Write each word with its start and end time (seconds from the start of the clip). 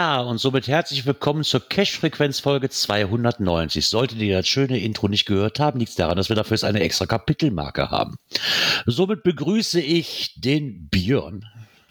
Ja, 0.00 0.22
und 0.22 0.38
somit 0.38 0.66
herzlich 0.66 1.04
willkommen 1.04 1.44
zur 1.44 1.60
Cash-Frequenz-Folge 1.60 2.70
290. 2.70 3.86
Solltet 3.86 4.16
ihr 4.22 4.38
das 4.38 4.48
schöne 4.48 4.78
Intro 4.78 5.08
nicht 5.08 5.26
gehört 5.26 5.60
haben, 5.60 5.78
liegt 5.78 5.90
es 5.90 5.96
daran, 5.96 6.16
dass 6.16 6.30
wir 6.30 6.36
dafür 6.36 6.56
eine 6.66 6.80
extra 6.80 7.04
Kapitelmarke 7.04 7.90
haben. 7.90 8.16
Somit 8.86 9.22
begrüße 9.24 9.78
ich 9.78 10.40
den 10.40 10.88
Björn 10.88 11.44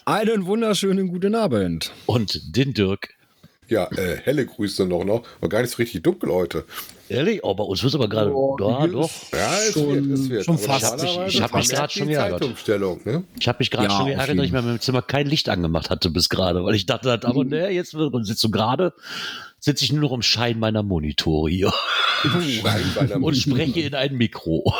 Einen 0.05 0.47
wunderschönen 0.47 1.09
guten 1.09 1.35
Abend. 1.35 1.91
und 2.07 2.57
den 2.57 2.73
Dirk. 2.73 3.18
Ja, 3.69 3.85
äh, 3.91 4.17
helle 4.23 4.45
Grüße 4.45 4.85
noch, 4.85 5.03
noch. 5.03 5.23
War 5.39 5.49
gar 5.49 5.61
nicht 5.61 5.71
so 5.71 5.77
richtig 5.77 6.03
dunkel 6.03 6.31
heute. 6.31 6.65
Ehrlich? 7.07 7.43
Oh, 7.43 7.55
bei 7.55 7.63
uns 7.63 7.81
wird 7.81 7.91
es 7.93 7.95
aber 7.95 8.07
gerade. 8.09 8.31
Oh, 8.35 8.55
ja, 8.59 8.85
doch. 8.87 9.09
Ja, 9.31 9.57
es 9.67 9.73
Schon- 9.73 10.09
wird, 10.09 10.19
es 10.19 10.29
wird. 10.29 10.45
schon 10.45 10.55
Aber 10.55 10.63
fast. 10.63 10.97
normalerweise 10.97 11.27
Ich 11.37 11.41
hab 11.41 11.53
mich 11.55 11.67
die 11.69 11.99
schon 11.99 12.07
geärgert. 12.07 13.05
Ne? 13.05 13.23
Ich 13.39 13.47
habe 13.47 13.57
mich 13.59 13.71
gerade 13.71 13.87
Ja, 13.87 13.97
schon 13.97 14.05
geärgert, 14.07 14.37
dass 14.37 14.45
ich 14.45 14.51
mir 14.51 14.59
in 14.59 14.65
meinem 14.65 14.79
Zimmer 14.81 15.01
kein 15.01 15.25
Licht 15.27 15.49
angemacht 15.49 15.89
hatte 15.89 16.09
bis 16.11 16.29
gerade, 16.29 16.63
weil 16.63 16.75
ich 16.75 16.85
dachte, 16.85 17.09
halt, 17.09 17.25
aber 17.25 17.43
ne, 17.45 17.69
jetzt 17.71 17.93
wird- 17.95 18.13
und 18.13 18.25
sitze 18.25 18.41
so 18.41 18.49
gerade, 18.49 18.93
sitze 19.59 19.85
ich 19.85 19.91
nur 19.91 20.01
noch 20.01 20.13
im 20.13 20.21
Schein 20.21 20.59
meiner 20.59 20.83
Monitore 20.83 21.49
hier 21.49 21.73
Nein, 22.63 22.83
bei 22.93 23.01
einer 23.01 23.15
und 23.23 23.35
spreche 23.35 23.79
in 23.81 23.95
ein 23.95 24.15
Mikro. 24.15 24.73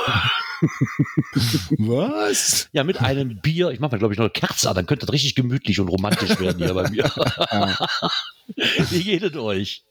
Was? 1.78 2.70
Ja, 2.72 2.84
mit 2.84 3.02
einem 3.02 3.40
Bier. 3.42 3.70
Ich 3.70 3.80
mache 3.80 3.92
mal, 3.92 3.98
glaube 4.00 4.14
ich, 4.14 4.18
noch 4.18 4.26
eine 4.26 4.32
Kerze 4.32 4.70
an, 4.70 4.76
dann 4.76 4.86
könnte 4.86 5.06
das 5.06 5.14
richtig 5.14 5.36
gemütlich 5.36 5.80
und 5.80 5.88
romantisch 5.88 6.40
werden 6.40 6.64
hier 6.64 6.74
bei 6.74 6.90
mir. 6.90 7.04
Wie 8.90 9.04
geht 9.04 9.24
es 9.24 9.36
euch? 9.36 9.84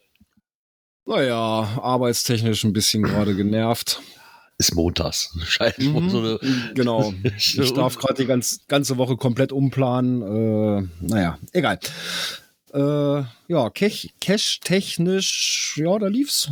Naja, 1.05 1.35
arbeitstechnisch 1.81 2.63
ein 2.63 2.73
bisschen 2.73 3.03
gerade 3.03 3.35
genervt. 3.35 4.01
Ist 4.57 4.75
montags. 4.75 5.33
Scheiße. 5.47 5.81
Mhm. 5.81 6.09
So 6.09 6.19
eine, 6.19 6.39
Genau. 6.75 7.13
Ich 7.37 7.73
darf 7.73 7.97
gerade 7.97 8.15
die 8.15 8.25
ganz, 8.27 8.59
ganze 8.67 8.97
Woche 8.97 9.15
komplett 9.15 9.51
umplanen. 9.51 10.21
Äh, 10.21 10.87
naja, 11.01 11.39
egal. 11.53 11.79
Äh, 12.73 13.23
ja, 13.47 13.69
Cash- 13.73 14.09
Cash-technisch, 14.19 15.75
ja, 15.77 15.97
da 15.97 16.07
lief's. 16.07 16.51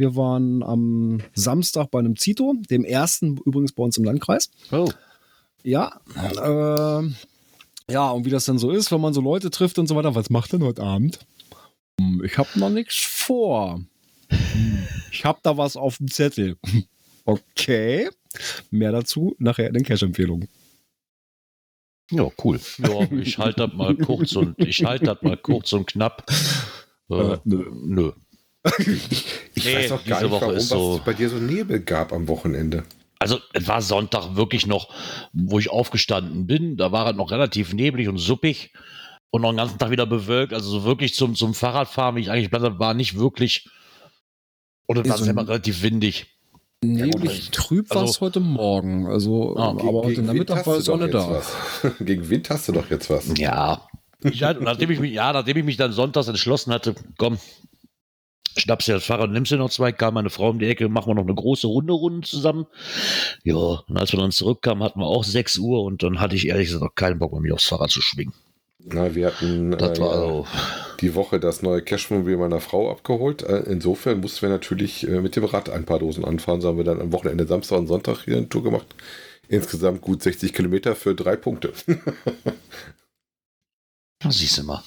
Wir 0.00 0.14
waren 0.14 0.62
am 0.62 1.20
Samstag 1.34 1.90
bei 1.90 1.98
einem 1.98 2.16
Zito, 2.16 2.54
dem 2.70 2.84
ersten 2.84 3.36
übrigens 3.44 3.72
bei 3.72 3.82
uns 3.82 3.96
im 3.98 4.04
Landkreis. 4.04 4.50
oh. 4.70 4.88
Ja, 5.64 6.00
äh, 6.16 7.02
ja, 7.92 8.10
und 8.10 8.24
wie 8.24 8.30
das 8.30 8.44
dann 8.44 8.58
so 8.58 8.70
ist, 8.70 8.92
wenn 8.92 9.00
man 9.00 9.12
so 9.12 9.20
Leute 9.20 9.50
trifft 9.50 9.76
und 9.80 9.88
so 9.88 9.96
weiter, 9.96 10.14
was 10.14 10.30
macht 10.30 10.52
denn 10.52 10.62
heute 10.62 10.82
Abend? 10.84 11.18
Hm, 12.00 12.22
Ich 12.24 12.38
habe 12.38 12.48
noch 12.60 12.70
nichts 12.70 12.96
vor. 12.96 13.80
Hm, 14.30 14.78
Ich 15.10 15.24
habe 15.24 15.40
da 15.42 15.56
was 15.56 15.76
auf 15.76 15.98
dem 15.98 16.08
Zettel. 16.08 16.56
Okay. 17.24 18.08
Mehr 18.70 18.90
dazu 18.90 19.36
nachher 19.38 19.66
in 19.66 19.74
den 19.74 19.82
Cash-Empfehlungen. 19.82 20.48
Ja, 22.10 22.26
cool. 22.42 22.58
Ja, 22.78 23.02
ich 23.12 23.36
halte 23.36 23.66
das 23.68 23.76
mal 23.76 23.94
kurz 23.98 24.34
und 24.34 24.58
ich 24.58 24.82
halte 24.82 25.04
das 25.04 25.20
mal 25.20 25.36
kurz 25.36 25.74
und 25.74 25.88
knapp. 25.88 26.24
Äh, 27.10 27.14
Äh, 27.34 27.38
nö. 27.44 27.70
nö. 27.84 28.12
Ich 29.54 29.64
Nee, 29.64 29.74
weiß 29.76 29.92
auch 29.92 30.04
gar 30.04 30.18
diese 30.20 30.22
nicht, 30.24 30.30
Woche 30.30 30.46
warum 30.46 30.60
so- 30.60 30.96
es 30.98 31.04
bei 31.04 31.14
dir 31.14 31.28
so 31.28 31.36
Nebel 31.36 31.80
gab 31.80 32.12
am 32.12 32.28
Wochenende. 32.28 32.84
Also, 33.18 33.40
es 33.52 33.66
war 33.66 33.82
Sonntag 33.82 34.36
wirklich 34.36 34.66
noch, 34.66 34.94
wo 35.32 35.58
ich 35.58 35.70
aufgestanden 35.70 36.46
bin. 36.46 36.76
Da 36.76 36.92
war 36.92 37.08
es 37.10 37.16
noch 37.16 37.32
relativ 37.32 37.72
neblig 37.72 38.06
und 38.08 38.18
suppig 38.18 38.72
und 39.30 39.42
noch 39.42 39.50
den 39.50 39.56
ganzen 39.56 39.78
Tag 39.78 39.90
wieder 39.90 40.06
bewölkt. 40.06 40.52
Also, 40.52 40.70
so 40.70 40.84
wirklich 40.84 41.14
zum, 41.14 41.34
zum 41.34 41.54
Fahrradfahren, 41.54 42.14
wie 42.16 42.20
ich 42.20 42.30
eigentlich 42.30 42.44
geplant 42.44 42.64
habe, 42.66 42.78
war 42.78 42.94
nicht 42.94 43.18
wirklich. 43.18 43.68
Und 44.86 44.98
es 44.98 45.08
war 45.08 45.18
so 45.18 45.24
ein- 45.24 45.36
relativ 45.38 45.82
windig. 45.82 46.26
Neblig 46.84 47.50
trüb 47.50 47.90
war 47.90 48.04
es 48.04 48.10
Also- 48.10 48.20
heute 48.20 48.38
Morgen. 48.40 49.08
Also, 49.08 49.56
Ah, 49.56 49.70
aber 49.70 50.04
heute 50.04 50.22
Nachmittag 50.22 50.64
war 50.64 50.76
die 50.76 50.82
Sonne 50.82 51.08
da. 51.08 51.42
Gegen 52.00 52.30
Wind 52.30 52.48
hast 52.50 52.68
du 52.68 52.72
doch 52.72 52.88
jetzt 52.88 53.10
was. 53.10 53.36
Ja. 53.36 53.88
Ich, 54.22 54.44
halt- 54.44 54.60
nachdem 54.60 54.90
ich 54.92 55.00
mich, 55.00 55.12
ja, 55.12 55.32
nachdem 55.32 55.56
ich 55.56 55.64
mich 55.64 55.76
dann 55.76 55.90
sonntags 55.90 56.28
entschlossen 56.28 56.72
hatte, 56.72 56.94
komm, 57.18 57.38
schnappst 58.58 58.88
dir 58.88 58.94
das 58.94 59.04
Fahrrad, 59.04 59.30
nimmst 59.30 59.52
dir 59.52 59.56
noch 59.56 59.70
zwei, 59.70 59.92
kam 59.92 60.14
meine 60.14 60.30
Frau 60.30 60.50
um 60.50 60.58
die 60.58 60.66
Ecke, 60.66 60.88
machen 60.88 61.10
wir 61.10 61.14
noch 61.14 61.24
eine 61.24 61.34
große 61.34 61.66
Runde 61.66 61.92
Runde 61.92 62.26
zusammen. 62.26 62.66
Ja, 63.44 63.54
und 63.56 63.96
als 63.96 64.12
wir 64.12 64.20
dann 64.20 64.30
zurückkamen, 64.30 64.82
hatten 64.82 65.00
wir 65.00 65.06
auch 65.06 65.24
6 65.24 65.58
Uhr 65.58 65.82
und 65.82 66.02
dann 66.02 66.20
hatte 66.20 66.36
ich 66.36 66.48
ehrlich 66.48 66.68
gesagt 66.68 66.84
auch 66.84 66.94
keinen 66.94 67.18
Bock 67.18 67.32
mehr, 67.32 67.40
mich 67.40 67.52
aufs 67.52 67.66
Fahrrad 67.66 67.90
zu 67.90 68.00
schwingen. 68.00 68.34
Na, 68.84 69.14
wir 69.14 69.26
hatten 69.26 69.72
Das 69.72 69.98
äh, 69.98 70.02
war 70.02 70.40
ja, 70.40 70.44
die 71.00 71.14
Woche 71.14 71.40
das 71.40 71.62
neue 71.62 71.82
Cashmobil 71.82 72.36
meiner 72.36 72.60
Frau 72.60 72.90
abgeholt. 72.90 73.42
Äh, 73.42 73.64
insofern 73.66 74.20
mussten 74.20 74.42
wir 74.42 74.48
natürlich 74.48 75.06
äh, 75.06 75.20
mit 75.20 75.36
dem 75.36 75.44
Rad 75.44 75.68
ein 75.68 75.84
paar 75.84 75.98
Dosen 75.98 76.24
anfahren. 76.24 76.60
So 76.60 76.68
haben 76.68 76.78
wir 76.78 76.84
dann 76.84 77.00
am 77.00 77.12
Wochenende 77.12 77.46
Samstag 77.46 77.78
und 77.78 77.88
Sonntag 77.88 78.24
hier 78.24 78.36
eine 78.36 78.48
Tour 78.48 78.62
gemacht. 78.62 78.86
Insgesamt 79.48 80.00
gut 80.00 80.22
60 80.22 80.52
Kilometer 80.52 80.94
für 80.94 81.14
drei 81.14 81.36
Punkte. 81.36 81.72
siehst 84.28 84.58
du 84.58 84.62
mal. 84.64 84.82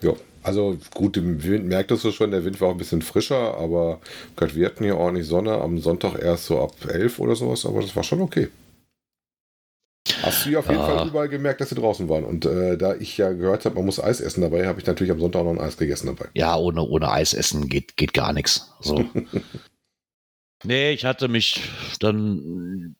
Ja, 0.00 0.14
also 0.42 0.76
gut, 0.94 1.16
im 1.16 1.42
Wind 1.42 1.66
merktest 1.66 2.04
du 2.04 2.12
schon, 2.12 2.30
der 2.30 2.44
Wind 2.44 2.60
war 2.60 2.68
auch 2.68 2.72
ein 2.72 2.78
bisschen 2.78 3.02
frischer, 3.02 3.56
aber 3.56 4.00
Gott, 4.36 4.54
wir 4.54 4.66
hatten 4.66 4.84
hier 4.84 4.96
ordentlich 4.96 5.26
Sonne. 5.26 5.60
Am 5.60 5.78
Sonntag 5.78 6.18
erst 6.18 6.46
so 6.46 6.60
ab 6.62 6.72
11 6.88 7.18
oder 7.18 7.36
sowas, 7.36 7.66
aber 7.66 7.80
das 7.82 7.94
war 7.94 8.02
schon 8.02 8.20
okay. 8.20 8.48
Hast 10.22 10.44
du 10.46 10.50
ja 10.50 10.58
auf 10.60 10.68
jeden 10.68 10.80
Ja. 10.80 10.86
Fall 10.86 11.08
überall 11.08 11.28
gemerkt, 11.28 11.60
dass 11.60 11.68
sie 11.68 11.74
draußen 11.74 12.08
waren. 12.08 12.24
Und 12.24 12.46
äh, 12.46 12.76
da 12.76 12.94
ich 12.94 13.16
ja 13.18 13.32
gehört 13.32 13.64
habe, 13.64 13.76
man 13.76 13.84
muss 13.84 14.02
Eis 14.02 14.20
essen 14.20 14.40
dabei, 14.40 14.66
habe 14.66 14.80
ich 14.80 14.86
natürlich 14.86 15.12
am 15.12 15.20
Sonntag 15.20 15.40
auch 15.40 15.44
noch 15.44 15.52
ein 15.52 15.60
Eis 15.60 15.76
gegessen 15.76 16.06
dabei. 16.06 16.28
Ja, 16.34 16.56
ohne, 16.56 16.82
ohne 16.82 17.10
Eis 17.10 17.34
essen 17.34 17.68
geht, 17.68 17.96
geht 17.96 18.14
gar 18.14 18.32
nichts. 18.32 18.72
So. 18.80 19.04
nee, 20.64 20.92
ich 20.92 21.04
hatte 21.04 21.28
mich 21.28 21.60
dann, 22.00 22.96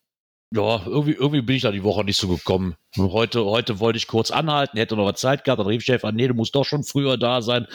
ja, 0.53 0.85
irgendwie, 0.85 1.13
irgendwie 1.13 1.43
bin 1.43 1.57
ich 1.57 1.63
da 1.63 1.71
die 1.71 1.85
Woche 1.85 2.05
nicht 2.05 2.17
so 2.17 2.27
gekommen. 2.27 2.75
Heute, 2.97 3.45
heute 3.45 3.79
wollte 3.79 3.99
ich 3.99 4.09
kurz 4.09 4.33
anhalten, 4.33 4.79
hätte 4.79 4.97
noch 4.97 5.07
was 5.07 5.21
Zeit 5.21 5.45
gehabt, 5.45 5.61
dann 5.61 5.67
rief 5.69 5.85
Chef 5.85 6.05
an, 6.05 6.17
nee, 6.17 6.27
du 6.27 6.35
musst 6.35 6.57
doch 6.57 6.65
schon 6.65 6.83
früher 6.83 7.17
da 7.17 7.41
sein. 7.41 7.69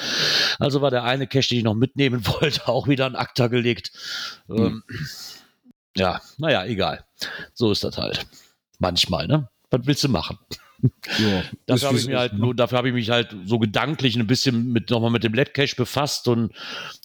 Also 0.60 0.82
war 0.82 0.92
der 0.92 1.04
eine 1.04 1.26
Cash, 1.26 1.48
den 1.48 1.60
ich 1.60 1.64
noch 1.64 1.74
mitnehmen 1.74 2.26
wollte, 2.42 2.68
auch 2.68 2.88
wieder 2.88 3.06
an 3.06 3.16
Akta 3.16 3.48
gelegt. 3.48 3.92
Ähm, 4.50 4.84
ja, 5.96 6.20
naja, 6.38 6.66
egal. 6.66 7.06
So 7.54 7.72
ist 7.72 7.86
das 7.86 7.98
halt. 7.98 8.28
Manchmal, 8.80 9.28
ne? 9.28 9.50
Was 9.72 9.88
willst 9.88 10.04
du 10.04 10.10
machen? 10.10 10.38
Ja, 11.20 11.44
Dafür 11.66 11.88
habe 11.90 11.98
ich 11.98 12.08
mir 12.08 12.20
halt 12.20 12.34
ist, 12.34 12.40
nur, 12.40 12.56
dafür 12.56 12.78
habe 12.78 12.90
ich 12.90 12.94
mich 12.94 13.10
halt 13.10 13.36
so 13.46 13.60
gedanklich 13.60 14.16
ein 14.16 14.28
bisschen 14.28 14.72
mit 14.72 14.90
nochmal 14.90 15.12
mit 15.12 15.24
dem 15.24 15.34
LED 15.34 15.54
Cache 15.54 15.76
befasst 15.76 16.28
und 16.28 16.54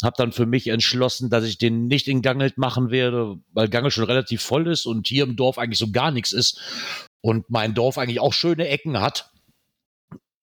habe 0.03 0.17
dann 0.17 0.33
für 0.33 0.47
mich 0.47 0.69
entschlossen, 0.69 1.31
dass 1.31 1.45
ich 1.45 1.59
den 1.59 1.87
nicht 1.87 2.09
in 2.09 2.23
Gangelt 2.23 2.59
machen 2.59 2.91
werde, 2.91 3.39
weil 3.53 3.69
Gangelt 3.69 3.93
schon 3.93 4.05
relativ 4.05 4.43
voll 4.43 4.67
ist 4.67 4.87
und 4.87 5.09
hier 5.09 5.25
im 5.25 5.37
Dorf 5.37 5.59
eigentlich 5.59 5.79
so 5.79 5.91
gar 5.91 6.11
nichts 6.11 6.33
ist 6.33 6.61
und 7.21 7.51
mein 7.51 7.75
Dorf 7.75 7.99
eigentlich 7.99 8.21
auch 8.21 8.33
schöne 8.33 8.69
Ecken 8.69 9.01
hat. 9.01 9.31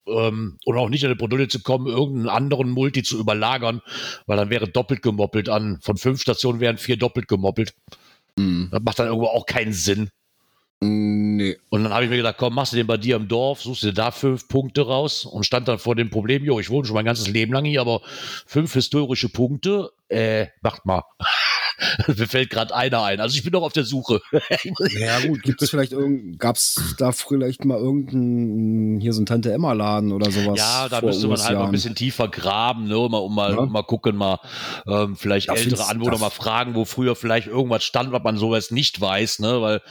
Ähm, 0.07 0.57
und 0.63 0.77
auch 0.77 0.89
nicht 0.89 1.03
an 1.03 1.11
die 1.11 1.17
Produkte 1.17 1.49
zu 1.49 1.61
kommen, 1.61 1.87
irgendeinen 1.87 2.29
anderen 2.29 2.69
Multi 2.69 3.03
zu 3.03 3.19
überlagern, 3.19 3.81
weil 4.25 4.37
dann 4.37 4.49
wäre 4.49 4.69
doppelt 4.69 5.01
gemoppelt 5.01 5.49
an. 5.49 5.79
Von 5.81 5.97
fünf 5.97 6.21
Stationen 6.21 6.61
wären 6.61 6.77
vier 6.77 6.97
doppelt 6.97 7.27
gemoppelt. 7.27 7.73
Hm. 8.39 8.69
Das 8.71 8.81
macht 8.81 8.99
dann 8.99 9.07
irgendwo 9.07 9.27
auch 9.27 9.45
keinen 9.45 9.73
Sinn. 9.73 10.09
Nee. 10.79 11.57
Und 11.69 11.83
dann 11.83 11.93
habe 11.93 12.03
ich 12.03 12.09
mir 12.09 12.17
gedacht, 12.17 12.35
komm, 12.37 12.53
machst 12.53 12.73
du 12.73 12.77
den 12.77 12.85
bei 12.85 12.97
dir 12.97 13.15
im 13.15 13.27
Dorf, 13.27 13.61
suchst 13.61 13.83
dir 13.83 13.93
da 13.93 14.11
fünf 14.11 14.47
Punkte 14.47 14.85
raus 14.85 15.25
und 15.25 15.43
stand 15.43 15.67
dann 15.67 15.79
vor 15.79 15.95
dem 15.95 16.09
Problem, 16.09 16.43
jo, 16.43 16.59
ich 16.59 16.69
wohne 16.69 16.85
schon 16.85 16.93
mein 16.93 17.05
ganzes 17.05 17.27
Leben 17.27 17.53
lang 17.53 17.65
hier, 17.65 17.81
aber 17.81 18.01
fünf 18.45 18.73
historische 18.73 19.29
Punkte, 19.29 19.91
äh, 20.09 20.47
macht 20.61 20.85
mal. 20.85 21.03
Mir 22.07 22.27
fällt 22.27 22.49
gerade 22.49 22.73
einer 22.75 23.03
ein. 23.03 23.19
Also 23.19 23.35
ich 23.37 23.43
bin 23.43 23.51
noch 23.53 23.61
auf 23.63 23.73
der 23.73 23.83
Suche. 23.83 24.21
Ja 24.99 25.19
gut, 25.25 25.43
gibt 25.43 25.61
es 25.61 25.69
vielleicht 25.69 25.91
irgend, 25.91 26.39
gab 26.39 26.55
es 26.55 26.95
da 26.97 27.11
vielleicht 27.11 27.65
mal 27.65 27.77
irgendeinen, 27.77 28.99
hier 28.99 29.13
so 29.13 29.21
ein 29.21 29.25
Tante-Emma-Laden 29.25 30.11
oder 30.11 30.31
sowas? 30.31 30.57
ja, 30.57 30.89
da 30.89 31.01
müsste 31.01 31.27
man 31.27 31.39
halt 31.41 31.57
mal 31.57 31.65
ein 31.65 31.71
bisschen 31.71 31.95
tiefer 31.95 32.27
graben, 32.27 32.87
ne, 32.87 32.97
um 32.97 33.11
mal, 33.11 33.17
um 33.19 33.35
mal, 33.35 33.51
Ja. 33.51 33.57
um 33.59 33.71
mal 33.71 33.83
gucken, 33.83 34.15
mal 34.15 34.39
ähm, 34.87 35.15
vielleicht 35.15 35.47
Ja, 35.47 35.53
ältere 35.55 35.87
Anwohner 35.87 36.11
das- 36.11 36.21
mal 36.21 36.29
fragen, 36.29 36.75
wo 36.75 36.85
früher 36.85 37.15
vielleicht 37.15 37.47
irgendwas 37.47 37.83
stand, 37.83 38.11
was 38.11 38.23
man 38.23 38.37
sowas 38.37 38.71
nicht 38.71 38.99
weiß, 38.99 39.39
ne, 39.39 39.61
weil 39.61 39.81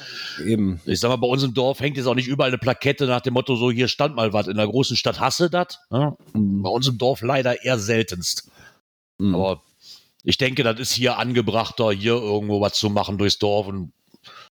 Eben. 0.44 0.80
ich 0.86 1.00
sag 1.00 1.08
mal, 1.10 1.16
bei 1.16 1.28
uns 1.28 1.42
im 1.42 1.54
Dorf 1.54 1.80
hängt 1.80 1.96
jetzt 1.96 2.06
auch 2.06 2.14
nicht 2.14 2.28
überall 2.28 2.50
eine 2.50 2.58
Plakette 2.58 3.06
nach 3.06 3.20
dem 3.20 3.34
Motto, 3.34 3.56
so 3.56 3.70
hier 3.70 3.88
stand 3.88 4.16
mal 4.16 4.32
was. 4.32 4.46
In 4.48 4.56
der 4.56 4.66
großen 4.66 4.96
Stadt 4.96 5.20
hasse 5.20 5.50
das. 5.50 5.78
Ne? 5.90 6.16
Bei 6.34 6.68
uns 6.70 6.86
im 6.88 6.98
Dorf 6.98 7.22
leider 7.22 7.64
eher 7.64 7.78
seltenst. 7.78 8.50
Mhm. 9.18 9.34
Aber 9.34 9.62
ich 10.26 10.38
denke, 10.38 10.64
das 10.64 10.80
ist 10.80 10.92
hier 10.92 11.18
angebrachter, 11.18 11.92
hier 11.92 12.14
irgendwo 12.14 12.60
was 12.60 12.74
zu 12.74 12.90
machen 12.90 13.16
durchs 13.16 13.38
Dorf 13.38 13.68
und 13.68 13.92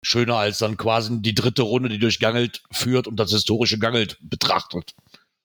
schöner 0.01 0.37
als 0.37 0.59
dann 0.59 0.77
quasi 0.77 1.21
die 1.21 1.35
dritte 1.35 1.63
Runde, 1.63 1.89
die 1.89 1.99
durch 1.99 2.21
Gangelt 2.21 2.63
führt 2.71 3.09
und 3.09 3.17
das 3.17 3.33
historische 3.33 3.77
Gangelt 3.77 4.17
betrachtet. 4.21 4.95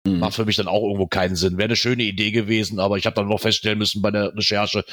Mhm. 0.07 0.19
Macht 0.19 0.35
für 0.35 0.45
mich 0.45 0.55
dann 0.55 0.69
auch 0.69 0.83
irgendwo 0.83 1.07
keinen 1.07 1.35
Sinn. 1.35 1.57
Wäre 1.57 1.65
eine 1.65 1.75
schöne 1.75 2.03
Idee 2.03 2.31
gewesen, 2.31 2.79
aber 2.79 2.97
ich 2.97 3.05
habe 3.05 3.17
dann 3.17 3.27
noch 3.27 3.41
feststellen 3.41 3.77
müssen 3.77 4.01
bei 4.01 4.09
der 4.09 4.33
Recherche, 4.33 4.85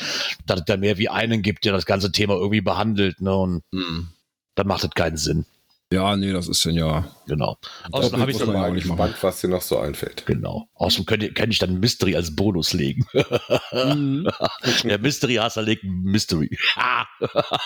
dass 0.45 0.61
es 0.61 0.67
da 0.67 0.77
mehr 0.77 0.99
wie 0.99 1.09
einen 1.09 1.43
gibt, 1.43 1.65
der 1.65 1.73
das 1.73 1.87
ganze 1.87 2.11
Thema 2.11 2.35
irgendwie 2.35 2.61
behandelt. 2.61 3.21
Ne? 3.21 3.33
Und 3.33 3.63
mhm. 3.71 4.09
dann 4.57 4.67
macht 4.67 4.83
es 4.83 4.91
keinen 4.91 5.19
Sinn. 5.19 5.47
Ja, 5.93 6.17
nee, 6.17 6.33
das 6.33 6.49
ist 6.49 6.65
dann 6.65 6.75
ja. 6.75 7.15
Genau. 7.27 7.59
Außerdem 7.91 8.21
habe 8.21 8.31
ich 8.31 8.39
dann 8.39 8.53
mal 8.53 8.73
gespannt, 8.73 9.15
was 9.21 9.43
dir 9.43 9.49
noch 9.49 9.61
so 9.61 9.79
einfällt. 9.79 10.25
Genau. 10.25 10.69
Außerdem 10.75 11.05
könnte, 11.05 11.33
kann 11.33 11.51
ich 11.51 11.59
dann 11.59 11.81
Mystery 11.81 12.17
als 12.17 12.35
Bonus 12.35 12.73
legen. 12.73 13.07
mhm. 13.73 14.27
Der 14.85 14.99
Mystery-Hasser 14.99 15.63
legt 15.63 15.85
Mystery. 15.85 16.57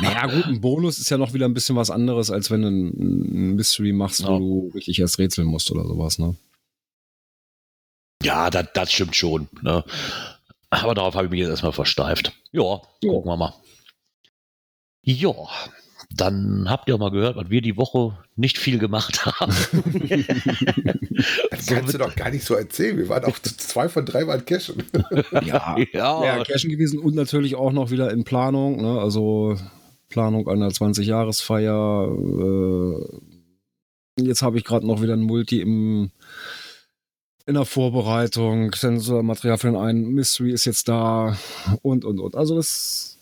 naja, 0.01 0.27
gut, 0.27 0.47
ein 0.47 0.61
Bonus 0.61 0.99
ist 0.99 1.09
ja 1.09 1.19
noch 1.19 1.35
wieder 1.35 1.47
ein 1.47 1.55
bisschen 1.55 1.77
was 1.77 1.91
anderes, 1.91 2.33
als 2.33 2.51
wenn 2.51 2.63
du 2.63 2.69
ein 2.69 3.55
Mystery 3.55 3.93
machst, 3.93 4.21
ja. 4.21 4.29
wo 4.29 4.39
du 4.39 4.75
wirklich 4.75 4.99
erst 4.99 5.19
rätseln 5.19 5.47
musst 5.47 5.71
oder 5.71 5.85
sowas, 5.85 6.19
ne? 6.19 6.35
Ja, 8.25 8.51
das, 8.51 8.67
das 8.75 8.93
stimmt 8.93 9.15
schon. 9.15 9.49
Ne? 9.63 9.85
Aber 10.71 10.95
darauf 10.95 11.15
habe 11.15 11.27
ich 11.27 11.31
mich 11.31 11.41
jetzt 11.41 11.51
erstmal 11.51 11.73
versteift. 11.73 12.33
Ja, 12.51 12.81
gucken 13.01 13.31
wir 13.31 13.37
mal. 13.37 13.55
Ja, 15.03 15.33
dann 16.11 16.69
habt 16.69 16.89
ihr 16.89 16.95
auch 16.95 16.99
mal 16.99 17.11
gehört, 17.11 17.37
was 17.37 17.51
wir 17.51 17.61
die 17.61 17.77
Woche 17.77 18.17
nicht 18.37 18.59
viel 18.59 18.79
gemacht 18.79 19.27
haben. 19.27 19.53
das 21.51 21.67
kannst 21.67 21.95
du 21.95 21.99
doch 21.99 22.15
gar 22.15 22.31
nicht 22.31 22.45
so 22.45 22.55
erzählen. 22.55 22.97
Wir 22.97 23.09
waren 23.09 23.25
auch 23.25 23.39
zwei 23.39 23.89
von 23.89 24.07
drei 24.07 24.25
Mal 24.25 24.41
Cashen. 24.43 24.83
ja, 25.43 25.77
ja. 25.93 26.25
ja, 26.25 26.45
Cashen 26.45 26.71
gewesen 26.71 26.99
und 26.99 27.15
natürlich 27.15 27.55
auch 27.55 27.73
noch 27.73 27.91
wieder 27.91 28.11
in 28.13 28.25
Planung. 28.25 28.81
Ne? 28.83 29.01
Also 29.01 29.57
Planung 30.09 30.49
einer 30.49 30.69
20-Jahresfeier. 30.69 32.09
Äh, 34.19 34.23
jetzt 34.23 34.43
habe 34.43 34.59
ich 34.59 34.65
gerade 34.65 34.87
noch 34.87 35.03
wieder 35.03 35.15
ein 35.15 35.23
Multi 35.23 35.61
im 35.61 36.11
in 37.47 37.55
der 37.55 37.65
Vorbereitung, 37.65 38.73
Sensormaterial 38.75 39.57
für 39.57 39.69
den 39.69 39.77
einen, 39.77 40.11
Mystery 40.11 40.51
ist 40.51 40.65
jetzt 40.65 40.89
da 40.89 41.39
und, 41.83 42.05
und, 42.05 42.19
und. 42.19 42.35
Also 42.35 42.57
das 42.57 43.19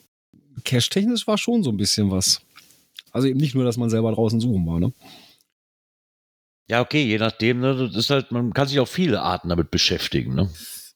Cache-technisch 0.65 1.27
war 1.27 1.37
schon 1.37 1.63
so 1.63 1.71
ein 1.71 1.77
bisschen 1.77 2.11
was. 2.11 2.41
Also 3.15 3.29
eben 3.29 3.39
nicht 3.39 3.55
nur, 3.55 3.65
dass 3.65 3.77
man 3.77 3.89
selber 3.89 4.13
draußen 4.13 4.41
suchen 4.41 4.67
war, 4.67 4.81
ne? 4.81 4.93
Ja, 6.69 6.81
okay, 6.81 7.05
je 7.05 7.19
nachdem, 7.19 7.61
ne, 7.61 7.77
das 7.77 7.95
ist 7.95 8.11
halt, 8.11 8.33
man 8.33 8.53
kann 8.53 8.67
sich 8.67 8.81
auf 8.81 8.91
viele 8.91 9.23
Arten 9.23 9.51
damit 9.51 9.71
beschäftigen, 9.71 10.35
ne? 10.35 10.51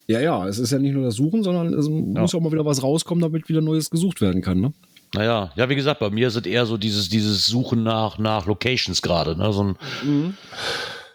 Ja, 0.09 0.20
ja, 0.20 0.49
es 0.49 0.59
ist 0.59 0.73
ja 0.73 0.79
nicht 0.79 0.94
nur 0.94 1.05
das 1.05 1.15
Suchen, 1.15 1.44
sondern 1.44 1.73
es 1.75 1.87
ja. 1.87 1.93
muss 1.93 2.35
auch 2.35 2.41
mal 2.41 2.50
wieder 2.50 2.65
was 2.65 2.82
rauskommen, 2.82 3.23
damit 3.23 3.49
wieder 3.49 3.61
Neues 3.61 3.88
gesucht 3.88 4.20
werden 4.20 4.43
kann, 4.43 4.61
ne? 4.61 4.73
Naja, 5.15 5.53
ja, 5.55 5.69
wie 5.69 5.76
gesagt, 5.76 6.00
bei 6.00 6.11
mir 6.11 6.31
sind 6.31 6.47
eher 6.47 6.67
so 6.67 6.76
dieses, 6.76 7.09
dieses 7.09 7.47
Suchen 7.47 7.82
nach, 7.82 8.19
nach 8.19 8.47
Locations 8.47 9.00
gerade, 9.00 9.37
ne? 9.37 9.53
So 9.53 9.62
ein, 9.62 9.76
mhm. 10.05 10.35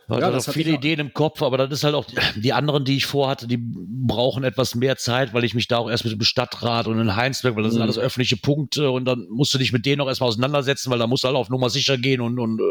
Also 0.08 0.22
ja, 0.22 0.32
das 0.32 0.52
viele 0.52 0.72
Ideen 0.72 1.00
im 1.00 1.14
Kopf, 1.14 1.42
aber 1.42 1.58
das 1.58 1.72
ist 1.72 1.84
halt 1.84 1.96
auch 1.96 2.06
die 2.36 2.54
anderen, 2.54 2.84
die 2.84 2.98
ich 2.98 3.06
vorhatte, 3.06 3.48
die 3.48 3.58
brauchen 3.58 4.44
etwas 4.44 4.76
mehr 4.76 4.98
Zeit, 4.98 5.34
weil 5.34 5.44
ich 5.44 5.54
mich 5.54 5.68
da 5.68 5.78
auch 5.78 5.90
erst 5.90 6.04
mit 6.04 6.14
dem 6.14 6.22
Stadtrat 6.24 6.88
und 6.88 7.00
in 7.00 7.16
Heinsberg, 7.16 7.56
weil 7.56 7.64
das 7.64 7.72
mhm. 7.72 7.76
sind 7.76 7.84
alles 7.84 7.98
öffentliche 7.98 8.38
Punkte 8.38 8.92
und 8.92 9.06
dann 9.06 9.28
musst 9.30 9.54
du 9.54 9.58
dich 9.58 9.72
mit 9.72 9.86
denen 9.86 10.02
auch 10.02 10.08
erstmal 10.08 10.30
auseinandersetzen, 10.30 10.92
weil 10.92 11.00
da 11.00 11.08
musst 11.08 11.24
du 11.24 11.28
halt 11.28 11.38
auf 11.38 11.50
Nummer 11.50 11.70
sicher 11.70 11.98
gehen 11.98 12.22
und, 12.22 12.38
und 12.38 12.60
äh, 12.60 12.64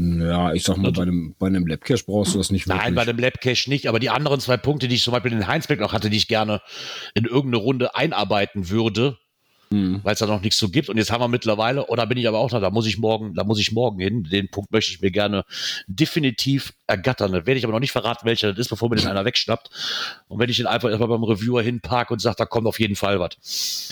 ja, 0.00 0.54
ich 0.54 0.62
sag 0.64 0.78
mal, 0.78 0.92
bei 0.92 1.02
einem, 1.02 1.34
bei 1.38 1.48
einem 1.48 1.66
Labcache 1.66 2.04
brauchst 2.06 2.34
du 2.34 2.38
das 2.38 2.50
nicht 2.50 2.66
wirklich. 2.66 2.84
Nein, 2.84 2.94
bei 2.94 3.02
einem 3.02 3.18
Labcache 3.18 3.68
nicht, 3.68 3.86
aber 3.86 3.98
die 3.98 4.08
anderen 4.08 4.40
zwei 4.40 4.56
Punkte, 4.56 4.88
die 4.88 4.94
ich 4.94 5.02
zum 5.02 5.12
Beispiel 5.12 5.32
in 5.32 5.46
Heinsberg 5.46 5.78
noch 5.78 5.92
hatte, 5.92 6.08
die 6.08 6.16
ich 6.16 6.26
gerne 6.26 6.62
in 7.14 7.26
irgendeine 7.26 7.62
Runde 7.62 7.94
einarbeiten 7.94 8.70
würde, 8.70 9.18
mhm. 9.70 10.00
weil 10.02 10.14
es 10.14 10.18
da 10.18 10.26
noch 10.26 10.40
nichts 10.42 10.58
so 10.58 10.68
gibt. 10.68 10.88
Und 10.88 10.96
jetzt 10.96 11.10
haben 11.10 11.20
wir 11.20 11.28
mittlerweile, 11.28 11.86
oder 11.86 12.06
bin 12.06 12.18
ich 12.18 12.28
aber 12.28 12.38
auch 12.38 12.50
da, 12.50 12.60
da 12.60 12.70
muss 12.70 12.86
ich 12.86 12.98
morgen, 12.98 13.34
da 13.34 13.44
muss 13.44 13.58
ich 13.58 13.72
morgen 13.72 14.00
hin. 14.00 14.24
Den 14.24 14.50
Punkt 14.50 14.72
möchte 14.72 14.92
ich 14.92 15.00
mir 15.00 15.10
gerne 15.10 15.44
definitiv 15.86 16.72
ergattern. 16.86 17.32
Da 17.32 17.46
werde 17.46 17.58
ich 17.58 17.64
aber 17.64 17.72
noch 17.72 17.80
nicht 17.80 17.92
verraten, 17.92 18.26
welcher 18.26 18.48
das 18.48 18.58
ist, 18.58 18.68
bevor 18.68 18.90
mir 18.90 18.96
den 18.96 19.08
einer 19.08 19.24
wegschnappt. 19.24 19.70
Und 20.28 20.38
wenn 20.38 20.50
ich 20.50 20.56
den 20.56 20.66
einfach 20.66 20.88
erstmal 20.88 21.08
beim 21.08 21.24
Reviewer 21.24 21.62
hinparke 21.62 22.12
und 22.12 22.20
sage, 22.20 22.36
da 22.36 22.46
kommt 22.46 22.66
auf 22.66 22.80
jeden 22.80 22.96
Fall 22.96 23.20
was. 23.20 23.90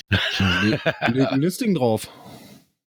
Leg 1.13 1.31
ein 1.31 1.41
Listing 1.41 1.75
drauf. 1.75 2.09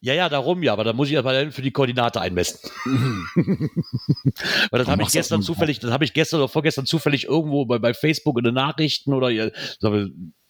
Ja, 0.05 0.15
ja, 0.15 0.29
darum 0.29 0.65
ja, 0.65 0.73
aber 0.73 0.83
da 0.83 0.93
muss 0.93 1.09
ich 1.11 1.17
aber 1.17 1.53
für 1.53 1.63
die 1.63 1.71
Koordinate 1.71 2.21
einmessen. 2.21 2.59
Weil 3.35 4.79
das 4.81 4.89
habe 4.89 5.05
ich 5.05 5.13
gestern 5.13 5.43
zufällig, 5.43 5.79
das 5.79 5.93
habe 5.93 6.05
ich 6.05 6.13
gestern 6.13 6.41
oder 6.41 6.49
vorgestern 6.49 6.87
zufällig 6.87 7.29
irgendwo 7.29 7.67
bei, 7.67 7.79
bei 7.79 7.95
Facebook 7.95 8.37
in 8.39 8.43
den 8.43 8.55
Nachrichten 8.55 9.13
oder 9.13 9.31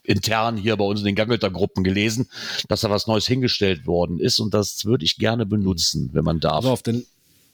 intern 0.04 0.56
hier 0.56 0.76
bei 0.76 0.84
uns 0.84 1.00
in 1.00 1.06
den 1.06 1.14
Gangelter-Gruppen 1.14 1.84
gelesen, 1.84 2.28
dass 2.68 2.80
da 2.80 2.90
was 2.90 3.06
Neues 3.06 3.26
hingestellt 3.26 3.86
worden 3.86 4.18
ist 4.18 4.40
und 4.40 4.54
das 4.54 4.84
würde 4.84 5.04
ich 5.04 5.16
gerne 5.16 5.46
benutzen, 5.46 6.10
wenn 6.12 6.24
man 6.24 6.40
darf. 6.40 6.56
Also 6.56 6.70
auf 6.70 6.82
den 6.82 7.06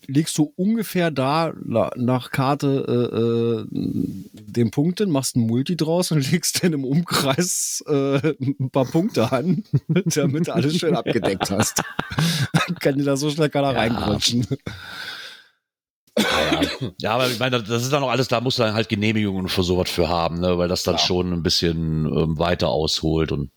legst 0.06 0.38
du 0.38 0.52
ungefähr 0.56 1.10
da 1.10 1.52
nach 1.64 2.30
Karte 2.30 2.86
äh, 2.88 3.16
äh, 3.18 3.66
den 3.70 4.70
Punkten, 4.70 5.10
machst 5.10 5.36
ein 5.36 5.46
Multi 5.46 5.76
draus 5.76 6.10
und 6.10 6.30
legst 6.32 6.64
dann 6.64 6.72
im 6.72 6.84
Umkreis 6.84 7.84
äh, 7.86 8.34
ein 8.40 8.70
paar 8.70 8.86
Punkte 8.86 9.30
an, 9.30 9.64
damit 9.88 10.48
du 10.48 10.54
alles 10.54 10.76
schön 10.76 10.96
abgedeckt 10.96 11.50
hast. 11.50 11.82
Kann 12.80 12.98
dir 12.98 13.04
da 13.04 13.16
so 13.16 13.30
schnell 13.30 13.50
keiner 13.50 13.72
ja. 13.72 13.78
reinquatschen. 13.78 14.46
Ja, 16.19 16.91
ja, 17.00 17.15
aber 17.15 17.29
ich 17.29 17.38
meine, 17.38 17.62
das 17.62 17.82
ist 17.82 17.93
dann 17.93 18.03
auch 18.03 18.11
alles, 18.11 18.29
da 18.29 18.41
muss 18.41 18.56
du 18.56 18.62
dann 18.62 18.75
halt 18.75 18.88
Genehmigungen 18.88 19.49
für 19.49 19.62
sowas 19.62 19.91
für 19.91 20.09
haben, 20.09 20.41
ne? 20.41 20.59
weil 20.59 20.69
das 20.69 20.82
dann 20.82 20.97
ja. 20.97 21.00
schon 21.00 21.32
ein 21.32 21.43
bisschen 21.43 22.06
ähm, 22.06 22.38
weiter 22.38 22.69
ausholt 22.69 23.32
und 23.32 23.50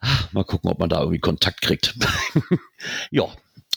ach, 0.00 0.32
mal 0.32 0.44
gucken, 0.44 0.70
ob 0.70 0.78
man 0.78 0.88
da 0.88 1.00
irgendwie 1.00 1.20
Kontakt 1.20 1.60
kriegt. 1.62 1.94
ja, 3.10 3.24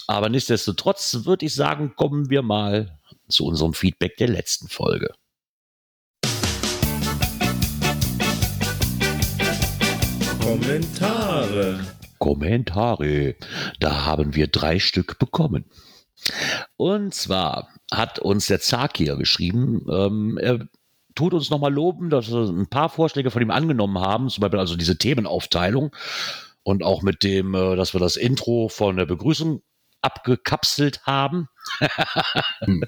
aber 0.07 0.29
nichtsdestotrotz 0.29 1.25
würde 1.25 1.45
ich 1.45 1.55
sagen, 1.55 1.93
kommen 1.95 2.29
wir 2.29 2.41
mal 2.41 2.99
zu 3.29 3.45
unserem 3.45 3.73
Feedback 3.73 4.17
der 4.17 4.29
letzten 4.29 4.69
Folge. 4.69 5.13
Kommentare. 10.39 11.79
Kommentare. 12.19 13.35
Da 13.79 14.05
haben 14.05 14.33
wir 14.33 14.47
drei 14.47 14.79
Stück 14.79 15.19
bekommen. 15.19 15.65
Und 16.75 17.13
zwar 17.13 17.69
hat 17.91 18.19
uns 18.19 18.47
der 18.47 18.59
Zakir 18.59 19.15
geschrieben, 19.15 19.85
ähm, 19.89 20.37
er 20.37 20.67
tut 21.15 21.33
uns 21.33 21.49
nochmal 21.49 21.73
loben, 21.73 22.09
dass 22.09 22.29
wir 22.29 22.47
ein 22.47 22.69
paar 22.69 22.89
Vorschläge 22.89 23.31
von 23.31 23.41
ihm 23.41 23.51
angenommen 23.51 23.99
haben, 23.99 24.29
zum 24.29 24.41
Beispiel 24.41 24.59
also 24.59 24.75
diese 24.75 24.97
Themenaufteilung 24.97 25.95
und 26.63 26.83
auch 26.83 27.01
mit 27.01 27.23
dem, 27.23 27.53
äh, 27.55 27.75
dass 27.75 27.93
wir 27.93 27.99
das 27.99 28.15
Intro 28.15 28.69
von 28.69 28.97
der 28.97 29.05
Begrüßung 29.05 29.61
abgekapselt 30.01 31.05
haben. 31.05 31.47
hm. 32.59 32.83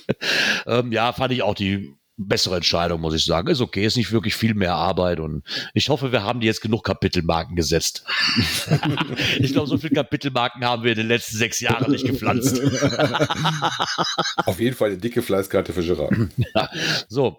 ähm, 0.66 0.92
ja, 0.92 1.12
fand 1.12 1.32
ich 1.32 1.42
auch 1.42 1.54
die 1.54 1.94
bessere 2.26 2.56
Entscheidung, 2.56 3.00
muss 3.00 3.14
ich 3.14 3.24
sagen. 3.24 3.48
Ist 3.48 3.60
okay, 3.60 3.84
ist 3.84 3.96
nicht 3.96 4.12
wirklich 4.12 4.34
viel 4.34 4.54
mehr 4.54 4.74
Arbeit 4.74 5.20
und 5.20 5.42
ich 5.74 5.88
hoffe, 5.88 6.12
wir 6.12 6.22
haben 6.22 6.40
die 6.40 6.46
jetzt 6.46 6.60
genug 6.60 6.84
Kapitelmarken 6.84 7.56
gesetzt. 7.56 8.04
ich 9.38 9.52
glaube, 9.52 9.68
so 9.68 9.78
viele 9.78 9.94
Kapitelmarken 9.94 10.64
haben 10.64 10.84
wir 10.84 10.92
in 10.92 10.98
den 10.98 11.08
letzten 11.08 11.36
sechs 11.36 11.60
Jahren 11.60 11.90
nicht 11.90 12.06
gepflanzt. 12.06 12.60
Auf 14.46 14.60
jeden 14.60 14.76
Fall 14.76 14.90
eine 14.90 14.98
dicke 14.98 15.22
Fleißkarte 15.22 15.72
für 15.72 15.82
Gerard. 15.82 16.10
Ja, 16.54 16.68
so, 17.08 17.38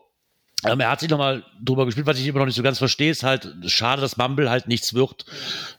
ähm, 0.63 0.79
er 0.79 0.91
hat 0.91 0.99
sich 0.99 1.09
nochmal 1.09 1.43
drüber 1.61 1.85
gespielt, 1.85 2.05
was 2.05 2.19
ich 2.19 2.27
immer 2.27 2.39
noch 2.39 2.45
nicht 2.45 2.55
so 2.55 2.63
ganz 2.63 2.77
verstehe, 2.77 3.11
ist 3.11 3.23
halt 3.23 3.49
schade, 3.65 4.01
dass 4.01 4.17
Mumble 4.17 4.49
halt 4.49 4.67
nichts 4.67 4.93
wird. 4.93 5.25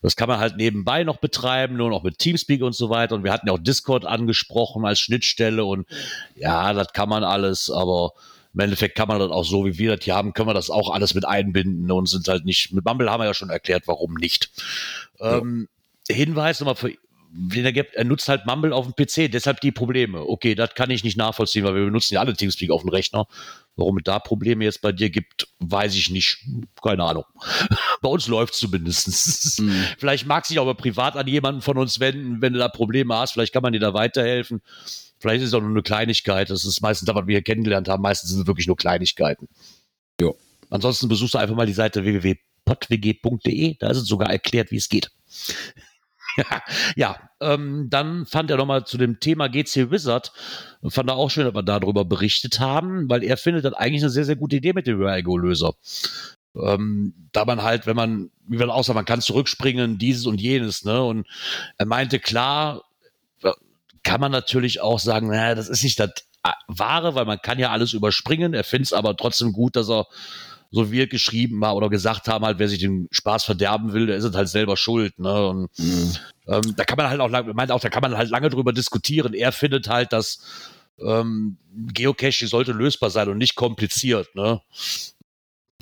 Das 0.03 0.17
kann 0.17 0.29
man 0.29 0.39
halt 0.39 0.57
nebenbei 0.57 1.05
noch 1.05 1.19
betreiben, 1.19 1.77
nur 1.77 1.89
noch 1.91 2.03
mit 2.03 2.19
Teamspeak 2.19 2.63
und 2.63 2.75
so 2.75 2.91
weiter. 2.91 3.15
Und 3.15 3.25
wir 3.25 3.33
hatten 3.33 3.47
ja 3.47 3.53
auch 3.53 3.59
Discord 3.59 4.05
angesprochen 4.05 4.85
als 4.85 5.01
Schnittstelle 5.01 5.65
und 5.65 5.87
ja, 6.35 6.73
das 6.73 6.93
kann 6.93 7.09
man 7.09 7.25
alles, 7.25 7.71
aber 7.71 8.13
im 8.55 8.61
Endeffekt 8.61 8.97
kann 8.97 9.09
man 9.09 9.19
das 9.19 9.31
auch 9.31 9.45
so, 9.45 9.65
wie 9.65 9.79
wir 9.79 9.97
das 9.97 10.05
hier 10.05 10.15
haben, 10.15 10.33
können 10.33 10.49
wir 10.49 10.55
das 10.55 10.71
auch 10.71 10.91
alles 10.91 11.15
mit 11.15 11.25
einbinden 11.25 11.91
und 11.91 12.09
sind 12.09 12.29
halt 12.29 12.45
nicht, 12.45 12.73
mit 12.73 12.85
Mumble 12.85 13.11
haben 13.11 13.21
wir 13.21 13.27
ja 13.27 13.35
schon 13.35 13.51
erklärt, 13.51 13.85
warum 13.87 14.15
nicht. 14.15 14.51
Ja. 15.19 15.39
Ähm, 15.39 15.69
Hinweis 16.09 16.61
nochmal 16.61 16.75
für 16.75 16.93
den 17.35 17.65
er 17.65 17.73
gibt, 17.73 17.95
er 17.95 18.05
nutzt 18.05 18.29
halt 18.29 18.45
Mumble 18.45 18.75
auf 18.75 18.87
dem 18.87 18.95
PC, 18.95 19.33
deshalb 19.33 19.61
die 19.63 19.73
Probleme. 19.73 20.21
Okay, 20.29 20.55
das 20.55 20.75
kann 20.75 20.91
ich 20.91 21.03
nicht 21.03 21.17
nachvollziehen, 21.17 21.65
weil 21.65 21.75
wir 21.75 21.87
benutzen 21.87 22.15
ja 22.15 22.21
alle 22.21 22.35
Teamspeak 22.35 22.71
auf 22.71 22.83
dem 22.83 22.91
Rechner. 22.91 23.27
Warum 23.75 23.97
es 23.97 24.05
da 24.05 24.19
Probleme 24.19 24.65
jetzt 24.65 24.83
bei 24.83 24.93
dir 24.93 25.09
gibt, 25.09 25.49
weiß 25.59 25.95
ich 25.95 26.11
nicht. 26.11 26.45
Keine 26.83 27.05
Ahnung. 27.05 27.25
bei 28.03 28.09
uns 28.11 28.29
läuft 28.29 28.53
zumindest. 28.55 29.61
Mhm. 29.61 29.83
Vielleicht 29.99 30.27
mag 30.27 30.45
sich 30.45 30.61
aber 30.61 30.75
privat 30.75 31.17
an 31.17 31.27
jemanden 31.27 31.63
von 31.63 31.79
uns 31.79 32.01
wenden, 32.01 32.43
wenn 32.43 32.53
du 32.53 32.59
da 32.59 32.69
Probleme 32.69 33.17
hast. 33.17 33.33
Vielleicht 33.33 33.55
kann 33.55 33.63
man 33.63 33.73
dir 33.73 33.81
da 33.81 33.95
weiterhelfen. 33.95 34.61
Vielleicht 35.23 35.43
ist 35.43 35.49
es 35.49 35.55
auch 35.55 35.61
nur 35.61 35.71
eine 35.71 35.83
Kleinigkeit. 35.83 36.51
Das 36.51 36.65
ist 36.65 36.81
meistens 36.81 37.09
was 37.09 37.27
wir 37.27 37.35
hier 37.35 37.43
kennengelernt 37.43 37.89
haben. 37.89 38.03
Meistens 38.03 38.31
sind 38.31 38.41
es 38.41 38.47
wirklich 38.47 38.67
nur 38.67 38.77
Kleinigkeiten. 38.77 39.49
Ja. 40.21 40.31
Ansonsten 40.69 41.09
besuchst 41.09 41.35
du 41.35 41.39
einfach 41.39 41.55
mal 41.55 41.67
die 41.67 41.73
Seite 41.73 42.03
www.podwg.de. 42.03 43.77
Da 43.79 43.91
ist 43.91 43.99
es 43.99 44.07
sogar 44.07 44.31
erklärt, 44.31 44.73
wie 44.73 44.77
es 44.77 44.89
geht. 44.89 45.13
ja, 46.97 47.17
ähm, 47.41 47.87
dann 47.89 48.27
fand 48.27 48.51
er 48.51 48.57
nochmal 48.57 48.85
zu 48.85 48.99
dem 48.99 49.21
Thema 49.21 49.49
GC 49.49 49.91
Wizard, 49.91 50.33
fand 50.89 51.09
er 51.09 51.17
auch 51.17 51.31
schön, 51.31 51.45
dass 51.45 51.55
wir 51.55 51.63
darüber 51.63 52.05
berichtet 52.05 52.59
haben, 52.59 53.09
weil 53.09 53.23
er 53.23 53.37
findet 53.37 53.65
das 53.65 53.75
eigentlich 53.75 54.03
eine 54.03 54.11
sehr, 54.11 54.25
sehr 54.25 54.37
gute 54.37 54.57
Idee 54.57 54.73
mit 54.73 54.87
dem 54.87 55.01
Real-Löser. 55.01 55.75
Ähm, 56.57 57.15
da 57.33 57.45
man 57.45 57.63
halt, 57.63 57.87
wenn 57.87 57.97
man, 57.97 58.31
wie 58.47 58.59
wir 58.59 58.69
auch 58.75 58.83
sagen, 58.83 58.97
man 58.97 59.05
kann 59.05 59.21
zurückspringen, 59.21 59.99
dieses 59.99 60.27
und 60.27 60.41
jenes, 60.41 60.85
ne? 60.85 61.03
Und 61.03 61.27
er 61.79 61.87
meinte, 61.87 62.19
klar, 62.19 62.83
kann 64.03 64.21
man 64.21 64.33
natürlich 64.33 64.81
auch 64.81 64.99
sagen, 64.99 65.29
naja, 65.29 65.55
das 65.55 65.69
ist 65.69 65.83
nicht 65.83 65.99
das 65.99 66.11
Ware, 66.67 67.15
weil 67.15 67.25
man 67.25 67.41
kann 67.41 67.59
ja 67.59 67.71
alles 67.71 67.93
überspringen. 67.93 68.55
Er 68.55 68.65
findet 68.65 68.87
es 68.87 68.93
aber 68.93 69.17
trotzdem 69.17 69.53
gut, 69.53 69.77
dass 69.77 69.89
er 69.89 70.07
so 70.73 70.91
wie 70.91 71.01
er 71.01 71.07
geschrieben 71.07 71.65
hat 71.65 71.75
oder 71.75 71.91
gesagt 71.91 72.29
haben, 72.29 72.45
halt, 72.45 72.59
wer 72.59 72.69
sich 72.69 72.79
den 72.79 73.07
Spaß 73.11 73.45
verderben 73.45 73.93
will, 73.93 74.07
der 74.07 74.17
ist 74.17 74.25
es 74.25 74.35
halt 74.35 74.49
selber 74.49 74.79
schuld. 74.79 75.19
Ne? 75.19 75.47
Und 75.47 75.79
mhm. 75.79 76.17
ähm, 76.49 76.63
da 76.77 76.85
kann 76.85 76.97
man 76.97 77.11
halt 77.11 77.21
auch, 77.21 77.29
meint 77.53 77.71
auch, 77.71 77.81
da 77.81 77.91
kann 77.91 78.01
man 78.01 78.17
halt 78.17 78.31
lange 78.31 78.49
drüber 78.49 78.73
diskutieren. 78.73 79.35
Er 79.35 79.53
findet 79.53 79.89
halt, 79.89 80.15
dass 80.15 80.41
ähm, 80.99 81.59
Geocaching 81.93 82.49
sollte 82.49 82.73
lösbar 82.73 83.11
sein 83.11 83.29
und 83.29 83.37
nicht 83.37 83.55
kompliziert. 83.55 84.35
Ne? 84.35 84.63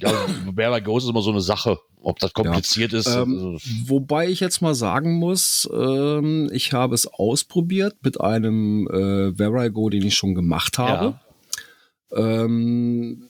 Ja, 0.01 0.27
by 0.53 0.81
Ghost 0.83 1.05
ist 1.05 1.11
immer 1.11 1.23
so 1.23 1.31
eine 1.31 1.41
Sache, 1.41 1.79
ob 2.01 2.19
das 2.19 2.33
kompliziert 2.33 2.93
ja. 2.93 2.99
ist. 2.99 3.07
Ähm, 3.07 3.35
also 3.35 3.59
wobei 3.87 4.29
ich 4.29 4.41
jetzt 4.41 4.61
mal 4.61 4.75
sagen 4.75 5.19
muss, 5.19 5.69
ähm, 5.73 6.51
ich 6.53 6.73
habe 6.73 6.95
es 6.95 7.07
ausprobiert 7.07 7.97
mit 8.03 8.21
einem 8.21 8.89
äh, 8.89 9.35
Verigo, 9.35 9.91
den 9.91 10.07
ich 10.07 10.15
schon 10.15 10.35
gemacht 10.35 10.79
habe. 10.79 11.21
Ja. 12.13 12.45
Ähm, 12.45 13.29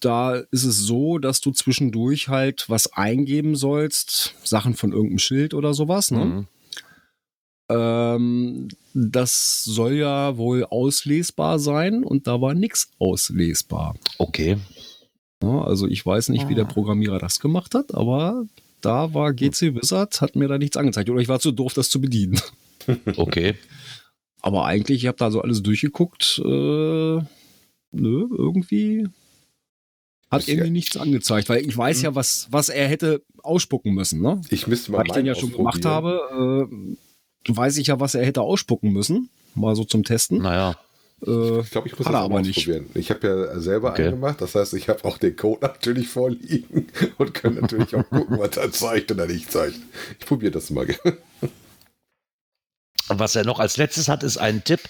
da 0.00 0.34
ist 0.34 0.64
es 0.64 0.78
so, 0.80 1.18
dass 1.18 1.40
du 1.40 1.50
zwischendurch 1.50 2.28
halt 2.28 2.68
was 2.68 2.92
eingeben 2.92 3.56
sollst, 3.56 4.34
Sachen 4.44 4.74
von 4.74 4.92
irgendeinem 4.92 5.18
Schild 5.18 5.54
oder 5.54 5.72
sowas, 5.72 6.10
ne? 6.10 6.24
Mhm. 6.24 6.46
Ähm, 7.70 8.68
das 8.92 9.64
soll 9.64 9.94
ja 9.94 10.36
wohl 10.36 10.64
auslesbar 10.64 11.58
sein 11.58 12.04
und 12.04 12.26
da 12.26 12.40
war 12.40 12.52
nichts 12.52 12.90
auslesbar. 12.98 13.94
Okay. 14.18 14.58
Ja, 15.44 15.64
also 15.64 15.86
ich 15.86 16.04
weiß 16.04 16.30
nicht, 16.30 16.48
wie 16.48 16.54
der 16.54 16.64
ah. 16.64 16.72
Programmierer 16.72 17.18
das 17.18 17.40
gemacht 17.40 17.74
hat, 17.74 17.94
aber 17.94 18.44
da 18.80 19.14
war 19.14 19.32
GC 19.32 19.74
Wizard, 19.74 20.20
hat 20.20 20.36
mir 20.36 20.48
da 20.48 20.58
nichts 20.58 20.76
angezeigt. 20.76 21.08
Oder 21.08 21.20
ich 21.20 21.28
war 21.28 21.40
zu 21.40 21.52
doof, 21.52 21.74
das 21.74 21.90
zu 21.90 22.00
bedienen. 22.00 22.40
Okay. 23.16 23.54
aber 24.42 24.66
eigentlich, 24.66 25.04
ich 25.04 25.06
habe 25.06 25.16
da 25.16 25.30
so 25.30 25.40
alles 25.40 25.62
durchgeguckt. 25.62 26.38
Äh, 26.44 27.18
nö, 27.92 28.26
irgendwie 28.36 29.08
hat 30.30 30.48
irgendwie 30.48 30.70
nichts 30.70 30.96
angezeigt, 30.96 31.48
weil 31.48 31.66
ich 31.66 31.76
weiß 31.76 31.98
hm. 31.98 32.04
ja, 32.04 32.14
was, 32.14 32.48
was 32.50 32.68
er 32.68 32.88
hätte 32.88 33.22
ausspucken 33.42 33.94
müssen. 33.94 34.20
Ne? 34.20 34.40
Ich 34.50 34.66
müsste 34.66 34.92
mal 34.92 34.98
Weil 34.98 35.06
ich 35.06 35.12
den 35.12 35.26
ja 35.26 35.34
schon 35.34 35.52
gemacht 35.52 35.84
habe, 35.84 36.68
äh, 36.68 37.54
weiß 37.54 37.78
ich 37.78 37.86
ja, 37.86 38.00
was 38.00 38.14
er 38.14 38.26
hätte 38.26 38.42
ausspucken 38.42 38.92
müssen. 38.92 39.30
Mal 39.54 39.76
so 39.76 39.84
zum 39.84 40.04
Testen. 40.04 40.38
Naja. 40.38 40.76
Äh, 41.26 41.60
ich 41.60 41.70
glaube, 41.70 41.88
ich 41.88 41.98
muss 41.98 42.06
das 42.06 42.14
aber 42.14 42.40
nicht. 42.40 42.58
ausprobieren. 42.58 42.86
Ich 42.94 43.10
habe 43.10 43.26
ja 43.26 43.60
selber 43.60 43.90
okay. 43.90 44.02
einen 44.02 44.12
gemacht, 44.12 44.40
das 44.40 44.54
heißt, 44.54 44.74
ich 44.74 44.88
habe 44.88 45.04
auch 45.04 45.18
den 45.18 45.36
Code 45.36 45.60
natürlich 45.62 46.08
vorliegen 46.08 46.88
und 47.18 47.34
kann 47.34 47.54
natürlich 47.54 47.94
auch 47.94 48.08
gucken, 48.08 48.38
was 48.38 48.56
er 48.56 48.70
zeigt 48.72 49.10
oder 49.10 49.26
nicht 49.26 49.50
zeigt. 49.50 49.78
Ich 50.18 50.26
probiere 50.26 50.52
das 50.52 50.70
mal. 50.70 50.86
Was 53.08 53.36
er 53.36 53.44
noch 53.44 53.60
als 53.60 53.76
letztes 53.76 54.08
hat, 54.08 54.22
ist 54.22 54.38
ein 54.38 54.64
Tipp, 54.64 54.80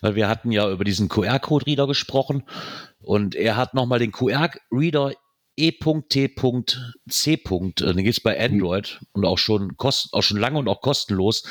weil 0.00 0.16
wir 0.16 0.28
hatten 0.28 0.50
ja 0.50 0.68
über 0.68 0.82
diesen 0.82 1.08
QR-Code-Reader 1.08 1.86
gesprochen 1.86 2.42
und 3.00 3.36
er 3.36 3.54
hat 3.54 3.72
nochmal 3.72 4.00
den 4.00 4.10
QR-Reader 4.10 5.12
E.T.C. 5.62 7.36
Den 7.46 7.96
gibt 7.96 8.08
es 8.08 8.20
bei 8.20 8.44
Android 8.44 9.00
und 9.12 9.24
auch 9.24 9.38
schon, 9.38 9.76
kost, 9.76 10.12
auch 10.12 10.22
schon 10.22 10.38
lange 10.38 10.58
und 10.58 10.68
auch 10.68 10.80
kostenlos. 10.80 11.44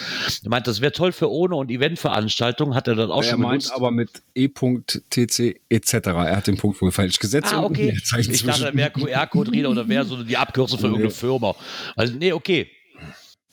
Er 0.43 0.49
meint, 0.49 0.67
das 0.67 0.81
wäre 0.81 0.91
toll 0.91 1.13
für 1.13 1.31
ohne 1.31 1.55
und 1.55 1.71
Eventveranstaltungen, 1.71 2.75
hat 2.75 2.89
er 2.89 2.95
dann 2.95 3.09
auch 3.09 3.23
er 3.23 3.31
schon 3.31 3.41
Er 3.41 3.47
meint 3.47 3.71
aber 3.71 3.91
mit 3.91 4.21
E.TC 4.35 5.61
etc. 5.69 5.93
Er 5.93 6.35
hat 6.35 6.47
den 6.47 6.57
Punkt 6.57 6.81
wohl 6.81 6.91
falsch 6.91 7.19
gesetzt. 7.19 7.53
Ah, 7.53 7.63
okay. 7.63 7.97
Ich 8.17 8.43
dachte, 8.43 8.65
er 8.65 8.75
wäre 8.75 8.91
QR-Code-Reader 8.91 9.69
oder 9.69 9.87
wäre 9.87 10.03
so 10.03 10.21
die 10.21 10.35
Abkürzung 10.35 10.77
für 10.77 10.87
nee. 10.87 10.93
irgendeine 10.93 11.13
Firma. 11.13 11.55
Also, 11.95 12.13
nee, 12.17 12.33
okay. 12.33 12.69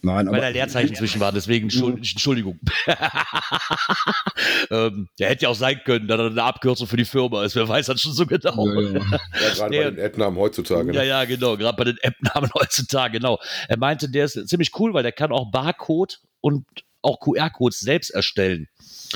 Nein, 0.01 0.31
Weil 0.31 0.41
da 0.41 0.49
Leerzeichen 0.49 0.95
zwischen 0.97 1.21
war, 1.21 1.33
deswegen 1.33 1.69
Entschuldigung. 1.69 2.61
ähm, 4.71 5.09
der 5.19 5.29
hätte 5.29 5.43
ja 5.45 5.49
auch 5.49 5.57
sein 5.57 5.81
können, 5.85 6.07
dass 6.07 6.21
er 6.21 6.27
eine 6.27 6.43
Abkürzung 6.43 6.87
für 6.87 6.97
die 6.97 7.05
Firma 7.05 7.45
ist. 7.45 7.57
Wer 7.57 7.69
weiß 7.69 7.87
das 7.87 8.01
schon 8.01 8.13
so 8.13 8.25
genau. 8.25 8.67
Ja, 8.69 8.81
ja. 8.81 8.89
ja 9.01 9.55
gerade 9.55 9.71
bei 9.71 9.91
den 9.91 9.99
App-Namen 9.99 10.37
heutzutage. 10.37 10.93
Ne? 10.93 10.95
Ja, 10.95 11.03
ja, 11.03 11.25
genau. 11.25 11.57
Gerade 11.57 11.77
bei 11.77 11.85
den 11.85 11.99
App-Namen 12.01 12.51
heutzutage, 12.55 13.19
genau. 13.19 13.39
Er 13.69 13.77
meinte, 13.77 14.09
der 14.09 14.27
ist 14.27 14.49
ziemlich 14.49 14.71
cool, 14.79 14.95
weil 14.95 15.03
der 15.03 15.13
kann 15.13 15.33
auch 15.33 15.51
Barcode 15.51 16.21
und 16.41 16.65
auch 17.03 17.21
QR-Codes 17.21 17.81
selbst 17.81 18.11
erstellen. 18.11 18.69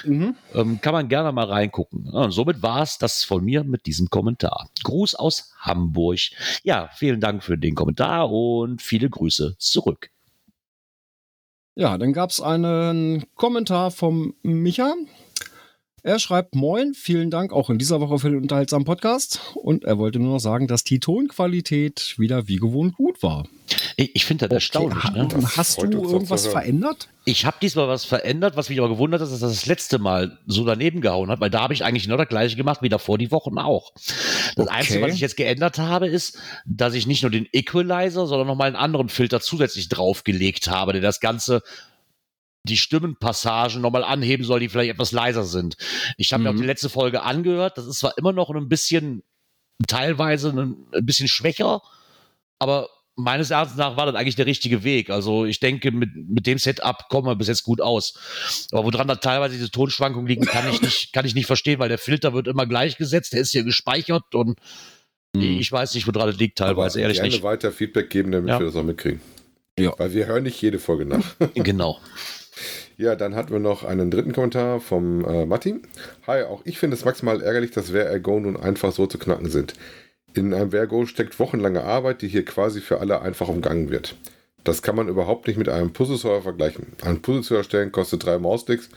Mhm. 0.05 0.37
Ähm, 0.55 0.81
kann 0.81 0.93
man 0.93 1.09
gerne 1.09 1.33
mal 1.33 1.47
reingucken. 1.47 2.07
Ja, 2.13 2.23
und 2.23 2.31
somit 2.33 2.63
war 2.63 2.83
es 2.83 2.99
das 2.99 3.25
von 3.25 3.45
mir 3.45 3.65
mit 3.65 3.87
diesem 3.87 4.09
Kommentar. 4.09 4.69
Gruß 4.83 5.15
aus 5.15 5.53
Hamburg. 5.59 6.21
Ja, 6.63 6.91
vielen 6.95 7.21
Dank 7.21 7.45
für 7.45 7.59
den 7.59 7.75
Kommentar 7.75 8.31
und 8.31 8.81
viele 8.83 9.11
Grüße 9.11 9.57
zurück. 9.59 10.12
Ja, 11.75 11.97
dann 11.97 12.13
gab 12.13 12.31
es 12.31 12.41
einen 12.41 13.25
Kommentar 13.35 13.91
vom 13.91 14.35
Micha. 14.43 14.95
Er 16.03 16.19
schreibt 16.19 16.55
Moin, 16.55 16.93
vielen 16.93 17.31
Dank 17.31 17.53
auch 17.53 17.71
in 17.71 17.79
dieser 17.79 18.01
Woche 18.01 18.19
für 18.19 18.29
den 18.29 18.43
unterhaltsamen 18.43 18.85
Podcast. 18.85 19.41
Und 19.55 19.85
er 19.85 19.97
wollte 19.97 20.19
nur 20.19 20.35
noch 20.35 20.41
sagen, 20.41 20.67
dass 20.67 20.85
die 20.85 21.01
Tonqualität 21.01 22.17
wieder 22.19 22.47
wie 22.47 22.57
gewohnt 22.57 22.97
gut 22.97 23.23
war. 23.23 23.47
Ich, 23.97 24.25
finde 24.25 24.49
das 24.49 24.49
okay. 24.49 24.55
erstaunlich. 24.55 25.11
Ne? 25.13 25.29
Das 25.29 25.57
Hast 25.57 25.83
du 25.83 25.91
irgendwas 25.91 26.47
verändert? 26.47 27.09
Ich 27.25 27.45
habe 27.47 27.57
diesmal 27.61 27.89
was 27.89 28.05
verändert, 28.05 28.57
was 28.57 28.69
mich 28.69 28.79
aber 28.79 28.89
gewundert 28.89 29.21
hat, 29.21 29.31
dass 29.31 29.41
das 29.41 29.53
das 29.53 29.67
letzte 29.67 29.99
Mal 29.99 30.39
so 30.47 30.65
daneben 30.65 31.01
gehauen 31.01 31.31
hat, 31.31 31.41
weil 31.41 31.51
da 31.51 31.61
habe 31.61 31.75
ich 31.75 31.85
eigentlich 31.85 32.05
genau 32.05 32.17
das 32.17 32.29
gleiche 32.29 32.57
gemacht 32.57 32.83
wie 32.83 32.89
davor 32.89 33.19
die 33.19 33.31
Wochen 33.31 33.59
auch. 33.59 33.93
Das 33.95 34.67
okay. 34.67 34.69
Einzige, 34.71 35.03
was 35.03 35.15
ich 35.15 35.21
jetzt 35.21 35.37
geändert 35.37 35.79
habe, 35.79 36.09
ist, 36.09 36.39
dass 36.67 36.95
ich 36.95 37.07
nicht 37.07 37.23
nur 37.23 37.31
den 37.31 37.49
Equalizer, 37.53 38.27
sondern 38.27 38.47
nochmal 38.47 38.69
einen 38.69 38.77
anderen 38.77 39.09
Filter 39.09 39.41
zusätzlich 39.41 39.89
draufgelegt 39.89 40.69
habe, 40.69 40.93
der 40.93 41.03
das 41.03 41.21
Ganze 41.21 41.63
die 42.65 42.77
Stimmenpassagen 42.77 43.81
nochmal 43.81 44.05
anheben 44.05 44.45
soll, 44.45 44.61
die 44.61 44.69
vielleicht 44.69 44.93
etwas 44.93 45.13
leiser 45.13 45.45
sind. 45.45 45.77
Ich 46.17 46.33
habe 46.33 46.41
mhm. 46.41 46.45
mir 46.45 46.51
auch 46.51 46.61
die 46.61 46.67
letzte 46.67 46.89
Folge 46.89 47.23
angehört. 47.23 47.77
Das 47.77 47.87
ist 47.87 47.99
zwar 47.99 48.17
immer 48.19 48.33
noch 48.33 48.51
ein 48.51 48.69
bisschen, 48.69 49.23
teilweise 49.89 50.51
ein 50.51 51.05
bisschen 51.05 51.29
schwächer, 51.29 51.83
aber 52.59 52.89
meines 53.17 53.51
Erachtens 53.51 53.77
nach 53.77 53.97
war 53.97 54.07
das 54.07 54.15
eigentlich 54.15 54.37
der 54.37 54.47
richtige 54.47 54.85
Weg. 54.85 55.11
Also 55.11 55.45
ich 55.45 55.61
denke, 55.61 55.91
mit, 55.91 56.11
mit 56.15 56.47
dem 56.47 56.59
Setup 56.59 57.09
kommen 57.09 57.27
wir 57.27 57.37
bis 57.37 57.49
jetzt 57.49 57.63
gut 57.63 57.81
aus. 57.81 58.15
Aber 58.73 58.85
woran 58.85 59.09
da 59.09 59.17
teilweise 59.17 59.55
diese 59.55 59.71
Tonschwankungen 59.71 60.27
liegen, 60.27 60.45
kann 60.45 60.69
ich 60.69 60.81
nicht, 60.81 61.13
kann 61.13 61.27
ich 61.27 61.35
nicht 61.35 61.47
verstehen, 61.47 61.79
weil 61.79 61.89
der 61.89 61.99
Filter 61.99 62.33
wird 62.33 62.49
immer 62.49 62.67
gleichgesetzt, 62.67 63.33
der 63.33 63.41
ist 63.41 63.53
hier 63.53 63.65
gespeichert 63.65 64.35
und 64.35 64.59
hm. 65.37 65.59
ich 65.59 65.71
weiß 65.71 65.95
nicht, 65.95 66.07
woran 66.07 66.29
das 66.29 66.39
liegt 66.39 66.59
teilweise, 66.59 66.99
Aber 66.99 67.03
ehrlich 67.03 67.19
gerne 67.19 67.31
nicht. 67.31 67.43
weiter 67.43 67.73
Feedback 67.73 68.11
geben, 68.11 68.33
damit 68.33 68.49
ja. 68.49 68.59
wir 68.59 68.67
das 68.67 68.77
auch 68.77 68.83
mitkriegen. 68.83 69.21
Ja. 69.79 69.95
Weil 69.99 70.13
wir 70.13 70.27
hören 70.27 70.43
nicht 70.43 70.61
jede 70.61 70.79
Folge 70.79 71.07
nach. 71.07 71.25
genau. 71.55 71.99
Ja, 72.99 73.17
dann 73.17 73.35
hatten 73.35 73.51
wir 73.53 73.59
noch 73.59 73.85
einen 73.85 74.11
dritten 74.11 74.33
Kommentar 74.33 74.81
vom 74.81 75.25
äh, 75.25 75.47
Matti. 75.47 75.81
Hi, 76.27 76.43
auch 76.43 76.61
ich 76.65 76.79
finde 76.79 76.97
es 76.97 77.05
maximal 77.05 77.43
ärgerlich, 77.43 77.71
dass 77.71 77.93
Wer 77.93 78.19
Go 78.21 78.39
nun 78.39 78.57
einfach 78.57 78.93
so 78.93 79.07
zu 79.07 79.19
knacken 79.19 79.51
sind. 79.51 79.75
In 80.35 80.55
einem 80.55 80.71
Vergo 80.71 81.05
steckt 81.05 81.39
wochenlange 81.39 81.85
Arbeit, 81.85 82.23
die 82.23 82.29
hier 82.29 82.45
quasi 82.45 82.81
für 82.81 83.01
alle 83.01 83.21
einfach 83.21 83.49
umgangen 83.49 83.91
wird. 83.91 84.17
Das 84.65 84.81
kann 84.81 84.97
man 84.97 85.09
überhaupt 85.09 85.47
nicht 85.47 85.59
mit 85.59 85.69
einem 85.69 85.93
Puzzle-Server 85.93 86.43
vergleichen. 86.43 86.87
Ein 87.03 87.21
Puzzle 87.21 87.43
zu 87.43 87.55
erstellen 87.55 87.93
kostet 87.93 88.25
drei 88.25 88.39
Mausklicks 88.39 88.89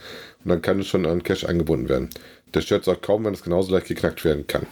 und 0.44 0.48
dann 0.48 0.62
kann 0.62 0.80
es 0.80 0.86
schon 0.86 1.04
an 1.04 1.22
Cache 1.22 1.48
eingebunden 1.48 1.88
werden. 1.88 2.10
Das 2.52 2.64
stört 2.64 2.88
auch 2.88 3.00
kaum, 3.02 3.24
wenn 3.24 3.34
es 3.34 3.42
genauso 3.42 3.72
leicht 3.72 3.88
geknackt 3.88 4.24
werden 4.24 4.46
kann. 4.46 4.66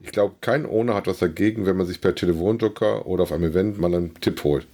Ich 0.00 0.12
glaube, 0.12 0.36
kein 0.40 0.64
Owner 0.64 0.94
hat 0.94 1.08
was 1.08 1.18
dagegen, 1.18 1.66
wenn 1.66 1.76
man 1.76 1.86
sich 1.86 2.00
per 2.00 2.14
Telefonjoker 2.14 3.04
oder 3.06 3.24
auf 3.24 3.32
einem 3.32 3.50
Event 3.50 3.80
mal 3.80 3.92
einen 3.92 4.14
Tipp 4.20 4.44
holt, 4.44 4.66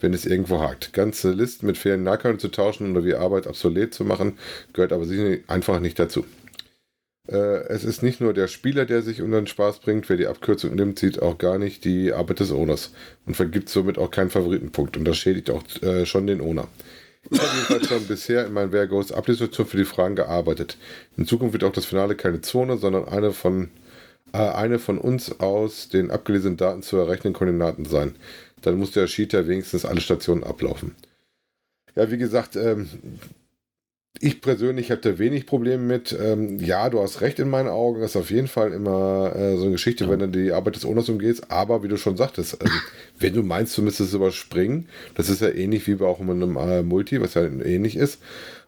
wenn 0.00 0.14
es 0.14 0.24
irgendwo 0.24 0.60
hakt. 0.60 0.94
Ganze 0.94 1.32
Listen 1.32 1.66
mit 1.66 1.76
fehlenden 1.76 2.04
Nahkarten 2.04 2.40
zu 2.40 2.48
tauschen 2.48 2.90
oder 2.92 3.02
die 3.02 3.14
Arbeit 3.14 3.46
obsolet 3.46 3.92
zu 3.92 4.04
machen, 4.04 4.38
gehört 4.72 4.94
aber 4.94 5.04
sicher 5.04 5.36
einfach 5.48 5.80
nicht 5.80 5.98
dazu. 5.98 6.24
Äh, 7.30 7.68
es 7.68 7.84
ist 7.84 8.02
nicht 8.02 8.20
nur 8.20 8.34
der 8.34 8.48
Spieler, 8.48 8.84
der 8.84 9.02
sich 9.02 9.22
unter 9.22 9.40
den 9.40 9.46
Spaß 9.46 9.80
bringt. 9.80 10.08
Wer 10.08 10.16
die 10.16 10.26
Abkürzung 10.26 10.74
nimmt, 10.74 10.98
sieht 10.98 11.22
auch 11.22 11.38
gar 11.38 11.58
nicht 11.58 11.84
die 11.84 12.12
Arbeit 12.12 12.40
des 12.40 12.50
Owners 12.50 12.92
und 13.26 13.36
vergibt 13.36 13.68
somit 13.68 13.98
auch 13.98 14.10
keinen 14.10 14.30
Favoritenpunkt. 14.30 14.96
Und 14.96 15.04
das 15.04 15.16
schädigt 15.16 15.50
auch 15.50 15.62
äh, 15.82 16.06
schon 16.06 16.26
den 16.26 16.40
Owner. 16.40 16.66
Ich 17.30 17.38
habe 17.38 17.50
jedenfalls 17.54 17.88
schon 17.88 18.06
bisher 18.06 18.46
in 18.46 18.52
meinen 18.52 18.70
Vergos 18.70 19.12
Applikation 19.12 19.66
für 19.66 19.76
die 19.76 19.84
Fragen 19.84 20.16
gearbeitet. 20.16 20.78
In 21.16 21.26
Zukunft 21.26 21.52
wird 21.52 21.64
auch 21.64 21.72
das 21.72 21.84
Finale 21.84 22.16
keine 22.16 22.40
Zone, 22.40 22.78
sondern 22.78 23.06
eine 23.06 23.32
von, 23.32 23.68
äh, 24.32 24.38
eine 24.38 24.78
von 24.78 24.98
uns 24.98 25.38
aus 25.38 25.88
den 25.88 26.10
abgelesenen 26.10 26.56
Daten 26.56 26.82
zu 26.82 26.96
errechnenden 26.96 27.34
Koordinaten 27.34 27.84
sein. 27.84 28.16
Dann 28.62 28.78
muss 28.78 28.90
der 28.90 29.06
Cheater 29.06 29.46
wenigstens 29.46 29.84
alle 29.84 30.00
Stationen 30.00 30.42
ablaufen. 30.42 30.96
Ja, 31.94 32.10
wie 32.10 32.18
gesagt, 32.18 32.56
ähm, 32.56 32.88
ich 34.22 34.42
persönlich 34.42 34.90
habe 34.90 35.00
da 35.00 35.18
wenig 35.18 35.46
Probleme 35.46 35.82
mit. 35.82 36.16
Ähm, 36.18 36.58
ja, 36.58 36.90
du 36.90 37.00
hast 37.00 37.22
recht 37.22 37.38
in 37.38 37.48
meinen 37.48 37.68
Augen. 37.68 38.00
Das 38.00 38.10
ist 38.10 38.16
auf 38.16 38.30
jeden 38.30 38.48
Fall 38.48 38.72
immer 38.72 39.34
äh, 39.34 39.56
so 39.56 39.62
eine 39.62 39.72
Geschichte, 39.72 40.04
ja. 40.04 40.10
wenn 40.10 40.18
du 40.18 40.28
die 40.28 40.52
Arbeit 40.52 40.76
des 40.76 40.84
Owners 40.84 41.08
umgehst. 41.08 41.50
Aber 41.50 41.82
wie 41.82 41.88
du 41.88 41.96
schon 41.96 42.18
sagtest, 42.18 42.58
ähm, 42.60 42.70
wenn 43.18 43.32
du 43.32 43.42
meinst, 43.42 43.76
du 43.78 43.82
müsstest 43.82 44.12
überspringen, 44.12 44.88
das 45.14 45.30
ist 45.30 45.40
ja 45.40 45.48
ähnlich 45.48 45.86
wie 45.86 45.94
bei 45.94 46.04
auch 46.04 46.20
in 46.20 46.30
einem 46.30 46.56
äh, 46.56 46.82
Multi, 46.82 47.20
was 47.20 47.32
ja 47.32 47.44
ähnlich 47.44 47.96
ist. 47.96 48.20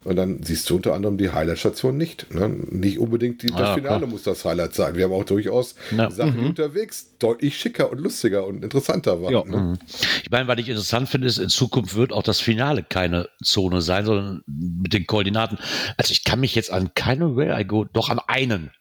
Und 0.04 0.16
dann 0.16 0.42
siehst 0.42 0.68
du 0.68 0.76
unter 0.76 0.94
anderem 0.94 1.16
die 1.16 1.30
Highlight-Station 1.30 1.96
nicht. 1.96 2.34
Ne? 2.34 2.48
Nicht 2.48 2.98
unbedingt 2.98 3.42
die, 3.42 3.46
das 3.46 3.58
Ja, 3.60 3.74
Finale 3.74 3.98
klar. 3.98 4.10
muss 4.10 4.24
das 4.24 4.44
Highlight 4.44 4.74
sein. 4.74 4.96
Wir 4.96 5.04
haben 5.04 5.12
auch 5.12 5.24
durchaus 5.24 5.76
Ja. 5.96 6.10
Sachen, 6.10 6.40
Mhm. 6.40 6.46
unterwegs 6.46 7.16
deutlich 7.18 7.56
schicker 7.56 7.90
und 7.90 8.00
lustiger 8.00 8.44
und 8.46 8.64
interessanter 8.64 9.22
waren. 9.22 9.32
Ja. 9.32 9.44
Ne? 9.44 9.56
Mhm. 9.56 9.78
Ich 10.24 10.30
meine, 10.30 10.48
was 10.48 10.58
ich 10.58 10.68
interessant 10.68 11.08
finde, 11.08 11.28
ist, 11.28 11.38
in 11.38 11.48
Zukunft 11.48 11.94
wird 11.94 12.12
auch 12.12 12.24
das 12.24 12.40
Finale 12.40 12.82
keine 12.82 13.28
Zone 13.44 13.80
sein, 13.80 14.04
sondern 14.04 14.42
mit 14.46 14.92
den 14.92 15.06
Koordinaten. 15.06 15.58
Also 15.96 16.10
ich 16.12 16.24
kann 16.24 16.40
mich 16.40 16.54
jetzt 16.56 16.72
an 16.72 16.94
keine 16.94 17.36
Where 17.36 17.60
I 17.60 17.64
Go, 17.64 17.84
doch 17.84 18.08
an 18.10 18.18
einen. 18.26 18.72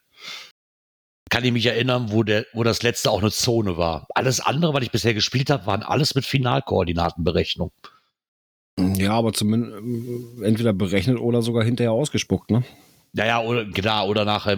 Kann 1.30 1.46
ich 1.46 1.52
mich 1.54 1.66
erinnern, 1.66 2.08
wo, 2.12 2.24
der, 2.24 2.46
wo 2.54 2.64
das 2.64 2.84
letzte 2.84 3.10
auch 3.12 3.22
eine 3.22 3.32
Zone 3.32 3.78
war. 3.78 4.06
Alles 4.16 4.40
andere, 4.42 4.74
was 4.74 4.84
ich 4.84 4.92
bisher 4.92 5.14
gespielt 5.14 5.50
habe, 5.50 5.66
waren 5.66 5.82
alles 5.84 6.14
mit 6.16 6.26
Finalkoordinatenberechnung. 6.26 7.72
Ja, 8.96 9.14
aber 9.14 9.34
zumindest 9.34 9.74
äh, 9.74 10.46
entweder 10.46 10.74
berechnet 10.74 11.20
oder 11.20 11.42
sogar 11.42 11.64
hinterher 11.64 11.92
ausgespuckt, 11.92 12.52
ne? 12.52 12.64
Naja, 13.14 13.42
oder, 13.42 13.66
genau, 13.66 14.08
oder 14.08 14.26
nachher 14.26 14.58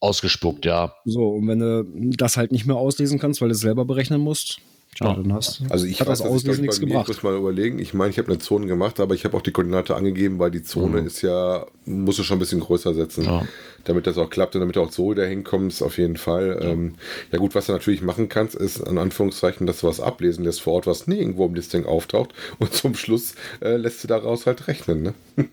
ausgespuckt, 0.00 0.64
ja. 0.66 0.94
So, 1.04 1.28
und 1.28 1.48
wenn 1.48 1.58
du 1.58 2.16
das 2.16 2.36
halt 2.36 2.52
nicht 2.52 2.66
mehr 2.66 2.76
auslesen 2.76 3.18
kannst, 3.18 3.40
weil 3.40 3.48
du 3.48 3.54
es 3.54 3.60
selber 3.60 3.84
berechnen 3.84 4.20
musst, 4.20 4.60
tja, 4.94 5.08
Ja. 5.08 5.14
dann 5.14 5.32
hast 5.32 5.62
Also 5.70 5.86
ich 5.86 6.00
weiß, 6.00 6.06
das 6.06 6.20
Auslesen 6.22 6.64
ich, 6.64 6.70
nichts 6.70 6.80
mir, 6.80 7.00
ich 7.00 7.08
muss 7.08 7.22
mal 7.22 7.36
überlegen. 7.36 7.78
Ich 7.78 7.94
meine, 7.94 8.10
ich 8.10 8.18
habe 8.18 8.28
eine 8.28 8.38
Zone 8.38 8.66
gemacht, 8.66 9.00
aber 9.00 9.14
ich 9.14 9.24
habe 9.24 9.36
auch 9.36 9.42
die 9.42 9.52
Koordinate 9.52 9.94
angegeben, 9.96 10.38
weil 10.38 10.50
die 10.50 10.62
Zone 10.62 11.00
Mhm. 11.00 11.06
ist 11.06 11.22
ja, 11.22 11.66
musst 11.86 12.18
du 12.18 12.22
schon 12.22 12.36
ein 12.36 12.40
bisschen 12.40 12.60
größer 12.60 12.94
setzen. 12.94 13.24
Ja. 13.24 13.46
Damit 13.86 14.06
das 14.06 14.16
auch 14.16 14.30
klappt 14.30 14.54
und 14.54 14.60
damit 14.62 14.76
du 14.76 14.80
auch 14.82 14.90
so 14.90 15.12
da 15.12 15.24
hinkommst, 15.24 15.82
auf 15.82 15.98
jeden 15.98 16.16
Fall. 16.16 16.58
Ja. 16.62 16.70
Ähm, 16.70 16.94
ja 17.32 17.38
gut, 17.38 17.54
was 17.54 17.66
du 17.66 17.72
natürlich 17.72 18.00
machen 18.00 18.30
kannst, 18.30 18.54
ist 18.54 18.78
in 18.78 18.96
Anführungszeichen, 18.96 19.66
dass 19.66 19.80
du 19.80 19.86
was 19.88 20.00
ablesen 20.00 20.42
lässt 20.44 20.62
vor 20.62 20.72
Ort, 20.74 20.86
was 20.86 21.06
nirgendwo 21.06 21.44
im 21.44 21.54
Listing 21.54 21.84
auftaucht 21.84 22.32
und 22.58 22.72
zum 22.72 22.94
Schluss 22.94 23.34
äh, 23.60 23.76
lässt 23.76 24.02
du 24.02 24.08
daraus 24.08 24.46
halt 24.46 24.68
rechnen. 24.68 25.02
Ne? 25.02 25.14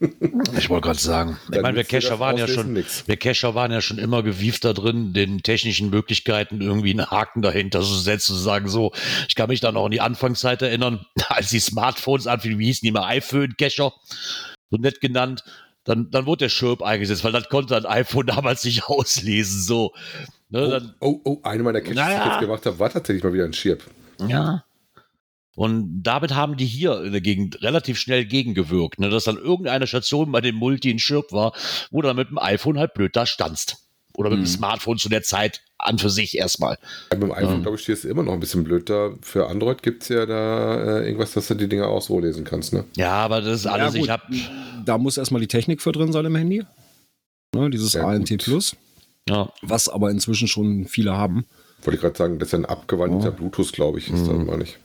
Ich 0.57 0.69
wollte 0.69 0.85
gerade 0.87 0.99
sagen. 0.99 1.37
Ich 1.51 1.61
meine, 1.61 1.75
wir 1.77 1.83
Cacher 1.83 2.19
waren 2.19 2.37
ja 2.37 2.47
schon, 2.47 2.73
nix. 2.73 3.03
wir 3.07 3.17
Cacher 3.17 3.55
waren 3.55 3.71
ja 3.71 3.81
schon 3.81 3.97
immer 3.97 4.21
gewieft 4.23 4.63
da 4.65 4.73
drin, 4.73 5.13
den 5.13 5.41
technischen 5.43 5.89
Möglichkeiten 5.89 6.61
irgendwie 6.61 6.91
einen 6.91 7.05
Haken 7.09 7.41
dahinter 7.41 7.81
zu 7.81 7.95
setzen, 7.95 8.33
zu 8.35 8.39
sagen, 8.41 8.67
so, 8.67 8.91
ich 9.31 9.35
kann 9.35 9.47
mich 9.47 9.61
dann 9.61 9.77
auch 9.77 9.85
an 9.85 9.91
die 9.91 10.01
Anfangszeit 10.01 10.61
erinnern, 10.61 11.05
als 11.29 11.47
die 11.51 11.61
Smartphones 11.61 12.27
anfingen, 12.27 12.59
wie 12.59 12.65
hießen 12.65 12.85
die 12.85 12.91
mal, 12.91 13.07
iPhone-Cacher, 13.07 13.93
so 14.69 14.77
nett 14.77 14.99
genannt, 14.99 15.45
dann, 15.85 16.11
dann 16.11 16.25
wurde 16.25 16.45
der 16.45 16.49
Schirp 16.49 16.81
eingesetzt, 16.81 17.23
weil 17.23 17.31
das 17.31 17.47
konnte 17.47 17.77
ein 17.77 17.85
iPhone 17.85 18.25
damals 18.27 18.65
nicht 18.65 18.83
auslesen, 18.83 19.61
so. 19.61 19.93
Ne, 20.49 20.65
Oh, 20.65 20.69
dann, 20.69 20.95
oh, 20.99 21.21
oh, 21.23 21.39
eine 21.43 21.63
meiner 21.63 21.79
Caches, 21.79 21.95
die 21.95 22.01
ich 22.01 22.05
Naja. 22.07 22.29
jetzt 22.31 22.39
gemacht 22.41 22.65
habe, 22.65 22.77
war 22.77 22.89
tatsächlich 22.89 23.23
mal 23.23 23.31
wieder 23.31 23.45
ein 23.45 23.53
Schirp. 23.53 23.85
Ja. 24.27 24.65
Und 25.55 26.03
damit 26.03 26.35
haben 26.35 26.57
die 26.57 26.65
hier 26.65 27.01
in 27.01 27.13
der 27.13 27.21
Gegend 27.21 27.61
relativ 27.61 27.97
schnell 27.99 28.25
gegengewirkt, 28.25 28.99
ne, 28.99 29.09
dass 29.09 29.23
dann 29.23 29.37
irgendeine 29.37 29.87
Station 29.87 30.29
bei 30.33 30.41
dem 30.41 30.55
Multi 30.55 30.91
in 30.91 30.99
Schirp 30.99 31.31
war, 31.31 31.53
wo 31.89 32.01
du 32.01 32.09
dann 32.09 32.17
mit 32.17 32.29
dem 32.31 32.37
iPhone 32.37 32.77
halt 32.77 32.93
blöd 32.93 33.15
da 33.15 33.25
standst. 33.25 33.77
Oder 34.13 34.29
mit 34.29 34.39
dem 34.39 34.41
Mhm. 34.43 34.47
Smartphone 34.47 34.97
zu 34.97 35.09
der 35.09 35.23
Zeit 35.23 35.61
an 35.77 35.97
für 35.97 36.09
sich 36.09 36.37
erstmal. 36.37 36.77
Ja, 37.11 37.17
mit 37.17 37.23
dem 37.29 37.31
iPhone, 37.31 37.55
Ja. 37.55 37.59
glaube 37.61 37.77
ich, 37.77 37.83
stehst 37.83 38.03
du 38.03 38.09
immer 38.09 38.23
noch 38.23 38.33
ein 38.33 38.39
bisschen 38.39 38.63
blöd 38.63 38.89
da. 38.89 39.11
Für 39.21 39.47
Android 39.49 39.81
gibt 39.81 40.03
es 40.03 40.09
ja 40.09 40.25
da 40.25 40.99
äh, 40.99 41.05
irgendwas, 41.05 41.31
dass 41.33 41.47
du 41.47 41.55
die 41.55 41.67
Dinger 41.69 41.87
auch 41.87 42.01
so 42.01 42.19
lesen 42.19 42.43
kannst. 42.43 42.73
Ne? 42.73 42.83
Ja, 42.97 43.11
aber 43.13 43.41
das 43.41 43.61
ist 43.61 43.65
alles, 43.67 43.93
gut, 43.93 44.03
ich 44.03 44.09
hab, 44.09 44.21
Da 44.85 44.97
muss 44.97 45.17
erstmal 45.17 45.41
die 45.41 45.47
Technik 45.47 45.81
für 45.81 45.91
drin 45.91 46.11
sein 46.11 46.25
im 46.25 46.35
Handy. 46.35 46.63
Ne, 47.55 47.69
dieses 47.69 47.93
Ja, 47.93 48.07
ANT. 48.07 48.35
Plus, 48.37 48.75
ja, 49.29 49.51
was 49.61 49.89
aber 49.89 50.09
inzwischen 50.11 50.47
schon 50.47 50.85
viele 50.85 51.15
haben. 51.17 51.45
Wollte 51.83 51.95
ich 51.95 52.01
gerade 52.01 52.17
sagen, 52.17 52.39
das 52.39 52.47
ist 52.49 52.51
ja 52.53 52.59
ein 52.59 52.65
abgewandelter 52.65 53.29
Oh. 53.29 53.37
Bluetooth, 53.37 53.71
glaube 53.73 53.99
ich, 53.99 54.07
ist 54.09 54.27
das, 54.27 54.33
Mhm. 54.37 54.45
meine 54.45 54.63
ich. 54.63 54.77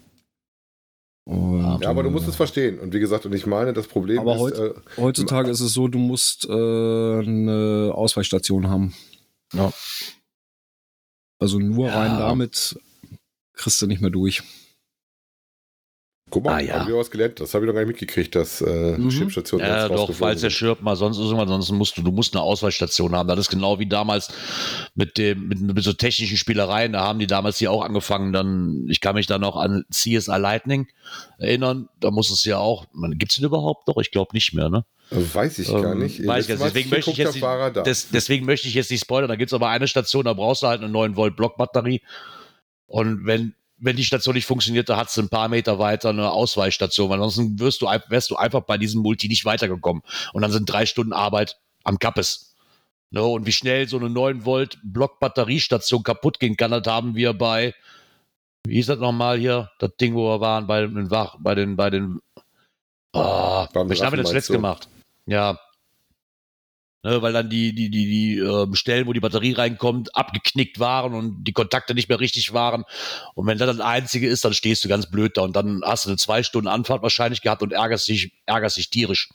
Und, 1.29 1.81
Ja, 1.83 1.91
aber 1.91 2.03
du 2.05 2.11
musst 2.11 2.27
äh, 2.27 2.31
es 2.31 2.37
verstehen. 2.37 2.79
Und 2.79 2.93
wie 2.95 3.01
gesagt, 3.01 3.27
und 3.27 3.35
ich 3.35 3.47
meine, 3.47 3.73
das 3.73 3.87
Problem 3.89 4.21
Aber 4.21 4.35
ist, 4.37 4.41
heute- 4.41 4.75
äh, 4.97 5.01
Heutzutage 5.01 5.51
ist 5.51 5.61
es 5.61 5.73
so, 5.73 5.89
du 5.89 5.99
musst 5.99 6.47
äh, 6.49 6.53
eine 6.53 7.91
Ausweichstation 7.95 8.69
haben. 8.69 8.95
Ja. 9.53 9.73
Also 11.39 11.59
nur 11.59 11.89
Ja. 11.89 11.99
rein 12.01 12.19
damit 12.19 12.79
kriegst 13.53 13.81
du 13.81 13.87
nicht 13.87 14.01
mehr 14.01 14.11
durch. 14.11 14.43
Guck 16.31 16.45
mal, 16.45 16.55
Ah, 16.55 16.61
ja. 16.61 16.75
haben 16.81 16.89
wir 16.89 16.97
was 16.97 17.11
gelernt. 17.11 17.39
Das 17.41 17.55
habe 17.55 17.65
ich 17.65 17.67
noch 17.69 17.75
gar 17.75 17.81
nicht 17.81 17.89
mitgekriegt, 17.89 18.35
dass 18.35 18.61
äh, 18.61 18.97
Mhm. 18.99 19.11
Chipstationen 19.11 19.67
ja 19.67 19.89
doch, 19.89 20.13
falls 20.13 20.41
der 20.41 20.51
sind. 20.51 20.57
Schirp 20.59 20.83
mal 20.83 20.97
sonst 20.97 21.19
ist, 21.19 21.33
ansonsten 21.33 21.77
musst 21.77 21.97
du, 21.97 22.03
du 22.03 22.11
musst 22.11 22.35
eine 22.35 22.43
Ausweichstation 22.43 23.15
haben. 23.15 23.29
Das 23.29 23.39
ist 23.39 23.49
genau 23.51 23.79
wie 23.79 23.87
damals 23.87 24.29
mit 24.95 25.19
dem, 25.19 25.49
mit, 25.49 25.61
mit 25.61 25.85
so 25.85 25.93
technischen 25.93 26.37
Spielereien, 26.37 26.93
da 26.95 27.03
haben 27.05 27.19
die 27.19 27.27
damals 27.27 27.59
hier 27.59 27.71
auch 27.71 27.83
angefangen, 27.85 28.33
dann, 28.33 28.87
ich 28.89 29.01
kann 29.01 29.15
mich 29.15 29.27
da 29.27 29.39
noch 29.39 29.57
an 29.57 29.85
CSI 29.91 30.37
Lightning 30.39 30.89
erinnern, 31.39 31.89
da 32.01 32.11
muss 32.11 32.31
es 32.31 32.45
ja 32.45 32.59
auch, 32.59 32.87
gibt 33.13 33.31
es 33.33 33.37
den 33.37 33.45
überhaupt 33.45 33.87
noch? 33.89 33.97
Ich 33.99 34.11
glaube 34.11 34.31
nicht 34.35 34.53
mehr, 34.53 34.69
ne? 34.69 34.85
Weiß 35.11 35.61
ich 35.61 35.69
gar 35.69 35.93
Ähm, 35.93 36.01
nicht. 36.01 36.27
weiß 36.27 36.49
ich 36.49 36.59
deswegen 36.59 36.91
möchte 36.91 37.13
ich 37.13 37.17
jetzt 37.19 37.41
da. 37.41 37.71
Des, 37.71 38.09
deswegen 38.11 38.45
möchte 38.45 38.67
ich 38.67 38.75
jetzt 38.75 38.91
nicht 38.91 39.03
spoilern. 39.03 39.29
Da 39.29 39.37
gibt 39.37 39.51
es 39.51 39.55
aber 39.55 39.69
eine 39.69 39.87
Station, 39.87 40.25
da 40.25 40.33
brauchst 40.33 40.63
du 40.63 40.67
halt 40.67 40.81
eine 40.83 40.91
9 40.91 41.15
Volt 41.15 41.37
Blockbatterie. 41.37 42.03
Und 42.89 43.25
wenn, 43.25 43.55
wenn 43.79 43.97
die 43.97 44.05
Station 44.05 44.35
nicht 44.35 44.47
funktioniert, 44.47 44.89
da 44.89 44.97
hat 44.97 45.09
es 45.09 45.19
ein 45.19 45.29
paar 45.29 45.49
Meter 45.49 45.79
weiter 45.79 46.11
eine 46.11 46.31
Ausweichstation, 46.31 47.11
weil 47.11 47.23
ansonsten 47.23 47.59
wirst 47.59 47.83
du, 47.83 47.87
wärst 47.87 48.31
du 48.31 48.37
einfach 48.37 48.63
bei 48.63 48.79
diesem 48.79 49.03
Multi 49.03 49.29
nicht 49.29 49.45
weitergekommen. 49.45 50.03
Und 50.33 50.43
dann 50.43 50.53
sind 50.53 50.71
drei 50.71 50.87
Stunden 50.87 51.13
Arbeit 51.13 51.59
am 51.85 51.99
Kappes. 51.99 52.55
Ne, 53.11 53.23
und 53.23 53.47
wie 53.47 53.53
schnell 53.53 53.89
so 53.89 53.99
eine 53.99 54.11
9 54.11 54.45
Volt 54.45 54.79
Blockbatteriestation 54.83 56.03
kaputt 56.03 56.41
gehen 56.41 56.57
kann, 56.57 56.73
das 56.73 56.87
haben 56.87 57.15
wir 57.15 57.35
bei, 57.35 57.73
wie 58.67 58.75
hieß 58.75 58.87
das 58.87 58.99
nochmal 58.99 59.39
hier, 59.39 59.71
das 59.79 59.97
Ding, 60.01 60.15
wo 60.15 60.29
wir 60.29 60.41
waren, 60.41 60.67
bei 60.67 60.81
den 60.81 61.11
Wach, 61.11 61.37
bei 61.39 61.55
den, 61.55 61.77
bei 61.77 61.91
den, 61.91 62.21
haben 63.15 63.91
wir 63.91 64.01
Raffen 64.01 64.35
das 64.35 64.47
du? 64.47 64.53
gemacht? 64.55 64.89
Ja. 65.27 65.59
Ne, 67.05 67.23
weil 67.23 67.33
dann 67.33 67.49
die, 67.49 67.73
die, 67.73 67.89
die, 67.89 68.07
die 68.07 68.39
ähm, 68.39 68.75
Stellen, 68.75 69.07
wo 69.07 69.13
die 69.13 69.21
Batterie 69.21 69.53
reinkommt, 69.53 70.17
abgeknickt 70.17 70.81
waren 70.81 71.15
und 71.15 71.45
die 71.45 71.53
Kontakte 71.53 71.95
nicht 71.95 72.09
mehr 72.09 72.19
richtig 72.19 72.53
waren. 72.53 72.85
Und 73.35 73.47
wenn 73.47 73.59
das 73.59 73.77
das 73.77 73.81
Einzige 73.81 74.29
ist, 74.29 74.45
dann 74.45 74.55
stehst 74.55 74.85
du 74.85 74.89
ganz 74.89 75.09
blöd 75.09 75.37
da 75.37 75.43
und 75.43 75.55
dann 75.55 75.83
hast 75.85 76.07
du 76.07 76.11
eine 76.11 76.17
zwei 76.17 76.43
Stunden 76.43 76.69
Anfahrt 76.69 77.03
wahrscheinlich 77.03 77.43
gehabt 77.43 77.63
und 77.63 77.73
ärgerst 77.73 78.09
dich, 78.09 78.33
ärgerst 78.47 78.77
dich 78.77 78.91
tierisch. 78.91 79.29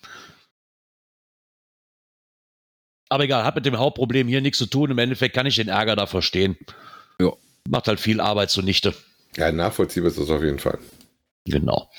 Aber 3.12 3.26
egal, 3.26 3.44
hat 3.44 3.56
mit 3.56 3.66
dem 3.66 3.78
Hauptproblem 3.78 4.28
hier 4.28 4.42
nichts 4.42 4.58
zu 4.58 4.68
tun. 4.68 4.90
Im 4.90 4.98
Endeffekt 4.98 5.36
kann 5.36 5.46
ich 5.46 5.56
den 5.56 5.68
Ärger 5.68 5.98
da 5.98 6.06
verstehen. 6.06 6.58
Ja. 7.20 7.34
Macht 7.70 7.88
halt 7.90 8.00
viel 8.00 8.22
Arbeit 8.22 8.50
zunichte. 8.50 8.94
Ja, 9.36 9.52
nachvollziehbar 9.52 10.10
ist 10.10 10.20
das 10.20 10.30
auf 10.30 10.42
jeden 10.42 10.60
Fall. 10.60 10.80
Genau. 11.46 11.90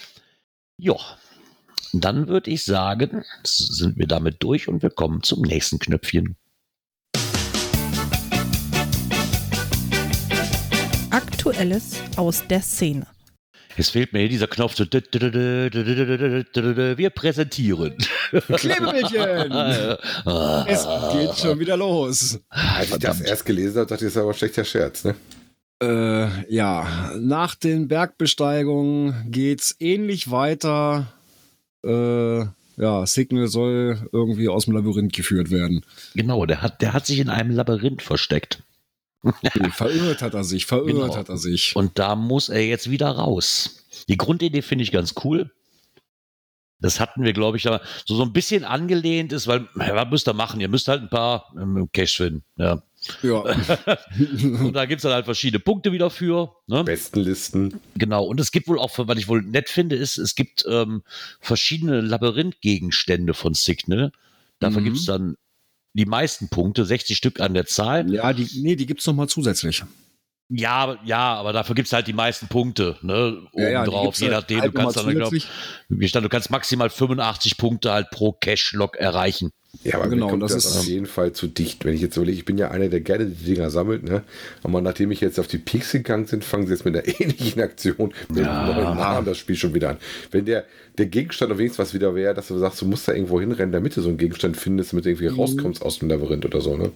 Ja. 0.79 0.97
Dann 1.95 2.27
würde 2.27 2.51
ich 2.51 2.65
sagen, 2.65 3.23
sind 3.45 3.99
wir 3.99 4.07
damit 4.07 4.43
durch 4.43 4.67
und 4.67 4.83
wir 4.83 4.89
kommen 4.89 5.23
zum 5.23 5.43
nächsten 5.43 5.79
Knöpfchen. 5.79 6.37
Aktuelles 11.11 11.97
aus 12.17 12.47
der 12.49 12.63
Szene. 12.63 13.07
Es 13.77 13.91
fehlt 13.91 14.15
mir 14.15 14.21
hier 14.21 14.31
dieser 14.31 14.47
Knopf. 14.47 14.77
So, 14.77 14.85
wir 14.85 15.03
präsentieren. 17.11 17.99
Klebebildchen! 18.31 19.53
Es 20.67 20.87
geht 21.13 21.39
schon 21.39 21.59
wieder 21.59 21.77
los. 21.77 22.39
Als 22.49 22.91
ich 22.91 22.99
das 22.99 23.21
erst 23.21 23.45
gelesen 23.45 23.81
habe, 23.81 23.87
dachte 23.87 24.07
ich, 24.07 24.13
das 24.13 24.13
ist 24.13 24.17
aber 24.17 24.31
ein 24.31 24.35
schlechter 24.35 24.65
Scherz. 24.65 25.05
Ne? 25.05 25.15
Äh, 25.83 26.55
ja, 26.55 27.13
nach 27.19 27.55
den 27.55 27.89
Bergbesteigungen 27.89 29.31
geht's 29.31 29.77
ähnlich 29.79 30.31
weiter. 30.31 31.13
Äh, 31.85 32.45
ja, 32.77 33.07
Signal 33.07 33.49
soll 33.49 34.09
irgendwie 34.13 34.49
aus 34.49 34.65
dem 34.65 34.75
Labyrinth 34.75 35.13
geführt 35.13 35.51
werden. 35.51 35.85
Genau, 36.15 36.47
der 36.47 36.63
hat, 36.63 36.81
der 36.81 36.93
hat 36.93 37.07
sich 37.07 37.19
in 37.19 37.29
einem 37.29 37.51
Labyrinth 37.51 38.03
versteckt. 38.03 38.63
Nee, 39.23 39.71
verirrt 39.71 40.21
hat 40.23 40.35
er 40.35 40.43
sich, 40.43 40.67
verirrt 40.67 40.97
Genau. 40.97 41.17
hat 41.17 41.29
er 41.29 41.37
sich. 41.37 41.77
Und 41.77 41.99
da 41.99 42.17
muss 42.17 42.49
er 42.49 42.65
jetzt 42.67 42.91
wieder 42.91 43.09
raus. 43.09 43.85
Die 44.09 44.17
Grundidee 44.17 44.63
finde 44.63 44.83
ich 44.83 44.91
ganz 44.91 45.15
cool. 45.23 45.53
Das 46.81 46.99
hatten 46.99 47.23
wir, 47.23 47.33
glaube 47.33 47.57
ich, 47.57 47.69
aber 47.69 47.81
so, 48.05 48.17
so 48.17 48.25
ein 48.25 48.33
bisschen 48.33 48.65
angelehnt 48.65 49.33
ist, 49.33 49.47
weil, 49.47 49.69
was 49.75 50.11
müsst 50.11 50.29
ihr 50.29 50.35
machen? 50.35 50.61
Ihr 50.61 50.69
müsst 50.69 50.89
halt 50.89 51.03
ein 51.03 51.11
paar 51.11 51.55
ähm, 51.57 51.89
Cash 51.93 52.17
finden. 52.17 52.43
Ja. 52.57 52.83
Ja. 53.23 53.39
Und 54.61 54.73
da 54.75 54.85
gibt 54.87 54.99
es 54.99 55.03
dann 55.03 55.13
halt 55.13 55.25
verschiedene 55.25 55.61
Punkte 55.61 55.93
wieder 55.93 56.11
für. 56.11 56.55
Ne? 56.67 56.85
Besten 56.85 57.21
Listen. 57.21 57.81
Genau. 57.97 58.25
Und 58.25 58.41
es 58.41 58.53
gibt 58.53 58.69
wohl 58.69 58.79
auch, 58.79 58.91
was 58.97 59.19
ich 59.19 59.29
wohl 59.29 59.43
nett 59.43 59.69
finde, 59.69 59.97
ist, 59.97 60.19
es 60.19 60.35
gibt 60.35 60.65
ähm, 60.69 61.03
verschiedene 61.41 62.01
Labyrinthgegenstände 62.01 63.35
von 63.35 63.55
Signal. 63.55 64.13
Dafür 64.61 64.81
Mhm. 64.81 64.85
gibt 64.85 64.97
es 64.99 65.05
dann 65.07 65.37
die 65.95 66.07
meisten 66.07 66.49
Punkte, 66.49 66.85
60 66.85 67.17
Stück 67.17 67.41
an 67.41 67.55
der 67.55 67.67
Zahl. 67.67 68.13
ja, 68.13 68.33
die, 68.33 68.49
nee, 68.63 68.77
die 68.77 68.87
gibt's 68.87 69.07
noch 69.07 69.15
mal 69.15 69.29
zusätzlich. 69.29 69.83
Ja, 70.55 70.99
ja, 71.05 71.35
aber 71.35 71.53
dafür 71.53 71.75
gibt 71.75 71.87
es 71.87 71.93
halt 71.93 72.07
die 72.07 72.13
meisten 72.13 72.47
Punkte, 72.49 72.97
ne? 73.03 73.39
Ja, 73.55 73.69
ja, 73.71 73.81
Obendrauf, 73.83 74.05
gibt's 74.07 74.21
je 74.21 74.27
halt 74.27 74.37
nachdem, 74.37 74.61
halt 74.61 74.75
du 74.75 74.79
kannst 74.79 74.97
dann, 74.99 75.15
glaub, 75.15 75.33
stand, 76.09 76.25
du 76.25 76.29
kannst 76.29 76.51
maximal 76.51 76.91
85 76.91 77.57
Punkte 77.57 77.93
halt 77.93 78.11
pro 78.11 78.33
Cash-Log 78.33 78.97
erreichen. 78.97 79.51
Ja, 79.85 79.95
aber 79.95 80.09
Genau, 80.09 80.27
mir 80.27 80.31
kommt 80.33 80.43
das 80.43 80.53
das, 80.53 80.67
ist- 80.67 80.77
auf 80.81 80.85
jeden 80.87 81.07
Fall 81.07 81.33
zu 81.33 81.47
dicht. 81.47 81.87
Wenn 81.87 81.95
ich 81.95 82.03
jetzt 82.03 82.17
überlege, 82.19 82.37
ich 82.37 82.45
bin 82.45 82.59
ja 82.59 82.71
einer, 82.71 82.89
der 82.91 83.01
gerne 83.01 83.25
die 83.25 83.55
Dinger 83.55 83.71
sammelt, 83.71 84.03
ne? 84.03 84.23
Aber 84.63 84.83
nachdem 84.83 85.11
ich 85.11 85.23
jetzt 85.23 85.41
auf 85.41 85.47
die 85.47 85.57
Peaks 85.57 85.93
gegangen 85.93 86.27
sind, 86.27 86.45
fangen 86.45 86.67
sie 86.67 86.73
jetzt 86.75 86.85
mit 86.85 86.95
einer 86.95 87.07
ähnlichen 87.21 87.63
Aktion 87.63 88.13
mit 88.29 88.45
Ja. 88.45 88.53
einem 88.53 88.77
neuen 88.77 88.97
Namen 88.99 89.25
das 89.27 89.39
Spiel 89.39 89.57
schon 89.57 89.73
wieder 89.73 89.89
an. 89.91 89.97
Wenn 90.31 90.45
der, 90.45 90.67
der 90.99 91.07
Gegenstand 91.07 91.51
auf 91.53 91.57
wenigstens 91.59 91.79
was 91.87 91.95
wieder 91.95 92.15
wäre, 92.15 92.35
dass 92.35 92.49
du 92.49 92.59
sagst, 92.59 92.83
du 92.83 92.85
musst 92.87 93.09
da 93.09 93.13
irgendwo 93.15 93.41
hinrennen, 93.41 93.73
damit 93.73 93.97
du 93.97 94.03
so 94.03 94.11
einen 94.11 94.19
Gegenstand 94.19 94.59
findest, 94.59 94.93
damit 94.93 95.07
du 95.07 95.11
irgendwie 95.11 95.31
Mhm. 95.31 95.41
rauskommst 95.41 95.81
aus 95.83 95.99
dem 96.01 96.11
Labyrinth 96.11 96.45
oder 96.45 96.61
so, 96.61 96.77
ne? 96.77 96.93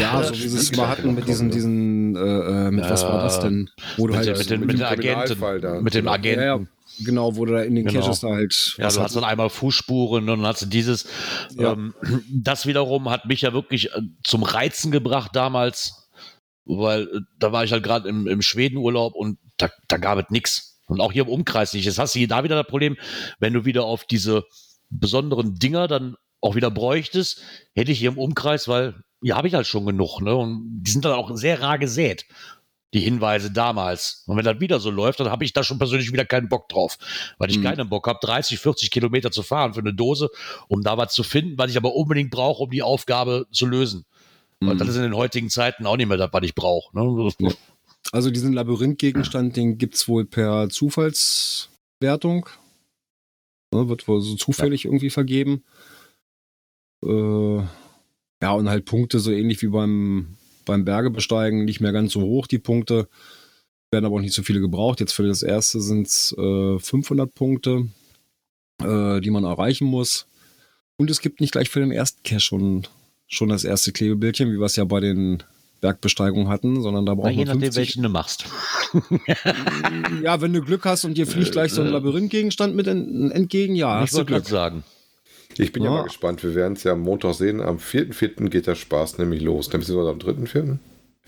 Ja, 0.00 0.22
so 0.22 0.34
wie 0.34 0.48
sie 0.48 0.56
es 0.58 0.76
mal 0.76 0.88
hatten 0.88 1.14
mit 1.14 1.28
diesen, 1.28 1.50
diesen, 1.50 2.16
äh, 2.16 2.20
äh, 2.20 2.70
mit 2.70 2.84
was 2.88 3.02
war 3.04 3.22
das 3.22 3.40
denn? 3.40 3.70
Wo 3.96 4.06
du 4.06 4.14
Mit, 4.14 4.26
halt, 4.26 4.38
mit, 4.38 4.50
den, 4.50 4.60
mit 4.60 4.68
mit 4.68 4.78
dem 4.80 4.86
Agenten, 4.86 5.40
da. 5.60 5.80
mit 5.80 5.94
dem 5.94 6.06
Ja, 6.06 6.12
Agenten. 6.12 6.40
ja, 6.40 6.56
ja, 6.58 6.64
genau, 7.04 7.36
wo 7.36 7.44
du 7.44 7.52
da 7.54 7.62
in 7.62 7.74
den 7.74 7.86
Genau. 7.86 8.00
Caches 8.00 8.20
da 8.20 8.28
halt. 8.28 8.74
Ja, 8.78 8.88
du 8.90 9.00
hast 9.00 9.16
dann 9.16 9.24
einmal 9.24 9.50
Fußspuren 9.50 10.28
und 10.28 10.38
dann 10.40 10.46
hast 10.46 10.62
du 10.62 10.66
dieses. 10.66 11.06
Ja. 11.56 11.72
Ähm, 11.72 11.94
das 12.32 12.66
wiederum 12.66 13.08
hat 13.10 13.26
mich 13.26 13.42
ja 13.42 13.52
wirklich 13.52 13.92
äh, 13.94 14.00
zum 14.24 14.42
Reizen 14.42 14.90
gebracht 14.90 15.30
damals, 15.34 16.08
weil 16.64 17.02
äh, 17.02 17.20
da 17.38 17.52
war 17.52 17.64
ich 17.64 17.72
halt 17.72 17.82
gerade 17.82 18.08
im, 18.08 18.26
im 18.26 18.42
Schwedenurlaub 18.42 19.14
und 19.14 19.38
da, 19.56 19.70
da 19.88 19.96
gab 19.96 20.18
es 20.18 20.26
nichts. 20.30 20.80
Und 20.86 21.00
auch 21.02 21.12
hier 21.12 21.24
im 21.24 21.28
Umkreis 21.28 21.74
nicht. 21.74 21.84
Jetzt 21.84 21.98
hast 21.98 22.14
du 22.14 22.18
hier 22.18 22.28
da 22.28 22.44
wieder 22.44 22.56
das 22.56 22.66
Problem, 22.66 22.96
wenn 23.40 23.52
du 23.52 23.66
wieder 23.66 23.84
auf 23.84 24.04
diese 24.04 24.44
besonderen 24.88 25.54
Dinger 25.58 25.86
dann 25.86 26.16
auch 26.40 26.54
wieder 26.54 26.70
bräuchtest, 26.70 27.42
hätte 27.74 27.92
ich 27.92 27.98
hier 27.98 28.08
im 28.10 28.16
Umkreis, 28.16 28.68
weil 28.68 28.94
hier 29.22 29.36
habe 29.36 29.48
ich 29.48 29.54
halt 29.54 29.66
schon 29.66 29.86
genug. 29.86 30.20
Ne? 30.20 30.34
Und 30.34 30.82
die 30.82 30.90
sind 30.90 31.04
dann 31.04 31.12
auch 31.12 31.34
sehr 31.36 31.60
rar 31.60 31.78
gesät, 31.78 32.24
die 32.94 33.00
Hinweise 33.00 33.50
damals. 33.50 34.22
Und 34.26 34.36
wenn 34.36 34.44
das 34.44 34.60
wieder 34.60 34.80
so 34.80 34.90
läuft, 34.90 35.20
dann 35.20 35.30
habe 35.30 35.44
ich 35.44 35.52
da 35.52 35.62
schon 35.64 35.78
persönlich 35.78 36.12
wieder 36.12 36.24
keinen 36.24 36.48
Bock 36.48 36.68
drauf. 36.68 36.96
Weil 37.38 37.50
ich 37.50 37.58
Mhm. 37.58 37.64
keinen 37.64 37.88
Bock 37.88 38.06
habe, 38.06 38.18
30, 38.22 38.58
40 38.58 38.90
Kilometer 38.90 39.30
zu 39.30 39.42
fahren 39.42 39.74
für 39.74 39.80
eine 39.80 39.92
Dose, 39.94 40.30
um 40.68 40.82
da 40.82 40.96
was 40.96 41.12
zu 41.12 41.22
finden, 41.22 41.58
was 41.58 41.70
ich 41.70 41.76
aber 41.76 41.94
unbedingt 41.94 42.30
brauche, 42.30 42.62
um 42.62 42.70
die 42.70 42.82
Aufgabe 42.82 43.46
zu 43.52 43.66
lösen. 43.66 44.04
Mhm. 44.60 44.76
das 44.78 44.88
ist 44.88 44.96
in 44.96 45.02
den 45.02 45.14
heutigen 45.16 45.50
Zeiten 45.50 45.86
auch 45.86 45.96
nicht 45.96 46.08
mehr 46.08 46.16
das, 46.16 46.32
was 46.32 46.42
ich 46.42 46.54
brauche. 46.54 46.96
Ne? 46.98 47.30
Ja. 47.40 47.50
Also 48.12 48.30
diesen 48.30 48.52
Labyrinthgegenstand, 48.54 49.56
den 49.56 49.76
gibt 49.76 49.96
es 49.96 50.08
wohl 50.08 50.24
per 50.24 50.68
Zufallswertung. 50.70 52.48
Ne, 53.74 53.88
wird 53.88 54.08
wohl 54.08 54.22
so 54.22 54.34
zufällig 54.36 54.86
irgendwie 54.86 55.10
vergeben. 55.10 55.62
Äh, 57.04 57.62
ja, 58.42 58.52
und 58.52 58.68
halt 58.68 58.84
Punkte 58.84 59.18
so 59.18 59.30
ähnlich 59.30 59.62
wie 59.62 59.68
beim, 59.68 60.36
beim 60.64 60.84
Bergebesteigen, 60.84 61.64
nicht 61.64 61.80
mehr 61.80 61.92
ganz 61.92 62.12
so 62.12 62.20
hoch, 62.20 62.46
die 62.46 62.58
Punkte. 62.58 63.08
Werden 63.90 64.04
aber 64.04 64.16
auch 64.16 64.20
nicht 64.20 64.34
so 64.34 64.42
viele 64.42 64.60
gebraucht. 64.60 65.00
Jetzt 65.00 65.12
für 65.12 65.26
das 65.26 65.42
erste 65.42 65.80
sind 65.80 66.06
es 66.06 66.34
äh, 66.36 66.78
500 66.78 67.34
Punkte, 67.34 67.88
äh, 68.82 69.20
die 69.20 69.30
man 69.30 69.44
erreichen 69.44 69.86
muss. 69.86 70.26
Und 70.98 71.10
es 71.10 71.20
gibt 71.20 71.40
nicht 71.40 71.52
gleich 71.52 71.70
für 71.70 71.80
den 71.80 71.90
ersten 71.90 72.22
Cache 72.22 72.40
schon, 72.40 72.86
schon 73.26 73.48
das 73.48 73.64
erste 73.64 73.92
Klebebildchen, 73.92 74.52
wie 74.52 74.58
wir 74.58 74.66
es 74.66 74.76
ja 74.76 74.84
bei 74.84 75.00
den 75.00 75.42
Bergbesteigungen 75.80 76.48
hatten, 76.48 76.82
sondern 76.82 77.06
da 77.06 77.14
braucht 77.14 77.30
je 77.30 77.36
man 77.36 77.46
nachdem, 77.46 77.72
50, 77.72 77.76
welchen 77.76 78.02
du 78.02 78.08
machst. 78.08 78.44
ja, 80.22 80.40
wenn 80.40 80.52
du 80.52 80.60
Glück 80.60 80.84
hast 80.84 81.04
und 81.04 81.16
dir 81.16 81.26
fliegt 81.26 81.52
gleich 81.52 81.72
so 81.72 81.82
ein 81.82 81.88
Labyrinthgegenstand 81.88 82.74
mit 82.74 82.88
en 82.88 83.30
entgegen, 83.30 83.74
ja, 83.74 83.96
ich 84.02 84.10
hast 84.10 84.18
du 84.18 84.24
Glück. 84.24 84.46
sagen. 84.46 84.82
Ich 85.56 85.72
bin 85.72 85.82
ja, 85.82 85.90
Ja. 85.90 85.96
mal 85.98 86.02
gespannt. 86.04 86.42
Wir 86.42 86.54
werden 86.54 86.74
es 86.74 86.84
ja 86.84 86.92
am 86.92 87.00
Montag 87.00 87.34
sehen. 87.34 87.60
Am 87.60 87.78
4.4. 87.78 88.48
geht 88.48 88.66
der 88.66 88.74
Spaß 88.74 89.18
nämlich 89.18 89.42
los. 89.42 89.68
Nämlich 89.72 89.88
sogar 89.88 90.08
am 90.12 90.18
3.4. 90.18 90.78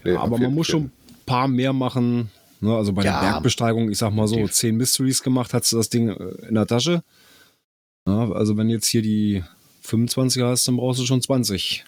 Nee, 0.05 0.13
am 0.13 0.19
Aber 0.33 0.39
man 0.39 0.55
muss 0.55 0.69
4.4.. 0.69 0.71
schon 0.71 0.83
ein 0.85 0.93
paar 1.27 1.49
mehr 1.49 1.73
machen. 1.73 2.31
Ne? 2.61 2.75
Also 2.77 2.93
bei 2.93 3.03
Ja. 3.05 3.21
der 3.21 3.31
Bergbesteigung, 3.31 3.91
ich 3.91 3.99
sag 3.99 4.13
mal 4.13 4.29
so, 4.29 4.35
Definitiv. 4.37 4.57
10 4.57 4.77
Mysteries 4.77 5.23
gemacht, 5.23 5.55
hast 5.55 5.73
du 5.73 5.77
das 5.77 5.89
Ding 5.89 6.09
äh, 6.11 6.47
in 6.49 6.55
der 6.55 6.67
Tasche. 6.67 7.03
Ja, 8.07 8.31
also 8.33 8.57
wenn 8.57 8.69
jetzt 8.69 8.87
hier 8.87 9.03
die 9.03 9.43
25er 9.85 10.47
hast, 10.51 10.69
dann 10.69 10.77
brauchst 10.77 11.01
du 11.01 11.07
schon 11.07 11.23
20. 11.23 11.85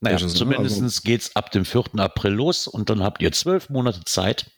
Naja, 0.00 0.16
Caches, 0.18 0.32
ne? 0.34 0.38
zumindest 0.38 1.04
geht's 1.04 1.34
ab 1.34 1.50
dem 1.52 1.64
4. 1.64 1.84
April 1.96 2.32
los 2.32 2.66
und 2.66 2.90
dann 2.90 3.02
habt 3.02 3.22
ihr 3.22 3.32
zwölf 3.32 3.70
Monate 3.70 4.02
Zeit. 4.04 4.50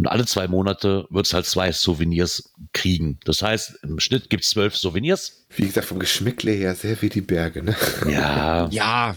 Und 0.00 0.06
alle 0.06 0.24
zwei 0.24 0.48
Monate 0.48 1.06
wird's 1.10 1.34
halt 1.34 1.44
zwei 1.44 1.72
Souvenirs 1.72 2.54
kriegen. 2.72 3.20
Das 3.26 3.42
heißt, 3.42 3.80
im 3.82 4.00
Schnitt 4.00 4.30
gibt's 4.30 4.48
zwölf 4.48 4.74
Souvenirs. 4.74 5.44
Wie 5.54 5.66
gesagt, 5.66 5.88
vom 5.88 5.98
Geschmäckle 5.98 6.52
her 6.52 6.74
sehr 6.74 7.02
wie 7.02 7.10
die 7.10 7.20
Berge, 7.20 7.62
ne? 7.62 7.76
Ja, 8.08 8.66
Ja. 8.70 9.14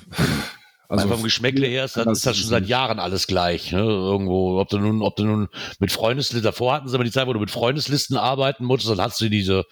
also 0.89 1.07
vom 1.07 1.23
Geschmäckle 1.23 1.67
her 1.67 1.85
ist 1.85 1.95
das, 1.95 2.05
anders 2.05 2.17
ist 2.17 2.25
das 2.25 2.35
schon 2.35 2.43
es 2.43 2.49
seit. 2.49 2.65
Jahren 2.67 2.99
alles 2.99 3.27
gleich. 3.27 3.71
Ne? 3.71 3.79
Irgendwo, 3.79 4.59
ob 4.59 4.67
du 4.67 4.77
nun, 4.77 5.01
ob 5.01 5.15
du 5.15 5.23
nun 5.23 5.47
mit 5.79 5.93
Freundeslisten, 5.93 6.43
davor 6.43 6.73
hatten 6.73 6.89
sie 6.89 6.95
aber 6.95 7.05
die 7.05 7.11
Zeit, 7.11 7.27
wo 7.27 7.33
du 7.33 7.39
mit 7.39 7.51
Freundeslisten 7.51 8.17
arbeiten 8.17 8.65
musstest, 8.65 8.91
dann 8.91 9.05
hast 9.05 9.21
du 9.21 9.29
diese, 9.29 9.63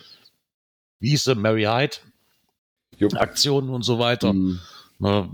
wie 1.02 1.10
hieß 1.10 1.26
sie, 1.26 1.36
Mary 1.36 1.64
Hyde 1.64 1.98
Jupp. 2.98 3.16
Aktionen 3.20 3.70
und 3.70 3.84
so 3.84 4.00
weiter. 4.00 4.30
Hm. 4.30 4.62
Ne? 5.00 5.30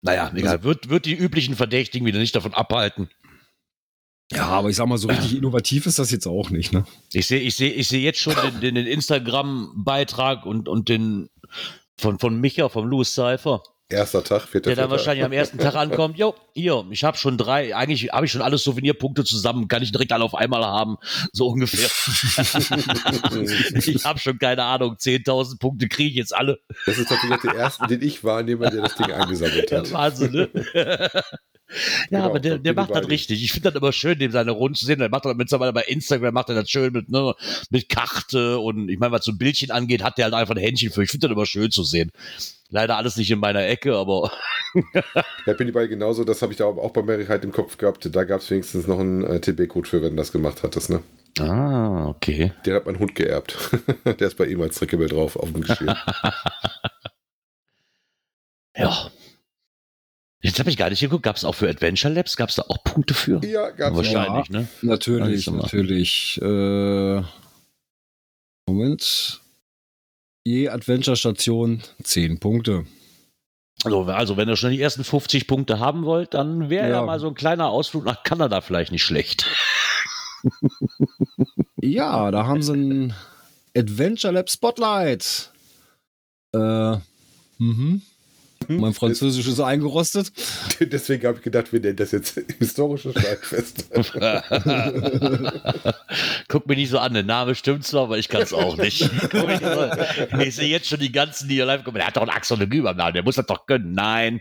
Naja, 0.00 0.32
egal. 0.34 0.64
Wird, 0.64 0.88
wird 0.88 1.06
die 1.06 1.14
üblichen 1.14 1.54
Verdächtigen 1.54 2.04
wieder 2.04 2.18
nicht 2.18 2.34
davon 2.34 2.52
abhalten. 2.52 3.08
Ja, 4.34 4.46
aber 4.48 4.70
ich 4.70 4.76
sag 4.76 4.86
mal, 4.86 4.98
so 4.98 5.08
richtig 5.08 5.36
innovativ 5.38 5.86
ist 5.86 5.98
das 5.98 6.10
jetzt 6.10 6.26
auch 6.26 6.50
nicht, 6.50 6.72
ne? 6.72 6.84
Ich 7.12 7.26
sehe 7.26 7.40
ich 7.40 7.54
sehe, 7.56 7.72
ich 7.72 7.88
sehe 7.88 8.00
jetzt 8.00 8.18
schon 8.20 8.34
den, 8.34 8.60
den, 8.60 8.74
den 8.74 8.86
Instagram-Beitrag 8.86 10.46
und, 10.46 10.68
und 10.68 10.88
den 10.88 11.28
von, 11.98 12.18
von 12.18 12.40
Micha, 12.40 12.68
vom 12.68 12.86
Louis 12.86 13.14
Cypher, 13.14 13.62
Erster 13.92 14.24
Tag, 14.24 14.42
vierter 14.48 14.70
der 14.70 14.76
dann 14.76 14.84
Vierter. 14.84 14.90
wahrscheinlich 14.90 15.24
am 15.24 15.32
ersten 15.32 15.58
Tag 15.58 15.74
ankommt. 15.74 16.16
Jo, 16.16 16.34
hier, 16.54 16.84
ich 16.90 17.04
habe 17.04 17.18
schon 17.18 17.36
drei, 17.36 17.76
eigentlich 17.76 18.10
habe 18.10 18.24
ich 18.24 18.32
schon 18.32 18.40
alle 18.40 18.56
Souvenirpunkte 18.56 19.22
zusammen, 19.22 19.68
kann 19.68 19.82
ich 19.82 19.92
direkt 19.92 20.12
alle 20.12 20.24
auf 20.24 20.34
einmal 20.34 20.64
haben, 20.64 20.96
so 21.32 21.48
ungefähr. 21.48 21.88
ich 23.84 24.04
habe 24.04 24.18
schon 24.18 24.38
keine 24.38 24.64
Ahnung, 24.64 24.94
10.000 24.94 25.58
Punkte 25.58 25.88
kriege 25.88 26.08
ich 26.08 26.16
jetzt 26.16 26.34
alle. 26.34 26.58
Das 26.86 26.96
ist 26.96 27.08
tatsächlich 27.08 27.42
der 27.42 27.54
erste, 27.54 27.86
den 27.86 28.00
ich 28.02 28.24
wahrnehme, 28.24 28.70
der 28.70 28.80
das 28.82 28.94
Ding 28.96 29.12
eingesammelt 29.12 29.70
Ja, 29.70 29.78
hat. 29.78 29.92
Wahnsinn, 29.92 30.32
ne? 30.32 30.48
Ja, 32.10 32.18
Genau, 32.18 32.24
aber 32.24 32.40
der, 32.40 32.58
der 32.58 32.74
macht 32.74 32.94
das 32.94 33.08
richtig. 33.08 33.42
Ich 33.42 33.52
finde 33.52 33.70
das 33.70 33.80
immer 33.80 33.92
schön, 33.92 34.18
dem 34.18 34.30
seine 34.32 34.50
Runden 34.52 34.74
zu 34.74 34.86
sehen. 34.86 34.98
Der 34.98 35.08
macht 35.08 35.24
das 35.24 35.34
mittlerweile 35.34 35.72
bei 35.72 35.82
Instagram, 35.82 36.34
macht 36.34 36.48
er 36.48 36.54
das 36.56 36.70
schön 36.70 36.92
mit, 36.92 37.08
ne, 37.08 37.34
mit 37.70 37.88
Karte 37.88 38.58
und 38.58 38.88
ich 38.88 38.98
meine, 38.98 39.12
was 39.12 39.24
so 39.24 39.32
ein 39.32 39.38
Bildchen 39.38 39.70
angeht, 39.70 40.02
hat 40.02 40.18
der 40.18 40.24
halt 40.26 40.34
einfach 40.34 40.54
ein 40.54 40.60
Händchen 40.60 40.90
für. 40.92 41.02
Ich 41.02 41.10
finde 41.10 41.28
das 41.28 41.34
immer 41.34 41.46
schön 41.46 41.70
zu 41.70 41.84
sehen. 41.84 42.10
Leider 42.70 42.96
alles 42.96 43.16
nicht 43.16 43.30
in 43.30 43.38
meiner 43.38 43.66
Ecke, 43.66 43.94
aber 43.96 44.30
Da 45.44 45.52
bin 45.52 45.68
ich 45.68 45.74
bei 45.74 45.86
genauso, 45.86 46.24
das 46.24 46.40
habe 46.42 46.52
ich 46.52 46.58
da 46.58 46.64
auch 46.64 46.92
bei 46.92 47.02
Mary 47.02 47.26
halt 47.26 47.44
im 47.44 47.52
Kopf 47.52 47.76
gehabt. 47.76 48.08
Da 48.14 48.24
gab 48.24 48.40
es 48.40 48.50
wenigstens 48.50 48.86
noch 48.86 48.98
einen 48.98 49.24
äh, 49.24 49.40
TB-Code 49.40 49.88
für, 49.88 50.02
wenn 50.02 50.10
du 50.10 50.16
das 50.16 50.32
gemacht 50.32 50.62
hattest, 50.62 50.90
ne? 50.90 51.02
Ah, 51.38 52.08
okay. 52.08 52.52
Den 52.66 52.74
hat 52.74 52.86
mein 52.86 52.98
Hund 52.98 53.14
geerbt. 53.14 53.56
der 54.04 54.26
ist 54.26 54.36
bei 54.36 54.46
ihm 54.46 54.60
als 54.60 54.76
Trickable 54.78 55.08
drauf 55.08 55.36
auf 55.36 55.52
dem 55.52 55.62
Geschirr. 55.62 55.96
Ja. 58.74 59.10
Jetzt 60.42 60.58
habe 60.58 60.70
ich 60.70 60.76
gar 60.76 60.90
nicht 60.90 61.00
geguckt. 61.00 61.22
Gab 61.22 61.36
es 61.36 61.44
auch 61.44 61.54
für 61.54 61.68
Adventure 61.68 62.12
Labs? 62.12 62.36
Gab 62.36 62.48
es 62.48 62.56
da 62.56 62.62
auch 62.68 62.82
Punkte 62.82 63.14
für? 63.14 63.44
ja, 63.46 63.70
gab's 63.70 63.96
Wahrscheinlich, 63.96 64.50
ne? 64.50 64.68
Natürlich, 64.82 65.22
Alles 65.22 65.46
immer. 65.46 65.62
natürlich. 65.62 66.40
Äh, 66.42 67.22
Moment. 68.68 69.40
Je 70.44 70.68
Adventure-Station 70.68 71.82
10 72.02 72.40
Punkte. 72.40 72.86
Also, 73.84 74.02
also, 74.04 74.36
wenn 74.36 74.48
ihr 74.48 74.56
schon 74.56 74.72
die 74.72 74.80
ersten 74.80 75.04
50 75.04 75.46
Punkte 75.46 75.78
haben 75.78 76.04
wollt, 76.04 76.34
dann 76.34 76.68
wäre 76.70 76.88
ja. 76.88 76.96
Ja. 76.96 77.02
mal 77.06 77.20
so 77.20 77.28
ein 77.28 77.34
kleiner 77.34 77.68
Ausflug 77.68 78.04
nach 78.04 78.22
Kanada 78.24 78.60
vielleicht 78.60 78.92
nicht 78.92 79.04
schlecht. 79.04 79.46
Ja, 81.84 82.30
da 82.30 82.46
haben 82.46 82.62
sie 82.62 82.74
ein 82.74 83.14
Adventure 83.76 84.32
Lab 84.32 84.48
Spotlight. 84.48 85.50
Äh, 86.54 86.96
mhm. 87.58 88.02
Mein 88.78 88.94
Französisch 88.94 89.46
ist 89.46 89.60
eingerostet. 89.60 90.32
Deswegen 90.80 91.26
habe 91.26 91.38
ich 91.38 91.44
gedacht, 91.44 91.72
wir 91.72 91.80
nennen 91.80 91.96
das 91.96 92.12
jetzt 92.12 92.40
historisches 92.58 93.14
Schlagfest. 93.14 93.88
Guck 96.48 96.66
mir 96.66 96.76
nicht 96.76 96.90
so 96.90 96.98
an, 96.98 97.14
der 97.14 97.22
Name 97.22 97.54
stimmt 97.54 97.86
zwar, 97.86 98.04
aber 98.04 98.18
ich 98.18 98.28
kann 98.28 98.42
es 98.42 98.52
auch 98.52 98.76
nicht. 98.76 99.08
ich 100.40 100.54
sehe 100.54 100.68
jetzt 100.68 100.88
schon 100.88 101.00
die 101.00 101.12
ganzen, 101.12 101.48
die 101.48 101.54
hier 101.54 101.66
live 101.66 101.84
kommen. 101.84 101.96
Der 101.96 102.06
hat 102.06 102.16
doch 102.16 102.22
einen 102.22 102.30
Axel 102.30 102.54
und 102.54 102.62
eine 102.62 102.70
Gü 102.70 102.86
am 102.86 102.96
Namen, 102.96 103.14
der 103.14 103.22
muss 103.22 103.36
das 103.36 103.46
doch 103.46 103.66
können. 103.66 103.92
Nein. 103.92 104.40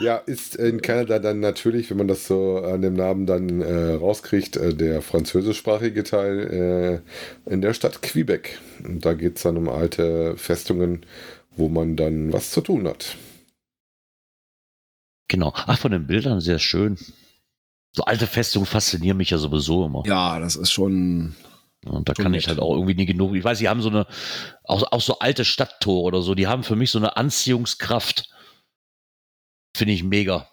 ja, 0.00 0.16
ist 0.16 0.56
in 0.56 0.82
Kanada 0.82 1.18
dann 1.18 1.40
natürlich, 1.40 1.90
wenn 1.90 1.98
man 1.98 2.08
das 2.08 2.26
so 2.26 2.58
an 2.58 2.82
dem 2.82 2.94
Namen 2.94 3.26
dann 3.26 3.60
äh, 3.60 3.92
rauskriegt, 3.92 4.56
äh, 4.56 4.74
der 4.74 5.02
französischsprachige 5.02 6.04
Teil 6.04 7.02
äh, 7.46 7.52
in 7.52 7.60
der 7.60 7.74
Stadt 7.74 8.02
Quebec. 8.02 8.58
Und 8.84 9.04
da 9.04 9.14
geht 9.14 9.36
es 9.36 9.42
dann 9.42 9.56
um 9.56 9.68
alte 9.68 10.36
Festungen, 10.36 11.04
wo 11.58 11.68
man 11.68 11.96
dann 11.96 12.32
was 12.32 12.50
zu 12.52 12.60
tun 12.60 12.86
hat. 12.88 13.16
Genau. 15.28 15.52
Ach, 15.54 15.78
von 15.78 15.92
den 15.92 16.06
Bildern 16.06 16.40
sehr 16.40 16.58
schön. 16.58 16.98
So 17.92 18.04
alte 18.04 18.26
Festungen 18.26 18.66
faszinieren 18.66 19.16
mich 19.16 19.30
ja 19.30 19.38
sowieso 19.38 19.84
immer. 19.86 20.02
Ja, 20.06 20.38
das 20.38 20.56
ist 20.56 20.70
schon. 20.70 21.34
Und 21.84 22.08
da 22.08 22.14
Schon 22.14 22.24
kann 22.24 22.32
nett. 22.32 22.42
ich 22.42 22.48
halt 22.48 22.58
auch 22.58 22.74
irgendwie 22.74 22.94
nie 22.94 23.06
genug. 23.06 23.34
Ich 23.34 23.44
weiß, 23.44 23.58
die 23.58 23.68
haben 23.68 23.82
so 23.82 23.88
eine, 23.88 24.06
auch, 24.64 24.90
auch 24.90 25.00
so 25.00 25.18
alte 25.20 25.44
Stadttore 25.44 26.02
oder 26.02 26.22
so, 26.22 26.34
die 26.34 26.46
haben 26.46 26.64
für 26.64 26.76
mich 26.76 26.90
so 26.90 26.98
eine 26.98 27.16
Anziehungskraft. 27.16 28.28
finde 29.76 29.94
ich 29.94 30.02
mega. 30.02 30.48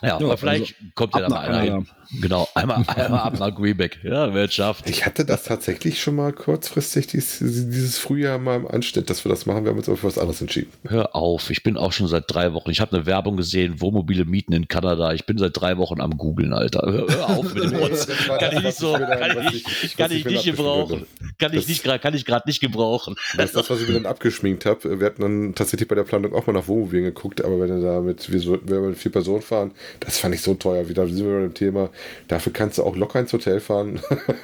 Ja, 0.00 0.08
Ja, 0.20 0.26
aber 0.26 0.36
vielleicht 0.38 0.76
kommt 0.94 1.14
ja 1.14 1.22
da 1.22 1.28
mal 1.28 1.40
einer. 1.48 1.84
Genau, 2.20 2.48
einmal, 2.54 2.82
einmal 2.88 3.20
ab 3.20 3.38
nach 3.38 3.54
Greenback. 3.54 3.98
Ja, 4.02 4.32
wer 4.32 4.48
schafft. 4.48 4.88
Ich 4.88 5.04
hatte 5.04 5.24
das 5.26 5.42
tatsächlich 5.44 6.00
schon 6.00 6.16
mal 6.16 6.32
kurzfristig 6.32 7.06
dieses, 7.08 7.38
dieses 7.40 7.98
Frühjahr 7.98 8.38
mal 8.38 8.56
im 8.56 8.66
Anschnitt, 8.66 9.10
dass 9.10 9.24
wir 9.24 9.28
das 9.30 9.44
machen. 9.44 9.64
Wir 9.64 9.70
haben 9.70 9.78
uns 9.78 9.88
aber 9.88 9.98
für 9.98 10.06
was 10.06 10.16
anderes 10.18 10.40
entschieden. 10.40 10.70
Hör 10.88 11.14
auf, 11.14 11.50
ich 11.50 11.62
bin 11.62 11.76
auch 11.76 11.92
schon 11.92 12.06
seit 12.08 12.24
drei 12.28 12.54
Wochen. 12.54 12.70
Ich 12.70 12.80
habe 12.80 12.96
eine 12.96 13.04
Werbung 13.06 13.36
gesehen, 13.36 13.80
Wohnmobile 13.82 14.24
mieten 14.24 14.52
in 14.54 14.68
Kanada. 14.68 15.12
Ich 15.12 15.26
bin 15.26 15.36
seit 15.36 15.52
drei 15.60 15.76
Wochen 15.76 16.00
am 16.00 16.16
googeln, 16.16 16.52
Alter. 16.54 16.80
Hör, 16.90 17.06
hör 17.08 17.28
auf 17.30 17.52
mit 17.54 17.62
dem 17.64 17.70
Nee, 17.72 17.76
Rotz. 17.76 18.06
Kann 18.06 18.56
ich 18.56 18.62
nicht 18.62 18.78
so, 18.78 18.92
kann 18.94 19.30
ich 19.40 19.54
ich- 19.54 19.66
nicht, 19.66 19.66
was 19.66 19.96
kann 19.96 20.10
ich 20.12 20.18
ich 20.18 20.24
mir 20.24 20.30
nicht 20.32 20.46
dann 20.48 20.56
gebrauchen. 20.56 21.06
Kann 21.38 21.52
ich 21.52 21.68
nicht, 21.68 21.84
gra- 21.86 21.98
kann 21.98 22.14
ich 22.14 22.24
gerade 22.24 22.48
nicht 22.48 22.60
gebrauchen. 22.60 23.16
Das 23.36 23.46
ist 23.46 23.56
das, 23.56 23.68
was 23.68 23.82
ich 23.82 23.88
mir 23.88 23.94
dann 23.94 24.06
abgeschminkt 24.06 24.64
habe. 24.64 24.98
Wir 24.98 25.06
hatten 25.06 25.20
dann 25.22 25.54
tatsächlich 25.54 25.86
bei 25.88 25.94
der 25.94 26.04
Planung 26.04 26.32
auch 26.32 26.46
mal 26.46 26.54
nach 26.54 26.68
Wohnmobilen 26.68 27.04
geguckt, 27.04 27.44
aber 27.44 27.60
wenn 27.60 27.68
wir 27.68 27.80
da 27.86 28.00
mit, 28.00 28.32
wir 28.32 28.42
wenn 28.64 28.82
wir 28.82 28.88
mit 28.88 28.98
vier 28.98 29.12
Personen 29.12 29.42
fahren, 29.42 29.72
das 30.00 30.18
fand 30.18 30.34
ich 30.34 30.40
so 30.40 30.54
teuer. 30.54 30.88
Wieder 30.88 31.06
sind 31.06 31.18
wir 31.18 31.40
beim 31.40 31.54
Thema. 31.54 31.90
Dafür 32.28 32.52
kannst 32.52 32.78
du 32.78 32.84
auch 32.84 32.96
locker 32.96 33.20
ins 33.20 33.32
Hotel 33.32 33.60
fahren, 33.60 34.00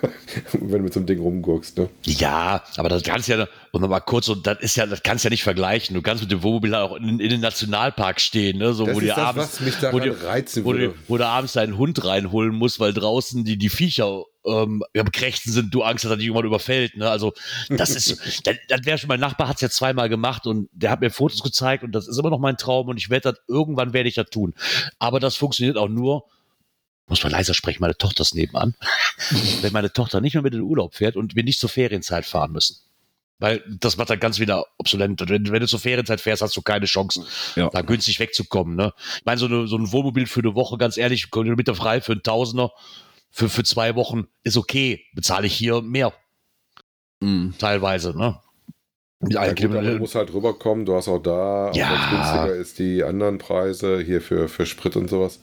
wenn 0.53 0.79
du 0.79 0.85
mit 0.85 0.93
so 0.93 1.01
einem 1.01 1.07
Ding 1.07 1.21
rumgurkst. 1.21 1.79
Ne? 1.79 1.89
Ja, 2.05 2.63
aber 2.77 2.89
das 2.89 3.03
kannst 3.03 3.29
ja, 3.29 3.47
und 3.73 3.81
nochmal 3.81 4.01
kurz, 4.01 4.29
und 4.29 4.47
das 4.47 4.59
ist 4.61 4.77
ja, 4.77 4.87
das 4.87 5.03
kannst 5.03 5.25
du 5.25 5.29
ja 5.29 5.31
nicht 5.31 5.43
vergleichen. 5.43 5.95
Du 5.95 6.03
kannst 6.03 6.23
mit 6.23 6.31
dem 6.31 6.43
Wohnmobil 6.43 6.75
auch 6.75 6.97
in, 6.97 7.21
in 7.21 7.31
den 7.31 7.41
Nationalpark 7.41 8.21
stehen, 8.21 8.59
ne? 8.59 8.73
So, 8.73 8.87
Das 8.87 8.97
wo 8.97 9.01
dir 9.01 9.17
abends, 9.19 9.61
wo 9.91 9.99
dir, 9.99 10.23
reizen 10.25 10.65
wo, 10.65 10.73
würde. 10.73 10.95
wo 11.09 11.19
du 11.19 11.27
abends 11.27 11.55
deinen 11.55 11.77
Hund 11.77 12.05
reinholen 12.05 12.55
musst, 12.55 12.81
weil 12.81 12.93
draußen 12.93 13.45
die, 13.45 13.57
die 13.57 13.69
Viecher 13.69 14.25
ähm, 14.47 14.83
am 14.97 15.11
Krächzen 15.11 15.53
sind, 15.53 15.75
du 15.75 15.83
Angst 15.83 16.05
hast, 16.05 16.11
dass 16.11 16.19
dich 16.19 16.27
jemand 16.27 16.45
überfällt. 16.45 16.97
Ne? 16.97 17.09
Also 17.09 17.33
das 17.69 17.91
ist, 17.91 18.43
das, 18.47 18.57
das 18.69 18.85
wäre 18.85 18.99
schon, 18.99 19.09
mein 19.09 19.21
Nachbar 19.21 19.49
hat 19.49 19.57
es 19.57 19.63
ja 19.63 19.71
zweimal 19.71 20.09
gemacht 20.09 20.47
und 20.47 20.69
der 20.73 20.91
hat 20.91 21.01
mir 21.01 21.11
Fotos 21.11 21.43
gezeigt 21.43 21.83
und 21.83 21.93
das 21.93 22.09
ist 22.09 22.19
immer 22.19 22.31
noch 22.31 22.39
mein 22.39 22.57
Traum 22.57 22.89
und 22.89 22.97
ich 22.97 23.11
werde 23.11 23.33
das, 23.33 23.41
irgendwann 23.49 23.93
werde 23.93 24.09
ich 24.09 24.15
das 24.15 24.31
tun. 24.31 24.55
Aber 24.99 25.21
das 25.21 25.37
funktioniert 25.37 25.77
auch 25.77 25.89
nur, 25.89 26.25
muss 27.07 27.23
man 27.23 27.33
leiser 27.33 27.55
sprechen, 27.55 27.81
meine 27.83 27.97
Tochter 27.97 28.23
ist 28.23 28.35
nebenan, 28.35 28.75
wenn 29.61 29.73
meine 29.73 29.93
Tochter 29.93 30.21
nicht 30.21 30.35
mehr 30.35 30.43
mit 30.43 30.55
in 30.55 30.61
den 30.61 30.69
Urlaub 30.69 30.95
fährt 30.95 31.17
und 31.17 31.35
wir 31.37 31.45
nicht 31.45 31.61
zur 31.61 31.69
Ferienzeit 31.71 32.25
fahren 32.27 32.53
müssen. 32.53 32.77
Weil 33.41 33.63
das 33.81 33.97
macht 33.97 34.11
dann 34.11 34.21
ganz 34.21 34.39
wieder 34.39 34.65
obsolet. 34.79 35.11
Wenn, 35.29 35.51
wenn 35.51 35.61
du 35.61 35.67
zur 35.67 35.81
Ferienzeit 35.81 36.21
fährst, 36.21 36.41
hast 36.41 36.57
du 36.57 36.63
keine 36.63 36.87
Chance, 36.87 37.27
Ja. 37.57 37.69
da 37.69 37.83
günstig 37.83 38.21
wegzukommen. 38.21 38.77
Ne? 38.77 38.93
Ich 39.19 39.25
meine, 39.25 39.39
so, 39.39 39.47
eine, 39.47 39.67
so 39.67 39.77
ein 39.77 39.91
Wohnmobil 39.93 40.27
für 40.27 40.41
eine 40.41 40.55
Woche, 40.55 40.79
ganz 40.79 40.97
ehrlich, 40.97 41.31
Kilometer 41.31 41.75
frei 41.75 42.01
für 42.01 42.13
einen 42.13 42.23
Tausender, 42.23 42.73
für, 43.31 43.49
für 43.49 43.65
zwei 43.65 43.97
Wochen 43.97 44.29
ist 44.45 44.57
okay. 44.57 45.05
Bezahle 45.15 45.47
ich 45.49 45.55
hier 45.55 45.83
mehr, 45.83 46.13
Mhm. 47.21 47.55
teilweise. 47.59 48.17
Ne? 48.17 48.39
Ja, 49.31 49.41
allen 49.41 49.55
gut, 49.55 49.65
aber 49.67 49.83
du 49.83 49.99
musst 49.99 50.15
halt 50.15 50.33
rüberkommen. 50.33 50.85
Du 50.87 50.95
hast 50.95 51.09
auch 51.09 51.19
da, 51.19 51.71
Ja. 51.75 51.87
auch 51.95 52.11
günstiger 52.11 52.55
ist, 52.55 52.79
die 52.79 53.03
anderen 53.05 53.39
Preise 53.39 54.01
hier 54.01 54.21
für, 54.21 54.49
für 54.49 54.67
Sprit 54.67 54.97
und 54.97 55.09
sowas. 55.09 55.41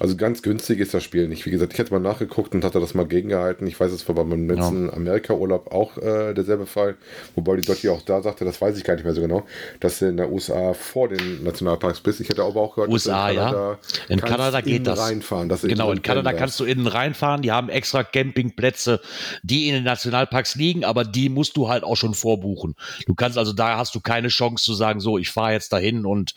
Also 0.00 0.16
ganz 0.16 0.42
günstig 0.42 0.80
ist 0.80 0.94
das 0.94 1.02
Spiel 1.02 1.28
nicht. 1.28 1.46
Wie 1.46 1.50
gesagt, 1.50 1.72
ich 1.72 1.78
hätte 1.78 1.92
mal 1.92 2.00
nachgeguckt 2.00 2.54
und 2.54 2.64
hatte 2.64 2.80
das 2.80 2.94
mal 2.94 3.06
gegengehalten. 3.06 3.66
Ich 3.66 3.78
weiß, 3.80 3.92
es 3.92 4.06
war 4.08 4.14
beim 4.14 4.48
letzten 4.48 4.90
Amerika-Urlaub 4.92 5.72
auch 5.72 5.96
äh, 5.98 6.34
derselbe 6.34 6.66
Fall. 6.66 6.96
Wobei 7.34 7.56
die 7.56 7.62
Dotti 7.62 7.88
auch 7.88 8.02
da 8.02 8.22
sagte, 8.22 8.44
das 8.44 8.60
weiß 8.60 8.76
ich 8.78 8.84
gar 8.84 8.94
nicht 8.94 9.04
mehr 9.04 9.14
so 9.14 9.20
genau, 9.20 9.44
dass 9.80 9.98
du 9.98 10.06
in 10.06 10.16
der 10.16 10.30
USA 10.30 10.74
vor 10.74 11.08
den 11.08 11.42
Nationalparks 11.42 12.00
bist. 12.00 12.20
Ich 12.20 12.28
hätte 12.28 12.42
aber 12.42 12.60
auch 12.60 12.74
gehört, 12.74 12.90
USA, 12.90 13.30
ja. 13.30 13.78
In 14.08 14.20
kannst 14.20 14.34
Kanada 14.36 14.60
geht 14.60 14.86
das. 14.86 14.98
reinfahren. 15.00 15.48
Dass 15.48 15.62
du 15.62 15.68
Genau, 15.68 15.90
in 15.92 16.02
Kanada 16.02 16.30
drin 16.30 16.38
kannst 16.38 16.60
du 16.60 16.64
innen 16.64 16.86
reinfahren. 16.86 17.42
Die 17.42 17.52
haben 17.52 17.68
extra 17.68 18.04
Campingplätze, 18.04 19.00
die 19.42 19.68
in 19.68 19.74
den 19.74 19.84
Nationalparks 19.84 20.54
liegen, 20.56 20.84
aber 20.84 21.04
die 21.04 21.28
musst 21.28 21.56
du 21.56 21.68
halt 21.68 21.84
auch 21.84 21.96
schon 21.96 22.14
vorbuchen. 22.14 22.74
Du 23.06 23.14
kannst 23.16 23.38
also, 23.38 23.52
da 23.52 23.76
hast 23.76 23.94
du 23.94 24.00
keine 24.00 24.28
Chance 24.28 24.64
zu 24.64 24.74
sagen, 24.74 25.00
so, 25.00 25.18
ich 25.18 25.30
fahre 25.30 25.52
jetzt 25.52 25.72
dahin 25.72 26.06
und 26.06 26.34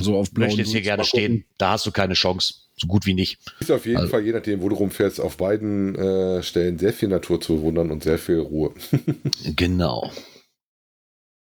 So 0.00 0.16
auf 0.16 0.32
möchte 0.32 0.58
jetzt 0.60 0.70
hier 0.72 0.82
gerne 0.82 1.04
stehen. 1.04 1.44
Da 1.58 1.72
hast 1.72 1.86
du 1.86 1.92
keine 1.92 2.14
Chance. 2.14 2.54
So 2.76 2.86
gut 2.86 3.04
wie 3.04 3.12
nicht. 3.14 3.38
Ist 3.60 3.70
auf 3.70 3.84
jeden 3.84 3.98
Also- 3.98 4.08
Fall, 4.10 4.22
je 4.24 4.32
nachdem, 4.32 4.62
wo 4.62 4.68
du 4.70 4.76
rumfährst, 4.76 5.20
auf 5.20 5.36
beiden 5.36 5.94
äh, 5.96 6.42
Stellen 6.42 6.78
sehr 6.78 6.92
viel 6.94 7.08
Natur 7.08 7.40
zu 7.40 7.56
bewundern 7.56 7.90
und 7.90 8.02
sehr 8.02 8.18
viel 8.18 8.38
Ruhe. 8.38 8.72
Genau. 9.44 10.10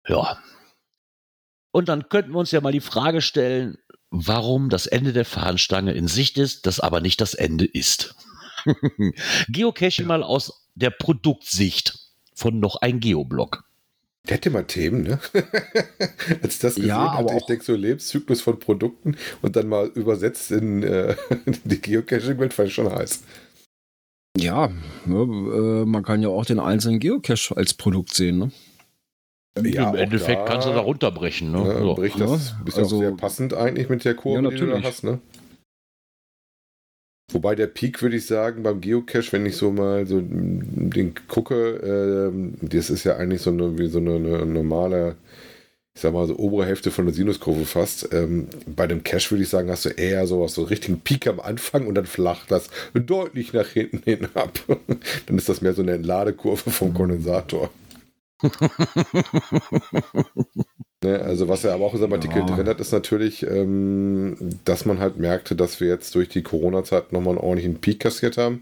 Ja. 0.08 0.38
Und 1.72 1.88
dann 1.88 2.10
könnten 2.10 2.32
wir 2.34 2.40
uns 2.40 2.52
ja 2.52 2.60
mal 2.60 2.74
die 2.74 2.82
Frage 2.82 3.22
stellen, 3.22 3.78
warum 4.10 4.70
das 4.70 4.88
Ende 4.88 5.14
der 5.14 5.24
Fahnenstange 5.24 5.94
in 5.94 6.08
Sicht 6.08 6.38
ist, 6.38 6.66
das 6.66 6.82
aber 6.82 7.00
nicht 7.00 7.22
das 7.22 7.34
Ende 7.34 7.64
ist. 7.66 8.16
Geocaching 9.48 10.06
mal 10.06 10.24
aus 10.24 10.68
der 10.76 10.90
Produktsicht 10.90 11.98
von 12.36 12.60
noch 12.60 12.78
ein 12.78 13.00
Geoblock. 13.00 13.64
Der 14.28 14.38
hätte 14.38 14.52
mal 14.52 14.64
Themen, 14.66 15.04
ne? 15.04 15.20
Als 16.44 16.54
ich 16.56 16.60
das 16.60 16.76
gesehen 16.76 16.90
Ja, 16.90 17.14
hatte, 17.18 17.36
ich 17.38 17.46
denke 17.46 17.64
so 17.66 17.74
Lebenszyklus 17.76 18.42
von 18.42 18.60
Produkten 18.60 19.18
und 19.42 19.56
dann 19.56 19.68
mal 19.68 19.88
übersetzt 19.96 20.52
in 20.52 20.84
äh, 20.84 21.16
die 21.64 21.82
Geocaching-Welt, 21.82 22.54
fand 22.54 22.68
ich 22.70 22.74
schon 22.76 22.92
heiß. 22.92 23.24
Ja, 24.38 24.70
ne, 25.06 25.16
äh, 25.22 25.86
man 25.86 26.04
kann 26.04 26.22
ja 26.22 26.30
auch 26.30 26.46
den 26.46 26.60
einzelnen 26.60 27.00
Geocache 27.00 27.58
als 27.58 27.74
Produkt 27.74 28.14
sehen. 28.14 28.38
Ne? 28.38 28.52
Ja, 29.70 29.90
Im 29.90 29.96
Endeffekt 29.96 30.42
da, 30.42 30.46
kannst 30.46 30.68
du 30.68 30.72
da 30.72 30.80
runterbrechen. 30.80 31.52
Ne? 31.52 31.64
Ne, 31.64 31.80
So. 31.80 31.96
bricht 31.96 32.20
das 32.22 32.30
Ja, 32.30 32.36
ist 32.66 32.78
also- 32.78 32.96
auch 32.98 33.00
sehr 33.02 33.12
passend 33.12 33.54
eigentlich 33.54 33.90
mit 33.90 34.06
der 34.06 34.14
Kurve, 34.14 34.44
Ja, 34.44 34.50
die 34.50 34.56
du 34.56 34.62
da 34.62 34.66
natürlich. 34.68 34.86
hast, 34.86 35.04
ne? 35.04 35.20
Wobei 37.34 37.56
der 37.56 37.68
Peak, 37.68 38.02
würde 38.02 38.18
ich 38.18 38.26
sagen, 38.26 38.64
beim 38.64 38.82
Geocache, 38.82 39.32
wenn 39.32 39.46
ich 39.46 39.56
so 39.56 39.72
mal 39.72 40.06
so 40.06 40.22
den 40.22 41.14
gucke, 41.28 41.76
ähm, 41.84 42.56
das 42.62 42.90
ist 42.90 43.04
ja 43.04 43.16
eigentlich 43.16 43.42
so 43.42 43.52
eine, 43.52 43.78
wie 43.78 43.88
so 43.88 44.00
eine, 44.00 44.16
eine 44.16 44.46
normale, 44.46 45.16
ich 45.94 46.02
sag 46.02 46.14
mal, 46.14 46.28
so 46.28 46.38
obere 46.38 46.66
Hälfte 46.66 46.92
von 46.92 47.06
der 47.06 47.14
Sinuskurve 47.14 47.66
fast. 47.66 48.14
Ähm, 48.14 48.48
bei 48.66 48.88
dem 48.88 49.04
Cache 49.04 49.32
würde 49.32 49.44
ich 49.44 49.50
sagen, 49.50 49.70
hast 49.70 49.86
du 49.86 49.90
eher 49.90 50.28
sowas, 50.28 50.54
so 50.54 50.62
einen 50.62 50.70
richtigen 50.70 51.00
Peak 51.00 51.28
am 51.28 51.40
Anfang 51.40 51.88
und 51.88 51.96
dann 51.96 52.06
flacht 52.06 52.52
das 52.52 52.70
deutlich 52.94 53.54
nach 53.54 53.68
hinten 53.68 54.02
hin 54.04 54.28
ab. 54.34 54.60
dann 55.26 55.38
ist 55.38 55.50
das 55.50 55.62
mehr 55.62 55.74
so 55.74 55.82
eine 55.82 55.94
Entladekurve 55.94 56.70
vom 56.70 56.94
Kondensator. 56.94 57.70
Ne, 61.04 61.20
also 61.20 61.48
was 61.48 61.64
er 61.64 61.74
aber 61.74 61.86
auch 61.86 61.96
in 61.96 62.00
seinem 62.00 62.14
Artikel 62.14 62.40
Ja. 62.40 62.46
drin 62.56 62.68
hat, 62.68 62.80
ist 62.80 62.92
natürlich, 62.92 63.44
ähm, 63.44 64.38
dass 64.66 64.86
man 64.86 65.00
halt 65.00 65.18
merkte, 65.18 65.56
dass 65.56 65.80
wir 65.80 65.88
jetzt 65.88 66.14
durch 66.14 66.30
die 66.30 66.44
Corona-Zeit 66.44 67.12
nochmal 67.12 67.34
einen 67.34 67.44
ordentlichen 67.44 67.82
Peak 67.82 68.00
kassiert 68.02 68.38
haben. 68.38 68.62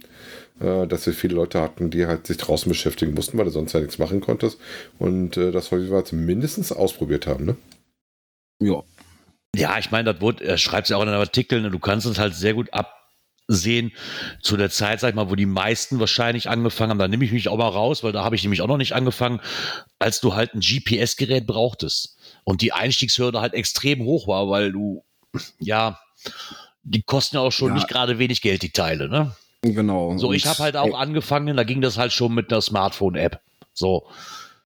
Äh, 0.62 0.88
dass 0.88 1.06
wir 1.06 1.14
viele 1.14 1.36
Leute 1.36 1.62
hatten, 1.62 1.90
die 1.90 2.06
halt 2.06 2.28
sich 2.28 2.36
draußen 2.38 2.70
beschäftigen 2.70 3.14
mussten, 3.14 3.38
weil 3.38 3.46
du 3.46 3.52
sonst 3.52 3.72
ja 3.74 3.80
nichts 3.80 3.98
machen 3.98 4.20
konntest. 4.20 4.60
Und 5.00 5.38
äh, 5.38 5.52
das 5.52 5.72
heute 5.72 5.90
wir 5.90 6.18
mindestens 6.18 6.72
ausprobiert 6.74 7.28
haben. 7.28 7.46
Ne? 7.46 7.56
Ja. 8.62 8.84
Ja, 9.56 9.80
ich 9.80 9.90
meine, 9.92 10.14
das 10.14 10.22
wurde, 10.22 10.44
er 10.44 10.58
schreibt 10.58 10.86
es 10.86 10.90
ja 10.90 10.98
auch 10.98 11.02
in 11.02 11.08
einem 11.10 11.20
Artikel, 11.20 11.62
ne, 11.62 11.72
du 11.72 11.80
kannst 11.80 12.06
es 12.06 12.20
halt 12.20 12.36
sehr 12.36 12.54
gut 12.54 12.70
absehen 12.74 13.94
zu 14.42 14.58
der 14.58 14.70
Zeit, 14.70 15.00
sag 15.00 15.10
ich 15.10 15.16
mal, 15.16 15.30
wo 15.30 15.36
die 15.36 15.46
meisten 15.46 16.00
wahrscheinlich 16.00 16.50
angefangen 16.50 16.92
haben. 16.92 17.00
Da 17.00 17.08
nehme 17.08 17.24
ich 17.24 17.32
mich 17.32 17.48
auch 17.48 17.58
mal 17.58 17.68
raus, 17.70 18.04
weil 18.04 18.12
da 18.12 18.24
habe 18.24 18.36
ich 18.36 18.44
nämlich 18.44 18.62
auch 18.62 18.68
noch 18.68 18.78
nicht 18.78 18.94
angefangen, 18.94 19.40
als 19.98 20.20
du 20.20 20.36
halt 20.36 20.54
ein 20.54 20.60
GPS-Gerät 20.60 21.48
brauchtest. 21.48 22.18
Und 22.50 22.62
die 22.64 22.74
Einstiegshürde 22.74 23.42
halt 23.42 23.54
extrem 23.54 24.00
hoch 24.06 24.28
war, 24.28 24.50
weil 24.50 24.72
du, 24.72 25.04
ja, 25.60 26.00
die 26.82 27.04
kosten 27.04 27.36
ja 27.36 27.44
auch 27.44 27.52
schon 27.52 27.68
Ja. 27.68 27.74
nicht 27.76 27.88
gerade 27.88 28.18
wenig 28.18 28.42
Geld, 28.42 28.64
die 28.64 28.72
Teile, 28.72 29.08
ne? 29.08 29.36
Genau. 29.62 30.18
So, 30.18 30.34
ich 30.34 30.48
habe 30.48 30.58
halt 30.64 30.76
auch 30.76 30.98
angefangen, 30.98 31.56
da 31.56 31.64
ging 31.64 31.80
das 31.80 32.00
halt 32.00 32.12
schon 32.12 32.34
mit 32.34 32.52
einer 32.52 32.62
Smartphone-App. 32.62 33.40
So. 33.74 34.08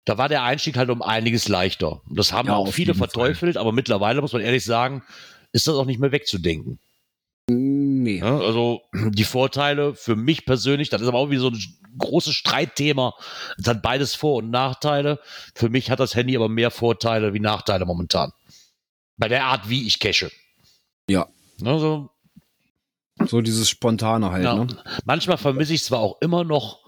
Da 0.04 0.18
war 0.18 0.28
der 0.28 0.44
Einstieg 0.44 0.76
halt 0.76 0.90
um 0.90 1.02
einiges 1.02 1.48
leichter. 1.48 2.02
Und 2.10 2.20
Das 2.20 2.34
haben 2.34 2.50
Ja, 2.50 2.56
auch 2.58 2.74
viele 2.74 2.88
jeden 2.88 3.00
Fall. 3.00 3.08
verteufelt, 3.08 3.56
aber 3.56 3.72
mittlerweile 3.72 4.20
muss 4.20 4.34
man 4.34 4.42
ehrlich 4.42 4.66
sagen, 4.66 5.02
ist 5.54 5.66
das 5.68 5.76
auch 5.76 5.86
nicht 5.86 6.02
mehr 6.02 6.12
wegzudenken. 6.12 6.78
Nee. 8.04 8.20
Ja, 8.20 8.40
also 8.40 8.82
die 8.94 9.24
Vorteile 9.24 9.94
für 9.96 10.16
mich 10.16 10.46
persönlich, 10.46 10.90
das 10.90 11.02
ist 11.02 11.08
aber 11.08 11.20
auch 11.20 11.30
wie 11.30 11.38
so 11.38 11.50
ein 11.50 11.60
großes 11.98 12.34
Streitthema. 12.34 13.14
Es 13.58 13.68
hat 13.68 13.82
beides 13.82 14.16
Vor- 14.16 14.38
und 14.38 14.50
Nachteile. 14.50 15.20
Für 15.56 15.70
mich 15.70 15.92
hat 15.92 16.00
das 16.00 16.16
Handy 16.16 16.36
aber 16.36 16.50
mehr 16.50 16.72
Vorteile 16.72 17.34
wie 17.34 17.40
Nachteile 17.40 17.86
momentan. 17.86 18.32
Bei 19.18 19.28
der 19.28 19.46
Art, 19.46 19.70
wie 19.70 19.86
ich 19.86 20.00
cache. 20.00 20.32
Ja. 21.08 21.28
Also, 21.64 22.10
So 23.26 23.42
dieses 23.42 23.70
Spontane 23.70 24.32
halt, 24.32 24.44
ja. 24.44 24.56
ne? 24.56 24.68
Manchmal 25.06 25.38
vermisse 25.38 25.74
ich 25.74 25.84
zwar 25.84 26.00
auch 26.00 26.22
immer 26.22 26.44
noch 26.44 26.80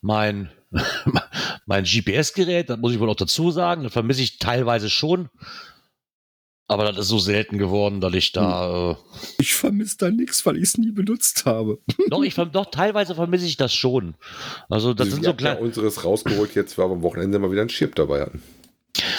mein, 0.00 0.50
mein 1.66 1.84
GPS-Gerät, 1.84 2.70
das 2.70 2.78
muss 2.78 2.92
ich 2.92 3.00
wohl 3.00 3.10
auch 3.10 3.16
dazu 3.16 3.50
sagen. 3.50 3.82
Das 3.82 3.92
vermisse 3.92 4.22
ich 4.22 4.38
teilweise 4.38 4.88
schon. 4.88 5.28
Aber 6.66 6.84
das 6.90 6.98
ist 6.98 7.08
so 7.08 7.18
selten 7.18 7.58
geworden, 7.58 8.00
dass 8.00 8.14
ich 8.14 8.32
da. 8.32 8.92
Äh, 8.92 8.96
Ich 9.38 9.54
vermisse 9.54 9.98
da 9.98 10.10
nichts, 10.10 10.46
weil 10.46 10.56
ich 10.56 10.62
es 10.62 10.78
nie 10.78 10.92
benutzt 10.92 11.44
habe. 11.44 11.78
doch, 12.10 12.22
ich, 12.22 12.34
doch, 12.34 12.70
teilweise 12.70 13.14
vermisse 13.14 13.44
ich 13.46 13.56
das 13.58 13.74
schon. 13.74 14.14
Also, 14.70 14.94
das 14.94 15.08
Wir 15.08 15.12
sind 15.14 15.24
so 15.24 15.30
hatten 15.30 15.44
ja 15.44 15.50
kleine. 15.52 15.66
unseres 15.66 16.04
rausgeholt 16.04 16.54
jetzt, 16.54 16.78
weil 16.78 16.88
wir 16.88 16.94
am 16.94 17.02
Wochenende 17.02 17.38
mal 17.38 17.50
wieder 17.50 17.60
einen 17.60 17.68
Chip 17.68 17.94
dabei 17.94 18.22
hatten. 18.22 18.42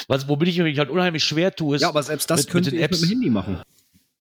Was, 0.08 0.28
womit 0.28 0.48
ich 0.48 0.58
mich 0.58 0.80
halt 0.80 0.90
unheimlich 0.90 1.24
schwer 1.24 1.54
tue, 1.56 1.76
ist. 1.76 1.82
Ja, 1.84 1.90
aber 1.90 2.02
selbst 2.02 2.30
das 2.32 2.40
mit- 2.42 2.46
mit 2.48 2.52
könnte 2.54 2.70
den 2.72 2.80
ich 2.80 2.86
Apps. 2.86 3.02
mit 3.02 3.10
dem 3.10 3.14
Handy 3.18 3.30
machen. 3.30 3.62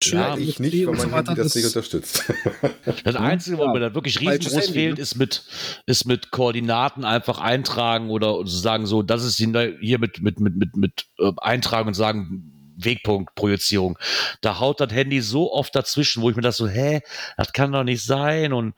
Ja, 0.03 0.37
ich 0.37 0.59
nicht, 0.59 0.85
weil 0.85 0.93
mein 0.95 1.13
Handy 1.13 1.35
das 1.35 1.55
nicht 1.55 1.65
unterstützt. 1.65 2.25
Das 3.05 3.15
Einzige, 3.15 3.57
wo 3.57 3.63
Ja, 3.63 3.71
mir 3.73 3.79
da 3.79 3.95
wirklich 3.95 4.19
riesengroß 4.19 4.53
Handy, 4.53 4.73
fehlt, 4.73 4.95
ne? 4.97 5.01
ist 5.01 5.15
mit, 5.15 5.43
ist 5.85 6.05
mit 6.05 6.31
Koordinaten 6.31 7.05
einfach 7.05 7.39
eintragen 7.39 8.09
oder 8.09 8.33
so 8.45 8.57
sagen 8.57 8.85
so, 8.87 9.01
das 9.03 9.23
ist 9.23 9.39
die 9.39 9.45
hier 9.79 9.97
mit, 9.99 10.21
mit, 10.21 10.39
mit, 10.41 10.55
mit, 10.57 10.75
mit 10.75 11.05
äh, 11.19 11.31
eintragen 11.37 11.87
und 11.87 11.93
sagen, 11.93 12.51
Wegpunktprojizierung. 12.77 13.97
Da 14.41 14.59
haut 14.59 14.79
das 14.79 14.91
Handy 14.91 15.21
so 15.21 15.51
oft 15.53 15.75
dazwischen, 15.75 16.21
wo 16.21 16.29
ich 16.29 16.35
mir 16.35 16.41
das 16.41 16.57
so, 16.57 16.67
hä, 16.67 17.01
das 17.37 17.53
kann 17.53 17.71
doch 17.71 17.83
nicht 17.83 18.03
sein 18.03 18.53
und 18.53 18.73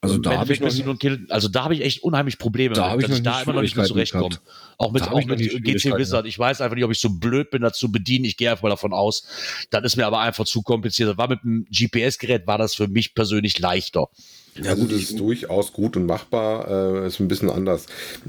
Also 0.00 0.18
da 0.18 0.38
habe 0.38 0.52
ich 0.52 0.62
also 1.30 1.48
da 1.48 1.64
habe 1.64 1.74
ich 1.74 1.82
echt 1.82 2.02
unheimlich 2.02 2.38
Probleme, 2.38 2.74
Da 2.74 2.82
mit, 2.82 2.90
habe 2.90 3.02
ich 3.02 3.08
dass 3.08 3.16
ich 3.18 3.24
da 3.24 3.42
immer 3.42 3.54
noch 3.54 3.62
nicht 3.62 3.76
mit 3.76 3.88
Schwierigkeiten 3.88 4.28
zurechtkomme. 4.28 4.28
gehabt. 4.28 4.76
Auch 4.78 4.92
mit, 4.92 5.02
auch 5.02 5.24
mit 5.24 5.38
GC 5.40 5.96
Wizard. 5.96 6.26
Ich 6.26 6.38
weiß 6.38 6.60
einfach 6.60 6.76
nicht, 6.76 6.84
ob 6.84 6.92
ich 6.92 7.00
so 7.00 7.10
blöd 7.10 7.50
bin, 7.50 7.62
das 7.62 7.76
zu 7.76 7.90
bedienen. 7.90 8.24
Ich 8.24 8.36
gehe 8.36 8.50
einfach 8.50 8.62
mal 8.62 8.70
davon 8.70 8.92
aus. 8.92 9.26
Das 9.70 9.82
ist 9.84 9.96
mir 9.96 10.06
aber 10.06 10.20
einfach 10.20 10.44
zu 10.44 10.62
kompliziert. 10.62 11.08
Das 11.08 11.18
war 11.18 11.28
mit 11.28 11.42
einem 11.42 11.66
GPS-Gerät, 11.70 12.46
war 12.46 12.58
das 12.58 12.74
für 12.74 12.86
mich 12.86 13.14
persönlich 13.14 13.58
leichter. 13.58 14.08
Ja, 14.62 14.70
also 14.72 14.84
das 14.84 14.98
ist 14.98 15.18
durchaus 15.20 15.72
gut 15.72 15.96
und 15.96 16.06
machbar, 16.06 17.02
äh, 17.02 17.06
ist 17.06 17.20
ein 17.20 17.28
bisschen 17.28 17.50
anders. 17.50 17.86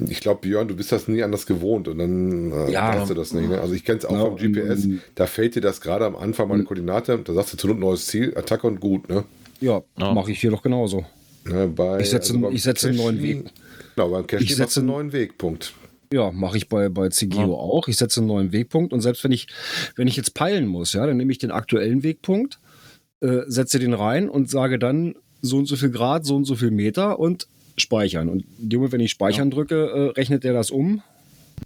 Ich 0.08 0.20
glaube, 0.20 0.42
Björn, 0.42 0.68
du 0.68 0.76
bist 0.76 0.92
das 0.92 1.08
nie 1.08 1.24
anders 1.24 1.46
gewohnt 1.46 1.88
und 1.88 1.98
dann 2.00 2.52
äh, 2.52 2.72
Ja. 2.72 2.96
weißt 3.00 3.10
du 3.10 3.14
das 3.14 3.34
nicht. 3.34 3.50
Ne? 3.50 3.60
Also 3.62 3.74
ich 3.74 3.84
kenne 3.84 4.00
es 4.00 4.06
auch 4.06 4.12
Ja, 4.14 4.26
vom 4.26 4.36
GPS, 4.38 4.88
da 5.16 5.26
fällt 5.26 5.56
dir 5.56 5.62
das 5.62 5.82
gerade 5.82 6.06
am 6.06 6.16
Anfang 6.16 6.48
mal 6.48 6.56
eine 6.56 6.64
Koordinate, 6.64 7.18
da 7.24 7.34
sagst 7.34 7.54
du 7.54 7.58
zu 7.58 7.68
Not 7.68 7.80
neues 7.80 8.06
Ziel, 8.08 8.34
Attacke 8.38 8.68
und 8.68 8.80
gut. 8.80 9.10
Ne? 9.10 9.24
Ja, 9.62 9.82
Ja. 9.98 10.14
mache 10.14 10.32
ich 10.32 10.40
hier 10.42 10.52
doch 10.52 10.62
genauso. 10.62 11.06
Ne, 11.46 11.68
bei, 11.68 12.00
Ich 12.02 12.10
setze- 12.10 12.38
beim 12.38 12.54
ich 12.54 12.64
setze 12.64 12.90
einen 12.90 12.98
neuen 12.98 13.22
Weg. 13.22 13.46
Genau, 13.96 14.10
beim 14.10 14.28
Cache 14.28 14.44
Ich 14.44 14.56
setze 14.56 14.82
einen 14.82 14.90
einen- 14.90 14.98
neuen 15.10 15.14
Wegpunkt. 15.14 15.74
Ja, 16.14 16.32
mache 16.32 16.58
ich 16.58 16.68
bei, 16.70 16.90
bei 16.90 17.10
CGO 17.10 17.40
Ja. 17.42 17.46
auch. 17.48 17.88
Ich 17.88 17.98
setze 17.98 18.20
einen 18.20 18.28
neuen 18.28 18.52
Wegpunkt 18.52 18.94
und 18.94 19.02
selbst 19.02 19.24
wenn 19.24 19.32
ich, 19.32 19.48
wenn 19.96 20.08
ich 20.08 20.16
jetzt 20.16 20.34
peilen 20.34 20.68
muss, 20.68 20.94
ja, 20.94 21.06
dann 21.06 21.18
nehme 21.18 21.32
ich 21.32 21.38
den 21.38 21.52
aktuellen 21.52 22.04
Wegpunkt, 22.04 22.60
äh, 23.22 23.42
setze 23.48 23.80
den 23.80 23.94
rein 23.94 24.28
und 24.30 24.50
sage 24.50 24.80
dann 24.80 25.16
so 25.42 25.58
und 25.58 25.66
so 25.68 25.76
viel 25.76 25.90
Grad, 25.90 26.26
so 26.26 26.36
und 26.36 26.46
so 26.46 26.56
viel 26.56 26.72
Meter 26.72 27.20
und 27.20 27.48
speichern. 27.78 28.28
Und 28.30 28.46
in 28.60 28.70
dem 28.70 28.80
Moment, 28.80 28.94
wenn 28.94 29.00
ich 29.02 29.12
speichern 29.12 29.52
drücke, 29.52 29.88
äh, 29.90 30.20
rechnet 30.20 30.44
der 30.44 30.54
das 30.54 30.70
um 30.72 31.02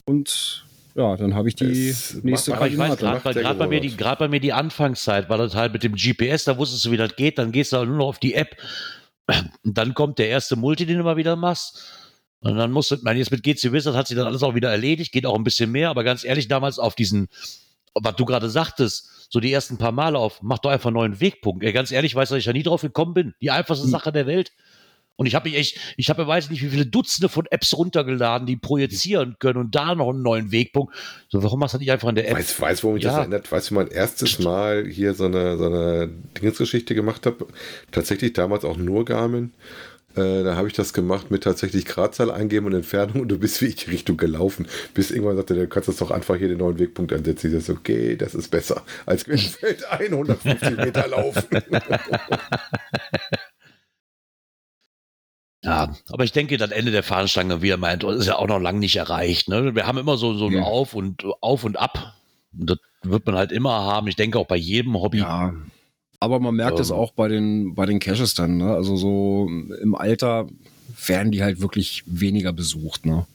und 0.05 0.65
ja, 0.95 1.15
dann 1.17 1.33
habe 1.33 1.49
ich 1.49 1.55
die 1.55 1.89
Es 1.89 2.13
nächste 2.23 2.51
macht- 2.51 2.59
Aber 2.61 2.67
ich 2.67 2.77
weiß, 2.77 2.89
Macht 2.89 2.99
gerade 2.99 3.19
bei, 3.23 3.33
grad 3.33 3.57
bei, 3.57 3.67
mir 3.67 3.79
die- 3.79 3.89
bei 3.97 4.27
mir 4.27 4.39
die 4.39 4.53
Anfangszeit 4.53 5.27
war 5.27 5.39
das 5.39 5.55
halt 5.55 5.73
mit 5.73 5.81
dem 5.83 5.95
GPS, 5.95 6.43
da 6.43 6.57
wusstest 6.57 6.85
du, 6.85 6.91
wie 6.91 6.97
das 6.97 7.15
geht, 7.15 7.39
dann 7.39 7.51
gehst 7.51 7.73
du 7.73 7.77
halt 7.77 7.89
nur 7.89 7.97
noch 7.97 8.07
auf 8.07 8.19
die 8.19 8.35
App. 8.35 8.55
Und 9.63 9.77
dann 9.77 9.93
kommt 9.95 10.19
der 10.19 10.27
erste 10.29 10.55
Multi, 10.55 10.85
den 10.85 10.97
du 10.99 11.03
mal 11.03 11.17
wieder 11.17 11.35
machst. 11.35 11.81
Und 12.41 12.57
dann 12.57 12.71
musst 12.71 12.91
du, 12.91 12.95
ich 12.95 13.01
meine, 13.03 13.17
jetzt 13.17 13.31
mit 13.31 13.41
GC 13.41 13.71
Wizard 13.71 13.95
hat 13.95 14.07
sich 14.07 14.17
dann 14.17 14.27
alles 14.27 14.43
auch 14.43 14.53
wieder 14.53 14.69
erledigt, 14.69 15.11
geht 15.13 15.25
auch 15.25 15.35
ein 15.35 15.45
bisschen 15.45 15.71
mehr, 15.71 15.89
aber 15.89 16.03
ganz 16.03 16.23
ehrlich, 16.25 16.47
damals 16.49 16.77
auf 16.77 16.93
diesen, 16.93 17.29
was 17.95 18.15
du 18.17 18.25
gerade 18.25 18.49
sagtest, 18.49 19.22
so 19.33 19.39
die 19.39 19.51
ersten 19.51 19.79
paar 19.79 19.91
Male 19.91 20.19
auf, 20.19 20.43
mach 20.43 20.59
doch 20.59 20.69
einfach 20.69 20.89
einen 20.89 20.93
neuen 20.97 21.19
Wegpunkt. 21.19 21.63
Ey, 21.63 21.73
ganz 21.73 21.91
ehrlich, 21.91 22.13
weiß, 22.13 22.29
dass 22.29 22.37
ich 22.37 22.45
da 22.45 22.53
nie 22.53 22.61
drauf 22.61 22.81
gekommen 22.81 23.15
bin. 23.15 23.33
Die 23.41 23.49
einfachste 23.49 23.87
Sache 23.87 24.11
der 24.11 24.27
Welt. 24.27 24.51
Und 25.15 25.25
ich 25.25 25.33
habe 25.33 25.49
mich 25.49 25.57
echt, 25.57 25.79
ich 25.97 26.09
habe, 26.11 26.27
weiß 26.27 26.51
nicht, 26.51 26.61
wie 26.61 26.69
viele 26.69 26.85
Dutzende 26.85 27.29
von 27.29 27.47
Apps 27.49 27.75
runtergeladen, 27.75 28.45
die 28.45 28.57
projizieren 28.57 29.35
können 29.39 29.57
und 29.57 29.73
da 29.73 29.95
noch 29.95 30.09
einen 30.09 30.21
neuen 30.21 30.51
Wegpunkt. 30.51 30.93
So, 31.29 31.41
warum 31.41 31.59
machst 31.59 31.73
du 31.73 31.77
das 31.77 31.81
nicht 31.81 31.91
einfach 31.91 32.09
in 32.09 32.15
der 32.15 32.29
App? 32.29 32.37
Weißt 32.37 32.61
weiß, 32.61 32.83
warum 32.83 32.93
mich 32.93 33.03
Ja. 33.05 33.09
das 33.09 33.19
erinnert? 33.21 33.51
Weißt 33.51 33.71
du, 33.71 33.73
mein 33.73 33.87
erstes 33.87 34.37
Mal 34.37 34.85
hier 34.87 35.15
so 35.15 35.25
eine, 35.25 35.57
so 35.57 35.65
eine 35.65 36.11
Dingsgeschichte 36.39 36.93
gemacht 36.93 37.25
habe? 37.25 37.47
Tatsächlich 37.91 38.33
damals 38.33 38.65
auch 38.65 38.77
nur 38.77 39.03
Garmin. 39.03 39.53
Äh, 40.15 40.43
da 40.43 40.55
habe 40.55 40.67
ich 40.67 40.73
das 40.73 40.93
gemacht 40.93 41.31
mit 41.31 41.43
tatsächlich 41.43 41.85
Gradzahl 41.85 42.31
eingeben 42.31 42.67
und 42.67 42.73
Entfernung 42.73 43.21
und 43.21 43.29
du 43.29 43.39
bist 43.39 43.61
wie 43.61 43.67
ich 43.67 43.87
Richtung 43.87 44.17
gelaufen. 44.17 44.67
Bis 44.93 45.11
irgendwann 45.11 45.37
sagte, 45.37 45.55
du 45.55 45.67
kannst 45.67 45.89
das 45.89 45.97
doch 45.97 46.11
einfach 46.11 46.35
hier 46.35 46.47
den 46.47 46.59
neuen 46.59 46.79
Wegpunkt 46.79 47.13
ansetzen. 47.13 47.51
Ich 47.55 47.59
dachte, 47.59 47.79
okay, 47.79 48.15
das 48.15 48.35
ist 48.35 48.49
besser, 48.49 48.83
als 49.05 49.23
fällt 49.23 49.91
150 49.91 50.77
Meter 50.77 51.07
laufen. 51.07 51.43
Ja, 55.63 55.95
aber 56.09 56.25
ich 56.25 56.33
denke, 56.33 56.57
das 56.57 56.71
Ende 56.71 56.91
der 56.91 57.03
Fahnenstange, 57.03 57.61
wie 57.61 57.69
er 57.69 57.77
meint, 57.77 58.03
ist 58.03 58.27
ja 58.27 58.35
auch 58.35 58.47
noch 58.47 58.59
lange 58.59 58.79
nicht 58.79 58.97
erreicht. 58.97 59.47
Ne? 59.47 59.73
Wir 59.73 59.87
haben 59.87 59.97
immer 59.97 60.17
so, 60.17 60.33
so 60.33 60.47
ein 60.47 60.53
Ja. 60.53 60.63
Auf 60.63 60.93
und 60.93 61.23
Auf 61.39 61.63
und 61.63 61.77
Ab. 61.79 62.15
Und 62.51 62.69
das 62.69 62.79
wird 63.03 63.25
man 63.25 63.35
halt 63.35 63.53
immer 63.53 63.71
haben. 63.71 64.07
Ich 64.07 64.17
denke 64.17 64.37
auch 64.39 64.45
bei 64.45 64.57
jedem 64.57 64.95
Hobby. 64.95 65.19
Ja. 65.19 65.53
Aber 66.23 66.39
man 66.39 66.55
merkt 66.55 66.79
es 66.79 66.89
Ähm. 66.89 66.95
auch 66.95 67.11
bei 67.11 67.27
den, 67.27 67.75
bei 67.75 67.85
den 67.85 67.99
Caches 67.99 68.33
dann, 68.33 68.55
ne? 68.55 68.73
Also 68.73 68.95
so 68.95 69.49
im 69.81 69.93
Alter 69.93 70.47
werden 71.05 71.33
die 71.33 71.43
halt 71.43 71.59
wirklich 71.59 72.03
weniger 72.05 72.53
besucht, 72.53 73.05
ne? 73.05 73.27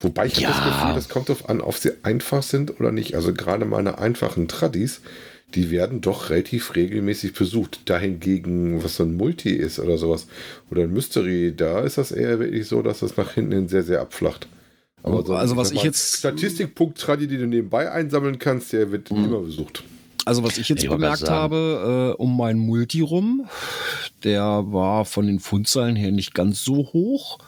Wobei 0.00 0.26
ich 0.26 0.38
Ja. 0.38 0.48
habe 0.48 0.68
das 0.70 0.78
Gefühl, 0.80 0.94
das 0.94 1.08
kommt 1.08 1.28
darauf 1.28 1.48
an, 1.48 1.60
ob 1.60 1.74
sie 1.74 1.92
einfach 2.04 2.42
sind 2.42 2.80
oder 2.80 2.90
nicht. 2.90 3.14
Also 3.14 3.32
gerade 3.32 3.64
meine 3.64 3.98
einfachen 3.98 4.48
Tradis, 4.48 5.00
die 5.54 5.70
werden 5.70 6.00
doch 6.00 6.30
relativ 6.30 6.74
regelmäßig 6.74 7.32
besucht. 7.34 7.80
Dahingegen, 7.86 8.82
was 8.82 8.96
so 8.96 9.04
ein 9.04 9.14
Multi 9.16 9.50
ist 9.50 9.78
oder 9.78 9.98
sowas, 9.98 10.26
oder 10.70 10.82
ein 10.82 10.92
Mystery, 10.92 11.54
da 11.56 11.80
ist 11.80 11.96
das 11.98 12.10
eher 12.12 12.40
wirklich 12.40 12.66
so, 12.66 12.82
dass 12.82 13.00
das 13.00 13.16
nach 13.16 13.34
hinten 13.34 13.52
hin 13.52 13.68
sehr, 13.68 13.82
sehr 13.84 14.00
abflacht. 14.00 14.48
so, 15.04 15.10
Also 15.34 15.56
was 15.56 15.70
ich 15.70 15.76
mal, 15.76 15.84
jetzt- 15.86 16.16
Statistikpunkt 16.18 16.98
Tradi, 16.98 17.28
die 17.28 17.38
du 17.38 17.46
nebenbei 17.46 17.90
einsammeln 17.90 18.38
kannst, 18.40 18.72
der 18.72 18.90
wird 18.90 19.10
Mhm. 19.12 19.24
immer 19.24 19.40
besucht. 19.40 19.84
Also 20.28 20.44
was 20.44 20.58
ich 20.58 20.68
jetzt 20.68 20.84
Ich 20.84 20.90
bemerkt 20.90 21.30
habe, 21.30 22.14
äh, 22.16 22.22
um 22.22 22.36
meinen 22.36 22.60
Multi 22.60 23.00
rum, 23.00 23.48
der 24.24 24.44
war 24.44 25.06
von 25.06 25.26
den 25.26 25.40
Fundzahlen 25.40 25.96
her 25.96 26.12
nicht 26.12 26.34
ganz 26.34 26.62
so 26.62 26.76
hoch. 26.92 27.38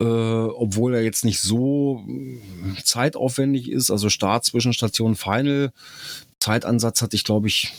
Äh, 0.00 0.04
obwohl 0.04 0.94
er 0.94 1.02
jetzt 1.02 1.24
nicht 1.24 1.40
so 1.40 2.04
äh, 2.08 2.82
zeitaufwendig 2.82 3.70
ist. 3.70 3.90
Also 3.90 4.10
Start, 4.10 4.44
Zwischenstation, 4.44 5.16
Final. 5.16 5.72
Zeitansatz 6.40 7.02
hatte 7.02 7.16
ich, 7.16 7.24
glaube 7.24 7.48
ich, 7.48 7.72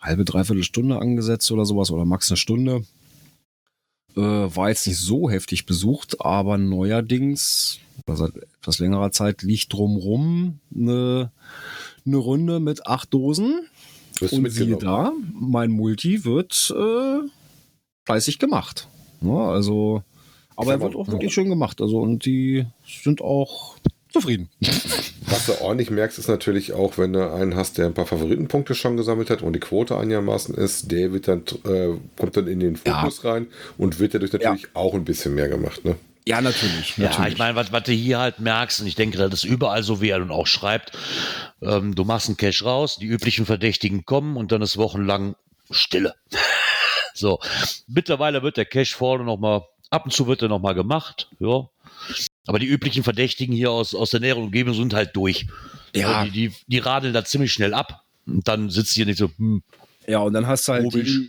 halbe, 0.00 0.24
dreiviertel 0.24 0.64
Stunde 0.64 0.98
angesetzt 1.00 1.50
oder 1.52 1.64
sowas 1.64 1.90
oder 1.90 2.04
max 2.04 2.30
eine 2.30 2.36
Stunde. 2.36 2.84
Äh, 4.16 4.20
war 4.20 4.70
jetzt 4.70 4.86
nicht 4.86 4.98
so 4.98 5.30
heftig 5.30 5.66
besucht, 5.66 6.20
aber 6.20 6.58
neuerdings, 6.58 7.78
also 8.06 8.26
seit 8.26 8.36
etwas 8.60 8.78
längerer 8.78 9.12
Zeit, 9.12 9.42
liegt 9.42 9.72
drumrum 9.72 10.60
eine, 10.74 11.30
eine 12.06 12.16
Runde 12.16 12.60
mit 12.60 12.86
acht 12.86 13.12
Dosen. 13.12 13.66
Du 14.20 14.26
Und 14.34 14.50
siehe 14.50 14.76
da, 14.76 15.12
mein 15.32 15.70
Multi 15.70 16.24
wird 16.24 16.74
äh, 16.76 17.18
fleißig 18.06 18.38
gemacht. 18.38 18.88
Ja, 19.20 19.50
also, 19.50 20.02
aber 20.56 20.72
er 20.72 20.80
wird 20.80 20.96
auch 20.96 21.08
wirklich 21.08 21.34
schön 21.34 21.48
gemacht. 21.48 21.80
Also, 21.82 21.98
und 21.98 22.24
die 22.24 22.64
sind 22.86 23.20
auch 23.20 23.76
zufrieden. 24.10 24.48
Was 25.28 25.46
du 25.46 25.60
ordentlich 25.60 25.90
merkst, 25.90 26.18
ist 26.18 26.28
natürlich 26.28 26.72
auch, 26.72 26.96
wenn 26.98 27.12
du 27.12 27.30
einen 27.30 27.56
hast, 27.56 27.76
der 27.78 27.86
ein 27.86 27.94
paar 27.94 28.06
Favoritenpunkte 28.06 28.74
schon 28.74 28.96
gesammelt 28.96 29.28
hat 29.28 29.42
und 29.42 29.52
die 29.52 29.60
Quote 29.60 29.98
einigermaßen 29.98 30.54
ist, 30.54 30.90
der 30.92 31.12
wird 31.12 31.28
dann, 31.28 31.42
äh, 31.64 31.94
kommt 32.16 32.36
dann 32.36 32.46
in 32.46 32.60
den 32.60 32.78
Ja. 32.86 33.00
Fokus 33.00 33.24
rein 33.24 33.48
und 33.76 33.98
wird 33.98 34.14
dadurch 34.14 34.32
natürlich 34.32 34.68
auch 34.74 34.94
ein 34.94 35.04
bisschen 35.04 35.34
mehr 35.34 35.48
gemacht. 35.48 35.84
Ne? 35.84 35.96
Ja, 36.26 36.40
natürlich. 36.40 36.96
Ja, 36.96 37.04
natürlich. 37.04 37.34
ich 37.34 37.38
meine, 37.38 37.54
was, 37.54 37.70
was 37.70 37.84
du 37.84 37.92
hier 37.92 38.18
halt 38.18 38.40
merkst, 38.40 38.80
und 38.80 38.86
ich 38.88 38.96
denke, 38.96 39.16
das 39.16 39.32
ist 39.32 39.44
überall 39.44 39.82
so, 39.82 40.00
wie 40.00 40.08
er 40.08 40.18
nun 40.18 40.32
auch 40.32 40.46
schreibt, 40.46 40.92
ähm, 41.62 41.94
du 41.94 42.04
machst 42.04 42.28
einen 42.28 42.36
Cash 42.36 42.64
raus, 42.64 42.96
die 42.96 43.06
üblichen 43.06 43.46
Verdächtigen 43.46 44.04
kommen 44.04 44.36
und 44.36 44.50
dann 44.50 44.60
ist 44.60 44.76
wochenlang 44.76 45.36
Stille. 45.70 46.14
so, 47.14 47.38
mittlerweile 47.86 48.42
wird 48.42 48.56
der 48.56 48.64
Cash 48.64 48.94
vorne 48.94 49.24
nochmal, 49.24 49.62
ab 49.90 50.04
und 50.04 50.10
zu 50.10 50.26
wird 50.26 50.42
er 50.42 50.48
nochmal 50.48 50.74
gemacht, 50.74 51.28
ja. 51.38 51.68
Aber 52.46 52.58
die 52.58 52.66
üblichen 52.66 53.04
Verdächtigen 53.04 53.54
hier 53.54 53.70
aus, 53.70 53.94
aus 53.94 54.10
der 54.10 54.20
näheren 54.20 54.44
Umgebung 54.44 54.74
sind 54.74 54.94
halt 54.94 55.14
durch. 55.14 55.46
Ja. 55.94 56.24
Die, 56.24 56.30
die, 56.30 56.52
die 56.66 56.78
radeln 56.78 57.14
da 57.14 57.24
ziemlich 57.24 57.52
schnell 57.52 57.72
ab. 57.72 58.02
Und 58.26 58.46
dann 58.48 58.70
sitzt 58.70 58.94
hier 58.94 59.06
nicht 59.06 59.18
so, 59.18 59.30
hm, 59.38 59.62
ja, 60.06 60.18
und 60.20 60.32
dann 60.32 60.46
hast 60.46 60.68
du 60.68 60.72
halt 60.72 60.90
Komisch. 60.90 61.20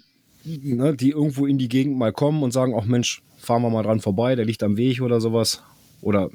die, 0.43 0.73
ne, 0.75 0.95
die 0.95 1.11
irgendwo 1.11 1.45
in 1.45 1.57
die 1.57 1.69
Gegend 1.69 1.97
mal 1.97 2.13
kommen 2.13 2.43
und 2.43 2.51
sagen, 2.51 2.75
ach 2.79 2.85
Mensch, 2.85 3.21
fahren 3.37 3.61
wir 3.61 3.69
mal 3.69 3.83
dran 3.83 3.99
vorbei, 3.99 4.35
der 4.35 4.45
liegt 4.45 4.63
am 4.63 4.77
Weg 4.77 5.01
oder 5.01 5.21
sowas. 5.21 5.63
Oder 6.01 6.29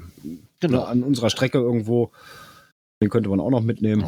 genau. 0.60 0.78
ne, 0.78 0.86
an 0.86 1.02
unserer 1.02 1.30
Strecke 1.30 1.58
irgendwo. 1.58 2.10
Den 3.00 3.10
könnte 3.10 3.30
man 3.30 3.40
auch 3.40 3.50
noch 3.50 3.62
mitnehmen. 3.62 4.04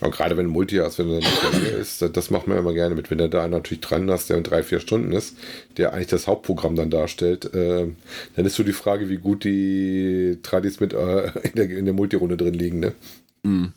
Aber 0.00 0.10
gerade 0.10 0.36
wenn 0.38 0.46
Multi 0.46 0.76
hast, 0.76 0.98
wenn 0.98 1.10
er 1.10 1.16
nicht 1.16 1.42
dir 1.52 1.76
ist, 1.76 2.00
das 2.00 2.30
macht 2.30 2.46
man 2.46 2.56
immer 2.56 2.72
gerne 2.72 2.94
mit. 2.94 3.10
Wenn 3.10 3.18
du 3.18 3.28
da 3.28 3.42
einen 3.42 3.52
natürlich 3.52 3.82
dran 3.82 4.10
hast, 4.10 4.30
der 4.30 4.38
in 4.38 4.42
drei, 4.42 4.62
vier 4.62 4.80
Stunden 4.80 5.12
ist, 5.12 5.36
der 5.76 5.92
eigentlich 5.92 6.06
das 6.06 6.26
Hauptprogramm 6.26 6.74
dann 6.74 6.88
darstellt, 6.88 7.52
äh, 7.52 7.88
dann 8.36 8.46
ist 8.46 8.54
so 8.54 8.62
die 8.62 8.72
Frage, 8.72 9.10
wie 9.10 9.18
gut 9.18 9.44
die 9.44 10.38
Tradis 10.42 10.80
mit 10.80 10.94
äh, 10.94 11.26
in 11.42 11.52
der, 11.56 11.68
in 11.68 11.84
der 11.84 11.92
Multirunde 11.92 12.38
drin 12.38 12.54
liegen. 12.54 12.80
Ne? 12.80 12.94
Mhm. 13.42 13.72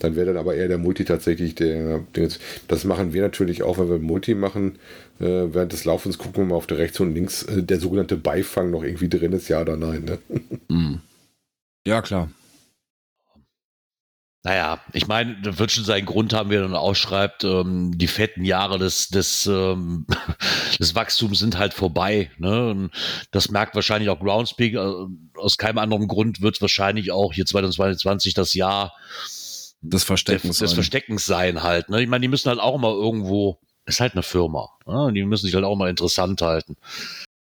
Dann 0.00 0.16
wäre 0.16 0.26
dann 0.26 0.36
aber 0.36 0.54
eher 0.54 0.68
der 0.68 0.78
Multi 0.78 1.04
tatsächlich 1.04 1.54
der. 1.54 2.00
der 2.16 2.28
das 2.68 2.84
machen 2.84 3.12
wir 3.12 3.22
natürlich 3.22 3.62
auch, 3.62 3.78
wenn 3.78 3.88
wir 3.88 3.98
Multi 3.98 4.34
machen. 4.34 4.78
Äh, 5.20 5.54
während 5.54 5.72
des 5.72 5.84
Laufens 5.84 6.18
gucken 6.18 6.42
wir 6.42 6.44
mal 6.44 6.56
auf 6.56 6.66
der 6.66 6.78
rechts 6.78 7.00
und 7.00 7.14
links 7.14 7.42
äh, 7.44 7.62
der 7.62 7.80
sogenannte 7.80 8.16
Beifang 8.16 8.70
noch 8.70 8.82
irgendwie 8.82 9.08
drin 9.08 9.32
ist, 9.32 9.48
ja 9.48 9.60
oder 9.62 9.76
nein. 9.76 10.04
Ne? 10.04 10.18
Mhm. 10.68 11.00
Ja, 11.86 12.02
klar. 12.02 12.28
Naja, 14.42 14.80
ich 14.92 15.08
meine, 15.08 15.40
das 15.42 15.58
wird 15.58 15.72
schon 15.72 15.84
seinen 15.84 16.04
Grund 16.06 16.32
haben, 16.32 16.50
wie 16.50 16.54
er 16.54 16.62
dann 16.62 16.74
ausschreibt, 16.74 17.42
ähm, 17.44 17.96
die 17.98 18.06
fetten 18.06 18.44
Jahre 18.44 18.78
des, 18.78 19.08
des, 19.08 19.46
ähm, 19.46 20.06
des 20.80 20.94
Wachstums 20.94 21.40
sind 21.40 21.58
halt 21.58 21.74
vorbei. 21.74 22.30
Ne? 22.38 22.70
Und 22.70 22.90
das 23.32 23.50
merkt 23.50 23.74
wahrscheinlich 23.74 24.08
auch 24.08 24.20
Groundspeak. 24.20 24.74
Äh, 24.74 25.06
aus 25.36 25.58
keinem 25.58 25.78
anderen 25.78 26.06
Grund 26.06 26.40
wird 26.42 26.60
wahrscheinlich 26.60 27.10
auch 27.10 27.32
hier 27.32 27.46
2022 27.46 28.34
das 28.34 28.54
Jahr 28.54 28.92
Das 29.80 30.00
des, 30.00 30.04
Verstecken. 30.04 30.48
des 30.48 30.72
Versteckens 30.72 31.26
sein 31.26 31.64
halt. 31.64 31.88
Ne? 31.88 32.02
Ich 32.02 32.08
meine, 32.08 32.22
die 32.22 32.28
müssen 32.28 32.48
halt 32.48 32.60
auch 32.60 32.78
mal 32.78 32.92
irgendwo, 32.92 33.58
ist 33.86 34.00
halt 34.00 34.12
eine 34.12 34.22
Firma. 34.22 34.70
Ne? 34.86 35.12
Die 35.14 35.24
müssen 35.24 35.46
sich 35.46 35.54
halt 35.54 35.64
auch 35.64 35.76
mal 35.76 35.90
interessant 35.90 36.42
halten. 36.42 36.76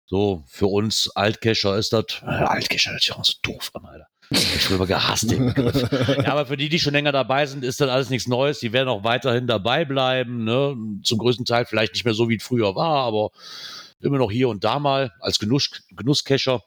So, 0.06 0.44
für 0.46 0.66
uns 0.66 1.10
Altcacher 1.14 1.76
ist 1.76 1.92
das, 1.92 2.22
äh, 2.22 2.26
Altcacher 2.26 2.92
hört 2.92 3.02
sich 3.02 3.12
auch 3.12 3.24
so 3.24 3.34
doof 3.42 3.70
an, 3.74 3.84
Alter. 3.84 4.06
Ich 4.30 4.70
habe 4.70 4.86
gehasst 4.86 5.30
den 5.30 5.46
Begriff. 5.46 5.90
Ja, 6.18 6.32
aber 6.32 6.46
für 6.46 6.56
die, 6.56 6.68
die 6.68 6.78
schon 6.78 6.92
länger 6.92 7.12
dabei 7.12 7.46
sind, 7.46 7.64
ist 7.64 7.80
das 7.80 7.88
alles 7.88 8.10
nichts 8.10 8.28
Neues. 8.28 8.60
Die 8.60 8.72
werden 8.72 8.88
auch 8.88 9.04
weiterhin 9.04 9.46
dabei 9.46 9.86
bleiben. 9.86 10.44
Ne? 10.44 10.76
Zum 11.02 11.18
größten 11.18 11.46
Teil 11.46 11.64
vielleicht 11.64 11.94
nicht 11.94 12.04
mehr 12.04 12.14
so, 12.14 12.28
wie 12.28 12.36
es 12.36 12.42
früher 12.42 12.74
war, 12.74 13.04
aber 13.04 13.30
immer 14.00 14.18
noch 14.18 14.30
hier 14.30 14.48
und 14.48 14.64
da 14.64 14.78
mal 14.78 15.12
als 15.20 15.38
Genuss, 15.38 15.70
Genusscacher. 15.90 16.62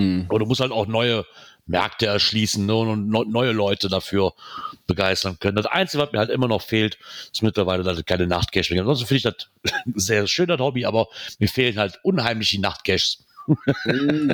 Mhm. 0.00 0.26
Und 0.28 0.38
du 0.40 0.46
musst 0.46 0.60
halt 0.60 0.72
auch 0.72 0.86
neue 0.86 1.24
Märkte 1.66 2.06
erschließen 2.06 2.66
ne? 2.66 2.74
und 2.74 3.08
neue 3.08 3.52
Leute 3.52 3.88
dafür 3.88 4.34
begeistern 4.86 5.38
können. 5.38 5.56
Das 5.56 5.66
Einzige, 5.66 6.02
was 6.02 6.12
mir 6.12 6.18
halt 6.18 6.30
immer 6.30 6.48
noch 6.48 6.62
fehlt, 6.62 6.98
ist 7.32 7.42
mittlerweile 7.42 7.82
dass 7.82 7.98
es 7.98 8.04
keine 8.04 8.26
Nachtcaches 8.26 8.70
mehr. 8.70 8.78
gibt. 8.78 8.88
Ansonsten 8.88 9.06
finde 9.06 9.16
ich 9.16 9.22
das 9.22 9.84
ein 9.86 9.92
sehr 9.96 10.26
schön, 10.26 10.48
das 10.48 10.60
Hobby, 10.60 10.84
aber 10.84 11.08
mir 11.38 11.48
fehlen 11.48 11.78
halt 11.78 11.98
unheimlich 12.02 12.50
die 12.50 12.58
Nachtcaches. 12.58 13.24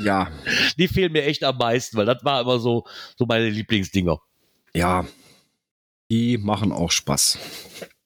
ja, 0.03 0.31
Die 0.78 0.89
fehlen 0.89 1.12
mir 1.12 1.24
echt 1.24 1.45
am 1.45 1.57
meisten, 1.57 1.97
weil 1.97 2.07
das 2.07 2.24
war 2.24 2.41
immer 2.41 2.59
so, 2.59 2.85
so 3.16 3.26
meine 3.26 3.49
Lieblingsdinger. 3.49 4.18
ja. 4.74 5.05
Die 6.12 6.39
machen 6.39 6.72
auch 6.72 6.91
Spaß. 6.91 7.39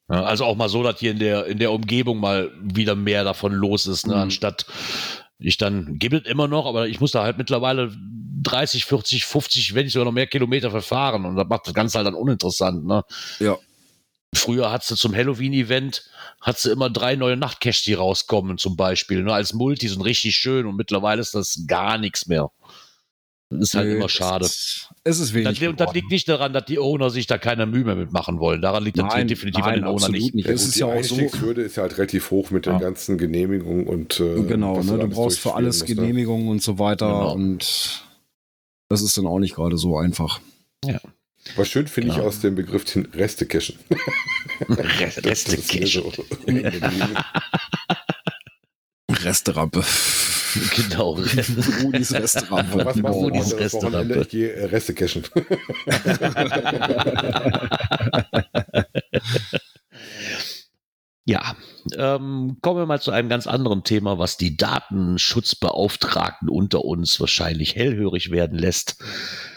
Also 0.08 0.44
auch 0.44 0.56
mal 0.56 0.68
so, 0.68 0.82
dass 0.82 1.00
hier 1.00 1.12
in 1.12 1.18
der, 1.18 1.46
in 1.46 1.58
der 1.58 1.72
Umgebung 1.72 2.20
mal 2.20 2.50
wieder 2.60 2.94
mehr 2.94 3.24
davon 3.24 3.54
los 3.54 3.86
ist, 3.86 4.06
ne? 4.06 4.14
Mhm. 4.14 4.20
anstatt 4.20 4.66
ich 5.38 5.56
dann, 5.56 5.98
gibt 5.98 6.14
es 6.14 6.30
immer 6.30 6.48
noch, 6.48 6.66
aber 6.66 6.88
ich 6.88 7.00
muss 7.00 7.12
da 7.12 7.22
halt 7.22 7.38
mittlerweile 7.38 7.94
30, 8.42 8.84
40, 8.84 9.24
50, 9.24 9.74
wenn 9.74 9.84
nicht 9.84 9.92
sogar 9.92 10.04
noch 10.04 10.12
mehr 10.12 10.26
Kilometer 10.26 10.70
verfahren 10.70 11.24
und 11.24 11.36
das 11.36 11.48
macht 11.48 11.66
das 11.66 11.74
Ganze 11.74 11.98
halt 11.98 12.06
dann 12.06 12.14
uninteressant. 12.14 12.84
Ne? 12.84 13.02
Ja. 13.40 13.58
Früher 14.34 14.70
hat 14.70 14.84
sie 14.84 14.96
zum 14.96 15.14
Halloween-Event, 15.14 16.10
hat 16.40 16.58
sie 16.58 16.70
immer 16.72 16.90
drei 16.90 17.16
neue 17.16 17.36
Nachtcaches, 17.36 17.82
die 17.82 17.94
rauskommen 17.94 18.58
zum 18.58 18.76
Beispiel, 18.76 19.22
ne? 19.22 19.32
als 19.32 19.54
Multi 19.54 19.88
sind 19.88 20.02
richtig 20.02 20.36
schön 20.36 20.66
und 20.66 20.76
mittlerweile 20.76 21.20
ist 21.20 21.34
das 21.34 21.64
gar 21.66 21.98
nichts 21.98 22.26
mehr. 22.26 22.50
Das 23.50 23.60
ist 23.68 23.74
halt 23.74 23.88
Nee, 23.88 23.94
immer 23.96 24.08
schade. 24.08 24.46
Es 24.46 24.88
ist, 25.04 25.34
wenig. 25.34 25.58
Das, 25.60 25.68
und 25.68 25.78
das 25.78 25.92
liegt 25.94 26.10
nicht 26.10 26.28
daran, 26.28 26.52
dass 26.52 26.64
die 26.64 26.78
Owner 26.78 27.10
sich 27.10 27.26
da 27.26 27.38
keine 27.38 27.66
Mühe 27.66 27.84
mehr 27.84 27.94
mitmachen 27.94 28.40
wollen. 28.40 28.60
Daran 28.62 28.82
liegt 28.82 28.96
Nein, 28.96 29.28
definitiv 29.28 29.60
nein, 29.64 29.74
an 29.74 29.80
den 29.80 29.84
Owner 29.84 30.08
nicht. 30.08 30.34
nicht. 30.34 30.46
Ja, 30.48 30.52
Es 30.54 30.64
ist 30.64 30.74
die 30.76 30.80
ja 30.80 30.86
auch 30.86 31.02
so. 31.04 31.14
Einstiegshürde 31.16 31.62
ist 31.62 31.76
ja 31.76 31.82
halt 31.82 31.96
relativ 31.98 32.30
hoch 32.30 32.50
mit 32.50 32.66
Ja. 32.66 32.72
den 32.72 32.80
ganzen 32.80 33.18
Genehmigungen 33.18 33.86
und 33.86 34.18
äh, 34.18 34.42
Genau, 34.42 34.82
ne? 34.82 34.98
du 34.98 35.08
brauchst 35.08 35.38
für 35.38 35.54
alles 35.54 35.80
musst, 35.80 35.88
ne? 35.90 35.94
Genehmigungen 35.96 36.48
und 36.48 36.62
so 36.62 36.78
weiter 36.78 37.06
Genau. 37.06 37.32
und 37.34 38.02
das 38.88 39.02
ist 39.02 39.16
dann 39.18 39.26
auch 39.26 39.38
nicht 39.38 39.54
gerade 39.54 39.76
so 39.76 39.96
einfach. 39.98 40.40
Was 41.56 41.68
schön 41.68 41.86
finde 41.86 42.10
ich 42.10 42.16
Ja. 42.16 42.22
aus 42.22 42.40
dem 42.40 42.54
Begriff 42.54 42.84
den 42.86 43.04
Reste-Cachen. 43.06 43.76
Rest, 44.68 45.20
Das 45.24 45.42
ist 45.42 45.48
mir 45.74 45.80
Reste 45.82 46.22
hängen 46.46 46.62
geblieben. 46.62 47.14
Resterampe. 49.10 49.84
Genau. 50.76 51.18
Rudis 51.82 52.12
Resterampe. 52.12 52.84
Was 52.84 52.96
machst 52.96 53.16
du 53.16 53.24
Rudis? 53.24 53.56
Resterampe. 53.56 54.20
Ich 54.20 54.28
gehe 54.28 54.52
äh, 54.52 54.64
Reste 54.66 54.94
cachen. 54.94 55.24
Ja, 61.26 61.56
ähm, 61.96 62.58
kommen 62.60 62.80
wir 62.80 62.84
mal 62.84 63.00
zu 63.00 63.10
einem 63.10 63.30
ganz 63.30 63.46
anderen 63.46 63.82
Thema, 63.82 64.18
was 64.18 64.36
die 64.36 64.58
Datenschutzbeauftragten 64.58 66.50
unter 66.50 66.84
uns 66.84 67.18
wahrscheinlich 67.18 67.76
hellhörig 67.76 68.30
werden 68.30 68.58
lässt. 68.58 69.02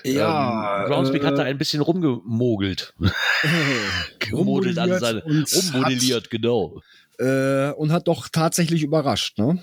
Ja, 0.06 0.84
ähm, 0.84 0.90
Groundspeak 0.90 1.24
äh, 1.24 1.26
hat 1.26 1.38
da 1.38 1.44
ein 1.44 1.58
bisschen 1.58 1.82
rumgemogelt. 1.82 2.94
Gemodelt 4.20 4.78
an 4.78 4.98
seine, 4.98 5.22
und 5.26 5.52
ummodelliert, 5.54 6.30
genau. 6.30 6.82
Hat, 7.20 7.26
äh, 7.26 7.72
und 7.74 7.92
hat 7.92 8.08
doch 8.08 8.30
tatsächlich 8.30 8.84
überrascht, 8.84 9.38
ne? 9.38 9.60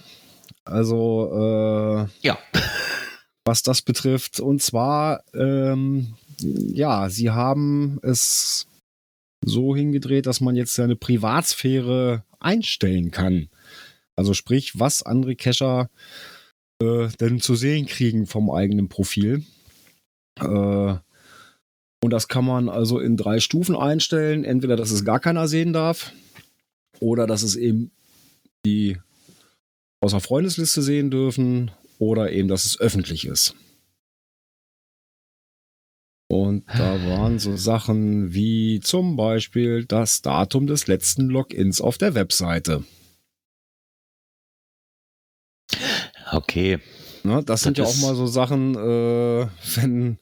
Also, 0.65 1.31
äh, 1.33 2.27
Ja. 2.27 2.39
was 3.45 3.63
das 3.63 3.83
betrifft. 3.83 4.41
Und 4.41 4.63
zwar, 4.63 5.23
ähm, 5.35 6.15
ja, 6.41 7.11
sie 7.11 7.31
haben 7.31 7.99
es 8.03 8.67
so 9.45 9.77
hingedreht, 9.77 10.27
dass 10.27 10.41
man 10.41 10.57
jetzt 10.57 10.75
seine 10.75 10.97
Privatsphäre 10.97 12.25
einstellen 12.41 13.11
kann. 13.11 13.49
Also 14.17 14.33
sprich, 14.33 14.79
was 14.79 15.03
andere 15.03 15.37
Cacher 15.37 15.91
äh, 16.81 17.09
denn 17.21 17.41
zu 17.41 17.55
sehen 17.55 17.87
kriegen 17.87 18.27
vom 18.27 18.51
eigenen 18.51 18.89
Profil. 18.89 19.45
Äh, 20.41 20.97
und 22.05 22.11
das 22.11 22.29
kann 22.29 22.45
man 22.45 22.69
also 22.69 22.99
in 22.99 23.17
drei 23.17 23.41
Stufen 23.41 23.77
einstellen. 23.77 24.45
Entweder, 24.45 24.77
dass 24.77 24.91
es 24.91 25.05
gar 25.05 25.21
keiner 25.21 25.49
sehen 25.49 25.73
darf 25.73 26.13
oder 27.01 27.27
dass 27.27 27.43
es 27.43 27.57
eben 27.57 27.91
die 28.65 28.99
aus 30.05 30.11
der 30.13 30.21
Freundesliste 30.21 30.83
sehen 30.83 31.11
dürfen 31.11 31.71
oder 31.99 32.31
eben, 32.31 32.47
dass 32.49 32.67
es 32.67 32.79
öffentlich 32.79 33.27
ist. 33.27 33.57
Und 36.29 36.65
da 36.69 37.03
waren 37.07 37.39
so 37.39 37.57
Sachen 37.57 38.35
wie 38.35 38.81
zum 38.81 39.17
Beispiel 39.17 39.85
das 39.87 40.21
Datum 40.21 40.67
des 40.67 40.87
letzten 40.89 41.29
Logins 41.29 41.81
auf 41.81 41.97
der 41.97 42.15
Webseite. 42.15 42.85
Okay. 46.33 46.81
Ne, 47.23 47.43
das 47.43 47.63
sind 47.63 47.79
Das 47.79 47.87
ja 47.87 48.07
auch 48.07 48.09
mal 48.09 48.15
so 48.15 48.27
Sachen, 48.27 48.75
äh, 48.75 49.47
wenn, 49.77 50.19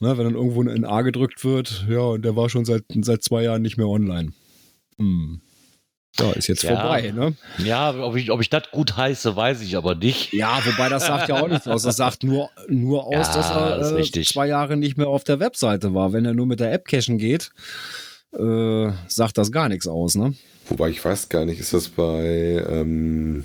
ne, 0.00 0.18
wenn 0.18 0.24
dann 0.24 0.34
irgendwo 0.34 0.62
ein 0.62 0.84
A 0.84 1.02
gedrückt 1.02 1.44
wird, 1.44 1.86
ja, 1.88 2.00
und 2.00 2.24
der 2.24 2.34
war 2.34 2.48
schon 2.48 2.64
seit, 2.64 2.84
seit 3.02 3.22
zwei 3.22 3.44
Jahren 3.44 3.62
nicht 3.62 3.76
mehr 3.76 3.88
online. 3.88 4.32
Hm. 4.98 5.42
Ja, 6.18 6.32
ist 6.32 6.48
jetzt 6.48 6.62
Ja. 6.62 6.76
vorbei, 6.80 7.12
ne? 7.12 7.36
Ja, 7.58 7.94
ob 7.94 8.16
ich, 8.16 8.30
ob 8.30 8.40
ich 8.40 8.50
das 8.50 8.64
gut 8.72 8.96
heiße, 8.96 9.36
weiß 9.36 9.62
ich 9.62 9.76
aber 9.76 9.94
nicht. 9.94 10.32
Ja, 10.32 10.60
wobei 10.64 10.88
das 10.88 11.06
sagt 11.06 11.28
ja 11.28 11.40
auch 11.40 11.48
nichts 11.48 11.68
aus. 11.68 11.82
Das 11.82 11.96
sagt 11.96 12.24
nur, 12.24 12.50
nur 12.68 13.06
aus, 13.06 13.28
Ja, 13.28 13.34
dass 13.34 13.50
er 13.50 13.78
das 13.78 13.92
äh, 14.16 14.22
zwei 14.24 14.46
Jahre 14.48 14.76
nicht 14.76 14.96
mehr 14.98 15.08
auf 15.08 15.24
der 15.24 15.38
Webseite 15.40 15.94
war. 15.94 16.12
Wenn 16.12 16.24
er 16.24 16.34
nur 16.34 16.46
mit 16.46 16.60
der 16.60 16.72
App 16.72 16.86
cachen 16.86 17.16
geht, 17.18 17.50
äh, 18.36 18.90
sagt 19.08 19.38
das 19.38 19.52
gar 19.52 19.68
nichts 19.68 19.86
aus, 19.86 20.14
ne? 20.16 20.34
Wobei 20.68 20.90
ich 20.90 21.04
weiß 21.04 21.28
gar 21.28 21.44
nicht, 21.44 21.60
ist 21.60 21.72
das 21.74 21.88
bei 21.88 22.64
ähm, 22.68 23.44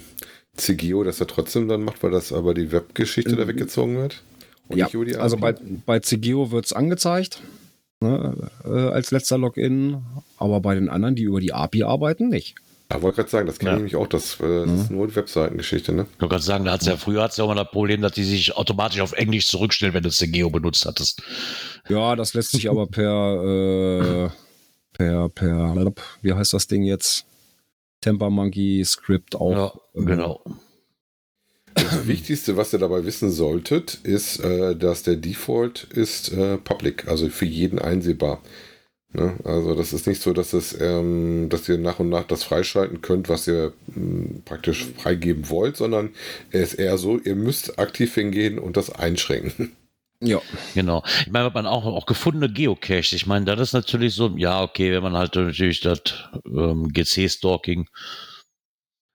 CGO, 0.58 1.04
dass 1.04 1.20
er 1.20 1.28
trotzdem 1.28 1.68
dann 1.68 1.84
macht, 1.84 2.04
weil 2.04 2.12
das 2.12 2.32
aber 2.34 2.54
die 2.54 2.72
Webgeschichte 2.72 3.36
da 3.36 3.48
weggezogen 3.48 3.98
wird? 3.98 4.22
Und 4.68 4.76
Mhm. 4.76 4.80
Ja, 4.80 4.86
nicht 4.86 4.94
über 4.96 5.06
die 5.06 5.16
also 5.16 5.38
bei, 5.38 5.54
bei 5.86 6.00
CGO 6.00 6.52
wird 6.52 6.66
es 6.66 6.74
angezeigt 6.74 7.42
ne, 8.02 8.50
äh, 8.66 8.70
als 8.90 9.12
letzter 9.12 9.38
Login, 9.38 10.04
aber 10.38 10.60
bei 10.62 10.76
den 10.76 10.90
anderen, 10.90 11.16
die 11.16 11.24
über 11.24 11.40
die 11.40 11.54
API 11.54 11.84
arbeiten, 11.84 12.30
nicht. 12.30 12.56
Ja, 12.92 13.02
wollte 13.02 13.16
gerade 13.18 13.30
sagen, 13.30 13.48
das 13.48 13.58
kenne 13.58 13.72
Ja. 13.72 13.76
ich 13.78 13.80
nämlich 13.80 13.96
auch, 13.96 14.08
das, 14.08 14.40
äh, 14.40 14.66
das 14.66 14.82
ist 14.82 14.92
nur 14.92 15.08
die 15.08 15.16
Webseitengeschichte, 15.16 15.92
ne? 15.92 16.06
Ich 16.14 16.22
wollte 16.22 16.34
gerade 16.34 16.44
sagen, 16.44 16.66
da 16.66 16.74
hat's 16.74 16.86
ja 16.86 16.98
früher 16.98 17.24
hat's 17.24 17.38
ja 17.38 17.44
auch 17.44 17.48
mal 17.48 17.56
das 17.56 17.72
Problem, 17.72 18.02
dass 18.02 18.12
die 18.12 18.24
sich 18.24 18.56
automatisch 18.56 19.00
auf 19.02 19.14
Englisch 19.14 19.48
zurückstellen, 19.48 19.94
wenn 19.96 20.04
du 20.04 20.10
Geo 20.28 20.50
benutzt 20.52 20.86
hattest. 20.86 21.24
Ja, 21.90 22.16
das 22.16 22.36
lässt 22.36 22.52
sich 22.52 22.70
aber 22.70 22.86
per, 22.86 23.44
äh, 23.44 24.30
per, 24.94 25.30
per, 25.30 25.94
wie 26.22 26.34
heißt 26.34 26.54
das 26.54 26.68
Ding 26.68 26.84
jetzt? 26.84 27.26
Temper 28.02 28.30
Monkey 28.30 28.84
Script 28.86 29.36
auch. 29.36 29.80
ja, 29.96 30.02
äh, 30.02 30.06
genau. 30.06 30.42
Das 31.76 32.08
Wichtigste, 32.08 32.58
was 32.58 32.74
ihr 32.74 32.80
dabei 32.80 33.06
wissen 33.06 33.32
solltet, 33.32 34.00
ist, 34.04 34.40
äh, 34.40 34.76
dass 34.76 35.04
der 35.04 35.18
Default 35.18 35.84
ist 35.84 36.32
äh, 36.34 36.58
public, 36.58 37.08
also 37.08 37.30
für 37.30 37.46
jeden 37.46 37.80
einsehbar. 37.80 38.42
Ne? 39.16 39.36
Also 39.44 39.76
das 39.76 39.94
ist 39.94 40.08
nicht 40.08 40.22
so, 40.22 40.34
dass, 40.34 40.54
es, 40.54 40.76
ähm, 40.80 41.48
dass 41.50 41.70
ihr 41.70 41.78
nach 41.78 42.00
und 42.00 42.10
nach 42.10 42.26
das 42.26 42.44
freischalten 42.44 43.02
könnt, 43.02 43.30
was 43.30 43.48
ihr 43.48 43.74
mh, 43.88 44.42
praktisch 44.46 44.86
freigeben 44.98 45.50
wollt, 45.50 45.78
sondern 45.78 46.10
es 46.52 46.74
ist 46.74 46.80
eher 46.80 46.98
so, 46.98 47.18
ihr 47.20 47.36
müsst 47.36 47.80
aktiv 47.80 48.14
hingehen 48.14 48.60
und 48.60 48.78
das 48.78 48.90
einschränken. 48.90 49.72
Ja. 50.22 50.42
Genau. 50.74 51.04
Ich 51.20 51.32
meine, 51.32 51.52
man 51.54 51.68
auch, 51.68 51.86
auch 51.86 52.06
gefundene 52.06 52.50
Geocaches. 52.52 53.12
Ich 53.12 53.28
meine, 53.28 53.46
das 53.46 53.60
ist 53.60 53.74
natürlich 53.74 54.16
so, 54.16 54.34
ja, 54.38 54.64
okay, 54.64 54.94
wenn 54.94 55.04
man 55.04 55.14
halt 55.14 55.36
natürlich 55.36 55.82
das 55.82 56.00
ähm, 56.46 56.88
GC-Stalking. 56.94 57.88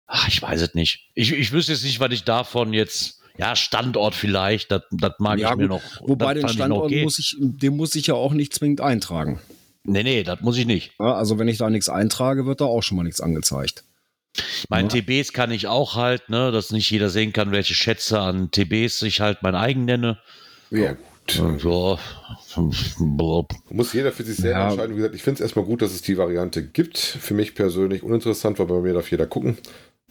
Ach, 0.07 0.28
ich 0.28 0.40
weiß 0.40 0.61
es 0.62 0.74
nicht. 0.74 1.11
Ich, 1.14 1.32
ich 1.32 1.52
wüsste 1.52 1.72
jetzt 1.72 1.84
nicht, 1.84 2.00
was 2.00 2.12
ich 2.12 2.24
davon 2.24 2.72
jetzt. 2.72 3.20
Ja, 3.38 3.54
Standort 3.54 4.14
vielleicht, 4.14 4.70
das, 4.70 4.82
das 4.90 5.12
mag 5.18 5.38
Ja, 5.38 5.50
ich 5.50 5.57
mir 5.57 5.66
noch. 5.68 5.82
Wobei 6.00 6.32
den 6.34 6.46
ich 6.46 6.52
Standort 6.52 6.86
okay. 6.86 7.02
muss 7.02 7.18
ich, 7.18 7.36
den 7.38 7.76
muss 7.76 7.94
ich 7.94 8.07
ja 8.07 8.14
auch 8.14 8.32
nicht 8.32 8.54
zwingend 8.54 8.80
eintragen. 8.80 9.40
Nee, 9.84 10.02
nee, 10.04 10.22
das 10.22 10.40
muss 10.40 10.57
ich 10.57 10.64
nicht. 10.66 10.92
Ja, 10.98 11.14
also 11.14 11.38
wenn 11.38 11.46
ich 11.48 11.59
da 11.59 11.68
nichts 11.68 11.88
eintrage, 11.90 12.46
wird 12.46 12.61
da 12.62 12.64
auch 12.64 12.82
schon 12.82 12.96
mal 12.96 13.02
nichts 13.02 13.20
angezeigt. 13.20 13.84
Meine 14.68 14.88
Ja. 14.88 15.00
TBs 15.00 15.32
kann 15.32 15.50
ich 15.50 15.66
auch 15.66 15.96
halt, 15.96 16.28
ne, 16.30 16.50
dass 16.50 16.70
nicht 16.70 16.90
jeder 16.90 17.11
sehen 17.11 17.32
kann, 17.32 17.52
welche 17.52 17.74
Schätze 17.74 18.20
an 18.20 18.50
TBs 18.50 19.02
ich 19.02 19.20
halt 19.20 19.42
mein 19.42 19.54
eigen 19.54 19.84
nenne. 19.84 20.18
Ja, 20.70 20.92
gut. 20.92 21.61
So. 21.61 21.98
Muss 23.70 23.92
jeder 23.92 24.12
für 24.12 24.22
sich 24.24 24.36
selber 24.36 24.59
Ja. 24.59 24.68
entscheiden. 24.70 24.92
Wie 24.92 24.96
gesagt, 24.98 25.14
ich 25.14 25.22
finde 25.22 25.34
es 25.36 25.40
erstmal 25.42 25.64
gut, 25.64 25.82
dass 25.82 25.92
es 25.92 26.02
die 26.02 26.16
Variante 26.16 26.64
gibt. 26.66 26.98
Für 26.98 27.34
mich 27.34 27.54
persönlich 27.54 28.02
uninteressant, 28.02 28.59
weil 28.59 28.66
bei 28.66 28.80
mir 28.80 28.94
darf 28.94 29.11
jeder 29.11 29.26
gucken. 29.26 29.59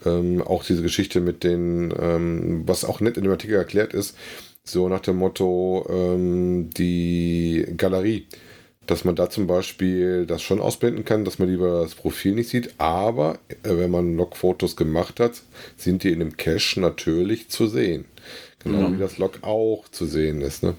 Ähm, 0.04 0.42
auch 0.42 0.64
diese 0.64 0.82
Geschichte 0.82 1.22
mit 1.22 1.44
den, 1.44 1.94
ähm, 1.98 2.64
was 2.66 2.84
auch 2.84 3.00
nett 3.00 3.18
in 3.18 3.24
dem 3.24 3.32
Artikel 3.32 3.56
erklärt 3.56 3.94
ist, 3.94 4.18
so 4.64 4.90
nach 4.90 5.00
dem 5.00 5.16
Motto, 5.18 5.86
ähm, 5.90 6.70
die 6.76 7.66
Galerie, 7.78 8.28
dass 8.88 9.06
man 9.06 9.16
da 9.16 9.30
zum 9.30 9.48
Beispiel 9.48 10.26
das 10.26 10.42
schon 10.42 10.60
ausblenden 10.60 11.06
kann, 11.06 11.24
dass 11.26 11.40
man 11.40 11.50
lieber 11.50 11.82
das 11.82 11.96
Profil 11.96 12.34
nicht 12.36 12.50
sieht, 12.50 12.74
aber 12.78 13.40
äh, 13.64 13.78
wenn 13.78 13.90
man 13.90 14.16
Logfotos 14.18 14.76
gemacht 14.76 15.20
hat, 15.20 15.42
sind 15.78 16.04
die 16.04 16.10
in 16.12 16.20
dem 16.20 16.36
Cache 16.36 16.80
natürlich 16.82 17.50
zu 17.50 17.68
sehen. 17.68 18.06
Genau 18.60 18.92
wie 18.92 18.98
das 18.98 19.18
Log 19.20 19.40
auch 19.44 19.88
zu 19.90 20.06
sehen 20.08 20.42
ist. 20.42 20.64
Ne? 20.64 20.74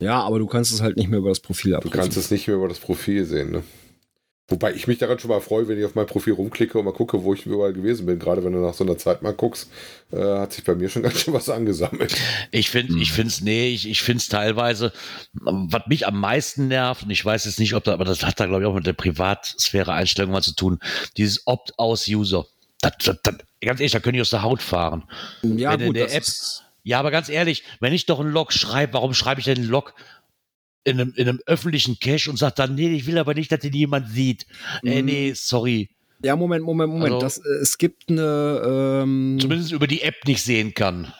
Ja, 0.00 0.20
aber 0.22 0.38
du 0.38 0.46
kannst 0.46 0.72
es 0.72 0.80
halt 0.80 0.96
nicht 0.96 1.08
mehr 1.10 1.18
über 1.18 1.28
das 1.28 1.40
Profil 1.40 1.72
Du 1.72 1.76
abrufen. 1.78 1.96
kannst 2.00 2.16
es 2.16 2.30
nicht 2.30 2.46
mehr 2.46 2.56
über 2.56 2.68
das 2.68 2.78
Profil 2.78 3.24
sehen, 3.24 3.50
ne? 3.50 3.62
Wobei 4.52 4.74
ich 4.74 4.86
mich 4.86 4.98
daran 4.98 5.18
schon 5.18 5.30
mal 5.30 5.40
freue, 5.40 5.66
wenn 5.66 5.78
ich 5.78 5.84
auf 5.84 5.94
mein 5.94 6.06
Profil 6.06 6.34
rumklicke 6.34 6.78
und 6.78 6.84
mal 6.84 6.92
gucke, 6.92 7.22
wo 7.24 7.32
ich 7.34 7.46
überall 7.46 7.72
gewesen 7.72 8.06
bin. 8.06 8.18
Gerade 8.18 8.44
wenn 8.44 8.52
du 8.52 8.58
nach 8.60 8.74
so 8.74 8.84
einer 8.84 8.98
Zeit 8.98 9.22
mal 9.22 9.32
guckst, 9.32 9.70
äh, 10.12 10.16
hat 10.22 10.52
sich 10.52 10.62
bei 10.64 10.74
mir 10.74 10.88
schon 10.88 11.02
ganz 11.04 11.20
schön 11.20 11.32
was 11.34 11.48
angesammelt. 11.48 12.14
Ich 12.50 12.70
finde, 12.70 12.98
ich 13.00 13.12
finde 13.12 13.28
es, 13.28 13.40
nee, 13.40 13.68
ich, 13.70 13.88
ich 13.88 14.02
finde 14.02 14.18
es 14.18 14.28
teilweise, 14.28 14.92
was 15.32 15.82
mich 15.86 16.06
am 16.06 16.20
meisten 16.20 16.68
nervt, 16.68 17.04
und 17.04 17.10
ich 17.10 17.24
weiß 17.24 17.46
jetzt 17.46 17.58
nicht, 17.58 17.74
ob 17.74 17.84
da, 17.84 17.94
aber 17.94 18.04
das 18.04 18.22
hat 18.24 18.38
da, 18.38 18.46
glaube 18.46 18.62
ich, 18.62 18.68
auch 18.68 18.74
mit 18.74 18.86
der 18.86 18.92
Privatsphäre-Einstellung 18.92 20.32
mal 20.32 20.42
zu 20.42 20.54
tun, 20.54 20.78
dieses 21.16 21.46
Opt-aus-User. 21.46 22.46
Das, 22.80 22.92
das, 23.04 23.16
das, 23.22 23.34
ganz 23.60 23.80
ehrlich, 23.80 23.92
da 23.92 24.00
können 24.00 24.14
die 24.14 24.20
aus 24.20 24.30
der 24.30 24.42
Haut 24.42 24.62
fahren. 24.62 25.04
ja, 25.42 25.72
wenn 25.72 25.80
in 25.80 25.86
gut, 25.86 25.96
der 25.96 26.04
das 26.06 26.14
App- 26.14 26.22
ist- 26.22 26.64
Ja, 26.84 26.98
aber 26.98 27.10
ganz 27.10 27.28
ehrlich, 27.28 27.62
wenn 27.80 27.92
ich 27.92 28.06
doch 28.06 28.20
einen 28.20 28.32
Log 28.32 28.52
schreibe, 28.52 28.94
warum 28.94 29.14
schreibe 29.14 29.40
ich 29.40 29.44
denn 29.46 29.58
einen 29.58 29.68
Log 29.68 29.94
in 30.84 31.00
einem, 31.00 31.12
in 31.16 31.28
einem 31.28 31.40
öffentlichen 31.46 31.98
Cache 32.00 32.28
und 32.30 32.36
sage 32.38 32.54
dann, 32.56 32.74
nee, 32.74 32.88
ich 32.94 33.06
will 33.06 33.18
aber 33.18 33.34
nicht, 33.34 33.52
dass 33.52 33.60
den 33.60 33.72
jemand 33.72 34.08
sieht. 34.10 34.46
Äh, 34.84 35.00
Mhm. 35.00 35.06
nee, 35.06 35.32
sorry. 35.34 35.88
ja, 36.24 36.36
Moment, 36.36 36.64
Moment, 36.64 36.92
Moment. 36.92 37.14
Also- 37.14 37.20
das, 37.20 37.38
äh, 37.38 37.62
es 37.62 37.78
gibt 37.78 38.08
eine, 38.10 39.00
ähm, 39.02 39.38
Zumindest 39.40 39.72
über 39.72 39.86
die 39.86 40.02
App 40.02 40.16
nicht 40.26 40.42
sehen 40.42 40.74
kann. 40.74 41.12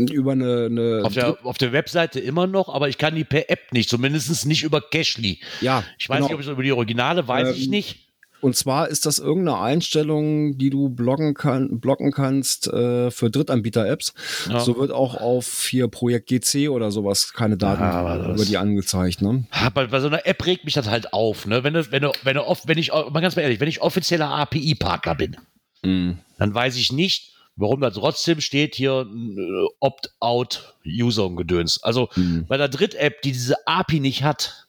über 0.00 0.32
eine, 0.32 0.66
eine 0.66 1.02
Auf 1.04 1.14
der, 1.14 1.46
auf 1.46 1.58
der 1.58 1.72
Webseite 1.72 2.18
immer 2.18 2.46
noch, 2.48 2.68
aber 2.68 2.88
ich 2.88 2.98
kann 2.98 3.14
die 3.14 3.22
per 3.24 3.48
App 3.50 3.72
nicht, 3.72 3.88
zumindest 3.88 4.46
nicht 4.46 4.64
über 4.64 4.80
Cashly. 4.80 5.38
ja, 5.60 5.84
Ich 5.98 6.08
weiß 6.08 6.16
genau. 6.16 6.26
nicht, 6.28 6.34
ob 6.34 6.40
es 6.40 6.48
über 6.48 6.62
die 6.62 6.72
Originale, 6.72 7.28
weiß 7.28 7.56
ich 7.56 7.64
Ähm, 7.66 7.70
nicht. 7.70 8.08
Und 8.42 8.56
zwar 8.56 8.88
ist 8.88 9.06
das 9.06 9.18
irgendeine 9.20 9.60
Einstellung, 9.60 10.58
die 10.58 10.68
du 10.68 10.88
bloggen 10.88 11.32
kann, 11.34 11.78
blocken 11.80 12.10
kannst 12.10 12.66
äh, 12.66 13.10
für 13.10 13.30
Drittanbieter-Apps. 13.30 14.14
Ja. 14.50 14.60
So 14.60 14.76
wird 14.78 14.90
auch 14.90 15.14
auf 15.14 15.64
hier 15.68 15.86
Projekt 15.88 16.28
GC 16.28 16.68
oder 16.68 16.90
sowas 16.90 17.32
keine 17.32 17.56
Daten 17.56 17.82
Ja, 17.82 18.34
über 18.34 18.44
die 18.44 18.56
angezeigt. 18.56 19.22
Ne? 19.22 19.44
Bei, 19.74 19.86
bei 19.86 20.00
so 20.00 20.08
einer 20.08 20.26
App 20.26 20.44
regt 20.44 20.64
mich 20.64 20.74
das 20.74 20.88
halt 20.88 21.12
auf, 21.12 21.46
ne? 21.46 21.62
Wenn 21.64 21.74
du, 21.74 21.90
wenn 21.92 22.02
du, 22.02 22.10
wenn 22.24 22.34
du 22.34 22.44
oft, 22.44 22.66
wenn 22.66 22.78
ich, 22.78 22.90
mal 22.92 23.20
ganz 23.20 23.36
ehrlich, 23.36 23.60
wenn 23.60 23.68
ich 23.68 23.80
offizieller 23.80 24.28
API-Partner 24.28 25.14
bin, 25.14 25.36
Mhm. 25.84 26.18
dann 26.38 26.54
weiß 26.54 26.76
ich 26.76 26.92
nicht, 26.92 27.32
warum 27.56 27.80
da 27.80 27.90
trotzdem 27.90 28.40
steht 28.40 28.74
hier 28.76 29.06
äh, 29.08 29.66
Opt-out-User 29.80 31.26
und 31.26 31.36
Gedöns. 31.36 31.82
Also 31.82 32.08
Mhm. 32.16 32.46
bei 32.48 32.56
der 32.56 32.68
Dritt-App, 32.68 33.22
die 33.22 33.32
diese 33.32 33.66
API 33.66 34.00
nicht 34.00 34.22
hat, 34.22 34.66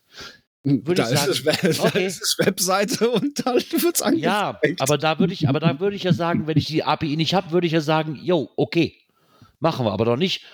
Würde 0.64 1.02
da 1.02 1.10
ich 1.10 1.16
ist 1.16 1.28
es, 1.28 1.44
sagen, 1.44 1.58
da 1.78 1.84
okay. 1.84 2.06
ist 2.06 2.22
es 2.22 2.40
Webseite 2.40 3.10
und 3.10 3.46
dann 3.46 3.56
wird 3.56 3.96
es 3.96 4.00
ja, 4.18 4.52
angezeigt. 4.52 4.82
aber 4.82 4.98
da 4.98 5.20
würde 5.20 5.34
ich, 5.34 5.50
aber 5.50 5.60
da 5.60 5.80
würde 5.80 5.96
ich 5.96 6.04
ja 6.04 6.14
sagen, 6.14 6.48
wenn 6.48 6.58
ich 6.58 6.66
die 6.66 6.84
API 6.84 7.18
nicht 7.18 7.34
habe, 7.34 7.52
würde 7.52 7.68
ich 7.68 7.74
ja 7.74 7.82
sagen, 7.82 8.18
yo, 8.22 8.50
okay, 8.56 8.96
machen 9.60 9.86
wir, 9.86 9.92
aber 9.92 10.06
doch 10.06 10.16
nicht. 10.16 10.46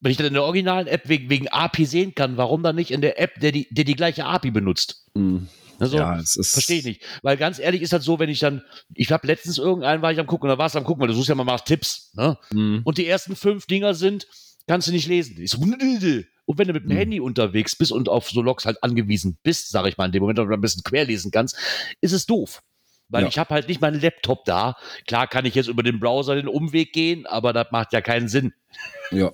Wenn 0.00 0.10
ich 0.10 0.18
dann 0.18 0.26
in 0.26 0.34
der 0.34 0.44
originalen 0.44 0.86
App 0.86 1.08
wegen, 1.08 1.30
wegen 1.30 1.48
API 1.48 1.86
sehen 1.86 2.14
kann, 2.14 2.36
warum 2.36 2.62
dann 2.62 2.76
nicht 2.76 2.90
in 2.90 3.00
der 3.00 3.18
App, 3.18 3.40
der 3.40 3.52
die, 3.52 3.66
der 3.70 3.84
die 3.84 3.94
gleiche 3.94 4.26
API 4.26 4.50
benutzt? 4.50 5.06
Mhm. 5.14 5.48
Also, 5.78 5.96
ja, 5.96 6.18
es 6.18 6.36
ist. 6.36 6.52
Verstehe 6.52 6.78
ich 6.78 6.84
nicht. 6.84 7.02
Weil 7.22 7.38
ganz 7.38 7.58
ehrlich 7.58 7.80
ist 7.80 7.92
das 7.92 8.04
so, 8.04 8.18
wenn 8.18 8.28
ich 8.28 8.40
dann, 8.40 8.62
ich 8.94 9.10
habe 9.10 9.26
letztens 9.26 9.56
irgendeinen, 9.56 10.02
war 10.02 10.12
ich 10.12 10.20
am 10.20 10.26
gucken, 10.26 10.48
da 10.48 10.58
war 10.58 10.66
es 10.66 10.76
am 10.76 10.84
gucken, 10.84 11.00
weil 11.00 11.08
du 11.08 11.14
suchst 11.14 11.30
ja 11.30 11.34
mal 11.34 11.44
nach 11.44 11.62
Tipps, 11.62 12.12
ne? 12.14 12.38
Mhm. 12.52 12.82
Und 12.84 12.98
die 12.98 13.06
ersten 13.06 13.34
fünf 13.34 13.66
Dinger 13.66 13.94
sind, 13.94 14.26
kannst 14.66 14.88
du 14.88 14.92
nicht 14.92 15.08
lesen. 15.08 15.40
Ich 15.40 15.50
so, 15.50 15.58
und 16.46 16.58
wenn 16.58 16.66
du 16.68 16.74
mit 16.74 16.84
dem 16.84 16.92
Mhm. 16.92 16.96
Handy 16.96 17.20
unterwegs 17.20 17.74
bist 17.76 17.92
und 17.92 18.08
auf 18.08 18.28
so 18.30 18.42
Logs 18.42 18.64
halt 18.66 18.82
angewiesen 18.82 19.38
bist, 19.42 19.70
sage 19.70 19.88
ich 19.88 19.96
mal, 19.96 20.06
in 20.06 20.12
dem 20.12 20.20
Moment, 20.20 20.38
wo 20.38 20.44
du 20.44 20.52
ein 20.54 20.60
bisschen 20.60 20.82
querlesen 20.82 21.30
kannst, 21.30 21.56
ist 22.00 22.12
es 22.12 22.26
doof. 22.26 22.62
Weil 23.08 23.22
Ja. 23.24 23.28
ich 23.28 23.38
habe 23.38 23.54
halt 23.54 23.68
nicht 23.68 23.80
meinen 23.80 24.00
Laptop 24.00 24.44
da. 24.44 24.76
Klar 25.06 25.26
kann 25.26 25.44
ich 25.44 25.54
jetzt 25.54 25.68
über 25.68 25.82
den 25.82 26.00
Browser 26.00 26.34
den 26.36 26.48
Umweg 26.48 26.92
gehen, 26.92 27.26
aber 27.26 27.52
das 27.52 27.68
macht 27.70 27.92
ja 27.92 28.00
keinen 28.00 28.28
Sinn. 28.28 28.52
Ja. 29.10 29.32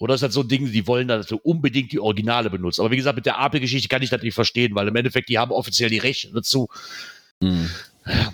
Oder 0.00 0.14
es 0.14 0.18
ist 0.20 0.22
halt 0.22 0.32
so 0.32 0.42
Dinge, 0.44 0.68
die 0.70 0.86
wollen, 0.86 1.08
dass 1.08 1.26
du 1.26 1.36
unbedingt 1.38 1.90
die 1.90 1.98
Originale 2.00 2.50
benutzt. 2.50 2.78
Aber 2.78 2.90
wie 2.92 2.96
gesagt, 2.96 3.16
mit 3.16 3.26
der 3.26 3.38
API-Geschichte 3.38 3.88
kann 3.88 4.02
ich 4.02 4.10
das 4.10 4.22
nicht 4.22 4.34
verstehen, 4.34 4.74
weil 4.74 4.86
im 4.88 4.94
Endeffekt, 4.96 5.28
die 5.28 5.38
haben 5.38 5.50
offiziell 5.50 5.90
die 5.90 5.98
Rechte 5.98 6.30
dazu 6.32 6.68
Mhm. 7.40 7.70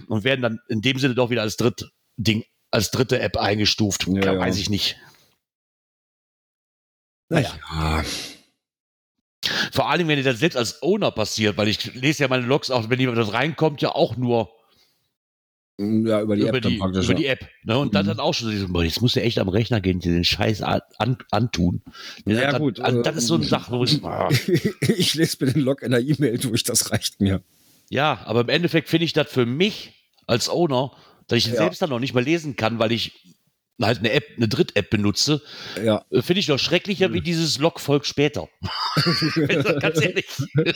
und 0.09 0.25
werden 0.25 0.41
dann 0.43 0.61
in 0.69 0.81
dem 0.83 0.99
Sinne 0.99 1.15
doch 1.15 1.31
wieder 1.31 1.43
als 1.43 1.57
dritt 1.57 1.91
Ding, 2.17 2.45
als 2.71 2.91
dritte 2.91 3.19
App 3.21 3.37
eingestuft. 3.39 4.07
Ja, 4.09 4.33
ja. 4.35 4.39
Weiß 4.39 4.59
ich 4.59 4.69
nicht. 4.71 4.97
Naja. 7.29 7.51
Ja. 7.73 8.05
Vor 9.73 9.91
allem, 9.91 10.09
wenn 10.09 10.17
dir 10.17 10.23
das 10.25 10.39
selbst 10.39 10.57
als 10.57 10.83
Owner 10.83 11.11
passiert, 11.11 11.57
weil 11.57 11.69
ich 11.69 11.95
lese 11.95 12.23
ja 12.23 12.29
meine 12.29 12.47
Logs 12.47 12.71
auch, 12.71 12.89
wenn 12.89 12.99
jemand 13.01 13.19
das 13.19 13.33
reinkommt, 13.33 13.83
ja 13.83 13.91
auch 13.95 14.17
nur 14.17 14.51
ja, 15.79 16.21
über 16.23 16.37
die 16.37 16.43
über, 16.43 16.55
App 16.57 16.63
dann 16.63 16.73
die, 16.73 16.79
praktisch. 16.79 17.05
über 17.07 17.15
die 17.15 17.25
ja. 17.25 17.33
App. 17.33 17.49
Ne? 17.65 17.77
Und 17.79 17.95
dann 17.95 18.07
Mhm. 18.07 18.11
hat 18.11 18.19
auch 18.21 18.33
schon 18.33 18.57
so, 18.57 18.83
jetzt 18.83 19.03
musst 19.03 19.17
du 19.17 19.21
echt 19.23 19.39
am 19.39 19.49
Rechner 19.49 19.81
gehen, 19.81 19.99
dir 19.99 20.13
den 20.13 20.25
Scheiß 20.25 20.63
an, 20.63 20.81
an, 20.99 21.19
antun. 21.33 21.83
Ja, 22.27 22.53
das, 22.53 22.61
gut, 22.61 22.81
Also, 22.81 23.03
das 23.03 23.15
äh, 23.17 23.19
ist 23.19 23.27
so 23.27 23.35
eine 23.35 23.45
Sache, 23.45 23.73
wo 23.77 23.85
ich, 23.85 24.01
ich 24.89 25.15
lese 25.15 25.45
mir 25.45 25.53
den 25.53 25.63
Log 25.63 25.83
in 25.83 25.91
der 25.91 26.01
E-Mail 26.01 26.39
durch, 26.39 26.63
das 26.63 26.91
reicht 26.93 27.21
mir. 27.21 27.43
ja, 27.91 28.21
aber 28.25 28.43
im 28.43 28.49
Endeffekt 28.51 28.89
finde 28.89 29.05
ich 29.05 29.13
das 29.15 29.29
für 29.31 29.47
mich 29.47 29.93
als 30.27 30.49
Owner, 30.49 30.93
dass 31.27 31.39
ich 31.39 31.47
Ja. 31.47 31.57
selbst 31.57 31.83
dann 31.83 31.91
noch 31.91 31.99
nicht 32.01 32.15
mal 32.15 32.23
lesen 32.25 32.55
kann, 32.57 32.79
weil 32.79 32.93
ich 32.93 33.34
halt 33.83 33.99
eine 33.99 34.13
App, 34.13 34.25
eine 34.37 34.49
Dritt-App 34.49 34.91
benutze, 34.91 35.43
Ja. 35.83 36.05
äh, 36.11 36.23
finde 36.23 36.41
ich 36.41 36.49
noch 36.49 36.59
schrecklicher 36.59 37.13
wie 37.13 37.21
dieses 37.21 37.59
Log-Volk 37.59 38.07
später. 38.07 38.49
Ganz 39.81 40.01
ehrlich. 40.01 40.27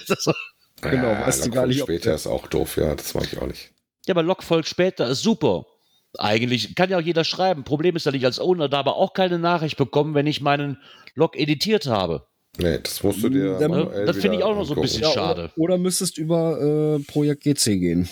So? 0.07 0.33
Genau, 0.81 1.09
ja, 1.09 1.27
weißt 1.27 1.47
du 1.47 1.51
gar 1.51 1.67
nicht, 1.67 1.81
später 1.81 2.15
ist 2.15 2.27
auch 2.27 2.47
doof, 2.47 2.77
ja, 2.77 2.95
das 2.95 3.15
mag 3.15 3.25
ich 3.33 3.39
auch 3.39 3.47
nicht. 3.47 3.71
Ja, 4.07 4.15
aber 4.15 4.23
Logfolg 4.23 4.67
später 4.67 5.09
ist 5.09 5.23
super. 5.23 5.67
Eigentlich 6.19 6.75
kann 6.75 6.89
ja 6.89 6.99
auch 6.99 7.03
jeder 7.03 7.25
schreiben. 7.25 7.65
Problem 7.65 7.95
ist, 7.97 8.07
dass 8.07 8.15
ich 8.15 8.25
als 8.25 8.39
Owner 8.41 8.69
da 8.69 8.79
aber 8.79 8.97
auch 8.97 9.13
keine 9.13 9.39
Nachricht 9.39 9.77
bekomme, 9.77 10.15
wenn 10.15 10.27
ich 10.27 10.41
meinen 10.41 10.79
Log 11.15 11.37
editiert 11.37 11.87
habe. 11.87 12.27
Nee, 12.61 12.79
das 12.83 13.03
musst 13.03 13.23
du 13.23 13.29
dir. 13.29 13.59
Dann- 13.59 13.71
manuell 13.71 14.05
das 14.07 14.17
finde 14.17 14.39
ich 14.39 14.43
auch 14.43 14.55
noch 14.55 14.65
so 14.65 14.75
ein 14.75 14.81
bisschen 14.83 15.03
Ja, 15.03 15.13
schade. 15.13 15.45
Oder, 15.57 15.75
oder 15.75 15.79
müsstest 15.79 16.19
über 16.19 16.97
äh, 16.99 17.03
Projekt 17.05 17.45
GC 17.45 17.79
gehen. 17.79 18.09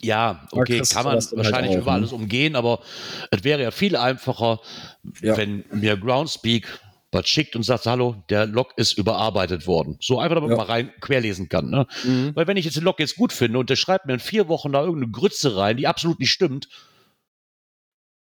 Ja, 0.00 0.46
okay, 0.52 0.80
kann 0.90 1.04
man 1.04 1.14
halt 1.18 1.36
wahrscheinlich 1.36 1.72
auch, 1.76 1.82
über 1.82 1.90
ne? 1.90 1.96
alles 1.98 2.12
umgehen, 2.12 2.56
aber 2.56 2.80
es 3.30 3.44
wäre 3.44 3.62
ja 3.62 3.70
viel 3.70 3.96
einfacher, 3.96 4.60
Ja. 5.20 5.36
wenn 5.36 5.64
mir 5.72 5.96
Groundspeak 5.98 6.66
was 7.12 7.28
schickt 7.28 7.54
und 7.54 7.62
sagt, 7.62 7.86
hallo, 7.86 8.16
der 8.28 8.46
Log 8.46 8.72
ist 8.76 8.98
überarbeitet 8.98 9.68
worden. 9.68 9.98
So 10.00 10.18
einfach, 10.18 10.34
damit 10.36 10.50
Ja. 10.50 10.56
man 10.56 10.66
mal 10.66 10.72
rein 10.72 10.90
querlesen 11.00 11.48
kann. 11.48 11.70
Ne? 11.70 11.86
Mhm. 12.04 12.32
Weil 12.34 12.48
wenn 12.48 12.56
ich 12.56 12.64
jetzt 12.64 12.76
den 12.76 12.82
Log 12.82 12.98
jetzt 12.98 13.14
gut 13.14 13.32
finde 13.32 13.58
und 13.60 13.70
der 13.70 13.76
schreibt 13.76 14.06
mir 14.06 14.14
in 14.14 14.18
vier 14.20 14.48
Wochen 14.48 14.72
da 14.72 14.80
irgendeine 14.82 15.12
Grütze 15.12 15.56
rein, 15.56 15.76
die 15.76 15.86
absolut 15.86 16.18
nicht 16.18 16.32
stimmt, 16.32 16.68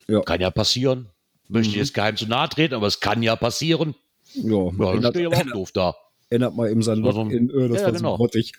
Ja. 0.07 0.21
kann 0.21 0.39
ja 0.39 0.51
passieren. 0.51 1.09
Möchte 1.49 1.69
ich 1.71 1.75
Mhm. 1.75 1.81
jetzt 1.81 1.93
keinem 1.95 2.15
zu 2.15 2.27
nahe 2.27 2.47
treten, 2.47 2.75
aber 2.75 2.87
es 2.87 2.99
kann 3.01 3.23
ja 3.23 3.35
passieren. 3.35 3.95
Ja, 4.43 4.65
Ja, 4.65 4.71
dann 4.77 4.95
ändert, 4.95 5.13
stehe 5.13 5.27
ich 5.27 5.33
aber 5.35 5.49
auch 5.49 5.53
doof 5.53 5.71
da. 5.71 5.95
ändert 6.29 6.55
mal 6.55 6.69
eben 6.71 6.81
sein 6.81 6.99
Login. 6.99 7.49
Äh, 7.49 7.69
das 7.69 7.79
ja, 7.79 7.85
war 7.85 7.91
genau. 7.93 8.11
so 8.11 8.17
grottig. 8.17 8.53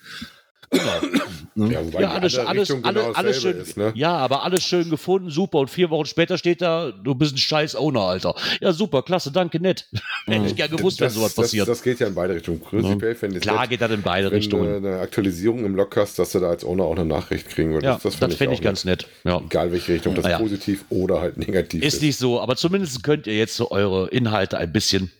Genau. 0.71 0.83
Ne? 1.55 1.73
Ja, 1.73 1.85
wobei 1.85 2.01
Ja, 2.01 2.11
alles, 2.11 2.37
alles, 2.37 2.61
Richtung 2.69 2.85
alles, 2.85 3.03
genau 3.03 3.13
alles 3.17 3.35
dasselbe 3.35 3.57
schön. 3.57 3.67
ist, 3.67 3.77
ne? 3.77 3.91
Ja, 3.95 4.15
aber 4.15 4.43
alles 4.43 4.63
schön 4.63 4.89
gefunden, 4.89 5.29
super. 5.29 5.59
Und 5.59 5.69
vier 5.69 5.89
Wochen 5.89 6.05
später 6.05 6.37
steht 6.37 6.61
da, 6.61 6.91
du 6.91 7.15
bist 7.15 7.33
ein 7.33 7.37
scheiß 7.37 7.75
Owner, 7.75 8.01
Alter. 8.01 8.35
Ja, 8.61 8.71
super, 8.71 9.01
klasse, 9.01 9.31
danke, 9.31 9.59
nett. 9.59 9.87
Hätte 10.25 10.45
ich 10.45 10.55
gern 10.55 10.69
gewusst, 10.69 11.01
wenn 11.01 11.07
das, 11.07 11.15
sowas 11.15 11.35
das, 11.35 11.45
passiert. 11.45 11.67
das 11.67 11.81
geht 11.83 11.99
ja 11.99 12.07
in 12.07 12.15
beide 12.15 12.35
Richtungen. 12.35 12.61
Prinzipiell 12.61 13.15
finde 13.15 13.37
ich 13.37 13.41
Klar 13.41 13.61
nett, 13.61 13.71
geht 13.71 13.81
das 13.81 13.91
in 13.91 14.03
beide 14.03 14.27
wenn 14.27 14.37
Richtungen. 14.37 14.81
du 14.83 14.87
eine 14.89 14.99
Aktualisierung 14.99 15.65
im 15.65 15.75
Log 15.75 15.97
hast, 15.97 16.17
dass 16.19 16.31
du 16.31 16.39
da 16.39 16.49
als 16.49 16.63
Owner 16.63 16.83
auch 16.85 16.95
eine 16.95 17.05
Nachricht 17.05 17.49
kriegen 17.49 17.71
würdest. 17.73 17.83
ja, 17.85 17.99
das, 18.01 18.35
fände 18.35 18.53
ich 18.53 18.59
auch 18.59 18.63
ganz 18.63 18.85
nett. 18.85 19.07
Ja. 19.25 19.41
Egal 19.43 19.71
welche 19.73 19.93
Richtung, 19.93 20.15
das 20.15 20.25
ja. 20.25 20.37
positiv 20.37 20.85
oder 20.89 21.19
halt 21.19 21.37
negativ 21.37 21.83
ist. 21.83 21.95
Ist 21.95 22.01
nicht 22.03 22.17
so, 22.17 22.39
aber 22.39 22.55
zumindest 22.55 23.03
könnt 23.03 23.27
ihr 23.27 23.35
jetzt 23.35 23.55
so 23.55 23.71
eure 23.71 24.07
Inhalte 24.09 24.57
ein 24.57 24.71
bisschen 24.71 25.11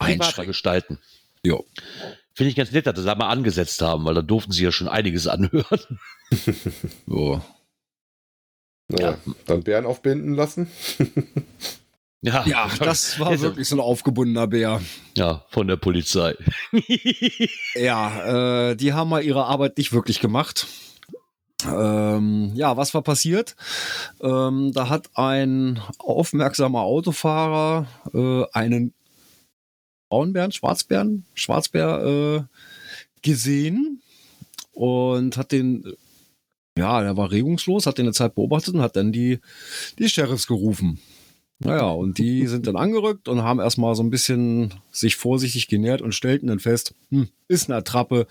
privater 0.00 0.46
gestalten. 0.46 0.98
Jo. 1.44 1.64
Finde 2.34 2.50
ich 2.50 2.56
ganz 2.56 2.72
nett, 2.72 2.86
dass 2.86 2.96
sie 2.98 3.04
da 3.04 3.14
mal 3.14 3.28
angesetzt 3.28 3.80
haben, 3.82 4.04
weil 4.04 4.14
da 4.14 4.22
durften 4.22 4.52
sie 4.52 4.64
ja 4.64 4.72
schon 4.72 4.88
einiges 4.88 5.26
anhören. 5.26 5.98
So. 7.06 7.40
Naja, 8.88 9.18
Dann 9.46 9.62
Bären 9.62 9.86
aufbinden 9.86 10.34
lassen. 10.34 10.68
Ja, 12.22 12.44
Ja, 12.46 12.70
das 12.78 13.18
war 13.18 13.28
Also- 13.28 13.44
wirklich 13.44 13.66
so 13.66 13.76
ein 13.76 13.80
aufgebundener 13.80 14.46
Bär. 14.46 14.82
Ja, 15.16 15.44
von 15.48 15.66
der 15.68 15.76
Polizei. 15.76 16.34
Ja, 17.74 18.70
äh, 18.70 18.76
die 18.76 18.92
haben 18.92 19.08
mal 19.08 19.22
ihre 19.24 19.46
Arbeit 19.46 19.78
nicht 19.78 19.92
wirklich 19.94 20.20
gemacht. 20.20 20.66
Ähm, 21.66 22.52
ja, 22.54 22.76
was 22.76 22.92
war 22.94 23.02
passiert? 23.02 23.56
Ähm, 24.22 24.70
da 24.72 24.88
hat 24.90 25.08
ein 25.14 25.80
aufmerksamer 25.98 26.80
Autofahrer 26.82 27.86
äh, 28.14 28.44
einen 28.52 28.92
Braunbären, 30.10 30.52
Schwarzbären, 30.52 31.24
Schwarzbär 31.34 32.02
äh, 32.04 33.22
gesehen 33.22 34.02
und 34.72 35.36
hat 35.36 35.52
den, 35.52 35.84
ja, 36.76 37.00
der 37.00 37.16
war 37.16 37.30
regungslos, 37.30 37.86
hat 37.86 37.96
den 37.96 38.06
eine 38.06 38.12
Zeit 38.12 38.34
beobachtet 38.34 38.74
und 38.74 38.82
hat 38.82 38.96
dann 38.96 39.12
die, 39.12 39.38
die 39.98 40.08
Sheriffs 40.08 40.46
gerufen. 40.46 41.00
Naja, 41.60 41.88
und 41.90 42.18
die 42.18 42.46
sind 42.48 42.66
dann 42.66 42.76
angerückt 42.76 43.28
und 43.28 43.42
haben 43.42 43.60
erstmal 43.60 43.94
so 43.94 44.02
ein 44.02 44.10
bisschen 44.10 44.74
sich 44.90 45.16
vorsichtig 45.16 45.68
genähert 45.68 46.02
und 46.02 46.14
stellten 46.14 46.48
dann 46.48 46.58
fest, 46.58 46.94
hm, 47.10 47.28
ist 47.48 47.70
eine 47.70 47.78
Attrappe 47.78 48.26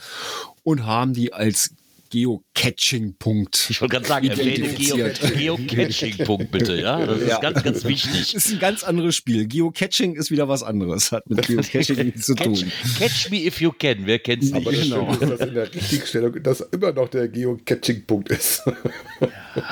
und 0.64 0.86
haben 0.86 1.14
die 1.14 1.34
als 1.34 1.76
Geocaching-Punkt. 2.10 3.68
Ich 3.70 3.82
wollte 3.82 3.94
gerade 3.94 4.08
sagen, 4.08 4.28
erwähne. 4.30 4.70
Geocaching-Punkt 4.74 6.52
bitte, 6.52 6.80
ja. 6.80 7.06
Das 7.06 7.22
ist 7.22 7.28
Ja. 7.30 7.40
ganz, 7.40 7.64
ganz 7.64 7.84
wichtig. 7.86 8.34
ist 8.36 8.52
ein 8.52 8.60
ganz 8.60 8.84
anderes 8.84 9.16
Spiel. 9.16 9.48
Geocaching 9.48 10.16
ist 10.16 10.32
wieder 10.32 10.48
was 10.48 10.64
anderes. 10.64 11.12
Hat 11.12 11.30
mit 11.30 11.46
Geocaching 11.48 12.06
nichts 12.06 12.26
zu 12.26 12.36
Catch, 12.36 12.46
tun. 12.62 12.72
catch 12.98 13.30
me 13.30 13.46
if 13.46 13.62
you 13.62 13.72
can. 13.72 14.06
Wer 14.06 14.20
kennt's 14.20 14.52
nicht? 14.52 14.56
Aber 14.56 14.72
das 14.72 14.82
Genau. 14.84 15.14
Schöne 15.14 15.32
ist, 15.34 15.40
dass 15.40 15.48
in 15.50 15.54
der 15.54 15.74
Richtigstellung 15.74 16.44
das 16.44 16.62
immer 16.62 16.92
noch 16.92 17.10
der 17.10 17.28
Geocaching-Punkt 17.30 18.30
ist. 18.30 18.64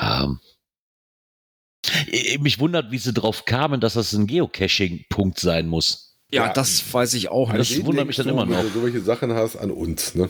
Ähm, 0.00 0.38
mich 2.40 2.58
wundert, 2.58 2.90
wie 2.90 2.98
sie 2.98 3.12
drauf 3.12 3.44
kamen, 3.44 3.80
dass 3.80 3.94
das 3.94 4.12
ein 4.12 4.26
Geocaching-Punkt 4.26 5.38
sein 5.38 5.66
muss. 5.68 6.16
Ja, 6.30 6.46
Ja, 6.46 6.52
das 6.52 6.92
weiß 6.92 7.14
ich 7.14 7.28
auch 7.30 7.52
das 7.52 7.70
nicht. 7.70 7.84
wundert 7.86 8.06
mich 8.06 8.16
dann 8.16 8.28
immer 8.28 8.44
noch. 8.44 8.58
Wenn 8.58 8.72
du 8.72 8.80
solche 8.80 9.00
Sachen 9.00 9.32
hast, 9.32 9.56
an 9.56 9.70
uns, 9.70 10.14
ne? 10.14 10.28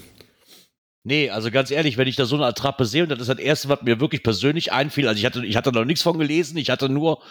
Nee, 1.09 1.30
also 1.30 1.50
ganz 1.50 1.70
ehrlich, 1.70 1.96
wenn 1.96 2.06
ich 2.06 2.16
da 2.16 2.26
so 2.26 2.36
eine 2.36 2.44
Attrappe 2.44 2.84
sehe, 2.84 3.02
und 3.02 3.09
das 3.09 3.18
ist 3.20 3.28
das 3.28 3.38
Erste, 3.38 3.68
was 3.70 3.80
mir 3.82 3.98
wirklich 3.98 4.22
persönlich 4.22 4.72
einfiel, 4.72 5.09
also 5.09 5.18
ich 5.18 5.24
hatte, 5.24 5.44
ich 5.44 5.56
hatte 5.56 5.72
noch 5.72 5.84
nichts 5.86 6.02
von 6.02 6.18
gelesen, 6.18 6.59
ich 6.59 6.68
hatte 6.70 6.88
nur 6.90 7.22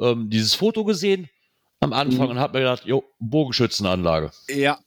ähm, 0.00 0.30
dieses 0.30 0.54
Foto 0.54 0.84
gesehen 0.84 1.28
am 1.80 1.92
Anfang 1.92 2.26
Mhm. 2.26 2.30
und 2.32 2.38
habe 2.38 2.58
mir 2.58 2.64
gedacht, 2.64 2.84
jo, 2.86 3.02
Bogenschützenanlage. 3.18 4.30
Ja, 4.48 4.78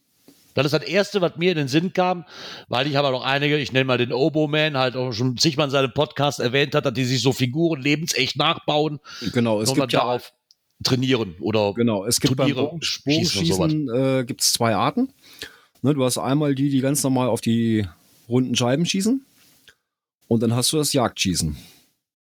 Das 0.54 0.64
ist 0.66 0.72
das 0.72 0.82
Erste, 0.82 1.20
was 1.20 1.36
mir 1.36 1.52
in 1.52 1.58
den 1.58 1.68
Sinn 1.68 1.92
kam, 1.92 2.24
weil 2.68 2.86
ich 2.88 2.96
habe 2.96 3.10
noch 3.10 3.22
einige, 3.24 3.56
ich 3.58 3.72
nenne 3.72 3.84
mal 3.84 3.98
den 3.98 4.12
Oboman, 4.12 4.76
halt 4.76 4.96
auch 4.96 5.12
schon 5.12 5.36
zigmal 5.36 5.66
in 5.66 5.70
seinem 5.70 5.92
Podcast 5.92 6.40
erwähnt 6.40 6.74
hat, 6.74 6.86
dass 6.86 6.92
die 6.94 7.04
sich 7.04 7.22
so 7.22 7.32
Figuren 7.32 7.80
lebensecht 7.80 8.36
nachbauen 8.36 8.98
genau. 9.32 9.60
Es 9.60 9.72
gibt 9.72 9.92
ja 9.92 10.00
darauf 10.00 10.32
trainieren 10.82 11.36
oder 11.40 11.74
Genau, 11.74 12.04
es 12.06 12.20
gibt 12.20 12.36
beim 12.36 12.48
schießen 12.48 12.58
und 12.58 12.64
Bogenschießen 12.70 13.94
äh, 13.94 14.24
gibt 14.24 14.40
es 14.40 14.52
zwei 14.52 14.74
Arten. 14.74 15.12
Ne, 15.82 15.94
du 15.94 16.04
hast 16.04 16.18
einmal 16.18 16.54
die, 16.54 16.70
die 16.70 16.80
ganz 16.80 17.02
normal 17.02 17.28
auf 17.28 17.40
die 17.40 17.86
runden 18.28 18.54
Scheiben 18.54 18.86
schießen 18.86 19.24
und 20.28 20.42
dann 20.42 20.54
hast 20.54 20.72
du 20.72 20.76
das 20.76 20.92
Jagdschießen. 20.92 21.56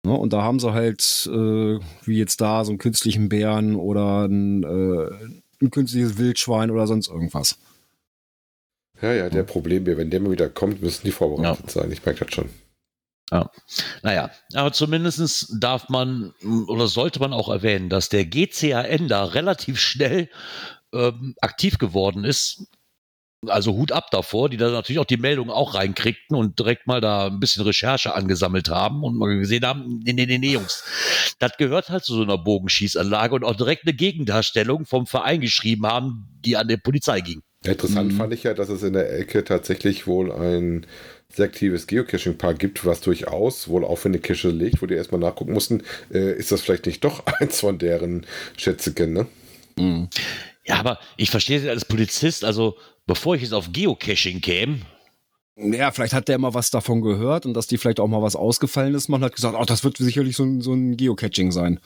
Ne, 0.05 0.13
und 0.13 0.33
da 0.33 0.43
haben 0.43 0.61
sie 0.61 0.73
halt, 0.73 1.29
äh, 1.33 1.79
wie 2.05 2.19
jetzt 2.19 2.41
da, 2.41 2.65
so 2.65 2.71
einen 2.71 2.79
künstlichen 2.79 3.29
Bären 3.29 3.77
oder 3.77 4.27
ein, 4.27 4.63
äh, 4.63 5.31
ein 5.61 5.71
künstliches 5.71 6.19
Wildschwein 6.19 6.71
oder 6.71 6.87
sonst 6.87 7.09
irgendwas. 7.09 7.59
Ja, 9.01 9.13
ja, 9.13 9.31
der 9.31 9.45
Problembär, 9.45 9.97
wenn 9.97 10.11
der 10.11 10.21
mal 10.21 10.33
wieder 10.33 10.49
kommt, 10.49 10.83
müssen 10.83 11.05
die 11.05 11.13
vorbereitet 11.13 11.71
sein. 11.71 11.91
Ich 11.93 12.05
merke 12.05 12.25
das 12.25 12.35
schon. 12.35 12.49
Naja, 14.03 14.31
aber 14.55 14.73
zumindest 14.73 15.53
darf 15.61 15.89
man 15.89 16.33
oder 16.67 16.89
sollte 16.89 17.21
man 17.21 17.33
auch 17.33 17.49
erwähnen, 17.49 17.91
dass 17.91 18.09
der 18.09 18.25
GCAN 18.25 19.09
da 19.09 19.25
relativ 19.25 19.79
schnell 19.79 20.31
ähm, 20.93 21.35
aktiv 21.41 21.79
geworden 21.79 22.25
ist. 22.25 22.67
Also 23.47 23.73
Hut 23.75 23.93
ab 23.93 24.11
davor, 24.11 24.49
die 24.49 24.57
da 24.57 24.71
natürlich 24.71 24.99
auch 24.99 25.05
die 25.05 25.17
Meldungen 25.17 25.51
auch 25.51 25.75
reinkriegten 25.75 26.37
und 26.37 26.59
direkt 26.59 26.89
mal 26.89 27.01
da 27.01 27.27
ein 27.29 27.39
bisschen 27.39 27.63
Recherche 27.63 28.15
angesammelt 28.15 28.69
haben 28.69 29.05
und 29.05 29.17
mal 29.17 29.39
gesehen 29.39 29.65
haben, 29.65 30.01
nee, 30.05 30.13
nee, 30.13 30.27
nee, 30.27 30.39
nee, 30.39 30.53
Jungs, 30.53 30.83
das 31.39 31.57
gehört 31.57 31.89
halt 31.89 32.05
zu 32.05 32.15
so 32.15 32.23
einer 32.23 32.37
Bogenschießanlage 32.37 33.37
und 33.37 33.45
auch 33.45 33.55
direkt 33.55 33.85
eine 33.85 33.95
Gegendarstellung 33.95 34.87
vom 34.87 35.07
Verein 35.07 35.41
geschrieben 35.41 35.87
haben, 35.87 36.27
die 36.45 36.57
an 36.57 36.67
die 36.67 36.77
Polizei 36.79 37.21
ging. 37.21 37.43
Interessant 37.65 38.13
Mhm. 38.13 38.17
fand 38.17 38.33
ich 38.33 38.43
ja, 38.43 38.55
dass 38.55 38.69
es 38.71 38.83
in 38.83 38.93
der 38.95 39.17
Ecke 39.17 39.45
tatsächlich 39.45 40.07
wohl 40.09 40.33
ein 40.33 40.87
sehr 41.33 41.47
aktives 41.47 41.87
Geocaching-Park 41.87 42.59
gibt, 42.59 42.85
was 42.87 43.01
durchaus 43.03 43.69
wohl 43.69 43.85
aufwendige 43.85 44.35
Cache 44.35 44.49
legt, 44.49 44.81
wo 44.83 44.87
die 44.87 44.95
erstmal 44.95 45.21
nachgucken 45.21 45.53
mussten, 45.53 45.83
äh, 46.13 46.33
ist 46.37 46.51
das 46.51 46.63
vielleicht 46.63 46.87
nicht 46.87 47.05
doch 47.05 47.25
eins 47.41 47.61
von 47.61 47.79
deren 47.79 48.27
Schätzeken, 48.57 49.13
ne? 49.13 49.27
Mhm. 49.77 50.09
Ja, 50.65 50.77
aber 50.81 50.99
ich 51.17 51.31
verstehe 51.31 51.59
es 51.59 51.67
als 51.69 51.85
Polizist, 51.85 52.45
also 52.45 52.77
bevor 53.09 53.35
ich 53.35 53.43
jetzt 53.43 53.53
auf 53.55 53.73
Geocaching 53.73 54.41
käme, 54.41 54.83
Ja, 55.57 55.91
vielleicht 55.91 56.13
hat 56.13 56.29
der 56.29 56.39
mal 56.39 56.55
was 56.55 56.71
davon 56.71 57.01
gehört 57.01 57.45
und 57.45 57.55
dass 57.55 57.67
die 57.67 57.79
vielleicht 57.79 57.99
auch 57.99 58.07
mal 58.07 58.23
was 58.23 58.37
Ausgefallenes 58.37 59.09
machen, 59.09 59.25
hat 59.25 59.35
gesagt, 59.35 59.57
oh, 59.59 59.65
das 59.65 59.83
wird 59.83 59.97
sicherlich 59.97 60.37
so 60.37 60.45
ein, 60.45 60.61
so 60.61 60.73
ein 60.73 60.97
Geocaching 60.97 61.51
sein. 61.51 61.81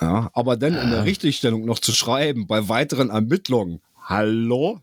Ja, 0.00 0.30
aber 0.34 0.56
dann 0.58 0.74
in 0.74 0.90
der 0.90 0.98
Ja. 0.98 1.04
Richtigstellung 1.04 1.64
noch 1.64 1.78
zu 1.78 1.92
schreiben, 1.92 2.46
bei 2.46 2.68
weiteren 2.68 3.08
Ermittlungen, 3.10 3.80
hallo? 4.02 4.80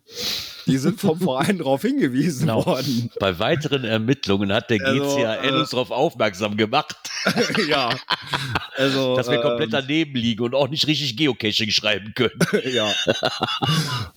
Die 0.65 0.77
sind 0.77 0.99
vom 0.99 1.19
Verein 1.21 1.57
darauf 1.59 1.81
hingewiesen 1.81 2.41
Genau. 2.47 2.65
worden. 2.65 3.11
Bei 3.19 3.37
weiteren 3.39 3.83
Ermittlungen 3.83 4.51
hat 4.51 4.69
der 4.69 4.81
Also, 4.85 5.17
GCAN 5.17 5.43
äh, 5.43 5.51
uns 5.59 5.69
darauf 5.69 5.91
aufmerksam 5.91 6.57
gemacht, 6.57 6.95
ja. 7.69 7.89
Also, 8.77 9.15
dass 9.17 9.29
wir 9.29 9.39
komplett 9.41 9.67
ähm, 9.73 9.79
daneben 9.87 10.15
liegen 10.15 10.43
und 10.43 10.53
auch 10.55 10.67
nicht 10.69 10.87
richtig 10.87 11.15
Geocaching 11.17 11.69
schreiben 11.71 12.13
können. 12.15 12.39
ja. 12.73 12.91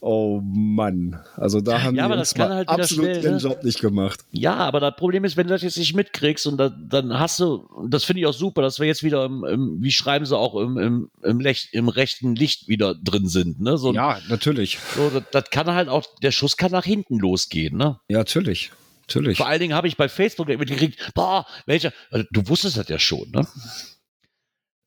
Oh 0.00 0.40
Mann. 0.42 1.20
Also 1.36 1.60
da 1.60 1.82
haben 1.82 1.96
Ja, 1.96 2.04
aber 2.04 2.16
das 2.16 2.34
kann 2.34 2.52
halt 2.52 2.68
absolut 2.68 3.06
schnell, 3.06 3.22
ihren 3.24 3.34
ne? 3.36 3.40
Job 3.40 3.62
nicht 3.64 3.80
gemacht. 3.80 4.20
Ja, 4.32 4.54
aber 4.56 4.80
das 4.80 4.96
Problem 4.96 5.24
ist, 5.24 5.36
wenn 5.36 5.46
du 5.46 5.52
das 5.54 5.62
jetzt 5.62 5.78
nicht 5.78 5.94
mitkriegst 5.94 6.46
und 6.46 6.56
da, 6.58 6.68
dann 6.70 7.18
hast 7.18 7.40
du, 7.40 7.68
das 7.88 8.04
finde 8.04 8.20
ich 8.20 8.26
auch 8.26 8.32
super, 8.34 8.62
dass 8.62 8.78
wir 8.80 8.86
jetzt 8.86 9.02
wieder 9.02 9.24
im, 9.24 9.44
im 9.44 9.82
wie 9.82 9.90
schreiben 9.90 10.26
sie 10.26 10.36
auch, 10.36 10.54
im, 10.56 10.78
im, 10.78 11.10
im, 11.22 11.40
Lech, 11.40 11.68
im 11.72 11.88
rechten 11.88 12.34
Licht 12.34 12.68
wieder 12.68 12.94
drin 12.94 13.28
sind. 13.28 13.60
Ne? 13.60 13.76
So, 13.78 13.92
Ja, 13.92 14.18
natürlich. 14.28 14.78
so, 14.96 15.10
das, 15.10 15.22
das 15.32 15.50
kann 15.50 15.66
halt 15.68 15.88
auch, 15.88 16.04
der 16.22 16.32
Schuss 16.38 16.56
kann 16.56 16.72
nach 16.72 16.84
hinten 16.84 17.18
losgehen. 17.18 17.76
Ne? 17.76 17.98
Ja, 18.08 18.18
natürlich. 18.18 18.70
Natürlich. 19.02 19.38
Vor 19.38 19.46
allen 19.46 19.60
Dingen 19.60 19.74
habe 19.74 19.88
ich 19.88 19.96
bei 19.96 20.08
Facebook 20.08 20.48
mitgekriegt, 20.48 21.12
boah, 21.14 21.46
welcher, 21.66 21.92
also, 22.10 22.26
du 22.30 22.46
wusstest 22.48 22.76
das 22.76 22.88
ja 22.88 22.98
schon, 22.98 23.30
ne? 23.30 23.46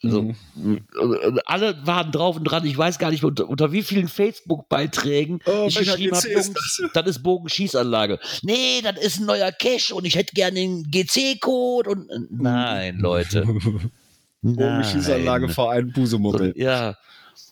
Also, 0.03 0.33
Mhm. 0.55 0.81
äh, 0.99 1.39
alle 1.45 1.85
waren 1.85 2.11
drauf 2.11 2.35
und 2.37 2.43
dran. 2.45 2.65
Ich 2.65 2.75
weiß 2.75 2.97
gar 2.97 3.11
nicht, 3.11 3.23
unter, 3.23 3.47
unter 3.47 3.71
wie 3.71 3.83
vielen 3.83 4.07
Facebook-Beiträgen 4.07 5.41
Oh, 5.45 5.65
ich 5.67 5.75
geschrieben 5.75 6.15
habe, 6.15 6.27
ist 6.27 6.53
das 6.93 7.05
ist 7.07 7.21
Bogenschießanlage. 7.21 8.19
Nee, 8.41 8.81
das 8.83 8.97
ist 9.03 9.19
ein 9.19 9.25
neuer 9.27 9.51
Cache 9.51 9.93
und 9.93 10.05
ich 10.05 10.15
hätte 10.15 10.33
gerne 10.33 10.55
den 10.55 10.83
GC-Code 10.89 11.89
und 11.89 12.09
äh, 12.09 12.19
nein, 12.31 12.97
Leute. 12.97 13.45
Bogenschießanlage. 14.41 15.49
Verein 15.49 15.91
Busemuckel. 15.91 16.53
Ja. 16.55 16.97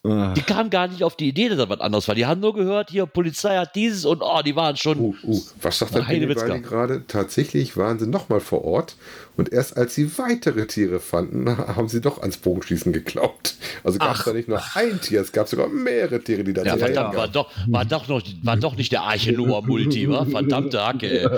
Die 0.03 0.41
kamen 0.41 0.69
gar 0.69 0.87
nicht 0.87 1.03
auf 1.03 1.17
die 1.17 1.27
Idee, 1.27 1.49
dass 1.49 1.57
das 1.57 1.69
was 1.69 1.81
anderes 1.81 2.07
war. 2.07 2.15
Die 2.15 2.25
haben 2.25 2.39
nur 2.39 2.53
gehört, 2.53 2.89
hier, 2.89 3.05
Polizei 3.05 3.57
hat 3.57 3.75
dieses 3.75 4.05
und 4.05 4.21
oh, 4.21 4.41
die 4.43 4.55
waren 4.55 4.77
schon. 4.77 4.97
Uh, 4.97 5.15
uh, 5.23 5.41
was 5.61 5.79
sagt 5.79 5.93
der 5.93 6.07
Heidewitzka. 6.07 6.47
Penny 6.47 6.61
gerade? 6.61 7.03
Tatsächlich 7.05 7.75
waren 7.75 7.99
sie 7.99 8.07
nochmal 8.07 8.39
vor 8.39 8.63
Ort 8.63 8.95
und 9.35 9.51
erst 9.51 9.75
als 9.75 9.95
sie 9.95 10.17
weitere 10.17 10.67
Tiere 10.67 11.01
fanden, 11.01 11.57
haben 11.57 11.89
sie 11.89 11.99
doch 11.99 12.21
ans 12.21 12.37
Bogenschießen 12.37 12.93
geglaubt. 12.93 13.55
Also 13.83 13.99
gab 13.99 14.15
es 14.15 14.23
da 14.23 14.31
nicht 14.31 14.47
nur 14.47 14.61
ein 14.75 15.01
Tier, 15.01 15.19
es 15.19 15.33
gab 15.33 15.49
sogar 15.49 15.67
mehrere 15.67 16.23
Tiere, 16.23 16.45
die 16.45 16.53
da 16.53 16.63
Ja, 16.63 16.77
verdammt, 16.77 17.13
ja, 17.13 17.19
war 17.19 17.27
doch, 17.27 17.51
war 17.67 17.85
doch 17.85 18.07
noch, 18.07 18.21
war 18.43 18.55
doch 18.55 18.75
nicht 18.77 18.93
der 18.93 19.01
Arche 19.01 19.33
Noah 19.33 19.65
Multi, 19.65 20.09
wa? 20.09 20.25
Verdammte 20.25 20.81
Hacke, 20.85 21.23
ey. 21.23 21.29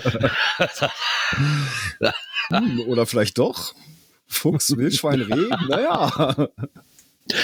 Hm, 2.50 2.82
Oder 2.88 3.06
vielleicht 3.06 3.38
doch. 3.38 3.74
Fuchs, 4.28 4.76
Wildschwein, 4.78 5.22
Reh, 5.22 5.50
naja. 5.70 6.48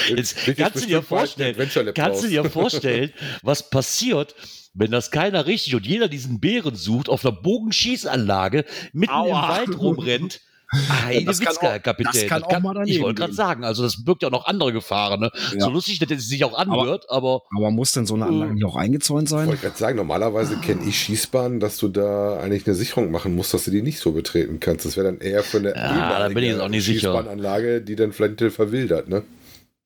Jetzt 0.10 0.38
kannst 0.58 0.84
du 0.84 0.88
dir 0.88 1.02
vorstellen, 1.04 1.56
kannst 1.94 2.24
du 2.24 2.28
dir 2.28 2.44
vorstellen, 2.46 3.12
was 3.44 3.70
passiert, 3.70 4.36
wenn 4.74 4.92
das 4.92 5.12
keiner 5.12 5.46
richtig 5.46 5.76
und 5.76 5.86
jeder 5.86 6.08
diesen 6.08 6.40
Bären 6.40 6.76
sucht, 6.76 7.10
auf 7.10 7.26
einer 7.26 7.36
Bogenschießanlage 7.36 8.66
mitten 8.94 9.14
Aua. 9.14 9.28
im 9.28 9.68
Wald 9.68 9.80
rumrennt? 9.80 10.42
Heide 10.70 11.24
das 11.24 11.40
kann 11.40 11.48
Witzka, 11.54 11.68
auch- 11.68 11.72
Herr 11.72 11.80
Kapitän. 11.80 12.12
das 12.14 12.28
kann 12.28 12.44
auch 12.44 12.60
mal 12.60 12.74
daneben 12.74 12.92
ich 12.98 13.02
wollte 13.02 13.22
gerade 13.22 13.34
sagen, 13.34 13.64
also 13.64 13.84
das 13.84 14.04
birgt 14.04 14.22
ja 14.24 14.28
auch 14.28 14.34
noch 14.34 14.48
andere 14.48 14.74
Gefahren. 14.74 15.22
Ne? 15.22 15.32
Ja. 15.54 15.62
So 15.62 15.70
lustig, 15.70 16.00
dass 16.00 16.12
es 16.12 16.28
sich 16.28 16.44
auch 16.44 16.58
anhört, 16.58 17.06
aber, 17.10 17.44
Aber 17.56 17.72
muss 17.72 17.94
denn 17.94 18.06
so 18.06 18.16
eine 18.16 18.26
Anlage 18.26 18.54
nicht 18.54 18.66
auch 18.66 18.76
eingezäunt 18.76 19.30
sein? 19.30 19.48
Wollte 19.48 19.62
gerade 19.62 19.78
sagen, 19.78 19.96
normalerweise 19.96 20.58
kenne 20.58 20.82
ich 20.86 21.00
Schießbahnen, 21.00 21.62
dass 21.62 21.78
du 21.78 21.88
da 21.88 22.38
eigentlich 22.42 22.68
eine 22.68 22.76
Sicherung 22.76 23.12
machen 23.12 23.34
musst, 23.34 23.54
dass 23.54 23.64
du 23.64 23.72
die 23.72 23.82
nicht 23.82 24.00
so 24.00 24.12
betreten 24.12 24.60
kannst. 24.60 24.86
Das 24.86 24.98
wäre 24.98 25.06
dann 25.06 25.20
eher 25.22 25.42
für 25.42 25.60
eine 25.60 25.74
Ja, 25.74 26.20
da 26.20 26.28
bin 26.28 26.40
ich 26.44 26.50
jetzt 26.50 26.60
auch 26.60 26.68
nicht 26.68 26.84
sicher. 26.84 27.14
Schießbahnanlage, 27.14 27.82
die 27.82 27.96
dann 27.96 28.12
vielleicht 28.12 28.42
verwildert, 28.54 29.08
ne? 29.08 29.24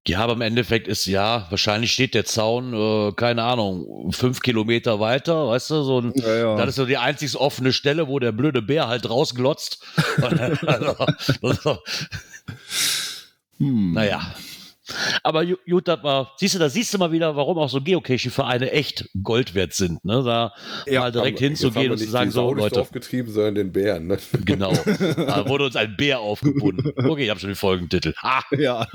Ja, 0.08 0.20
aber 0.20 0.34
im 0.34 0.42
Endeffekt 0.42 0.88
ist 0.88 1.06
ja, 1.06 1.46
wahrscheinlich 1.50 1.92
steht 1.94 2.14
der 2.16 2.26
Zaun, 2.26 2.74
äh, 2.74 3.12
keine 3.14 3.44
Ahnung, 3.44 4.12
fünf 4.12 4.42
Kilometer 4.42 5.00
weiter, 5.00 5.48
weißt 5.50 5.70
du, 5.70 5.84
so 5.84 6.02
ein, 6.02 6.14
Ja, 6.16 6.36
ja. 6.36 6.56
Das 6.58 6.70
ist 6.70 6.76
so 6.76 6.86
die 6.86 6.98
einzig 6.98 7.36
offene 7.36 7.72
Stelle, 7.72 8.08
wo 8.08 8.18
der 8.20 8.32
blöde 8.32 8.62
Bär 8.62 8.88
halt 8.88 9.10
rausglotzt. 9.10 9.84
also, 11.42 11.78
Hm. 13.60 13.94
naja. 13.94 14.22
Aber 15.24 15.46
gut, 15.46 15.88
das 15.88 16.04
war, 16.04 16.34
siehst 16.38 16.56
du, 16.56 16.60
da 16.60 16.70
siehst 16.70 16.94
du 16.94 16.98
mal 16.98 17.12
wieder, 17.12 17.36
warum 17.36 17.58
auch 17.58 17.70
so 17.70 17.82
Geocaching-Vereine 17.82 18.72
echt 18.72 19.10
Gold 19.24 19.54
wert 19.56 19.74
sind. 19.74 20.04
Ne? 20.06 20.24
Da 20.24 20.54
Ja, 20.86 21.02
mal 21.02 21.12
direkt 21.12 21.40
haben 21.40 21.48
hinzugehen 21.48 21.92
und 21.92 21.98
zu 21.98 22.10
sagen, 22.10 22.30
die 22.30 22.34
Sau 22.34 22.50
so, 22.50 22.54
Leute, 22.56 22.76
Dorf 22.76 22.92
getrieben, 22.92 23.32
sondern 23.32 23.56
den 23.56 23.72
Bären, 23.72 24.08
ne? 24.08 24.18
genau. 24.46 24.74
Da 25.16 25.48
wurde 25.48 25.66
uns 25.66 25.76
ein 25.76 25.96
Bär 25.98 26.20
aufgebunden. 26.20 26.92
Okay, 27.12 27.24
ich 27.26 27.30
habe 27.30 27.40
schon 27.40 27.50
den 27.50 27.56
Folgentitel. 27.56 28.14
Ha! 28.22 28.42
Ja, 28.58 28.88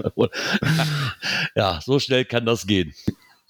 Ja, 1.55 1.81
so 1.85 1.99
schnell 1.99 2.25
kann 2.25 2.47
das 2.47 2.67
gehen. 2.67 2.95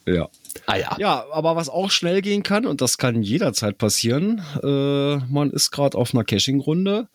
ja. 0.07 0.29
Ah 0.67 0.77
ja. 0.77 0.97
Ja, 0.99 1.27
aber 1.33 1.55
was 1.57 1.69
auch 1.69 1.91
schnell 1.91 2.23
gehen 2.23 2.43
kann, 2.43 2.67
und 2.67 2.81
das 2.81 2.99
kann 2.99 3.23
jederzeit 3.23 3.79
passieren, 3.79 4.43
äh, 4.63 5.17
man 5.33 5.51
ist 5.51 5.71
gerade 5.71 5.97
auf 5.97 6.15
einer 6.15 6.25
Caching-Runde, 6.25 7.09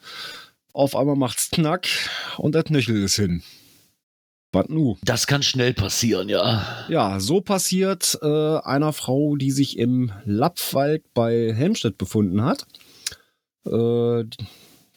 auf 0.74 0.96
einmal 0.96 1.16
macht's 1.16 1.50
knack 1.50 1.88
und 2.38 2.56
der 2.56 2.64
Knöchel 2.64 3.04
ist 3.04 3.16
hin. 3.16 3.44
Was 4.52 4.68
nu? 4.68 4.98
Das 5.04 5.28
kann 5.28 5.44
schnell 5.44 5.74
passieren, 5.74 6.28
ja. 6.28 6.66
Ja, 6.90 7.20
so 7.20 7.40
passiert 7.40 8.20
äh, 8.22 8.58
einer 8.58 8.92
Frau, 8.92 9.38
die 9.38 9.52
sich 9.52 9.78
im 9.78 10.12
Lappwald 10.26 11.14
bei 11.14 11.54
Helmstedt 11.54 11.98
befunden 11.98 12.44
hat. 12.44 12.66
Äh, 13.66 14.26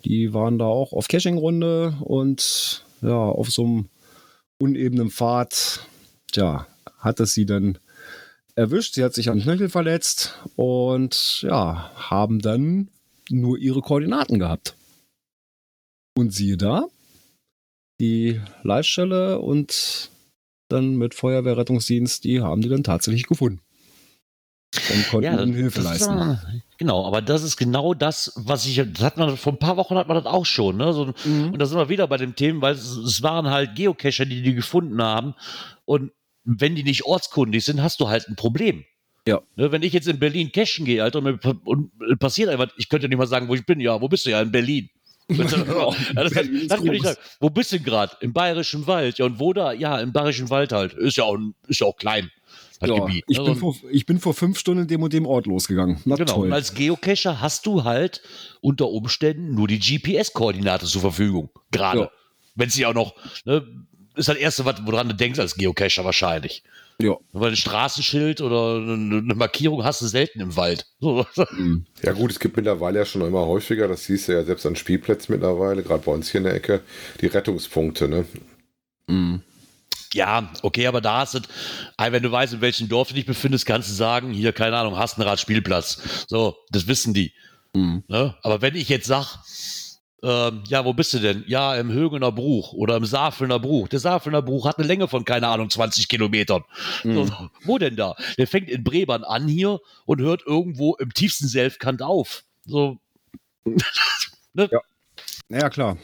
die 0.04 0.34
waren 0.34 0.58
da 0.58 0.66
auch 0.66 0.92
auf 0.92 1.06
Caching-Runde 1.06 1.94
und 2.00 2.84
ja, 3.00 3.16
auf 3.16 3.50
so 3.50 3.64
einem 3.64 3.88
unebenen 4.58 5.10
Pfad, 5.10 5.80
tja, 6.32 6.66
hat 6.98 7.20
es 7.20 7.34
sie 7.34 7.46
dann 7.46 7.78
erwischt. 8.56 8.94
Sie 8.94 9.04
hat 9.04 9.14
sich 9.14 9.30
am 9.30 9.40
Knöchel 9.40 9.68
verletzt 9.68 10.38
und 10.56 11.42
ja, 11.42 11.90
haben 11.94 12.40
dann 12.40 12.88
nur 13.30 13.58
ihre 13.58 13.82
Koordinaten 13.82 14.38
gehabt. 14.38 14.76
Und 16.16 16.32
siehe 16.32 16.56
da, 16.56 16.86
die 18.00 18.40
Leitstelle 18.62 19.38
und 19.38 20.10
dann 20.68 20.96
mit 20.96 21.14
Feuerwehrrettungsdienst, 21.14 22.24
die 22.24 22.40
haben 22.40 22.60
die 22.62 22.68
dann 22.68 22.82
tatsächlich 22.82 23.26
gefunden. 23.26 23.60
Und 24.92 25.08
konnten 25.08 25.24
Ja, 25.24 25.40
ihnen 25.40 25.54
Hilfe 25.54 25.82
leisten. 25.82 26.32
äh, 26.32 26.36
genau, 26.78 27.06
aber 27.06 27.22
das 27.22 27.44
ist 27.44 27.56
genau 27.56 27.94
das, 27.94 28.32
was 28.34 28.66
ich, 28.66 28.76
das 28.76 29.02
hat 29.04 29.16
man, 29.16 29.36
vor 29.36 29.52
ein 29.52 29.58
paar 29.58 29.76
Wochen 29.76 29.94
hat 29.94 30.08
man 30.08 30.16
das 30.16 30.26
auch 30.26 30.44
schon, 30.46 30.76
ne? 30.76 30.92
So, 30.92 31.14
Mhm. 31.24 31.52
Und 31.52 31.58
da 31.60 31.66
sind 31.66 31.78
wir 31.78 31.88
wieder 31.88 32.08
bei 32.08 32.16
dem 32.16 32.34
Thema, 32.34 32.62
weil 32.62 32.74
es, 32.74 32.84
es 32.96 33.22
waren 33.22 33.50
halt 33.50 33.76
Geocacher, 33.76 34.24
die 34.24 34.42
die 34.42 34.54
gefunden 34.54 35.00
haben. 35.00 35.34
Und 35.84 36.10
wenn 36.42 36.74
die 36.74 36.82
nicht 36.82 37.04
ortskundig 37.04 37.64
sind, 37.64 37.82
hast 37.82 38.00
du 38.00 38.08
halt 38.08 38.28
ein 38.28 38.34
Problem. 38.36 38.84
Ja. 39.28 39.40
Ne, 39.56 39.70
wenn 39.70 39.82
ich 39.82 39.92
jetzt 39.92 40.08
in 40.08 40.18
Berlin 40.18 40.50
cashen 40.52 40.84
gehe, 40.84 41.02
Alter, 41.02 41.20
und, 41.20 41.24
mir 41.24 41.38
und 41.64 42.18
passiert 42.18 42.50
einfach, 42.50 42.68
ich 42.76 42.88
könnte 42.88 43.08
nicht 43.08 43.16
mal 43.16 43.26
sagen, 43.26 43.48
wo 43.48 43.54
ich 43.54 43.64
bin. 43.64 43.80
Ja, 43.80 44.00
wo 44.00 44.08
bist 44.08 44.26
du? 44.26 44.30
Ja, 44.30 44.42
in 44.42 44.50
Berlin. 44.50 44.90
ja, 45.28 45.36
das, 46.14 46.32
das 46.32 46.32
kann 46.34 46.46
ich 46.46 47.02
groß. 47.02 47.02
sagen. 47.02 47.18
Wo 47.40 47.50
bist 47.50 47.72
du 47.72 47.80
gerade? 47.80 48.16
Im 48.20 48.32
Bayerischen 48.32 48.86
Wald. 48.86 49.18
Ja, 49.18 49.24
und 49.26 49.38
wo 49.40 49.52
da? 49.52 49.72
Ja, 49.72 49.98
im 50.00 50.12
Bayerischen 50.12 50.50
Wald 50.50 50.72
halt. 50.72 50.92
Ist 50.94 51.16
ja 51.16 51.24
auch, 51.24 51.38
ist 51.66 51.80
ja 51.80 51.86
auch 51.86 51.96
klein. 51.96 52.30
Das 52.80 52.90
Ja, 52.90 52.96
Gebiet. 52.98 53.24
ich, 53.28 53.38
ne? 53.38 53.44
bin 53.44 53.52
Und- 53.54 53.58
vor, 53.58 53.74
ich 53.90 54.04
bin 54.04 54.20
vor 54.20 54.34
fünf 54.34 54.58
Stunden 54.58 54.82
in 54.82 54.88
dem 54.88 55.02
und 55.02 55.12
dem 55.12 55.26
Ort 55.26 55.46
losgegangen. 55.46 56.00
Na 56.04 56.16
Genau. 56.16 56.34
Und 56.34 56.40
toll. 56.42 56.52
als 56.52 56.74
Geocacher 56.74 57.40
hast 57.40 57.64
du 57.66 57.84
halt 57.84 58.20
unter 58.60 58.88
Umständen 58.90 59.54
nur 59.54 59.68
die 59.68 59.78
GPS-Koordinate 59.78 60.86
zur 60.86 61.00
Verfügung. 61.00 61.48
Gerade. 61.70 62.00
Ja. 62.00 62.10
Wenn 62.56 62.68
sie 62.70 62.84
auch 62.84 62.94
noch, 62.94 63.14
ne, 63.44 63.66
ist 64.16 64.28
das 64.28 64.36
Erste, 64.36 64.64
was- 64.64 64.84
woran 64.84 65.08
du 65.08 65.14
denkst 65.14 65.38
als 65.38 65.54
Geocacher 65.56 66.04
wahrscheinlich. 66.04 66.62
Ja. 67.00 67.16
Weil 67.32 67.50
ein 67.50 67.56
Straßenschild 67.56 68.40
oder 68.40 68.76
eine 68.76 69.34
Markierung 69.34 69.84
hast 69.84 70.00
du 70.00 70.06
selten 70.06 70.40
im 70.40 70.56
Wald. 70.56 70.86
So. 71.00 71.26
Mhm. 71.50 71.86
Ja 72.02 72.12
gut, 72.12 72.30
es 72.30 72.38
gibt 72.38 72.56
mittlerweile 72.56 73.00
ja 73.00 73.04
schon 73.04 73.22
immer 73.22 73.46
häufiger, 73.46 73.88
das 73.88 74.04
siehst 74.04 74.28
du 74.28 74.32
ja 74.32 74.44
selbst 74.44 74.64
an 74.64 74.76
Spielplätzen 74.76 75.34
mittlerweile, 75.34 75.82
gerade 75.82 76.04
bei 76.04 76.12
uns 76.12 76.30
hier 76.30 76.38
in 76.38 76.44
der 76.44 76.54
Ecke, 76.54 76.82
die 77.20 77.26
Rettungspunkte, 77.26 78.08
ne? 78.08 78.24
Mhm. 79.08 79.42
Ja, 80.12 80.52
okay, 80.62 80.86
aber 80.86 81.00
da 81.00 81.18
hast 81.18 81.34
du, 81.34 81.40
wenn 81.98 82.22
du 82.22 82.30
weißt, 82.30 82.52
in 82.54 82.60
welchem 82.60 82.88
Dorf 82.88 83.08
du 83.08 83.14
dich 83.14 83.26
befindest, 83.26 83.66
kannst 83.66 83.90
du 83.90 83.94
sagen, 83.94 84.30
hier, 84.30 84.52
keine 84.52 84.76
Ahnung, 84.76 84.96
Hastenrad 84.96 85.40
Spielplatz. 85.40 86.24
So, 86.28 86.56
das 86.70 86.86
wissen 86.86 87.12
die. 87.12 87.32
Mhm. 87.74 88.04
Ne? 88.06 88.36
Aber 88.42 88.62
wenn 88.62 88.76
ich 88.76 88.88
jetzt 88.88 89.08
sag, 89.08 89.38
ähm, 90.24 90.64
ja, 90.68 90.86
wo 90.86 90.94
bist 90.94 91.12
du 91.12 91.18
denn? 91.18 91.44
Ja, 91.46 91.76
im 91.76 91.92
Högener 91.92 92.32
Bruch 92.32 92.72
oder 92.72 92.96
im 92.96 93.04
Safelner 93.04 93.60
Bruch. 93.60 93.88
Der 93.88 94.00
Safelner 94.00 94.40
Bruch 94.40 94.66
hat 94.66 94.78
eine 94.78 94.86
Länge 94.86 95.06
von, 95.06 95.26
keine 95.26 95.48
Ahnung, 95.48 95.68
20 95.68 96.08
Kilometern. 96.08 96.64
Mhm. 97.02 97.26
So, 97.26 97.50
wo 97.64 97.76
denn 97.76 97.94
da? 97.94 98.16
Der 98.38 98.46
fängt 98.46 98.70
in 98.70 98.82
Brebern 98.82 99.22
an 99.22 99.46
hier 99.46 99.80
und 100.06 100.22
hört 100.22 100.42
irgendwo 100.46 100.94
im 100.94 101.12
tiefsten 101.12 101.46
Selfkant 101.46 102.00
auf. 102.00 102.44
So. 102.64 102.96
ne? 104.54 104.68
Ja. 104.72 104.80
Naja, 105.48 105.68
klar. 105.68 105.98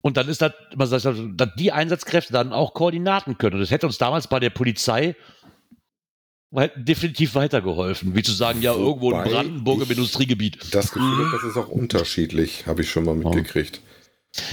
Und 0.00 0.16
dann 0.16 0.28
ist 0.28 0.40
das, 0.40 0.52
man 0.74 0.86
sagt, 0.86 1.04
dass 1.04 1.48
die 1.58 1.72
Einsatzkräfte 1.72 2.32
dann 2.32 2.54
auch 2.54 2.72
Koordinaten 2.72 3.36
können. 3.36 3.56
Und 3.56 3.60
das 3.60 3.70
hätte 3.70 3.86
uns 3.86 3.98
damals 3.98 4.28
bei 4.28 4.40
der 4.40 4.50
Polizei 4.50 5.14
definitiv 6.76 7.34
weitergeholfen. 7.34 8.14
Wie 8.14 8.22
zu 8.22 8.32
sagen, 8.32 8.62
ja, 8.62 8.72
irgendwo 8.74 9.10
in 9.10 9.18
Wobei 9.18 9.30
Brandenburg 9.30 9.82
im 9.82 9.90
Industriegebiet. 9.90 10.58
Das 10.72 10.92
Gefühl, 10.92 11.28
das 11.32 11.42
ist 11.50 11.56
auch 11.56 11.68
unterschiedlich, 11.68 12.66
habe 12.66 12.82
ich 12.82 12.90
schon 12.90 13.04
mal 13.04 13.14
mitgekriegt. 13.14 13.80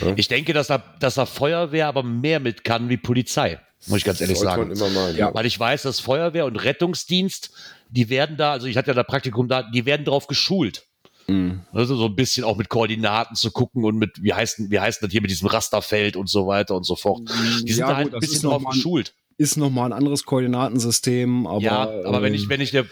Ne? 0.04 0.14
Ich 0.18 0.28
denke, 0.28 0.54
dass 0.54 0.68
da, 0.68 0.78
dass 1.00 1.16
da 1.16 1.26
Feuerwehr 1.26 1.88
aber 1.88 2.04
mehr 2.04 2.40
mit 2.40 2.64
kann 2.64 2.90
wie 2.90 2.98
Polizei, 2.98 3.60
muss 3.88 4.00
ich 4.00 4.04
ganz 4.04 4.22
ehrlich 4.22 4.38
Sollte 4.38 4.52
sagen. 4.52 4.68
man 4.70 4.78
immer 4.78 4.90
meinen. 4.90 5.18
Ja. 5.18 5.34
Weil 5.34 5.46
ich 5.46 5.60
weiß, 5.60 5.84
dass 5.84 6.00
Feuerwehr 6.00 6.46
und 6.46 6.56
Rettungsdienst, 6.56 7.52
die 7.90 8.10
werden 8.10 8.38
da, 8.38 8.52
also 8.52 8.68
ich 8.68 8.78
hatte 8.78 8.88
ja 8.90 8.94
da 8.94 9.04
Praktikum 9.04 9.48
da, 9.48 9.64
die 9.64 9.86
werden 9.86 10.06
drauf 10.06 10.28
geschult. 10.28 10.84
Mhm. 11.28 11.62
Also 11.72 11.96
so 11.96 12.06
ein 12.06 12.16
bisschen 12.16 12.44
auch 12.44 12.58
mit 12.58 12.70
Koordinaten 12.70 13.36
zu 13.36 13.52
gucken 13.52 13.84
und 13.86 13.98
mit, 13.98 14.22
wie 14.24 14.34
heißt, 14.34 14.70
wie 14.72 14.80
heißt 14.80 15.02
das 15.04 15.12
hier 15.12 15.22
mit 15.22 15.32
diesem 15.32 15.48
Rasterfeld 15.48 16.16
und 16.16 16.30
so 16.30 16.48
weiter 16.48 16.76
und 16.76 16.84
so 16.84 16.96
fort. 16.96 17.22
Die 17.64 17.72
sind 17.72 17.80
Ja, 17.82 17.90
da 17.90 17.96
halt 17.98 18.08
gut, 18.08 18.16
ein 18.16 18.20
bisschen 18.20 18.50
drauf 18.50 18.62
mal 18.62 18.70
ein- 18.70 18.74
geschult. 18.76 19.14
Ist 19.42 19.58
nochmal 19.58 19.88
ein 19.88 19.94
anderes 19.98 20.24
Koordinatensystem, 20.26 21.48
aber. 21.48 21.62
ja, 21.64 21.82
aber 22.06 22.22
wenn 22.22 22.36
ich, 22.36 22.44
ähm, 22.44 22.50
wenn 22.50 22.62
ich 22.62 22.70
der 22.70 22.84
die 22.84 22.90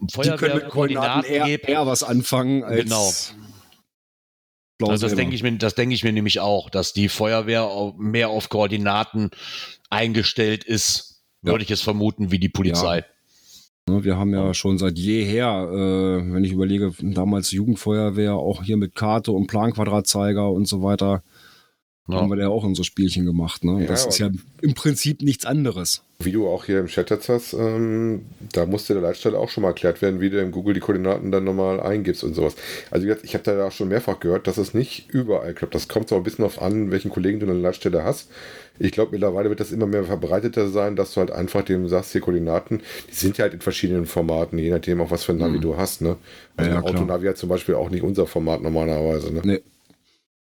können 0.00 0.10
Feuerwehr 0.10 0.54
mit 0.56 0.68
Koordinaten 0.68 1.24
eher, 1.24 1.44
gebe, 1.44 1.68
eher 1.68 1.86
was 1.86 2.02
anfangen 2.02 2.64
als. 2.64 2.82
Genau. 2.82 3.12
Also 4.90 5.06
das 5.06 5.14
denke 5.14 5.36
ich 5.36 5.44
mir, 5.44 5.52
das 5.58 5.76
denke 5.76 5.94
ich 5.94 6.02
mir 6.02 6.12
nämlich 6.12 6.40
auch, 6.40 6.70
dass 6.70 6.92
die 6.92 7.08
Feuerwehr 7.08 7.94
mehr 7.98 8.30
auf 8.30 8.48
Koordinaten 8.48 9.30
eingestellt 9.90 10.64
ist, 10.64 11.22
Ja. 11.44 11.52
würde 11.52 11.62
ich 11.62 11.70
es 11.70 11.82
vermuten, 11.82 12.32
wie 12.32 12.40
die 12.40 12.48
Polizei. 12.48 13.04
Ne, 13.88 14.02
Wir 14.02 14.16
haben 14.16 14.32
ja 14.34 14.54
schon 14.54 14.78
seit 14.78 14.98
jeher, 14.98 15.68
äh, 15.70 16.32
wenn 16.32 16.42
ich 16.42 16.50
überlege, 16.50 16.92
damals 17.00 17.52
Jugendfeuerwehr, 17.52 18.34
auch 18.34 18.64
hier 18.64 18.76
mit 18.76 18.96
Karte 18.96 19.30
und 19.30 19.46
Planquadratzeiger 19.46 20.50
und 20.50 20.66
so 20.66 20.82
weiter, 20.82 21.22
Ja. 22.08 22.16
haben 22.16 22.30
wir 22.30 22.38
ja 22.38 22.48
auch 22.48 22.64
unsere 22.64 22.84
Spielchen 22.84 23.24
gemacht. 23.24 23.62
Ne? 23.62 23.82
Ja, 23.82 23.86
das 23.86 24.06
ist 24.06 24.18
ja 24.18 24.28
im 24.60 24.74
Prinzip 24.74 25.22
nichts 25.22 25.46
anderes. 25.46 26.02
Wie 26.18 26.32
du 26.32 26.48
auch 26.48 26.64
hier 26.64 26.80
im 26.80 26.86
Chat 26.86 27.10
jetzt 27.10 27.28
hast, 27.28 27.52
ähm, 27.52 28.26
da 28.52 28.66
musste 28.66 28.94
der 28.94 29.02
Leitstelle 29.02 29.38
auch 29.38 29.48
schon 29.48 29.62
mal 29.62 29.68
erklärt 29.68 30.02
werden, 30.02 30.20
wie 30.20 30.28
du 30.28 30.40
im 30.40 30.50
Google 30.50 30.74
die 30.74 30.80
Koordinaten 30.80 31.30
dann 31.30 31.44
nochmal 31.44 31.80
eingibst 31.80 32.24
und 32.24 32.34
sowas. 32.34 32.56
Also 32.90 33.06
ich 33.22 33.34
habe 33.34 33.44
da 33.44 33.68
auch 33.68 33.72
schon 33.72 33.86
mehrfach 33.88 34.18
gehört, 34.18 34.48
dass 34.48 34.58
es 34.58 34.74
nicht 34.74 35.10
überall 35.10 35.54
klappt. 35.54 35.76
Das 35.76 35.86
kommt 35.86 36.08
so 36.08 36.16
ein 36.16 36.24
bisschen 36.24 36.44
auf 36.44 36.60
an, 36.60 36.90
welchen 36.90 37.10
Kollegen 37.10 37.38
du 37.38 37.46
in 37.46 37.52
der 37.52 37.62
Leitstelle 37.62 38.02
hast. 38.02 38.28
Ich 38.80 38.90
glaube, 38.90 39.12
mittlerweile 39.12 39.48
wird 39.48 39.60
das 39.60 39.70
immer 39.70 39.86
mehr 39.86 40.02
verbreiteter 40.02 40.68
sein, 40.70 40.96
dass 40.96 41.14
du 41.14 41.20
halt 41.20 41.30
einfach 41.30 41.62
dem 41.62 41.86
sagst, 41.88 42.12
hier 42.12 42.20
Koordinaten, 42.20 42.80
die 43.10 43.14
sind 43.14 43.38
ja 43.38 43.44
halt 43.44 43.54
in 43.54 43.60
verschiedenen 43.60 44.06
Formaten, 44.06 44.58
je 44.58 44.70
nachdem 44.70 45.00
auch 45.00 45.10
was 45.12 45.22
für 45.22 45.32
ein 45.32 45.38
Navi 45.38 45.60
du 45.60 45.76
hast. 45.76 46.00
Ne? 46.02 46.16
Also 46.56 46.68
Ja, 46.70 46.76
ja, 46.76 46.82
ein 46.82 46.84
klar. 46.86 47.00
Autonavi 47.00 47.26
hat 47.28 47.36
zum 47.36 47.48
Beispiel 47.48 47.76
auch 47.76 47.90
nicht 47.90 48.02
unser 48.02 48.26
Format 48.26 48.60
normalerweise. 48.60 49.32
Ne? 49.32 49.42
Nee. 49.44 49.60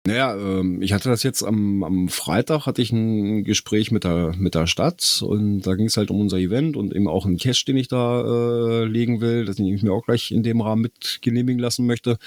Naja, 0.08 0.36
ähm, 0.36 0.84
ich 0.84 0.94
hatte 0.94 1.10
das 1.10 1.24
jetzt 1.24 1.42
am, 1.42 1.84
am 1.84 2.10
Freitag, 2.10 2.68
hatte 2.68 2.82
ich 2.82 2.92
ein 2.92 3.44
Gespräch 3.44 3.90
mit 3.92 4.04
der, 4.04 4.36
mit 4.38 4.54
der 4.54 4.68
Stadt 4.68 5.24
und 5.26 5.62
da 5.62 5.74
ging 5.74 5.88
es 5.88 5.98
halt 5.98 6.12
um 6.12 6.22
unser 6.22 6.38
Event 6.38 6.78
und 6.78 6.94
eben 6.94 7.08
auch 7.08 7.26
einen 7.26 7.38
Cash, 7.38 7.66
den 7.66 7.76
ich 7.76 7.88
da 7.88 8.22
äh, 8.22 8.86
legen 8.86 9.20
will, 9.20 9.46
das 9.46 9.58
ich 9.58 9.82
mir 9.82 9.92
auch 9.92 10.06
gleich 10.06 10.32
in 10.32 10.44
dem 10.44 10.62
Rahmen 10.62 10.84
mit 10.84 11.20
genehmigen 11.22 11.60
lassen 11.60 11.88
möchte. 11.88 12.20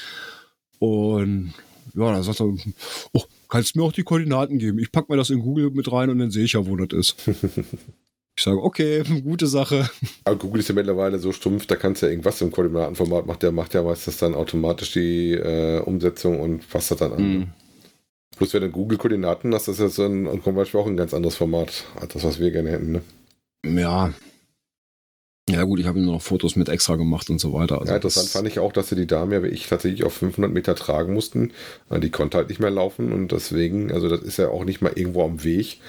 Und 0.80 1.54
ja, 1.94 2.12
da 2.12 2.22
sagt 2.24 2.40
er, 2.40 2.52
oh, 3.12 3.22
kannst 3.48 3.74
du 3.74 3.78
mir 3.78 3.84
auch 3.84 3.92
die 3.92 4.02
Koordinaten 4.02 4.58
geben? 4.58 4.80
Ich 4.80 4.90
pack 4.90 5.08
mir 5.08 5.16
das 5.16 5.30
in 5.30 5.40
Google 5.40 5.70
mit 5.70 5.90
rein 5.90 6.10
und 6.10 6.18
dann 6.18 6.32
sehe 6.32 6.44
ich 6.44 6.54
ja, 6.54 6.66
wo 6.66 6.74
das 6.74 6.98
ist. 6.98 7.28
ich 8.36 8.42
sage, 8.42 8.60
okay, 8.60 9.04
gute 9.22 9.46
Sache. 9.46 9.88
Aber 10.24 10.34
Google 10.34 10.60
ist 10.60 10.68
ja 10.68 10.74
mittlerweile 10.74 11.20
so 11.20 11.30
stumpf, 11.30 11.66
da 11.66 11.76
kannst 11.76 12.02
du 12.02 12.06
ja 12.06 12.10
irgendwas 12.10 12.40
im 12.40 12.50
Koordinatenformat 12.50 13.24
macht, 13.26 13.44
der 13.44 13.52
macht 13.52 13.74
ja 13.74 13.84
meistens 13.84 14.16
dann 14.16 14.34
automatisch 14.34 14.94
die 14.94 15.34
äh, 15.34 15.78
Umsetzung 15.78 16.40
und 16.40 16.68
passt 16.68 16.90
das 16.90 16.98
dann 16.98 17.12
an. 17.12 17.22
Mhm. 17.22 17.52
Plus 18.38 18.54
wenn 18.54 18.62
du 18.62 18.70
Google-Koordinaten 18.70 19.52
hast, 19.54 19.68
das 19.68 19.74
ist 19.74 19.80
ja 19.80 19.88
so 19.88 20.04
ein, 20.04 20.42
zum 20.42 20.54
Beispiel 20.54 20.80
auch 20.80 20.86
ein 20.86 20.96
ganz 20.96 21.12
anderes 21.12 21.34
Format 21.36 21.84
als 22.00 22.14
das, 22.14 22.24
was 22.24 22.38
wir 22.38 22.50
gerne 22.50 22.70
hätten. 22.70 22.92
Ne? 22.92 23.02
Ja. 23.66 24.14
Ja 25.50 25.64
gut, 25.64 25.80
ich 25.80 25.86
habe 25.86 25.98
ihm 25.98 26.04
noch 26.04 26.20
Fotos 26.22 26.56
mit 26.56 26.68
extra 26.68 26.96
gemacht 26.96 27.30
und 27.30 27.40
so 27.40 27.52
weiter. 27.54 27.80
Also 27.80 27.90
ja, 27.90 27.96
interessant 27.96 28.28
fand 28.28 28.46
ich 28.48 28.58
auch, 28.58 28.72
dass 28.72 28.90
sie 28.90 28.96
die 28.96 29.06
Dame 29.06 29.36
ja 29.36 29.42
wie 29.42 29.48
ich 29.48 29.66
tatsächlich 29.66 30.04
auf 30.04 30.12
500 30.12 30.52
Meter 30.52 30.74
tragen 30.74 31.14
mussten. 31.14 31.52
Die 31.90 32.10
konnte 32.10 32.36
halt 32.36 32.50
nicht 32.50 32.60
mehr 32.60 32.70
laufen 32.70 33.12
und 33.12 33.32
deswegen, 33.32 33.90
also 33.90 34.08
das 34.08 34.20
ist 34.20 34.36
ja 34.36 34.50
auch 34.50 34.64
nicht 34.64 34.82
mal 34.82 34.92
irgendwo 34.94 35.24
am 35.24 35.42
Weg. 35.44 35.80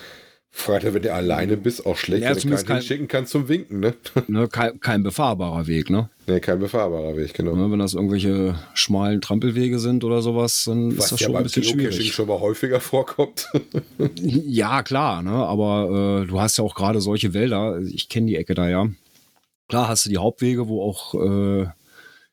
Freitag, 0.51 0.95
wenn 0.95 1.03
du 1.03 1.13
alleine 1.13 1.57
bist, 1.57 1.85
auch 1.85 1.95
schlecht, 1.95 2.23
Ja, 2.23 2.29
wenn 2.35 2.41
du 2.41 2.49
keinen 2.49 2.65
kein- 2.65 2.77
hinschicken 2.77 3.07
kannst 3.07 3.31
zum 3.31 3.47
Winken, 3.47 3.79
ne? 3.81 3.93
Ne, 4.27 4.47
kein, 4.47 4.79
kein 4.79 5.03
befahrbarer 5.03 5.67
Weg, 5.67 5.89
ne? 5.91 6.09
ne, 6.27 6.39
kein 6.41 6.59
befahrbarer 6.59 7.15
Weg, 7.15 7.33
genau. 7.35 7.55
Ne, 7.55 7.71
Wenn 7.71 7.77
das 7.79 7.93
irgendwelche 7.93 8.55
schmalen 8.73 9.21
Trampelwege 9.21 9.77
sind 9.79 10.03
oder 10.03 10.21
sowas, 10.23 10.63
dann 10.65 10.89
ist 10.91 10.97
Was 10.99 11.09
das 11.11 11.19
ja 11.19 11.27
schon 11.27 11.35
ein 11.35 11.43
bisschen 11.43 11.63
schwierig. 11.63 12.13
schon 12.13 12.27
mal 12.27 12.39
häufiger 12.39 12.79
vorkommt. 12.79 13.47
Ja, 14.15 14.81
klar, 14.83 15.21
ne? 15.21 15.31
aber 15.31 16.23
äh, 16.23 16.27
du 16.27 16.41
hast 16.41 16.57
ja 16.57 16.63
auch 16.63 16.73
gerade 16.75 16.99
solche 16.99 17.33
Wälder. 17.33 17.79
Ich 17.81 18.09
kenne 18.09 18.27
die 18.27 18.35
Ecke 18.35 18.55
da 18.55 18.67
ja. 18.67 18.89
Klar 19.67 19.87
hast 19.87 20.05
du 20.05 20.09
die 20.09 20.17
Hauptwege, 20.17 20.67
wo 20.67 20.81
auch, 20.81 21.13
äh, 21.13 21.67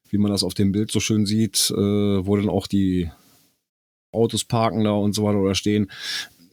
wie 0.09 0.19
man 0.19 0.31
das 0.33 0.43
auf 0.43 0.55
dem 0.55 0.73
Bild 0.73 0.91
so 0.91 1.01
schön 1.01 1.27
sieht, 1.27 1.71
äh, 1.71 1.75
wo 2.27 2.35
dann 2.37 2.49
auch 2.49 2.67
die 2.67 3.11
Autos 4.11 4.45
parken 4.45 4.83
da 4.85 4.93
und 4.93 5.15
so 5.15 5.25
weiter 5.25 5.39
oder 5.39 5.55
stehen. 5.55 5.91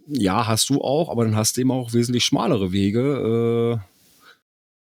Ja, 0.07 0.47
hast 0.47 0.69
du 0.69 0.81
auch, 0.81 1.09
aber 1.09 1.23
dann 1.25 1.35
hast 1.35 1.55
du 1.57 1.61
eben 1.61 1.71
auch 1.71 1.93
wesentlich 1.93 2.25
schmalere 2.25 2.71
Wege. 2.71 3.79
Äh, 3.79 3.87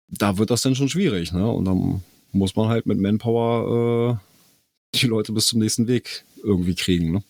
da 0.08 0.38
wird 0.38 0.50
das 0.50 0.62
dann 0.62 0.74
schon 0.74 0.88
schwierig, 0.88 1.32
ne? 1.32 1.48
Und 1.50 1.64
dann 1.64 2.02
muss 2.32 2.56
man 2.56 2.68
halt 2.68 2.86
mit 2.86 2.98
Manpower 2.98 4.20
äh, 4.20 4.98
die 4.98 5.06
Leute 5.06 5.32
bis 5.32 5.46
zum 5.46 5.60
nächsten 5.60 5.86
Weg 5.86 6.24
irgendwie 6.42 6.74
kriegen, 6.74 7.12
ne? 7.12 7.22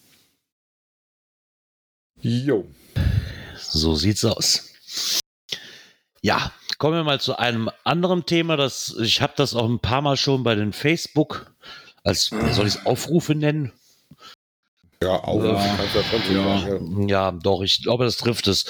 Jo. 2.20 2.66
So 3.58 3.94
sieht's 3.94 4.24
aus. 4.24 4.72
Ja, 6.22 6.52
kommen 6.78 6.94
wir 6.94 7.04
mal 7.04 7.20
zu 7.20 7.36
einem 7.36 7.68
anderen 7.84 8.26
Thema. 8.26 8.56
Das, 8.56 8.96
ich 9.00 9.20
habe 9.20 9.32
das 9.36 9.54
auch 9.54 9.68
ein 9.68 9.80
paar 9.80 10.02
Mal 10.02 10.16
schon 10.16 10.44
bei 10.44 10.54
den 10.54 10.72
Facebook 10.72 11.52
als, 12.04 12.26
soll 12.26 12.66
ich 12.66 12.76
es 12.76 12.86
Aufrufe 12.86 13.34
nennen? 13.34 13.72
Ja, 15.02 15.24
auch. 15.24 15.42
Ja. 15.42 15.52
ja 15.54 15.76
Ja. 17.06 17.32
doch, 17.32 17.62
ich 17.62 17.82
glaube, 17.82 18.04
das 18.04 18.16
trifft 18.16 18.46
es, 18.46 18.64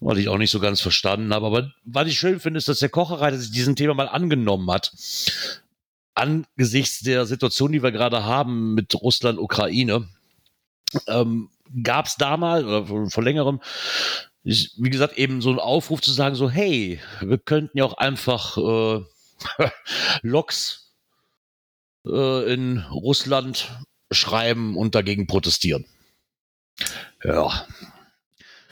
weil 0.00 0.18
ich 0.18 0.28
auch 0.28 0.38
nicht 0.38 0.50
so 0.50 0.60
ganz 0.60 0.80
verstanden 0.80 1.32
habe. 1.34 1.46
Aber 1.46 1.72
was 1.84 2.08
ich 2.08 2.18
schön 2.18 2.40
finde, 2.40 2.58
ist, 2.58 2.68
dass 2.68 2.78
der 2.78 2.88
Kocherreiter 2.88 3.38
sich 3.38 3.50
diesem 3.50 3.76
Thema 3.76 3.94
mal 3.94 4.08
angenommen 4.08 4.70
hat. 4.70 4.92
Angesichts 6.14 7.00
der 7.00 7.26
Situation, 7.26 7.72
die 7.72 7.82
wir 7.82 7.92
gerade 7.92 8.24
haben 8.24 8.74
mit 8.74 8.94
Russland, 8.94 9.38
Ukraine, 9.38 10.08
ähm, 11.06 11.50
gab 11.82 12.06
es 12.06 12.16
damals 12.16 12.64
oder 12.64 12.86
vor, 12.86 13.10
vor 13.10 13.22
längerem, 13.22 13.60
ich, 14.44 14.72
wie 14.78 14.90
gesagt, 14.90 15.18
eben 15.18 15.42
so 15.42 15.50
einen 15.50 15.58
Aufruf 15.58 16.00
zu 16.00 16.12
sagen, 16.12 16.36
so, 16.36 16.48
hey, 16.48 17.00
wir 17.20 17.38
könnten 17.38 17.78
ja 17.78 17.84
auch 17.84 17.98
einfach 17.98 18.56
äh, 18.56 19.04
Loks 20.22 20.94
äh, 22.06 22.52
in 22.52 22.78
Russland 22.90 23.68
schreiben 24.12 24.76
und 24.76 24.94
dagegen 24.94 25.26
protestieren. 25.26 25.84
Ja, 27.24 27.66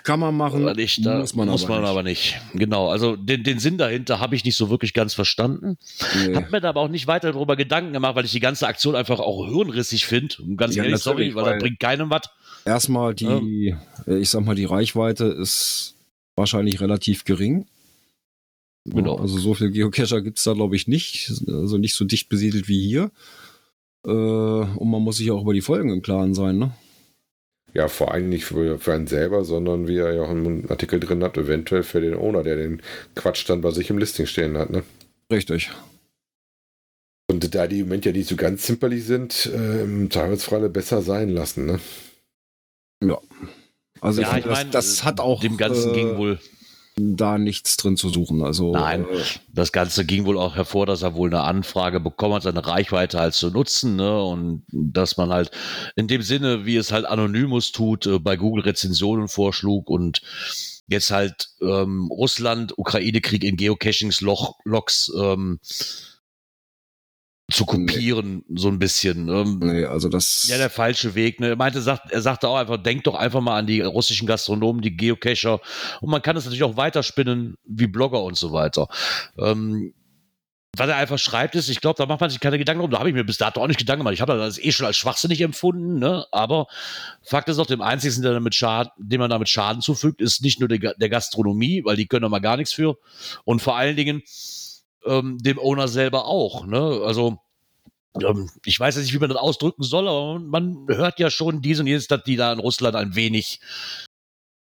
Kann 0.03 0.20
man 0.20 0.37
machen, 0.37 0.62
aber 0.62 0.74
nicht, 0.74 1.05
da 1.07 1.18
muss 1.18 1.35
man, 1.35 1.49
aber, 1.49 1.57
nicht. 1.57 1.70
aber 1.70 2.03
nicht. 2.03 2.37
Genau, 2.53 2.89
also 2.91 3.16
den, 3.16 3.43
den 3.43 3.59
Sinn 3.59 3.78
dahinter 3.78 4.20
habe 4.20 4.37
ich 4.37 4.45
nicht 4.45 4.57
so 4.57 4.68
wirklich 4.68 4.93
ganz 4.93 5.14
verstanden. 5.14 5.78
Nee. 6.26 6.35
Hab 6.37 6.53
mir 6.53 6.61
da 6.61 6.68
aber 6.68 6.80
auch 6.82 6.89
nicht 6.89 7.07
weiter 7.07 7.32
darüber 7.32 7.57
Gedanken 7.57 7.95
gemacht, 7.95 8.14
weil 8.14 8.26
ich 8.26 8.32
die 8.32 8.41
ganze 8.41 8.66
Aktion 8.68 8.95
einfach 8.95 9.18
auch 9.18 9.47
hirnrissig 9.47 10.05
finde. 10.05 10.37
Ganz 10.57 10.76
Ja, 10.76 10.85
ehrlich, 10.85 11.01
sorry, 11.01 11.35
weil, 11.35 11.45
weil- 11.45 11.53
das 11.55 11.62
bringt 11.62 11.80
keinem 11.80 12.11
was. 12.11 12.28
Erstmal 12.66 13.14
die, 13.14 13.74
äh, 14.07 14.18
ich 14.18 14.28
sag 14.30 14.45
mal, 14.45 14.55
die 14.55 14.64
Reichweite 14.66 15.24
ist 15.24 15.95
wahrscheinlich 16.37 16.80
relativ 16.80 17.24
gering. 17.24 17.66
Genau. 18.87 19.16
Also 19.16 19.39
so 19.39 19.55
viel 19.55 19.70
Geocacher 19.70 20.20
gibt 20.20 20.37
es 20.39 20.45
da, 20.45 20.53
glaube 20.53 20.76
ich, 20.76 20.87
nicht. 20.89 21.30
Also 21.49 21.78
nicht 21.78 21.95
so 21.95 22.05
dicht 22.05 22.28
besiedelt 22.28 22.68
wie 22.68 22.87
hier. 22.87 23.11
Äh, 24.05 24.11
und 24.11 24.91
man 24.91 25.03
muss 25.03 25.17
sich 25.17 25.31
auch 25.31 25.43
über 25.43 25.55
die 25.55 25.61
Folgen 25.61 25.91
im 25.91 26.03
Klaren 26.03 26.35
sein, 26.35 26.59
ne? 26.59 26.73
Ja, 27.73 27.89
vor 27.89 28.13
allem 28.13 28.29
nicht 28.29 28.45
für, 28.45 28.79
für 28.79 28.95
einen 28.95 29.09
selber, 29.09 29.45
sondern 29.45 29.89
wie 29.89 29.99
er 29.99 30.15
ja 30.15 30.23
auch 30.23 30.31
im 30.31 30.71
Artikel 30.71 31.01
drin 31.01 31.25
hat, 31.25 31.37
eventuell 31.37 31.83
für 31.83 32.01
den 32.01 32.15
Owner, 32.15 32.45
der 32.45 32.57
den 32.57 32.81
Quatsch 33.17 33.49
dann 33.49 33.63
bei 33.63 33.73
sich 33.73 33.91
im 33.91 33.99
Listing 33.99 34.27
stehen 34.27 34.57
hat. 34.57 34.71
Ne? 34.71 34.85
Richtig. 35.33 35.73
Und 37.27 37.53
da 37.55 37.67
die 37.67 37.81
im 37.81 37.87
Moment 37.87 38.05
ja 38.05 38.13
nicht 38.13 38.29
so 38.29 38.37
ganz 38.37 38.63
zimperlich 38.63 39.05
sind, 39.05 39.47
äh, 39.47 39.83
im 39.83 40.09
Zweifelsfalle 40.11 40.69
besser 40.69 41.03
sein 41.03 41.31
lassen. 41.31 41.67
Ne? 41.67 41.81
Also 44.01 44.21
Ja, 44.21 44.29
ich 44.29 44.37
ich 44.37 44.43
finde, 44.43 44.55
meine, 44.55 44.71
das, 44.71 44.87
das 44.97 45.05
hat 45.05 45.19
auch 45.19 45.41
dem 45.41 45.57
Ganzen 45.57 45.93
äh, 45.93 45.95
ging 45.95 46.17
wohl, 46.19 46.39
da 46.97 47.38
nichts 47.38 47.76
drin 47.76 47.97
zu 47.97 48.09
suchen. 48.09 48.42
Also 48.45 48.72
Nein. 48.72 49.05
Äh, 49.05 49.22
das 49.49 49.72
Ganze 49.72 50.05
ging 50.05 50.24
wohl 50.26 50.38
auch 50.38 50.55
hervor, 50.55 50.86
dass 50.86 51.03
er 51.03 51.14
wohl 51.14 51.28
eine 51.28 51.42
Anfrage 51.42 52.01
bekommen 52.01 52.34
hat, 52.34 52.42
seine 52.45 52.64
Reichweite 52.64 53.18
halt 53.18 53.34
zu 53.34 53.51
nutzen, 53.51 53.97
ne? 53.97 54.22
Und 54.22 54.64
dass 54.70 55.16
man 55.16 55.30
halt 55.30 55.51
in 55.97 56.07
dem 56.07 56.22
Sinne, 56.22 56.66
wie 56.66 56.76
es 56.76 56.92
halt 56.92 57.07
Anonymous 57.07 57.72
tut, 57.72 58.07
äh, 58.07 58.18
bei 58.18 58.36
Google 58.36 58.64
Rezensionen 58.64 59.28
vorschlug 59.28 59.90
und 59.90 60.22
jetzt 60.86 61.11
halt 61.11 61.49
ähm, 61.61 62.09
Russland, 62.11 62.78
Ukraine-Krieg 62.78 63.42
in 63.42 63.57
Geocachings-Logs 63.57 65.12
ähm, 65.18 65.59
zu 67.55 67.65
kopieren, 67.65 68.45
so 68.55 68.69
ein 68.69 68.79
bisschen. 68.79 69.29
Ähm, 69.29 69.61
nee, 69.63 69.85
also 69.85 70.09
das. 70.09 70.47
Ja, 70.49 70.59
der 70.59 70.71
falsche 70.71 71.15
Weg. 71.15 71.41
Ne? 71.41 71.51
Er 71.51 71.57
meinte, 71.57 71.81
sagt, 71.81 72.11
er 72.11 72.21
sagte 72.21 72.49
auch 72.49 72.57
einfach, 72.57 72.83
denkt 72.83 73.07
doch 73.07 73.15
einfach 73.15 73.41
mal 73.41 73.59
an 73.59 73.67
die 73.67 73.81
russischen 73.81 74.27
Gastronomen, 74.27 74.83
die 74.83 74.97
Geocacher. 74.97 75.61
Und 76.01 76.11
man 76.11 76.23
kann 76.23 76.37
es 76.37 76.45
natürlich 76.45 76.65
auch 76.65 76.77
weiterspinnen 76.77 77.57
wie 77.65 77.87
Blogger 77.87 78.23
und 78.23 78.37
so 78.37 78.53
weiter. 78.53 78.89
Ähm, 79.39 79.95
was 80.77 80.89
er 80.89 80.97
einfach 80.97 81.19
schreibt, 81.19 81.55
ist, 81.55 81.69
ich 81.69 81.81
glaube, 81.81 81.97
da 81.97 82.07
macht 82.07 82.21
man 82.21 82.31
sich 82.31 82.41
keine 82.41 82.59
Gedanken 82.59 82.81
drum. 82.81 82.91
Da 82.91 82.99
habe 82.99 83.09
ich 83.09 83.15
mir 83.15 83.23
bis 83.23 83.39
dato 83.39 83.63
auch 83.63 83.69
nicht 83.69 83.79
Gedanken 83.79 84.01
gemacht. 84.01 84.15
Ich 84.15 84.21
habe 84.21 84.37
das 84.37 84.59
eh 84.59 84.73
schon 84.73 84.87
als 84.87 84.97
schwachsinnig 84.97 85.41
empfunden, 85.41 86.01
ne? 86.01 86.27
Aber 86.33 86.67
Fakt 87.23 87.49
ist 87.49 87.61
auch, 87.61 87.67
dem 87.67 87.81
einzigen, 87.81 88.23
der 88.23 88.33
damit 88.33 88.57
Schaden, 88.57 88.91
dem 88.99 89.21
man 89.21 89.31
damit 89.31 89.49
Schaden 89.49 89.83
zufügt, 89.83 90.21
ist 90.21 90.43
nicht 90.43 90.59
nur 90.59 90.69
der, 90.69 90.95
der 90.95 91.09
Gastronomie, 91.09 91.85
weil 91.85 91.97
die 91.97 92.07
können 92.07 92.23
da 92.23 92.29
mal 92.29 92.41
gar 92.41 92.57
nichts 92.57 92.73
für. 92.73 92.97
Und 93.45 93.63
vor 93.63 93.77
allen 93.77 93.95
Dingen 93.95 94.23
ähm, 95.07 95.39
dem 95.39 95.59
Owner 95.59 95.87
selber 95.87 96.27
auch, 96.27 96.67
ne? 96.67 97.03
Also, 97.05 97.39
ähm, 98.23 98.51
ich 98.65 98.79
weiß 98.79 98.97
nicht, 98.97 99.12
wie 99.12 99.19
man 99.19 99.29
das 99.29 99.39
ausdrücken 99.39 99.83
soll, 99.83 100.09
aber 100.09 100.39
man 100.39 100.87
hört 100.89 101.19
ja 101.19 101.31
schon 101.31 101.62
dies 101.62 101.81
und 101.81 101.87
jenes, 101.87 102.07
dass 102.07 102.23
die 102.25 102.37
da 102.37 102.53
in 102.53 102.59
Russland 102.59 102.97
ein 102.97 103.15
wenig 103.15 103.61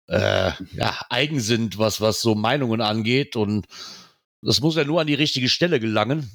äh, 0.08 0.52
ja, 0.72 1.00
eigen 1.10 1.40
sind, 1.40 1.78
was, 1.78 2.00
was 2.00 2.20
so 2.20 2.34
Meinungen 2.34 2.80
angeht. 2.80 3.36
Und 3.36 3.66
das 4.40 4.60
muss 4.60 4.76
ja 4.76 4.84
nur 4.84 5.00
an 5.00 5.06
die 5.06 5.14
richtige 5.14 5.48
Stelle 5.48 5.80
gelangen. 5.80 6.30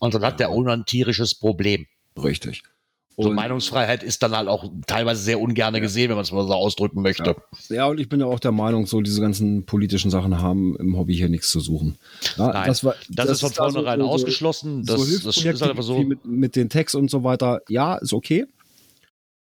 Und 0.00 0.14
dann 0.14 0.24
hat 0.24 0.40
der 0.40 0.50
ein 0.50 0.84
tierisches 0.86 1.34
Problem. 1.34 1.86
richtig. 2.16 2.62
So 3.16 3.28
Und- 3.28 3.36
Meinungsfreiheit 3.36 4.02
ist 4.02 4.24
dann 4.24 4.36
halt 4.36 4.48
auch 4.48 4.68
teilweise 4.88 5.22
sehr 5.22 5.40
ungern 5.40 5.72
gesehen, 5.80 6.08
wenn 6.08 6.16
man 6.16 6.24
es 6.24 6.32
mal 6.32 6.44
so 6.46 6.52
ausdrücken 6.52 7.00
möchte. 7.00 7.36
Ja, 7.68 7.86
und 7.86 8.00
ich 8.00 8.08
bin 8.08 8.18
ja 8.18 8.26
auch 8.26 8.40
der 8.40 8.50
Meinung, 8.50 8.86
so 8.86 9.00
diese 9.02 9.20
ganzen 9.20 9.64
politischen 9.66 10.10
Sachen 10.10 10.40
haben 10.42 10.76
im 10.78 10.96
Hobby 10.96 11.14
hier 11.14 11.28
nichts 11.28 11.48
zu 11.50 11.60
suchen. 11.60 11.96
Ja, 12.36 12.48
Nein, 12.48 12.66
das, 12.66 12.82
war, 12.82 12.96
Das, 13.08 13.28
ist 13.30 13.40
von 13.40 13.50
so- 13.50 13.54
vornherein 13.54 14.00
so- 14.00 14.06
ausgeschlossen. 14.08 14.84
Das, 14.84 14.96
so 15.00 15.04
das 15.28 15.36
ist 15.36 15.44
halt 15.44 15.62
einfach 15.70 15.84
so. 15.84 15.98
mit, 16.02 16.24
mit 16.24 16.56
den 16.56 16.68
Tags 16.68 16.96
und 16.96 17.08
so 17.08 17.22
weiter, 17.22 17.60
ja, 17.68 17.94
ist 17.96 18.12
okay. 18.12 18.46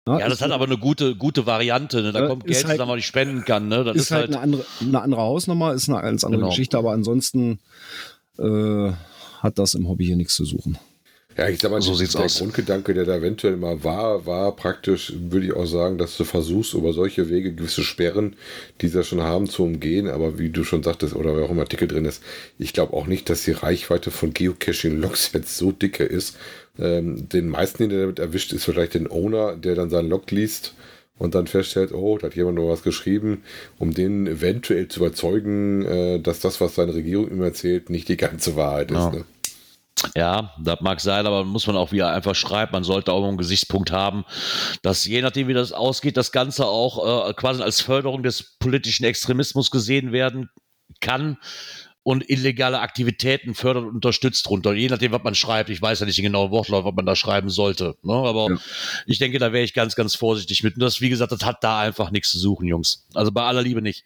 Ja, 0.07 0.19
das 0.19 0.33
ist, 0.33 0.41
hat 0.43 0.51
aber 0.51 0.65
eine 0.65 0.77
gute, 0.77 1.15
gute 1.15 1.47
Variante. 1.47 2.03
Ne? 2.03 2.11
Da 2.11 2.25
Äh, 2.25 2.27
kommt 2.27 2.43
ist 2.43 2.51
Geld 2.57 2.65
halt- 2.67 2.75
zusammen, 2.75 2.91
was 2.91 2.99
ich 2.99 3.07
spenden 3.07 3.43
kann. 3.45 3.67
Ne? 3.67 3.83
Das 3.83 3.95
ist 3.97 4.11
halt 4.11 4.27
eine 4.27 4.39
andere, 4.41 4.63
eine 4.79 5.01
andere 5.01 5.21
Hausnummer, 5.21 5.73
ist 5.73 5.89
eine 5.89 5.99
ganz 6.03 6.23
andere 6.23 6.41
Genau. 6.41 6.49
Geschichte, 6.51 6.77
aber 6.77 6.91
ansonsten 6.91 7.57
äh, 8.37 8.91
hat 9.39 9.57
das 9.57 9.73
im 9.73 9.87
Hobby 9.89 10.05
hier 10.05 10.17
nichts 10.17 10.35
zu 10.35 10.45
suchen. 10.45 10.77
Ja, 11.37 11.49
ich 11.49 11.59
sag 11.59 11.69
mal, 11.71 11.81
So 11.81 11.91
der- 11.91 11.97
sieht's 11.99 12.13
der 12.13 12.25
aus. 12.25 12.37
Grundgedanke, 12.39 12.93
der 12.93 13.03
da 13.05 13.15
eventuell 13.17 13.57
mal 13.57 13.83
war, 13.83 14.25
war 14.25 14.55
praktisch, 14.55 15.13
würde 15.17 15.47
ich 15.47 15.53
auch 15.53 15.65
sagen, 15.65 15.97
dass 15.97 16.15
du 16.17 16.23
versuchst, 16.23 16.73
über 16.73 16.93
solche 16.93 17.29
Wege 17.29 17.53
gewisse 17.53 17.83
Sperren, 17.83 18.35
die 18.81 18.87
sie 18.87 18.97
ja 18.97 19.03
schon 19.03 19.21
haben, 19.21 19.49
zu 19.49 19.63
umgehen. 19.63 20.07
Aber 20.07 20.39
wie 20.39 20.49
du 20.49 20.63
schon 20.63 20.81
sagtest, 20.83 21.13
oder 21.15 21.35
wer 21.35 21.43
auch 21.43 21.51
im 21.51 21.59
Artikel 21.59 21.87
drin 21.89 22.05
ist, 22.05 22.23
ich 22.57 22.71
glaube 22.71 22.93
auch 22.93 23.05
nicht, 23.07 23.29
dass 23.29 23.43
die 23.43 23.51
Reichweite 23.51 24.11
von 24.11 24.33
Geocaching-Logs 24.33 25.31
jetzt 25.33 25.57
so 25.57 25.71
dicke 25.71 26.05
ist. 26.05 26.37
Ähm, 26.79 27.27
den 27.29 27.49
meisten, 27.49 27.83
den 27.83 27.91
er 27.91 28.01
damit 28.01 28.19
erwischt, 28.19 28.53
ist 28.53 28.65
vielleicht 28.65 28.93
den 28.93 29.09
Owner, 29.11 29.55
der 29.55 29.75
dann 29.75 29.89
seinen 29.89 30.09
Log 30.09 30.31
liest 30.31 30.73
und 31.17 31.33
dann 31.35 31.47
feststellt, 31.47 31.93
oh, 31.93 32.17
da 32.17 32.27
hat 32.27 32.35
jemand 32.35 32.57
noch 32.57 32.69
was 32.69 32.83
geschrieben, 32.83 33.43
um 33.77 33.93
den 33.93 34.27
eventuell 34.27 34.87
zu 34.89 34.99
überzeugen, 34.99 35.83
äh, 35.85 36.19
dass 36.19 36.39
das, 36.41 36.59
was 36.59 36.75
seine 36.75 36.93
Regierung 36.93 37.29
ihm 37.29 37.41
erzählt, 37.41 37.89
nicht 37.89 38.09
die 38.09 38.17
ganze 38.17 38.55
Wahrheit 38.55 38.91
ist. 38.91 38.97
Ja. 38.97 39.11
Ne? 39.11 39.25
Ja, 40.15 40.53
das 40.59 40.81
mag 40.81 40.99
sein, 40.99 41.25
aber 41.25 41.45
muss 41.45 41.67
man 41.67 41.77
auch, 41.77 41.91
wie 41.91 41.99
er 41.99 42.11
einfach 42.13 42.35
schreibt, 42.35 42.73
man 42.73 42.83
sollte 42.83 43.13
auch 43.13 43.25
einen 43.25 43.37
Gesichtspunkt 43.37 43.91
haben, 43.91 44.25
dass 44.81 45.05
je 45.05 45.21
nachdem, 45.21 45.47
wie 45.47 45.53
das 45.53 45.71
ausgeht, 45.71 46.17
das 46.17 46.31
Ganze 46.31 46.65
auch 46.67 47.29
äh, 47.29 47.33
quasi 47.33 47.63
als 47.63 47.81
Förderung 47.81 48.21
des 48.21 48.57
politischen 48.59 49.05
Extremismus 49.05 49.71
gesehen 49.71 50.11
werden 50.11 50.49
kann 50.99 51.37
und 52.03 52.29
illegale 52.29 52.81
Aktivitäten 52.81 53.55
fördert 53.55 53.85
und 53.85 53.95
unterstützt 53.95 54.47
drunter. 54.47 54.73
Je 54.73 54.89
nachdem, 54.89 55.11
was 55.11 55.23
man 55.23 55.33
schreibt. 55.33 55.71
Ich 55.71 55.81
weiß 55.81 56.01
ja 56.01 56.05
nicht 56.05 56.17
den 56.19 56.25
genauen 56.25 56.51
Wortlaut, 56.51 56.85
was 56.85 56.93
man 56.93 57.05
da 57.07 57.15
schreiben 57.15 57.49
sollte. 57.49 57.95
Ne? 58.03 58.13
Aber 58.13 58.49
Ja. 58.51 58.57
ich 59.07 59.17
denke, 59.17 59.39
da 59.39 59.51
wäre 59.53 59.63
ich 59.63 59.73
ganz, 59.73 59.95
ganz 59.95 60.13
vorsichtig 60.13 60.61
mit. 60.61 60.75
Und 60.75 60.81
das, 60.81 61.01
wie 61.01 61.09
gesagt, 61.09 61.31
das 61.31 61.43
hat 61.43 61.63
da 61.63 61.79
einfach 61.79 62.11
nichts 62.11 62.29
zu 62.29 62.37
suchen, 62.37 62.67
Jungs. 62.67 63.07
Also 63.15 63.31
bei 63.31 63.41
aller 63.43 63.63
Liebe 63.63 63.81
nicht. 63.81 64.03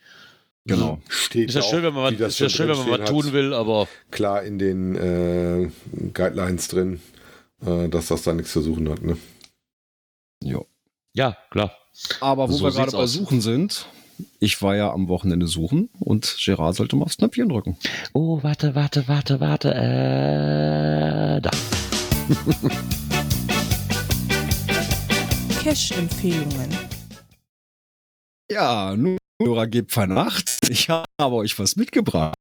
Genau. 0.65 0.99
Steht 1.07 1.49
Ist 1.49 1.55
ja 1.55 1.61
schön, 1.61 1.83
wenn 1.83 1.93
man, 1.93 2.13
was, 2.13 2.19
das 2.19 2.33
ist 2.33 2.39
ja 2.39 2.49
schön, 2.49 2.69
wenn 2.69 2.77
man 2.77 3.01
was 3.01 3.09
tun 3.09 3.31
will, 3.33 3.53
aber 3.53 3.87
Klar 4.11 4.43
in 4.43 4.59
den 4.59 4.95
äh, 4.95 5.69
Guidelines 6.13 6.67
drin, 6.67 7.01
äh, 7.65 7.87
dass 7.89 8.07
das 8.07 8.23
da 8.23 8.33
nichts 8.33 8.51
zu 8.51 8.61
suchen 8.61 8.89
hat. 8.89 9.01
Ne? 9.01 9.17
Ja. 10.43 10.59
ja, 11.13 11.37
klar. 11.49 11.71
Aber 12.21 12.49
wo 12.49 12.53
So 12.53 12.65
wir 12.65 12.71
gerade 12.71 12.91
bei. 12.91 13.05
Suchen 13.07 13.41
sind, 13.41 13.87
ich 14.39 14.61
war 14.61 14.75
ja 14.75 14.91
am 14.91 15.07
Wochenende 15.07 15.47
suchen 15.47 15.89
und 15.99 16.37
Gerard 16.39 16.75
sollte 16.75 16.95
mal 16.95 17.05
aufs 17.05 17.17
Knöpfchen 17.17 17.49
drücken. 17.49 17.77
Oh, 18.13 18.43
warte, 18.43 18.75
warte, 18.75 19.07
warte, 19.07 19.39
warte. 19.39 19.73
Äh, 19.73 21.41
da. 21.41 21.51
Cash-Empfehlungen. 25.63 26.69
Ja, 28.51 28.95
nun, 28.95 29.17
Hörer, 29.41 29.67
gebt 29.67 29.93
Vernacht. 29.93 30.69
Ich 30.69 30.89
habe 30.89 31.35
euch 31.35 31.57
was 31.57 31.77
mitgebracht. 31.77 32.35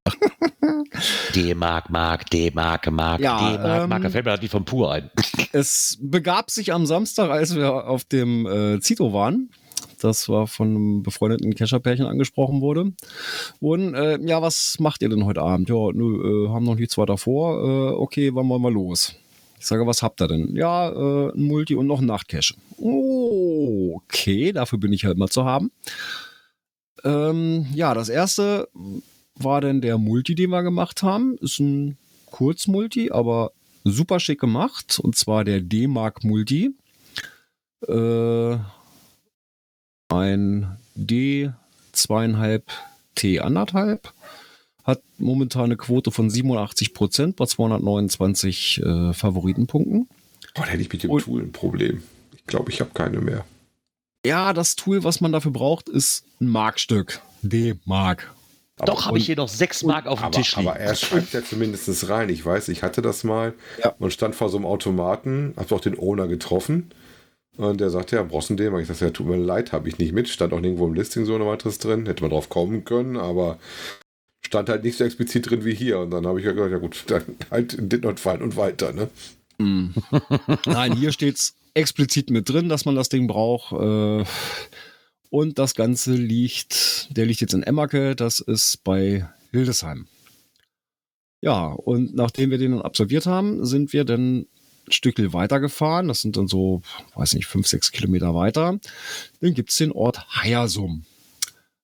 D-Mark, 1.33 1.89
Mark, 1.89 2.29
D-Mark, 2.29 2.91
Mark, 2.91 3.21
Ja, 3.21 3.53
D-Mark, 3.53 3.83
ähm, 3.83 3.89
Mark. 3.89 4.03
Da 4.03 4.09
fällt 4.09 4.25
mir 4.25 4.31
halt 4.31 4.43
die 4.43 4.49
vom 4.49 4.65
Pur 4.65 4.91
ein. 4.91 5.09
Es 5.53 5.97
begab 6.01 6.51
sich 6.51 6.73
am 6.73 6.85
Samstag, 6.85 7.29
als 7.29 7.55
wir 7.55 7.87
auf 7.87 8.03
dem 8.03 8.45
äh, 8.45 8.81
Zito 8.81 9.13
waren. 9.13 9.49
Das 10.01 10.27
war 10.27 10.47
von 10.47 10.67
einem 10.67 11.03
befreundeten 11.03 11.55
Kescherpärchen 11.55 12.05
angesprochen 12.05 12.59
wurde. 12.59 12.91
Wurden, 13.61 13.93
äh, 13.95 14.19
ja, 14.21 14.41
was 14.41 14.75
macht 14.79 15.01
ihr 15.01 15.07
denn 15.07 15.23
heute 15.23 15.41
Abend? 15.41 15.69
Ja, 15.69 15.91
nö, 15.93 16.47
äh, 16.47 16.49
haben 16.49 16.65
noch 16.65 16.75
nichts 16.75 16.97
weiter 16.97 17.17
vor. 17.17 17.63
Äh, 17.63 17.93
okay, 17.93 18.35
wann 18.35 18.49
wollen 18.49 18.61
wir 18.61 18.71
los? 18.71 19.15
Ich 19.57 19.65
sage, 19.65 19.87
was 19.87 20.03
habt 20.03 20.21
ihr 20.21 20.27
denn? 20.27 20.53
Ja, 20.57 20.89
äh, 20.89 21.31
ein 21.31 21.43
Multi 21.43 21.75
und 21.75 21.87
noch 21.87 21.99
ein 21.99 22.05
Nachtcache. 22.05 22.55
Oh, 22.77 23.95
okay, 24.03 24.51
dafür 24.51 24.79
bin 24.79 24.91
ich 24.91 25.05
halt 25.05 25.17
mal 25.17 25.29
zu 25.29 25.45
haben. 25.45 25.71
Ähm, 27.03 27.65
ja, 27.73 27.93
das 27.93 28.09
erste 28.09 28.67
war 29.35 29.61
dann 29.61 29.81
der 29.81 29.97
Multi, 29.97 30.35
den 30.35 30.49
wir 30.49 30.63
gemacht 30.63 31.03
haben. 31.03 31.37
Ist 31.37 31.59
ein 31.59 31.97
Kurzmulti, 32.25 33.11
aber 33.11 33.51
super 33.83 34.19
schick 34.19 34.39
gemacht. 34.39 34.99
Und 34.99 35.15
zwar 35.15 35.43
der 35.43 35.61
D-Mark 35.61 36.23
Multi. 36.23 36.71
Äh, 37.87 38.57
ein 40.09 40.77
D2,5 40.97 42.61
T1,5. 43.17 43.99
Hat 44.83 45.01
momentan 45.17 45.65
eine 45.65 45.77
Quote 45.77 46.11
von 46.11 46.29
87 46.29 46.93
Prozent 46.93 47.35
bei 47.35 47.45
229 47.45 48.81
äh, 48.83 49.13
Favoritenpunkten. 49.13 50.07
Oh, 50.57 50.61
da 50.61 50.65
hätte 50.65 50.81
ich 50.81 50.91
mit 50.91 51.03
dem 51.03 51.11
Und- 51.11 51.23
Tool 51.23 51.41
ein 51.43 51.51
Problem. 51.51 52.01
Ich 52.35 52.45
glaube, 52.47 52.71
ich 52.71 52.79
habe 52.81 52.89
keine 52.93 53.19
mehr. 53.19 53.45
Ja, 54.25 54.53
das 54.53 54.75
Tool, 54.75 55.03
was 55.03 55.21
man 55.21 55.31
dafür 55.31 55.51
braucht, 55.51 55.87
ist 55.87 56.25
ein 56.41 56.47
Markstück. 56.47 57.21
D-Mark. 57.41 58.33
Doch, 58.85 59.05
habe 59.05 59.17
ich 59.17 59.25
hier 59.25 59.35
noch 59.35 59.49
sechs 59.49 59.83
Mark 59.83 60.07
auf 60.07 60.19
dem 60.19 60.25
Aber, 60.25 60.37
Tisch 60.37 60.55
liegen. 60.55 60.69
aber 60.69 60.79
er 60.79 60.95
schreibt 60.95 61.33
ja 61.33 61.43
zumindest 61.43 62.09
rein. 62.09 62.29
Ich 62.29 62.45
weiß, 62.45 62.69
ich 62.69 62.81
hatte 62.81 63.01
das 63.01 63.23
mal. 63.23 63.53
Ja. 63.83 63.93
Man 63.99 64.11
stand 64.11 64.35
vor 64.35 64.49
so 64.49 64.57
einem 64.57 64.65
Automaten, 64.65 65.53
hab 65.57 65.71
auch 65.71 65.81
den 65.81 65.99
Owner 65.99 66.27
getroffen. 66.27 66.91
Und 67.57 67.81
der 67.81 67.89
sagte, 67.89 68.15
ja, 68.15 68.23
brauchst 68.23 68.49
du 68.49 68.55
den? 68.55 68.77
Ich 68.79 68.87
sagte, 68.87 69.05
ja, 69.05 69.11
tut 69.11 69.27
mir 69.27 69.35
leid, 69.35 69.73
habe 69.73 69.89
ich 69.89 69.97
nicht 69.97 70.13
mit. 70.13 70.29
Stand 70.29 70.53
auch 70.53 70.61
nirgendwo 70.61 70.87
im 70.87 70.93
Listing 70.93 71.25
so 71.25 71.35
oder 71.35 71.45
weiteres 71.45 71.77
drin. 71.77 72.05
Hätte 72.05 72.21
man 72.23 72.31
drauf 72.31 72.47
kommen 72.47 72.85
können, 72.85 73.17
aber 73.17 73.59
stand 74.41 74.69
halt 74.69 74.85
nicht 74.85 74.97
so 74.97 75.03
explizit 75.03 75.49
drin 75.49 75.65
wie 75.65 75.75
hier. 75.75 75.99
Und 75.99 76.11
dann 76.11 76.25
habe 76.25 76.39
ich 76.39 76.45
ja 76.45 76.53
gesagt, 76.53 76.71
ja 76.71 76.77
gut, 76.77 77.03
dann 77.07 77.23
halt 77.51 77.75
did 77.79 78.03
not 78.03 78.19
fallen 78.19 78.41
und 78.41 78.55
weiter, 78.55 78.93
ne? 78.93 79.09
Mm. 79.57 79.89
Nein, 80.65 80.93
hier 80.93 81.11
steht's 81.11 81.53
explizit 81.79 82.29
mit 82.29 82.49
drin, 82.49 82.69
dass 82.69 82.85
man 82.85 82.95
das 82.95 83.09
Ding 83.09 83.27
braucht. 83.27 83.71
Äh, 83.73 84.25
und 85.29 85.59
das 85.59 85.75
Ganze 85.75 86.13
liegt, 86.13 87.15
der 87.15 87.25
liegt 87.25 87.41
jetzt 87.41 87.53
in 87.53 87.63
Emmerke, 87.63 88.15
das 88.15 88.39
ist 88.39 88.83
bei 88.83 89.27
Hildesheim. 89.51 90.07
Ja, 91.41 91.67
und 91.67 92.15
nachdem 92.15 92.51
wir 92.51 92.57
den 92.57 92.71
dann 92.71 92.81
absolviert 92.81 93.25
haben, 93.25 93.65
sind 93.65 93.93
wir 93.93 94.03
dann 94.03 94.39
ein 94.39 94.47
Stückchen 94.89 95.33
weitergefahren. 95.33 96.07
Das 96.07 96.21
sind 96.21 96.35
dann 96.35 96.47
so, 96.47 96.81
weiß 97.15 97.35
nicht, 97.35 97.45
fünf, 97.45 97.67
sechs 97.67 97.91
Kilometer 97.91 98.35
weiter. 98.35 98.79
Dann 99.39 99.53
gibt's 99.53 99.77
den 99.77 99.91
Ort 99.91 100.27
Heiersum. 100.35 101.05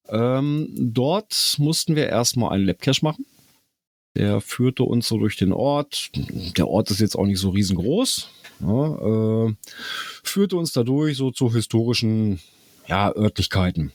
Ähm, 0.10 0.70
dort 0.76 1.56
mussten 1.58 1.96
wir 1.96 2.08
erstmal 2.08 2.54
einen 2.54 2.66
Labcache 2.66 3.04
machen. 3.04 3.26
Der 4.16 4.42
führte 4.42 4.84
uns 4.84 5.08
so 5.08 5.18
durch 5.18 5.36
den 5.36 5.52
Ort. 5.52 6.10
Der 6.58 6.68
Ort 6.68 6.92
ist 6.92 7.00
jetzt 7.00 7.16
auch 7.16 7.26
nicht 7.26 7.40
so 7.40 7.50
riesengroß. 7.50 8.30
Ja, 8.60 9.48
äh, 9.48 9.54
führte 10.24 10.58
uns 10.58 10.74
dadurch 10.74 11.18
so 11.18 11.32
zu 11.32 11.54
historischen 11.54 12.40
ja, 12.88 13.14
Örtlichkeiten. 13.16 13.92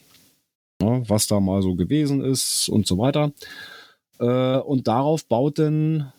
Ja, 0.82 1.08
was 1.08 1.26
da 1.26 1.40
mal 1.40 1.62
so 1.62 1.74
gewesen 1.74 2.22
ist 2.22 2.68
und 2.68 2.86
so 2.86 2.98
weiter. 2.98 3.32
Äh, 4.18 4.58
und 4.58 4.88
darauf 4.88 5.26
baut 5.26 5.58
dann 5.58 6.12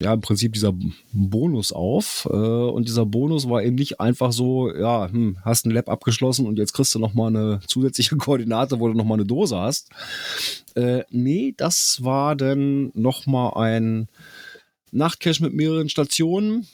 ja 0.00 0.14
im 0.14 0.20
Prinzip 0.20 0.54
dieser 0.54 0.72
Bonus 1.12 1.72
auf. 1.72 2.26
Äh, 2.30 2.36
und 2.36 2.88
dieser 2.88 3.06
Bonus 3.06 3.48
war 3.48 3.62
eben 3.62 3.76
nicht 3.76 4.00
einfach 4.00 4.32
so, 4.32 4.74
ja, 4.74 5.10
hm, 5.10 5.36
hast 5.44 5.66
ein 5.66 5.70
Lab 5.70 5.88
abgeschlossen 5.88 6.46
und 6.46 6.58
jetzt 6.58 6.72
kriegst 6.72 6.94
du 6.94 6.98
noch 6.98 7.14
mal 7.14 7.28
eine 7.28 7.60
zusätzliche 7.66 8.16
Koordinate, 8.18 8.80
wo 8.80 8.88
du 8.88 8.94
noch 8.94 9.04
mal 9.04 9.14
eine 9.14 9.26
Dose 9.26 9.58
hast. 9.58 9.90
Äh, 10.74 11.04
nee, 11.10 11.54
das 11.56 11.98
war 12.02 12.34
dann 12.34 12.90
noch 12.94 13.26
mal 13.26 13.50
ein 13.50 14.08
Nachtcache 14.92 15.42
mit 15.42 15.52
mehreren 15.52 15.88
Stationen, 15.88 16.66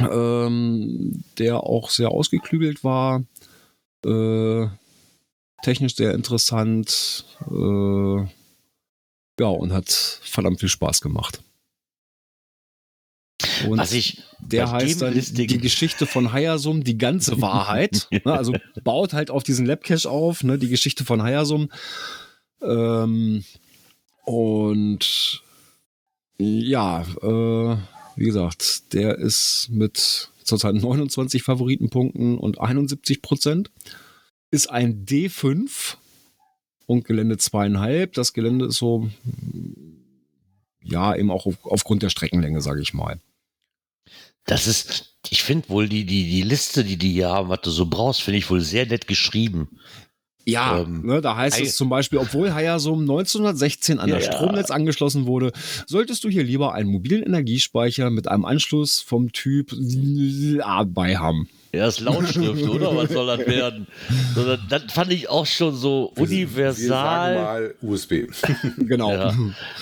ähm, 0.00 1.24
der 1.38 1.64
auch 1.64 1.90
sehr 1.90 2.10
ausgeklügelt 2.10 2.84
war. 2.84 3.24
Äh, 4.04 4.66
technisch 5.62 5.96
sehr 5.96 6.14
interessant. 6.14 7.24
Äh, 7.50 8.20
ja, 9.40 9.46
und 9.46 9.72
hat 9.72 9.88
verdammt 9.90 10.60
viel 10.60 10.68
Spaß 10.68 11.00
gemacht. 11.00 11.42
Und 13.68 13.78
Was 13.78 13.92
ich 13.92 14.22
der 14.40 14.70
heißt 14.70 15.02
dann 15.02 15.14
Listing- 15.14 15.46
die 15.46 15.58
Geschichte 15.58 16.06
von 16.06 16.32
Hayasum, 16.32 16.82
die 16.82 16.98
ganze 16.98 17.40
Wahrheit. 17.40 18.08
ne, 18.24 18.32
also 18.32 18.54
baut 18.82 19.12
halt 19.12 19.30
auf 19.30 19.42
diesen 19.44 19.64
Labcache 19.66 20.08
auf, 20.10 20.42
ne, 20.42 20.58
die 20.58 20.68
Geschichte 20.68 21.04
von 21.04 21.22
Hayasum. 21.22 21.70
Ähm, 22.62 23.44
und 24.24 25.42
ja, 26.38 27.02
äh, 27.22 27.76
wie 28.18 28.24
gesagt, 28.24 28.92
der 28.94 29.16
ist 29.16 29.68
mit 29.70 30.30
zurzeit 30.42 30.74
29 30.74 31.42
Favoritenpunkten 31.42 32.36
und 32.36 32.60
71 32.60 33.22
Prozent. 33.22 33.70
Ist 34.50 34.70
ein 34.70 35.04
D5 35.04 35.96
und 36.86 37.04
Gelände 37.04 37.36
zweieinhalb. 37.36 38.14
Das 38.14 38.32
Gelände 38.32 38.66
ist 38.66 38.76
so, 38.76 39.08
ja, 40.82 41.14
eben 41.14 41.30
auch 41.30 41.46
auf, 41.46 41.64
aufgrund 41.64 42.02
der 42.02 42.10
Streckenlänge, 42.10 42.60
sage 42.60 42.80
ich 42.80 42.94
mal. 42.94 43.20
Das 44.46 44.66
ist, 44.66 45.16
ich 45.28 45.42
finde 45.42 45.68
wohl 45.68 45.88
die, 45.88 46.04
die, 46.04 46.24
die 46.24 46.42
Liste, 46.42 46.82
die 46.82 46.96
die 46.96 47.12
hier 47.12 47.28
haben, 47.28 47.50
was 47.50 47.60
du 47.60 47.70
so 47.70 47.86
brauchst, 47.86 48.22
finde 48.22 48.38
ich 48.38 48.50
wohl 48.50 48.62
sehr 48.62 48.86
nett 48.86 49.06
geschrieben. 49.06 49.78
Ja, 50.48 50.80
Ähm, 50.80 51.02
ne, 51.04 51.20
da 51.20 51.36
heißt 51.36 51.58
ei- 51.58 51.64
es 51.64 51.76
zum 51.76 51.88
Beispiel, 51.90 52.18
obwohl 52.18 52.52
Hayasum 52.54 53.00
1916 53.02 53.98
an 53.98 54.08
Ja, 54.08 54.16
das. 54.16 54.24
Stromnetz 54.26 54.70
angeschlossen 54.70 55.26
wurde, 55.26 55.52
solltest 55.86 56.24
du 56.24 56.28
hier 56.30 56.42
lieber 56.42 56.74
einen 56.74 56.90
mobilen 56.90 57.22
Energiespeicher 57.22 58.10
mit 58.10 58.28
einem 58.28 58.44
Anschluss 58.44 59.00
vom 59.00 59.30
Typ 59.32 59.72
A 60.62 60.84
bei 60.84 61.16
haben. 61.18 61.48
Ja, 61.72 61.84
das 61.84 61.98
ist 61.98 62.00
Lautschrift, 62.00 62.62
oder? 62.68 62.96
Was 62.96 63.10
soll 63.10 63.26
das 63.26 63.46
werden? 63.46 63.86
Sondern 64.34 64.60
das 64.70 64.84
fand 64.90 65.12
ich 65.12 65.28
auch 65.28 65.44
schon 65.46 65.74
so 65.74 66.12
Wir 66.16 66.26
sagen 66.26 66.32
universal. 66.32 67.34
mal 67.34 67.74
USB. 67.82 68.12
Genau. 68.78 69.12
Ja. 69.12 69.34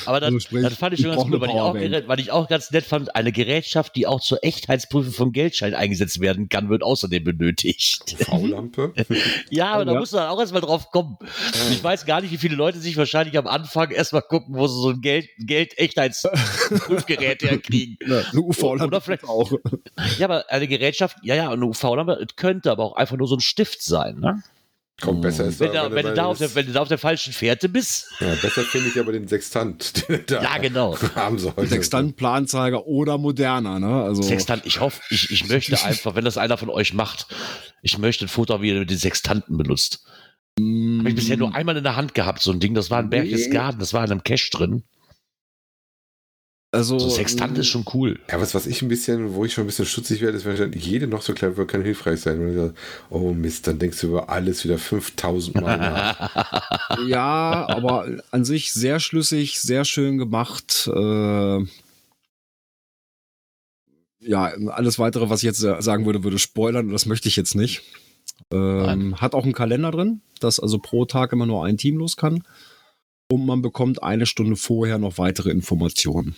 Aber 0.04 0.20
das, 0.20 0.26
Also 0.28 0.40
sprich, 0.40 0.62
das 0.62 0.74
fand 0.74 0.94
ich 0.94 1.00
schon 1.00 1.10
ich 1.12 1.16
ganz 1.16 1.30
cool, 1.30 1.40
weil 1.40 1.50
ich, 1.50 1.54
auch, 1.54 1.74
weil 2.08 2.20
ich 2.20 2.30
auch 2.32 2.48
ganz 2.48 2.70
nett 2.72 2.84
fand, 2.84 3.14
eine 3.14 3.30
Gerätschaft, 3.30 3.94
die 3.94 4.06
auch 4.06 4.20
zur 4.20 4.42
Echtheitsprüfung 4.42 5.12
von 5.12 5.32
Geldschein 5.32 5.74
eingesetzt 5.74 6.20
werden 6.20 6.48
kann, 6.48 6.68
wird 6.70 6.82
außerdem 6.82 7.22
benötigt. 7.24 8.16
V-Lampe. 8.18 8.92
Ja, 9.50 9.72
aber 9.74 9.84
da 9.84 9.92
Ja. 9.92 10.00
muss 10.00 10.12
man 10.12 10.24
auch 10.24 10.40
erstmal 10.40 10.62
drauf 10.62 10.90
kommen. 10.90 11.16
Ich 11.70 11.82
weiß 11.84 12.04
gar 12.06 12.20
nicht, 12.20 12.32
wie 12.32 12.36
viele 12.38 12.56
Leute 12.56 12.78
sich 12.80 12.96
wahrscheinlich 12.96 13.36
am 13.38 13.46
Anfang 13.46 13.90
erstmal 13.90 14.22
gucken, 14.22 14.56
wo 14.56 14.66
sie 14.66 14.80
so 14.80 14.90
ein 14.90 15.00
Geld, 15.00 15.28
Geld-Echtheitsprüfgerät 15.38 17.42
herkriegen. 17.42 17.96
Ne, 18.06 18.24
eine 18.30 18.40
UV 18.40 18.62
Oder 18.64 19.00
vielleicht- 19.00 19.24
auch. 19.24 19.52
Ja, 20.18 20.26
aber 20.26 20.44
eine 20.50 20.66
Gerätschaft, 20.68 21.16
ja, 21.22 21.34
ja, 21.34 21.50
eine 21.50 21.64
UV-Lampe, 21.86 22.12
es 22.14 22.36
könnte 22.36 22.70
aber 22.70 22.84
auch 22.84 22.96
einfach 22.96 23.16
nur 23.16 23.28
so 23.28 23.36
ein 23.36 23.40
Stift 23.40 23.82
sein, 23.82 24.18
ne? 24.20 24.42
Kommt 25.02 25.20
besser 25.20 25.44
ist 25.44 25.60
Wenn, 25.60 25.74
da, 25.74 25.90
du, 25.90 25.94
wenn, 25.94 26.06
du 26.06 26.14
da 26.14 26.24
auf 26.24 26.38
der, 26.38 26.54
wenn 26.54 26.66
du 26.66 26.72
da 26.72 26.80
auf 26.80 26.88
der 26.88 26.96
falschen 26.96 27.34
Fährte 27.34 27.68
bist. 27.68 28.06
ja, 28.18 28.34
besser 28.36 28.62
finde 28.62 28.88
ich 28.88 28.98
aber 28.98 29.12
den 29.12 29.28
Sextant, 29.28 30.08
den 30.08 30.24
da 30.26 30.42
Ja, 30.42 30.56
genau. 30.56 30.96
haben 31.14 31.38
sollte. 31.38 31.66
Sextant, 31.66 32.16
Planzeiger 32.16 32.86
oder 32.86 33.18
moderner, 33.18 33.78
ne? 33.78 34.02
Also 34.02 34.22
Sextant, 34.22 34.64
ich 34.64 34.80
hoffe, 34.80 35.02
ich, 35.10 35.30
ich 35.30 35.48
möchte 35.48 35.78
einfach, 35.84 36.14
wenn 36.14 36.24
das 36.24 36.38
einer 36.38 36.56
von 36.56 36.70
euch 36.70 36.94
macht, 36.94 37.26
ich 37.82 37.98
möchte 37.98 38.24
ein 38.24 38.28
Foto, 38.28 38.62
wie 38.62 38.70
ihr 38.70 38.86
den 38.86 38.98
Sextanten 38.98 39.58
benutzt. 39.58 40.06
Habe 40.58 41.10
ich 41.10 41.14
bisher 41.14 41.36
nur 41.36 41.54
einmal 41.54 41.76
in 41.76 41.84
der 41.84 41.96
Hand 41.96 42.14
gehabt, 42.14 42.40
so 42.40 42.50
ein 42.50 42.60
Ding, 42.60 42.72
das 42.72 42.90
war 42.90 42.98
ein 42.98 43.10
Berchtesgaden, 43.10 43.78
das 43.78 43.92
war 43.92 44.02
in 44.02 44.10
einem 44.10 44.24
Cache 44.24 44.48
drin. 44.50 44.84
Also 46.76 46.98
So 46.98 47.08
Sextant 47.08 47.56
ist 47.58 47.68
schon 47.68 47.84
cool. 47.94 48.18
Ja, 48.30 48.40
was, 48.40 48.54
was 48.54 48.66
ich 48.66 48.82
ein 48.82 48.88
bisschen, 48.88 49.34
wo 49.34 49.44
ich 49.44 49.52
schon 49.52 49.64
ein 49.64 49.68
bisschen 49.68 49.86
stutzig 49.86 50.20
werde, 50.20 50.36
ist, 50.36 50.44
wenn 50.44 50.56
dann 50.56 50.72
jede 50.72 51.06
noch 51.06 51.22
so 51.22 51.32
klein 51.32 51.56
wird, 51.56 51.68
kann 51.68 51.82
hilfreich 51.82 52.20
sein. 52.20 52.54
Sagst, 52.54 52.74
oh 53.10 53.32
Mist, 53.32 53.66
dann 53.66 53.78
denkst 53.78 54.00
du 54.00 54.08
über 54.08 54.28
alles 54.28 54.64
wieder 54.64 54.78
5000 54.78 55.60
Mal 55.60 55.78
nach. 55.78 56.66
Ja, 57.06 57.66
aber 57.68 58.06
an 58.30 58.44
sich 58.44 58.72
sehr 58.72 59.00
schlüssig, 59.00 59.60
sehr 59.60 59.84
schön 59.84 60.18
gemacht. 60.18 60.88
Äh, 60.92 61.64
ja, 64.20 64.44
alles 64.68 64.98
weitere, 64.98 65.28
was 65.28 65.40
ich 65.40 65.46
jetzt 65.46 65.58
sagen 65.58 66.06
würde, 66.06 66.24
würde 66.24 66.38
spoilern 66.38 66.86
und 66.86 66.92
das 66.92 67.06
möchte 67.06 67.28
ich 67.28 67.36
jetzt 67.36 67.54
nicht. 67.54 67.82
Ähm, 68.50 69.20
hat 69.20 69.34
auch 69.34 69.44
einen 69.44 69.52
Kalender 69.52 69.90
drin, 69.90 70.20
dass 70.40 70.60
also 70.60 70.78
pro 70.78 71.04
Tag 71.04 71.32
immer 71.32 71.46
nur 71.46 71.64
ein 71.64 71.76
Team 71.76 71.96
los 71.98 72.16
kann. 72.16 72.42
Und 73.30 73.44
man 73.44 73.60
bekommt 73.62 74.02
eine 74.02 74.26
Stunde 74.26 74.56
vorher 74.56 74.98
noch 74.98 75.18
weitere 75.18 75.50
Informationen. 75.50 76.36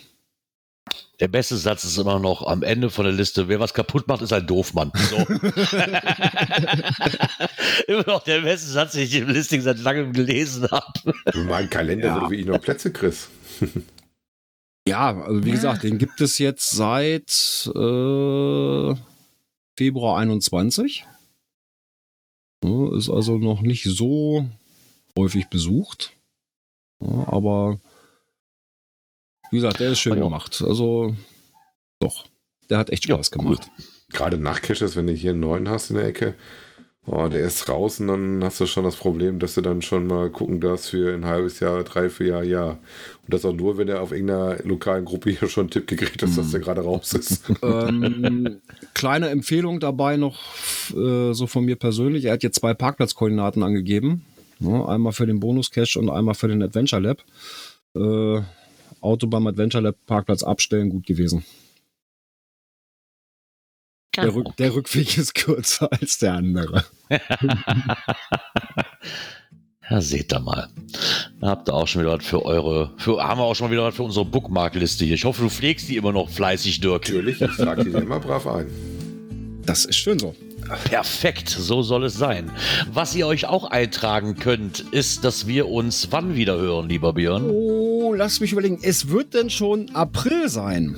Der 1.20 1.28
beste 1.28 1.56
Satz 1.56 1.84
ist 1.84 1.96
immer 1.98 2.18
noch 2.18 2.46
am 2.46 2.62
Ende 2.62 2.90
von 2.90 3.04
der 3.04 3.12
Liste, 3.14 3.48
wer 3.48 3.60
was 3.60 3.74
kaputt 3.74 4.06
macht, 4.08 4.22
ist 4.22 4.32
ein 4.32 4.46
Doofmann. 4.46 4.92
So. 4.94 5.16
immer 7.86 8.04
noch 8.06 8.22
der 8.24 8.40
beste 8.42 8.68
Satz, 8.68 8.92
den 8.92 9.02
ich 9.02 9.14
im 9.14 9.28
Listing 9.28 9.60
seit 9.62 9.78
langem 9.80 10.12
gelesen 10.12 10.68
habe. 10.70 11.14
Du 11.32 11.40
mein 11.44 11.68
Kalender, 11.70 12.08
Ja. 12.08 12.22
wo 12.22 12.26
du 12.28 12.34
ich 12.34 12.46
noch 12.46 12.60
Plätze 12.60 12.92
kriegst. 12.92 13.28
Ja, 14.86 15.20
also 15.20 15.44
wie 15.44 15.50
gesagt, 15.50 15.82
den 15.82 15.98
gibt 15.98 16.18
es 16.22 16.38
jetzt 16.38 16.70
seit 16.70 17.28
äh, 17.66 18.94
Februar 19.76 20.18
21. 20.18 21.04
Ja, 22.64 22.96
ist 22.96 23.10
also 23.10 23.36
noch 23.36 23.60
nicht 23.60 23.84
so 23.84 24.48
häufig 25.18 25.48
besucht. 25.50 26.12
Aber 27.00 27.78
wie 29.50 29.56
gesagt, 29.56 29.80
der 29.80 29.92
ist 29.92 30.00
schön 30.00 30.16
Ja. 30.18 30.24
gemacht. 30.24 30.62
Also 30.66 31.14
doch, 32.00 32.26
der 32.70 32.78
hat 32.78 32.90
echt 32.90 33.06
Ja, 33.06 33.14
Spaß 33.16 33.30
cool. 33.36 33.42
gemacht. 33.44 33.70
Gerade 34.12 34.38
nach 34.38 34.62
Caches, 34.62 34.96
wenn 34.96 35.06
du 35.06 35.12
hier 35.12 35.32
einen 35.32 35.40
neuen 35.40 35.68
hast 35.68 35.90
in 35.90 35.96
der 35.96 36.06
Ecke 36.06 36.34
Oh, 37.10 37.26
der 37.26 37.40
ist 37.40 37.70
raus 37.70 38.00
und 38.00 38.08
dann 38.08 38.44
hast 38.44 38.60
du 38.60 38.66
schon 38.66 38.84
das 38.84 38.96
Problem, 38.96 39.38
dass 39.38 39.54
du 39.54 39.62
dann 39.62 39.80
schon 39.80 40.06
mal 40.06 40.28
gucken 40.28 40.60
darfst 40.60 40.90
für 40.90 41.14
ein 41.14 41.24
halbes 41.24 41.58
Jahr, 41.58 41.82
drei, 41.82 42.10
vier 42.10 42.26
Jahre, 42.26 42.44
ja. 42.44 42.68
Und 42.72 42.78
das 43.28 43.46
auch 43.46 43.54
nur, 43.54 43.78
wenn 43.78 43.88
er 43.88 44.02
auf 44.02 44.12
irgendeiner 44.12 44.58
lokalen 44.64 45.06
Gruppe 45.06 45.30
hier 45.30 45.48
schon 45.48 45.62
einen 45.62 45.70
Tipp 45.70 45.86
gekriegt 45.86 46.22
hat, 46.22 46.36
dass 46.36 46.50
der 46.50 46.60
gerade 46.60 46.82
raus 46.82 47.14
ist. 47.14 47.44
ähm, 47.62 48.60
kleine 48.92 49.30
Empfehlung 49.30 49.80
dabei 49.80 50.18
noch 50.18 50.38
äh, 50.94 51.32
so 51.32 51.46
von 51.46 51.64
mir 51.64 51.76
persönlich. 51.76 52.26
Er 52.26 52.34
hat 52.34 52.42
jetzt 52.42 52.60
zwei 52.60 52.74
Parkplatzkoordinaten 52.74 53.62
angegeben. 53.62 54.26
Ja, 54.60 54.84
einmal 54.86 55.12
für 55.14 55.26
den 55.26 55.40
Bonus-Cache 55.40 55.98
und 55.98 56.10
einmal 56.10 56.34
für 56.34 56.48
den 56.48 56.62
Adventure 56.62 57.00
Lab. 57.00 57.24
Äh, 57.96 58.42
Auto 59.00 59.26
beim 59.26 59.46
Adventure 59.46 59.82
Lab 59.82 59.96
Parkplatz 60.06 60.42
abstellen, 60.42 60.90
gut 60.90 61.06
gewesen. 61.06 61.44
Der, 64.16 64.34
Rück, 64.34 64.56
der 64.56 64.74
Rückweg 64.74 65.16
ist 65.16 65.34
kürzer 65.34 65.88
als 66.00 66.18
der 66.18 66.34
andere. 66.34 66.84
Ja, 69.90 70.02
seht 70.02 70.32
ihr 70.32 70.40
mal. 70.40 70.68
Da 71.40 71.48
habt 71.48 71.68
ihr 71.68 71.74
auch 71.74 71.88
schon 71.88 72.02
wieder 72.02 72.18
was 72.18 72.26
für 72.26 72.44
eure, 72.44 72.92
für, 72.98 73.22
haben 73.22 73.40
wir 73.40 73.44
auch 73.44 73.54
schon 73.54 73.70
wieder 73.70 73.84
was 73.84 73.94
für 73.94 74.02
unsere 74.02 74.26
Bookmarkliste 74.26 75.06
hier. 75.06 75.14
Ich 75.14 75.24
hoffe, 75.24 75.42
du 75.42 75.48
pflegst 75.48 75.88
die 75.88 75.96
immer 75.96 76.12
noch 76.12 76.28
fleißig, 76.28 76.80
Dirk. 76.80 77.04
Natürlich, 77.08 77.40
ich 77.40 77.56
trage 77.56 77.84
die 77.84 77.90
immer 77.92 78.20
brav 78.20 78.46
ein. 78.46 78.66
Das 79.64 79.86
ist 79.86 79.96
schön 79.96 80.18
so. 80.18 80.34
Perfekt, 80.84 81.48
so 81.48 81.82
soll 81.82 82.04
es 82.04 82.14
sein. 82.14 82.50
Was 82.92 83.14
ihr 83.14 83.26
euch 83.26 83.46
auch 83.46 83.64
eintragen 83.70 84.36
könnt, 84.36 84.80
ist, 84.80 85.24
dass 85.24 85.46
wir 85.46 85.68
uns 85.68 86.08
wann 86.10 86.34
wieder 86.34 86.58
hören, 86.58 86.88
lieber 86.88 87.12
Björn? 87.12 87.50
Oh, 87.50 88.14
lass 88.14 88.40
mich 88.40 88.52
überlegen. 88.52 88.78
Es 88.82 89.08
wird 89.08 89.34
denn 89.34 89.50
schon 89.50 89.90
April 89.94 90.48
sein. 90.48 90.96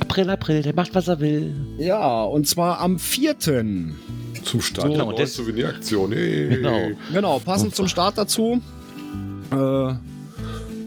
April, 0.00 0.30
April, 0.30 0.62
der 0.62 0.74
macht, 0.74 0.94
was 0.94 1.08
er 1.08 1.20
will. 1.20 1.54
Ja, 1.78 2.22
und 2.24 2.46
zwar 2.48 2.80
am 2.80 2.98
4. 2.98 3.38
Zum 3.38 4.60
Start 4.60 4.88
So, 4.88 4.94
der 4.94 5.06
und 5.06 5.14
neuen 5.16 5.26
Souveniraktion. 5.26 6.12
Hey. 6.12 6.48
Genau. 6.48 6.90
Genau, 7.12 7.38
passend 7.38 7.74
zum 7.76 7.88
Start 7.88 8.18
dazu. 8.18 8.60
Äh, 9.52 9.94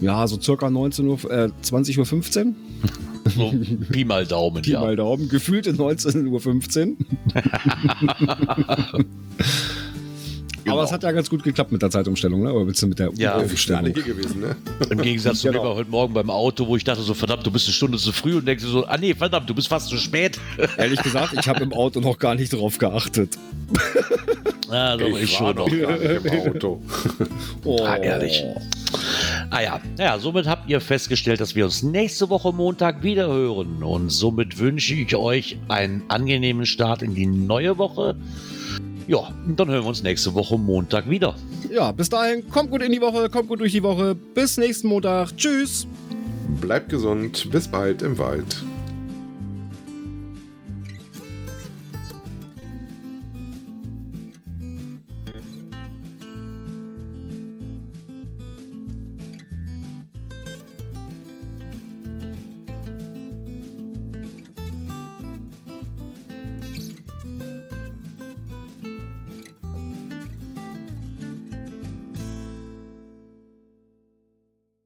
ja, 0.01 0.27
so 0.27 0.39
circa 0.39 0.69
19 0.69 1.07
Uhr, 1.07 1.31
äh, 1.31 1.49
20.15 1.63 2.45
Uhr. 2.47 2.53
So, 3.27 3.53
Pi 3.91 4.05
mal 4.05 4.25
Daumen, 4.25 4.61
Pi 4.61 4.71
ja. 4.71 4.81
mal 4.81 4.95
Daumen, 4.95 5.29
gefühlte 5.29 5.71
19.15 5.71 6.95
Uhr. 6.95 6.95
Genau. 10.65 10.77
Aber 10.77 10.83
es 10.85 10.91
hat 10.91 11.03
ja 11.03 11.11
ganz 11.11 11.29
gut 11.29 11.43
geklappt 11.43 11.71
mit 11.71 11.81
der 11.83 11.91
Zeitumstellung, 11.91 12.41
ne? 12.43 12.51
Oder 12.51 12.65
willst 12.65 12.81
du 12.81 12.87
mit 12.87 12.97
der 12.97 13.11
Ja, 13.15 13.37
Umstellung? 13.37 13.93
gewesen, 13.93 14.41
ne? 14.41 14.55
Im 14.89 14.99
Gegensatz 14.99 15.39
zu 15.41 15.47
mir 15.47 15.53
Genau. 15.53 15.63
war 15.65 15.75
heute 15.75 15.91
Morgen 15.91 16.13
beim 16.13 16.29
Auto, 16.31 16.67
wo 16.67 16.75
ich 16.75 16.83
dachte 16.83 17.03
so, 17.03 17.13
verdammt, 17.13 17.45
du 17.45 17.51
bist 17.51 17.67
eine 17.67 17.73
Stunde 17.73 17.99
zu 17.99 18.11
früh 18.11 18.35
und 18.35 18.47
denkst 18.47 18.63
so, 18.63 18.83
ah 18.85 18.97
nee, 18.97 19.13
verdammt, 19.13 19.47
du 19.47 19.53
bist 19.53 19.67
fast 19.67 19.89
zu 19.89 19.97
spät. 19.97 20.39
Ehrlich 20.77 21.01
gesagt, 21.03 21.33
ich 21.39 21.47
habe 21.47 21.61
im 21.63 21.71
Auto 21.71 21.99
noch 22.01 22.17
gar 22.17 22.33
nicht 22.35 22.51
drauf 22.51 22.77
geachtet. 22.77 23.37
Ah, 24.67 24.97
doch, 24.97 25.07
ich, 25.19 25.39
war 25.39 25.53
schon 25.53 25.55
noch. 25.57 25.69
gar 25.69 25.91
nicht 25.97 26.25
im 26.25 26.53
Auto. 26.55 26.81
Oh. 27.63 27.79
Ah, 27.85 27.97
ehrlich. 27.97 28.43
Ah 29.51 29.61
ja, 29.61 29.79
ja, 29.99 30.17
somit 30.17 30.47
habt 30.47 30.67
ihr 30.67 30.81
festgestellt, 30.81 31.39
dass 31.39 31.53
wir 31.55 31.65
uns 31.65 31.83
nächste 31.83 32.29
Woche 32.31 32.51
Montag 32.51 33.03
wieder 33.03 33.27
hören. 33.27 33.83
Und 33.83 34.09
somit 34.09 34.57
wünsche 34.57 34.95
ich 34.95 35.15
euch 35.15 35.57
einen 35.67 36.01
angenehmen 36.07 36.65
Start 36.65 37.03
in 37.03 37.13
die 37.13 37.27
neue 37.27 37.77
Woche. 37.77 38.15
Ja, 39.07 39.31
dann 39.55 39.69
hören 39.69 39.83
wir 39.83 39.89
uns 39.89 40.01
nächste 40.01 40.33
Woche 40.33 40.57
Montag 40.57 41.09
wieder. 41.09 41.35
Ja, 41.71 41.91
bis 41.91 42.09
dahin, 42.09 42.49
kommt 42.49 42.71
gut 42.71 42.81
in 42.81 42.91
die 42.91 43.01
Woche, 43.01 43.29
kommt 43.29 43.47
gut 43.47 43.59
durch 43.59 43.71
die 43.71 43.83
Woche. 43.83 44.15
Bis 44.15 44.57
nächsten 44.57 44.87
Montag. 44.87 45.35
Tschüss. 45.37 45.87
Bleibt 46.61 46.89
gesund. 46.89 47.51
Bis 47.51 47.67
bald 47.67 48.01
im 48.01 48.17
Wald. 48.17 48.63